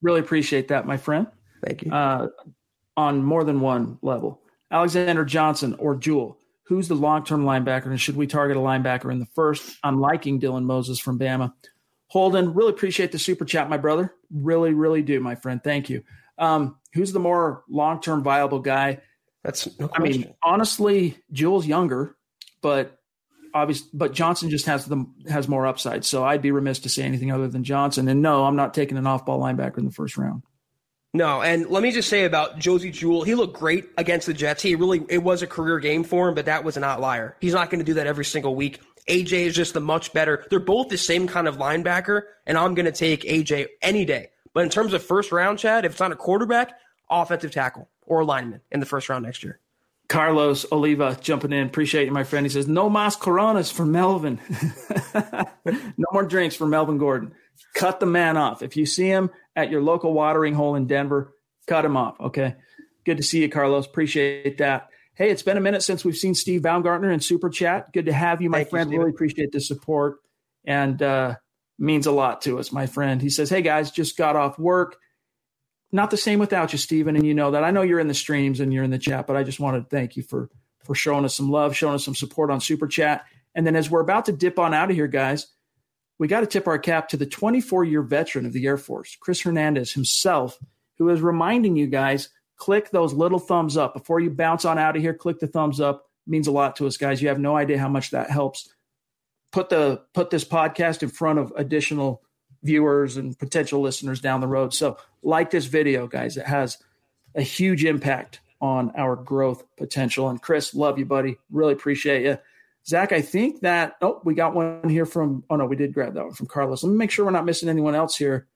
Really 0.00 0.20
appreciate 0.20 0.68
that, 0.68 0.86
my 0.86 0.96
friend. 0.96 1.26
Thank 1.64 1.82
you. 1.82 1.92
Uh, 1.92 2.28
on 2.96 3.22
more 3.22 3.44
than 3.44 3.60
one 3.60 3.98
level. 4.02 4.42
Alexander 4.70 5.24
Johnson 5.24 5.74
or 5.78 5.96
Jewell. 5.96 6.38
Who's 6.64 6.88
the 6.88 6.94
long 6.94 7.24
term 7.24 7.44
linebacker? 7.44 7.86
And 7.86 8.00
should 8.00 8.16
we 8.16 8.26
target 8.26 8.56
a 8.56 8.60
linebacker 8.60 9.10
in 9.12 9.18
the 9.18 9.26
first? 9.34 9.78
I'm 9.82 10.00
liking 10.00 10.40
Dylan 10.40 10.64
Moses 10.64 10.98
from 10.98 11.18
Bama. 11.18 11.52
Holden, 12.08 12.54
really 12.54 12.70
appreciate 12.70 13.12
the 13.12 13.18
super 13.18 13.44
chat, 13.44 13.68
my 13.70 13.78
brother. 13.78 14.14
Really, 14.30 14.74
really 14.74 15.02
do, 15.02 15.20
my 15.20 15.34
friend. 15.34 15.62
Thank 15.62 15.90
you. 15.90 16.02
Um, 16.38 16.76
who's 16.92 17.12
the 17.12 17.18
more 17.18 17.64
long 17.68 18.00
term 18.00 18.22
viable 18.22 18.60
guy? 18.60 19.00
That's 19.42 19.68
no 19.78 19.90
I 19.92 19.98
mean, 20.00 20.32
honestly, 20.42 21.18
Jewell's 21.32 21.66
younger, 21.66 22.16
but 22.60 22.98
obviously, 23.54 23.88
but 23.92 24.12
Johnson 24.12 24.50
just 24.50 24.66
has 24.66 24.86
the 24.86 25.04
has 25.28 25.48
more 25.48 25.66
upside. 25.66 26.04
So 26.04 26.24
I'd 26.24 26.42
be 26.42 26.52
remiss 26.52 26.80
to 26.80 26.88
say 26.88 27.02
anything 27.02 27.32
other 27.32 27.48
than 27.48 27.64
Johnson. 27.64 28.08
And 28.08 28.22
no, 28.22 28.44
I'm 28.44 28.56
not 28.56 28.74
taking 28.74 28.98
an 28.98 29.06
off 29.06 29.26
ball 29.26 29.40
linebacker 29.40 29.78
in 29.78 29.84
the 29.84 29.90
first 29.90 30.16
round. 30.16 30.42
No, 31.14 31.42
and 31.42 31.66
let 31.68 31.82
me 31.82 31.92
just 31.92 32.08
say 32.08 32.24
about 32.24 32.58
Josey 32.58 32.90
Jewell, 32.90 33.22
he 33.22 33.34
looked 33.34 33.58
great 33.58 33.84
against 33.98 34.26
the 34.26 34.32
Jets. 34.32 34.62
He 34.62 34.74
really 34.76 35.04
it 35.10 35.22
was 35.22 35.42
a 35.42 35.46
career 35.46 35.78
game 35.78 36.04
for 36.04 36.28
him, 36.28 36.34
but 36.34 36.46
that 36.46 36.64
was 36.64 36.78
an 36.78 36.84
outlier. 36.84 37.36
He's 37.40 37.52
not 37.52 37.68
going 37.68 37.80
to 37.80 37.84
do 37.84 37.94
that 37.94 38.06
every 38.06 38.24
single 38.24 38.54
week. 38.54 38.80
AJ 39.08 39.32
is 39.32 39.54
just 39.54 39.74
the 39.74 39.80
much 39.80 40.12
better. 40.12 40.46
They're 40.48 40.60
both 40.60 40.88
the 40.88 40.96
same 40.96 41.26
kind 41.26 41.48
of 41.48 41.58
linebacker, 41.58 42.22
and 42.46 42.56
I'm 42.56 42.74
going 42.74 42.86
to 42.86 42.92
take 42.92 43.22
AJ 43.24 43.66
any 43.82 44.04
day. 44.04 44.30
But 44.54 44.64
in 44.64 44.70
terms 44.70 44.94
of 44.94 45.02
first 45.02 45.32
round, 45.32 45.58
Chad, 45.58 45.84
if 45.84 45.92
it's 45.92 46.00
not 46.00 46.12
a 46.12 46.16
quarterback, 46.16 46.78
offensive 47.10 47.50
tackle 47.50 47.88
or 48.06 48.24
lineman 48.24 48.60
in 48.70 48.80
the 48.80 48.86
first 48.86 49.08
round 49.08 49.24
next 49.24 49.42
year. 49.42 49.60
Carlos 50.08 50.66
Oliva 50.70 51.16
jumping 51.20 51.52
in. 51.52 51.66
Appreciate 51.66 52.04
you, 52.04 52.12
my 52.12 52.24
friend. 52.24 52.44
He 52.44 52.50
says, 52.50 52.68
No 52.68 52.90
mas 52.90 53.16
coronas 53.16 53.70
for 53.70 53.86
Melvin. 53.86 54.40
no 55.64 56.06
more 56.12 56.24
drinks 56.24 56.54
for 56.54 56.66
Melvin 56.66 56.98
Gordon. 56.98 57.32
Cut 57.74 58.00
the 58.00 58.06
man 58.06 58.36
off. 58.36 58.62
If 58.62 58.76
you 58.76 58.86
see 58.86 59.06
him 59.06 59.30
at 59.56 59.70
your 59.70 59.82
local 59.82 60.12
watering 60.12 60.54
hole 60.54 60.74
in 60.74 60.86
Denver, 60.86 61.34
cut 61.66 61.84
him 61.84 61.96
off. 61.96 62.20
Okay. 62.20 62.56
Good 63.04 63.16
to 63.16 63.22
see 63.22 63.40
you, 63.40 63.48
Carlos. 63.48 63.86
Appreciate 63.86 64.58
that. 64.58 64.88
Hey, 65.14 65.30
it's 65.30 65.42
been 65.42 65.56
a 65.56 65.60
minute 65.60 65.82
since 65.82 66.04
we've 66.04 66.16
seen 66.16 66.34
Steve 66.34 66.62
Baumgartner 66.62 67.10
in 67.10 67.20
Super 67.20 67.50
Chat. 67.50 67.92
Good 67.92 68.06
to 68.06 68.12
have 68.12 68.40
you, 68.40 68.48
my 68.48 68.58
Thank 68.58 68.70
friend. 68.70 68.92
you, 68.92 68.98
really 68.98 69.10
appreciate 69.10 69.52
the 69.52 69.60
support 69.60 70.16
and 70.64 71.02
uh, 71.02 71.34
means 71.78 72.06
a 72.06 72.12
lot 72.12 72.42
to 72.42 72.58
us, 72.58 72.72
my 72.72 72.86
friend. 72.86 73.20
He 73.20 73.28
says, 73.28 73.50
Hey, 73.50 73.62
guys, 73.62 73.90
just 73.90 74.16
got 74.16 74.36
off 74.36 74.58
work. 74.58 74.96
Not 75.90 76.10
the 76.10 76.16
same 76.16 76.38
without 76.38 76.72
you, 76.72 76.78
Stephen. 76.78 77.16
And 77.16 77.26
you 77.26 77.34
know 77.34 77.50
that. 77.50 77.64
I 77.64 77.70
know 77.70 77.82
you're 77.82 78.00
in 78.00 78.08
the 78.08 78.14
streams 78.14 78.60
and 78.60 78.72
you're 78.72 78.84
in 78.84 78.90
the 78.90 78.98
chat, 78.98 79.26
but 79.26 79.36
I 79.36 79.42
just 79.42 79.60
wanted 79.60 79.80
to 79.80 79.88
thank 79.96 80.16
you 80.16 80.22
for 80.22 80.48
for 80.84 80.94
showing 80.94 81.24
us 81.24 81.36
some 81.36 81.50
love, 81.50 81.76
showing 81.76 81.94
us 81.94 82.04
some 82.04 82.14
support 82.14 82.50
on 82.50 82.60
Super 82.60 82.86
Chat. 82.86 83.24
And 83.54 83.66
then 83.66 83.76
as 83.76 83.90
we're 83.90 84.00
about 84.00 84.24
to 84.24 84.32
dip 84.32 84.58
on 84.58 84.74
out 84.74 84.90
of 84.90 84.96
here, 84.96 85.06
guys, 85.06 85.46
we 86.22 86.28
got 86.28 86.40
to 86.42 86.46
tip 86.46 86.68
our 86.68 86.78
cap 86.78 87.08
to 87.08 87.16
the 87.16 87.26
24 87.26 87.82
year 87.82 88.00
veteran 88.00 88.46
of 88.46 88.52
the 88.52 88.64
Air 88.64 88.76
Force, 88.76 89.16
Chris 89.18 89.40
Hernandez 89.40 89.90
himself, 89.90 90.56
who 90.98 91.08
is 91.08 91.20
reminding 91.20 91.74
you 91.74 91.88
guys 91.88 92.28
click 92.56 92.90
those 92.90 93.12
little 93.12 93.40
thumbs 93.40 93.76
up 93.76 93.92
before 93.92 94.20
you 94.20 94.30
bounce 94.30 94.64
on 94.64 94.78
out 94.78 94.94
of 94.94 95.02
here. 95.02 95.14
Click 95.14 95.40
the 95.40 95.48
thumbs 95.48 95.80
up 95.80 96.06
it 96.24 96.30
means 96.30 96.46
a 96.46 96.52
lot 96.52 96.76
to 96.76 96.86
us, 96.86 96.96
guys. 96.96 97.20
You 97.20 97.26
have 97.26 97.40
no 97.40 97.56
idea 97.56 97.76
how 97.78 97.88
much 97.88 98.10
that 98.10 98.30
helps. 98.30 98.72
Put 99.50 99.68
the 99.68 100.02
put 100.14 100.30
this 100.30 100.44
podcast 100.44 101.02
in 101.02 101.08
front 101.08 101.40
of 101.40 101.52
additional 101.56 102.22
viewers 102.62 103.16
and 103.16 103.36
potential 103.36 103.80
listeners 103.80 104.20
down 104.20 104.40
the 104.40 104.46
road. 104.46 104.72
So 104.72 104.98
like 105.24 105.50
this 105.50 105.64
video, 105.64 106.06
guys. 106.06 106.36
It 106.36 106.46
has 106.46 106.78
a 107.34 107.42
huge 107.42 107.84
impact 107.84 108.40
on 108.60 108.92
our 108.96 109.16
growth 109.16 109.64
potential. 109.76 110.28
And 110.28 110.40
Chris, 110.40 110.72
love 110.72 111.00
you, 111.00 111.04
buddy. 111.04 111.38
Really 111.50 111.72
appreciate 111.72 112.22
you. 112.22 112.38
Zach, 112.86 113.12
I 113.12 113.22
think 113.22 113.60
that 113.60 113.94
oh, 114.00 114.20
we 114.24 114.34
got 114.34 114.54
one 114.54 114.88
here 114.88 115.06
from 115.06 115.44
oh 115.48 115.56
no, 115.56 115.66
we 115.66 115.76
did 115.76 115.94
grab 115.94 116.14
that 116.14 116.24
one 116.24 116.34
from 116.34 116.46
Carlos. 116.46 116.82
Let 116.82 116.90
me 116.90 116.96
make 116.96 117.10
sure 117.10 117.24
we're 117.24 117.30
not 117.30 117.44
missing 117.44 117.68
anyone 117.68 117.94
else 117.94 118.16
here. 118.16 118.48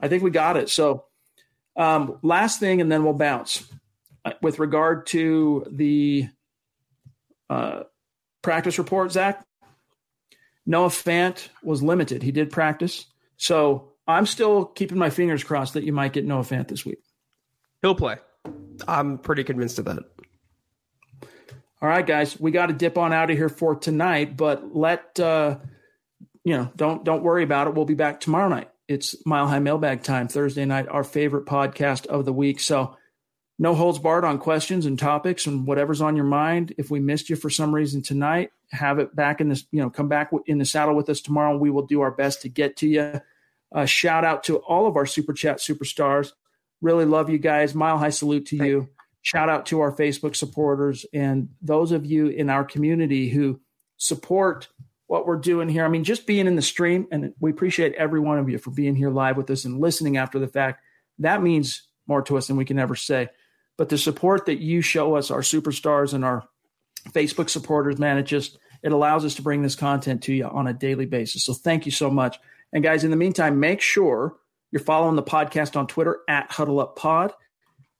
I 0.00 0.08
think 0.08 0.22
we 0.22 0.30
got 0.30 0.56
it. 0.56 0.68
So 0.68 1.04
um, 1.76 2.18
last 2.22 2.60
thing, 2.60 2.80
and 2.80 2.90
then 2.90 3.04
we'll 3.04 3.14
bounce. 3.14 3.64
Uh, 4.24 4.32
With 4.40 4.58
regard 4.58 5.06
to 5.08 5.66
the 5.70 6.28
uh, 7.50 7.82
practice 8.40 8.78
report, 8.78 9.12
Zach, 9.12 9.44
Noah 10.64 10.88
Fant 10.88 11.48
was 11.62 11.82
limited. 11.82 12.22
He 12.22 12.32
did 12.32 12.50
practice. 12.50 13.06
So 13.36 13.92
I'm 14.06 14.26
still 14.26 14.64
keeping 14.64 14.98
my 14.98 15.10
fingers 15.10 15.44
crossed 15.44 15.74
that 15.74 15.84
you 15.84 15.92
might 15.92 16.12
get 16.12 16.24
Noah 16.24 16.42
Fant 16.42 16.68
this 16.68 16.84
week. 16.84 17.02
He'll 17.82 17.94
play. 17.94 18.16
I'm 18.86 19.18
pretty 19.18 19.44
convinced 19.44 19.78
of 19.78 19.84
that. 19.86 20.04
All 21.82 21.88
right, 21.88 22.06
guys, 22.06 22.38
we 22.38 22.52
got 22.52 22.66
to 22.66 22.74
dip 22.74 22.96
on 22.96 23.12
out 23.12 23.32
of 23.32 23.36
here 23.36 23.48
for 23.48 23.74
tonight, 23.74 24.36
but 24.36 24.72
let 24.72 25.18
uh, 25.18 25.58
you 26.44 26.56
know, 26.56 26.70
don't 26.76 27.04
don't 27.04 27.24
worry 27.24 27.42
about 27.42 27.66
it. 27.66 27.74
We'll 27.74 27.86
be 27.86 27.94
back 27.94 28.20
tomorrow 28.20 28.48
night. 28.48 28.70
It's 28.86 29.16
Mile 29.26 29.48
High 29.48 29.58
Mailbag 29.58 30.04
time, 30.04 30.28
Thursday 30.28 30.64
night, 30.64 30.86
our 30.88 31.02
favorite 31.02 31.44
podcast 31.44 32.06
of 32.06 32.24
the 32.24 32.32
week. 32.32 32.60
So 32.60 32.96
no 33.58 33.74
holds 33.74 33.98
barred 33.98 34.24
on 34.24 34.38
questions 34.38 34.86
and 34.86 34.96
topics 34.96 35.48
and 35.48 35.66
whatever's 35.66 36.00
on 36.00 36.14
your 36.14 36.24
mind. 36.24 36.72
If 36.78 36.88
we 36.88 37.00
missed 37.00 37.28
you 37.28 37.34
for 37.34 37.50
some 37.50 37.74
reason 37.74 38.00
tonight, 38.00 38.52
have 38.70 39.00
it 39.00 39.16
back 39.16 39.40
in 39.40 39.48
this, 39.48 39.64
you 39.72 39.80
know, 39.80 39.90
come 39.90 40.08
back 40.08 40.30
in 40.46 40.58
the 40.58 40.64
saddle 40.64 40.94
with 40.94 41.08
us 41.08 41.20
tomorrow. 41.20 41.58
We 41.58 41.70
will 41.70 41.86
do 41.86 42.02
our 42.02 42.12
best 42.12 42.42
to 42.42 42.48
get 42.48 42.76
to 42.76 42.88
you. 42.88 43.20
Uh, 43.74 43.86
shout 43.86 44.24
out 44.24 44.44
to 44.44 44.58
all 44.58 44.86
of 44.86 44.96
our 44.96 45.06
super 45.06 45.32
chat 45.32 45.58
superstars. 45.58 46.30
Really 46.80 47.06
love 47.06 47.28
you 47.28 47.38
guys. 47.38 47.74
Mile 47.74 47.98
high 47.98 48.10
salute 48.10 48.46
to 48.46 48.56
you. 48.56 48.88
Shout 49.22 49.48
out 49.48 49.66
to 49.66 49.80
our 49.80 49.92
Facebook 49.92 50.36
supporters 50.36 51.06
and 51.12 51.48
those 51.62 51.92
of 51.92 52.04
you 52.04 52.26
in 52.26 52.50
our 52.50 52.64
community 52.64 53.28
who 53.28 53.60
support 53.96 54.68
what 55.06 55.26
we're 55.26 55.36
doing 55.36 55.68
here. 55.68 55.84
I 55.84 55.88
mean, 55.88 56.04
just 56.04 56.26
being 56.26 56.46
in 56.46 56.56
the 56.56 56.62
stream, 56.62 57.06
and 57.12 57.32
we 57.38 57.50
appreciate 57.50 57.94
every 57.94 58.18
one 58.18 58.38
of 58.38 58.48
you 58.48 58.58
for 58.58 58.70
being 58.70 58.96
here 58.96 59.10
live 59.10 59.36
with 59.36 59.50
us 59.50 59.64
and 59.64 59.80
listening 59.80 60.16
after 60.16 60.38
the 60.38 60.48
fact. 60.48 60.82
That 61.18 61.42
means 61.42 61.86
more 62.06 62.22
to 62.22 62.36
us 62.36 62.48
than 62.48 62.56
we 62.56 62.64
can 62.64 62.78
ever 62.78 62.96
say. 62.96 63.28
But 63.76 63.90
the 63.90 63.98
support 63.98 64.46
that 64.46 64.60
you 64.60 64.80
show 64.80 65.14
us, 65.16 65.30
our 65.30 65.40
superstars 65.40 66.14
and 66.14 66.24
our 66.24 66.44
Facebook 67.10 67.48
supporters, 67.48 67.98
man, 67.98 68.18
it 68.18 68.24
just 68.24 68.58
it 68.82 68.92
allows 68.92 69.24
us 69.24 69.36
to 69.36 69.42
bring 69.42 69.62
this 69.62 69.76
content 69.76 70.24
to 70.24 70.34
you 70.34 70.46
on 70.46 70.66
a 70.66 70.72
daily 70.72 71.06
basis. 71.06 71.44
So 71.44 71.54
thank 71.54 71.86
you 71.86 71.92
so 71.92 72.10
much. 72.10 72.38
And 72.72 72.82
guys, 72.82 73.04
in 73.04 73.10
the 73.10 73.16
meantime, 73.16 73.60
make 73.60 73.80
sure 73.80 74.36
you're 74.70 74.80
following 74.80 75.16
the 75.16 75.22
podcast 75.22 75.76
on 75.76 75.86
Twitter 75.86 76.20
at 76.28 76.50
Huddle 76.50 76.80
Up 76.80 76.96
Pod, 76.96 77.32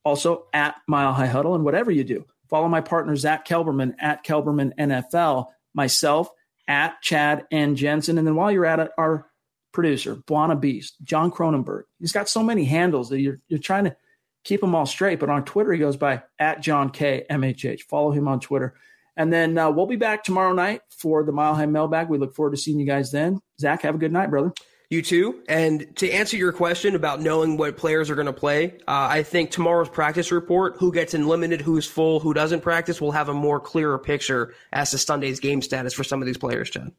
also 0.05 0.47
at 0.53 0.77
Mile 0.89 1.13
High 1.13 1.27
Huddle, 1.27 1.55
and 1.55 1.65
whatever 1.65 1.91
you 1.91 2.05
do, 2.05 2.25
follow 2.49 2.69
my 2.69 2.81
partner 2.81 3.17
Zach 3.17 3.47
Kelberman 3.47 3.95
at 4.01 4.25
Kelberman 4.25 4.73
NFL, 4.79 5.47
myself 5.75 6.31
at 6.69 7.01
Chad 7.03 7.47
and 7.51 7.77
Jensen, 7.77 8.19
and 8.19 8.27
then 8.27 8.35
while 8.35 8.51
you're 8.51 8.67
at 8.67 8.81
it, 8.81 8.91
our 8.97 9.27
producer 9.73 10.17
Buana 10.17 10.61
Beast, 10.61 10.97
John 11.03 11.31
Cronenberg. 11.31 11.85
He's 11.99 12.13
got 12.13 12.29
so 12.29 12.43
many 12.43 12.65
handles 12.65 13.09
that 13.09 13.21
you're 13.21 13.41
you're 13.49 13.59
trying 13.59 13.85
to 13.85 13.97
keep 14.45 14.61
them 14.61 14.75
all 14.75 14.87
straight. 14.87 15.19
But 15.19 15.31
on 15.31 15.45
Twitter, 15.45 15.73
he 15.73 15.79
goes 15.79 15.97
by 15.97 16.23
at 16.39 16.61
John 16.61 16.91
K 16.91 17.25
MHH. 17.31 17.83
Follow 17.83 18.11
him 18.11 18.29
on 18.29 18.41
Twitter. 18.41 18.75
And 19.17 19.33
then 19.33 19.59
uh, 19.59 19.71
we'll 19.71 19.87
be 19.87 19.97
back 19.97 20.25
tomorrow 20.25 20.55
night 20.55 20.81
for 20.91 21.23
the 21.23 21.33
Mile 21.33 21.55
High 21.55 21.67
Mailbag. 21.67 22.09
We 22.09 22.19
look 22.19 22.35
forward 22.35 22.53
to 22.53 22.57
seeing 22.57 22.81
you 22.81 22.87
guys 22.87 23.11
then. 23.11 23.41
Zach, 23.61 23.83
have 23.83 23.95
a 23.95 23.99
good 23.99 24.13
night, 24.13 24.31
brother. 24.31 24.53
You 24.93 25.01
too. 25.01 25.43
And 25.49 25.87
to 25.97 26.11
answer 26.11 26.37
your 26.37 26.53
question 26.53 26.95
about 26.95 27.23
knowing 27.23 27.57
what 27.57 27.79
players 27.79 28.11
are 28.11 28.15
going 28.15 28.27
to 28.27 28.33
play, 28.35 28.75
uh, 28.87 29.09
I 29.09 29.23
think 29.23 29.51
tomorrow's 29.51 29.89
practice 29.89 30.31
report, 30.31 30.77
who 30.77 30.93
gets 30.93 31.15
in 31.15 31.27
limited, 31.27 31.63
who's 31.63 31.87
full, 31.87 32.21
who 32.21 32.35
doesn't 32.35 32.61
practice, 32.61 33.01
will 33.01 33.13
have 33.13 33.31
a 33.31 33.33
more 33.33 33.59
clearer 33.59 33.99
picture 33.99 34.55
as 34.71 34.91
to 34.91 34.99
Sunday's 34.99 35.41
game 35.41 35.63
status 35.63 35.95
for 35.95 36.05
some 36.05 36.21
of 36.21 36.27
these 36.27 36.37
players, 36.37 36.69
Chad. 36.69 36.93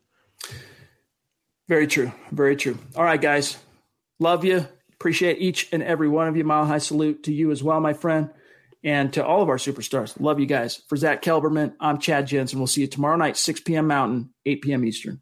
Very 1.67 1.85
true. 1.85 2.11
Very 2.31 2.55
true. 2.55 2.79
All 2.95 3.03
right, 3.03 3.21
guys. 3.21 3.57
Love 4.17 4.43
you. 4.43 4.67
Appreciate 4.93 5.37
each 5.37 5.71
and 5.71 5.83
every 5.83 6.09
one 6.09 6.27
of 6.27 6.35
you. 6.35 6.43
Mile 6.43 6.65
high 6.65 6.79
salute 6.79 7.21
to 7.25 7.31
you 7.31 7.51
as 7.51 7.61
well, 7.61 7.79
my 7.79 7.93
friend. 7.93 8.31
And 8.83 9.13
to 9.13 9.23
all 9.23 9.43
of 9.43 9.49
our 9.49 9.57
superstars. 9.57 10.19
Love 10.19 10.39
you 10.39 10.47
guys. 10.47 10.81
For 10.87 10.95
Zach 10.95 11.21
Kelberman, 11.21 11.75
I'm 11.79 11.99
Chad 11.99 12.25
Jensen. 12.25 12.57
We'll 12.57 12.65
see 12.65 12.81
you 12.81 12.87
tomorrow 12.87 13.17
night, 13.17 13.37
6 13.37 13.59
p.m. 13.59 13.85
Mountain, 13.85 14.31
8 14.47 14.63
p.m. 14.63 14.83
Eastern. 14.83 15.21